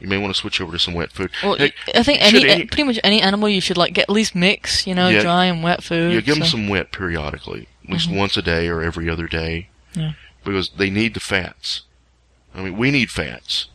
you 0.00 0.08
may 0.08 0.16
want 0.18 0.34
to 0.34 0.40
switch 0.40 0.60
over 0.60 0.72
to 0.72 0.78
some 0.78 0.94
wet 0.94 1.12
food. 1.12 1.30
Well, 1.42 1.56
Hey, 1.56 1.72
I 1.94 2.02
think 2.02 2.20
any, 2.22 2.48
any- 2.48 2.64
pretty 2.66 2.84
much 2.84 2.98
any 3.04 3.20
animal 3.20 3.48
you 3.48 3.60
should 3.60 3.76
like 3.76 3.94
get 3.94 4.04
at 4.04 4.10
least 4.10 4.34
mix, 4.34 4.86
you 4.86 4.94
know, 4.94 5.08
Yeah. 5.08 5.22
dry 5.22 5.46
and 5.46 5.62
wet 5.62 5.82
food. 5.82 6.12
yeah, 6.14 6.20
give 6.20 6.36
them 6.38 6.44
some 6.46 6.68
wet 6.68 6.92
periodically, 6.92 7.66
at 7.84 7.90
least 7.90 8.10
once 8.10 8.36
a 8.36 8.42
day 8.42 8.68
or 8.68 8.80
every 8.82 9.10
other 9.10 9.26
day, 9.26 9.68
Yeah. 9.94 10.12
Because 10.48 10.70
they 10.70 10.90
need 10.90 11.14
the 11.14 11.20
fats. 11.20 11.82
I 12.54 12.62
mean, 12.62 12.76
we 12.76 12.90
need 12.90 13.10
fats, 13.10 13.66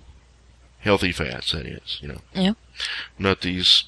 healthy 0.79 1.11
fats. 1.11 1.51
That 1.51 1.65
is, 1.65 1.99
you 2.01 2.07
know, 2.09 2.17
Yeah. 2.33 2.53
not 3.17 3.41
these. 3.41 3.85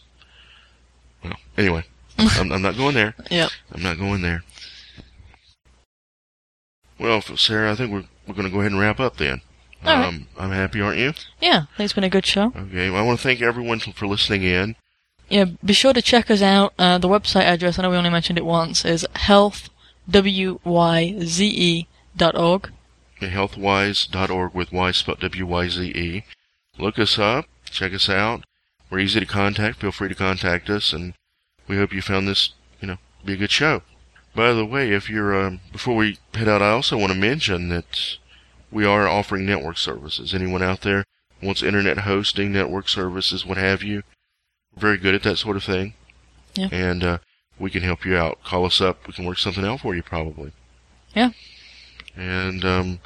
Well, 1.23 1.33
anyway, 1.57 1.83
I'm, 2.17 2.51
I'm 2.51 2.61
not 2.61 2.77
going 2.77 2.95
there. 2.95 3.15
Yep. 3.31 3.49
I'm 3.73 3.81
not 3.83 3.97
going 3.97 4.21
there. 4.21 4.43
Well, 6.97 7.21
Sarah, 7.21 7.71
I 7.71 7.75
think 7.75 7.91
we're 7.91 8.05
we're 8.27 8.33
going 8.35 8.45
to 8.47 8.51
go 8.51 8.59
ahead 8.61 8.71
and 8.71 8.79
wrap 8.79 8.99
up 8.99 9.17
then. 9.17 9.41
All 9.83 9.95
right. 9.95 10.05
um, 10.07 10.27
I'm 10.37 10.51
happy, 10.51 10.81
aren't 10.81 10.97
you? 10.97 11.13
Yeah, 11.41 11.63
I 11.73 11.77
think 11.77 11.85
it's 11.85 11.93
been 11.93 12.03
a 12.03 12.09
good 12.09 12.25
show. 12.25 12.51
Okay. 12.55 12.89
Well, 12.89 13.01
I 13.01 13.05
want 13.05 13.19
to 13.19 13.23
thank 13.23 13.41
everyone 13.41 13.79
for, 13.79 14.07
listening 14.07 14.41
in. 14.43 14.75
Yeah, 15.29 15.45
be 15.63 15.73
sure 15.73 15.93
to 15.93 16.01
check 16.01 16.31
us 16.31 16.41
out. 16.41 16.73
Uh, 16.79 16.97
the 16.97 17.07
website 17.09 17.43
address, 17.43 17.77
I 17.77 17.83
know 17.83 17.89
we 17.91 17.97
only 17.97 18.09
mentioned 18.09 18.37
it 18.39 18.45
once, 18.45 18.83
is 18.85 19.05
healthwyze.org. 19.15 20.57
at 21.83 21.94
healthwyze.org 23.29 24.53
with 24.53 24.71
Y 24.71 24.91
spelled 24.91 25.19
W-Y-Z-E. 25.19 26.23
Look 26.77 26.99
us 26.99 27.17
up. 27.17 27.45
Check 27.69 27.93
us 27.93 28.09
out. 28.09 28.43
We're 28.89 28.99
easy 28.99 29.19
to 29.19 29.25
contact. 29.25 29.79
Feel 29.79 29.91
free 29.91 30.09
to 30.09 30.15
contact 30.15 30.69
us, 30.69 30.93
and 30.93 31.13
we 31.67 31.77
hope 31.77 31.93
you 31.93 32.01
found 32.01 32.27
this, 32.27 32.53
you 32.79 32.87
know, 32.87 32.97
be 33.23 33.33
a 33.33 33.37
good 33.37 33.51
show. 33.51 33.81
By 34.35 34.53
the 34.53 34.65
way, 34.65 34.91
if 34.91 35.09
you're 35.09 35.45
um, 35.45 35.61
before 35.71 35.95
we 35.95 36.17
head 36.33 36.47
out, 36.47 36.61
I 36.61 36.71
also 36.71 36.97
want 36.97 37.11
to 37.11 37.17
mention 37.17 37.69
that 37.69 38.17
we 38.71 38.85
are 38.85 39.07
offering 39.07 39.45
network 39.45 39.77
services. 39.77 40.33
Anyone 40.33 40.61
out 40.61 40.81
there 40.81 41.05
wants 41.41 41.63
internet 41.63 41.99
hosting, 41.99 42.51
network 42.51 42.89
services, 42.89 43.45
what 43.45 43.57
have 43.57 43.81
you? 43.81 44.03
We're 44.75 44.81
very 44.81 44.97
good 44.97 45.15
at 45.15 45.23
that 45.23 45.37
sort 45.37 45.55
of 45.55 45.63
thing. 45.63 45.93
Yeah. 46.55 46.67
And 46.71 47.03
uh, 47.03 47.17
we 47.57 47.69
can 47.69 47.83
help 47.83 48.05
you 48.05 48.17
out. 48.17 48.43
Call 48.43 48.65
us 48.65 48.81
up. 48.81 49.07
We 49.07 49.13
can 49.13 49.25
work 49.25 49.37
something 49.37 49.65
out 49.65 49.81
for 49.81 49.95
you, 49.95 50.03
probably. 50.03 50.51
Yeah. 51.15 51.31
And 52.17 52.63
um, 52.63 52.99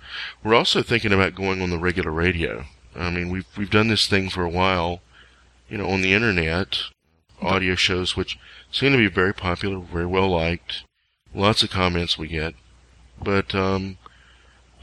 we're 0.44 0.56
also 0.56 0.82
thinking 0.84 1.12
about 1.14 1.36
going 1.36 1.62
on 1.62 1.70
the 1.70 1.80
regular 1.80 2.12
radio. 2.12 2.66
I 2.96 3.10
mean, 3.10 3.30
we've 3.30 3.46
we've 3.58 3.70
done 3.70 3.88
this 3.88 4.08
thing 4.08 4.30
for 4.30 4.44
a 4.44 4.50
while, 4.50 5.02
you 5.70 5.78
know, 5.78 5.88
on 5.90 6.02
the 6.02 6.14
internet, 6.14 6.78
audio 7.42 7.76
shows 7.76 8.16
which 8.16 8.38
seem 8.72 8.92
to 8.92 8.98
be 8.98 9.08
very 9.08 9.34
popular, 9.34 9.80
very 9.80 10.06
well 10.06 10.30
liked. 10.30 10.84
Lots 11.34 11.64
of 11.64 11.70
comments 11.70 12.18
we 12.18 12.28
get, 12.28 12.56
but 13.24 13.54
um, 13.54 13.98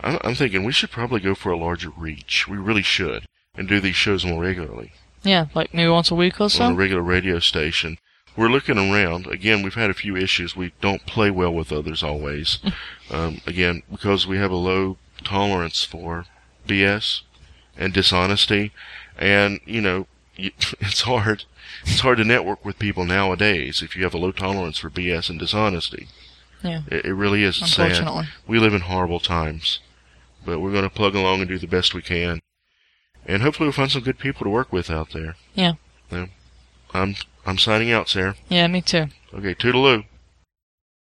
I'm, 0.01 0.19
I'm 0.23 0.35
thinking 0.37 0.65
we 0.65 0.73
should 0.73 0.91
probably 0.91 1.21
go 1.21 1.35
for 1.35 1.51
a 1.51 1.59
larger 1.59 1.91
reach. 1.91 2.47
We 2.49 2.57
really 2.57 2.83
should. 2.83 3.27
and 3.57 3.67
do 3.69 3.81
these 3.81 3.97
shows 3.97 4.25
more 4.25 4.43
regularly 4.43 4.93
Yeah, 5.23 5.47
like 5.55 5.73
maybe 5.73 5.89
once 5.89 6.11
a 6.11 6.15
week 6.15 6.41
or 6.41 6.51
so. 6.51 6.65
on 6.65 6.73
a 6.73 6.75
regular 6.75 7.03
radio 7.03 7.39
station. 7.39 7.97
We're 8.37 8.49
looking 8.49 8.79
around. 8.79 9.27
Again, 9.27 9.63
we've 9.63 9.75
had 9.75 9.91
a 9.91 9.95
few 9.95 10.17
issues. 10.17 10.55
We 10.55 10.73
don't 10.81 11.07
play 11.07 11.31
well 11.31 11.53
with 11.53 11.73
others 11.73 12.03
always. 12.03 12.59
um, 13.11 13.41
again, 13.47 13.83
because 13.91 14.27
we 14.27 14.37
have 14.39 14.51
a 14.51 14.57
low 14.57 14.99
tolerance 15.25 15.85
for 15.85 16.27
BS 16.67 17.23
and 17.77 17.93
dishonesty, 17.93 18.73
and 19.19 19.61
you 19.65 19.81
know, 19.81 20.07
it's 20.37 21.03
hard. 21.03 21.45
It's 21.83 22.01
hard 22.01 22.19
to 22.19 22.25
network 22.25 22.65
with 22.65 22.79
people 22.79 23.05
nowadays 23.05 23.83
if 23.83 23.97
you 23.97 24.05
have 24.05 24.15
a 24.15 24.19
low 24.19 24.33
tolerance 24.33 24.79
for 24.79 24.91
BS 24.91 25.31
and 25.31 25.39
dishonesty. 25.39 26.09
Yeah. 26.63 26.83
It, 26.89 27.07
it 27.07 27.15
really 27.15 27.43
is 27.43 27.57
sad. 27.57 27.91
Unfortunately. 27.91 28.29
We 28.47 28.59
live 28.59 28.75
in 28.75 28.83
horrible 28.83 29.21
times, 29.21 29.81
but 30.45 30.61
we're 30.61 30.73
going 30.73 30.85
to 30.85 30.91
plug 30.91 31.15
along 31.15 31.41
and 31.41 31.49
do 31.49 31.59
the 31.59 31.67
best 31.67 31.95
we 31.95 32.03
can, 32.03 32.41
and 33.25 33.43
hopefully 33.43 33.67
we'll 33.67 33.73
find 33.73 33.91
some 33.91 34.03
good 34.03 34.19
people 34.19 34.45
to 34.45 34.51
work 34.51 34.73
with 34.73 34.91
out 34.91 35.11
there. 35.13 35.37
Yeah. 35.55 35.75
Yeah. 36.11 36.27
I'm 36.95 37.17
I'm 37.47 37.59
signing 37.59 37.93
out, 37.93 38.09
Sarah. 38.09 38.35
Yeah, 38.49 38.67
me 38.67 38.83
too. 38.83 39.07
Okay, 39.33 39.55
toodaloo. 39.55 40.05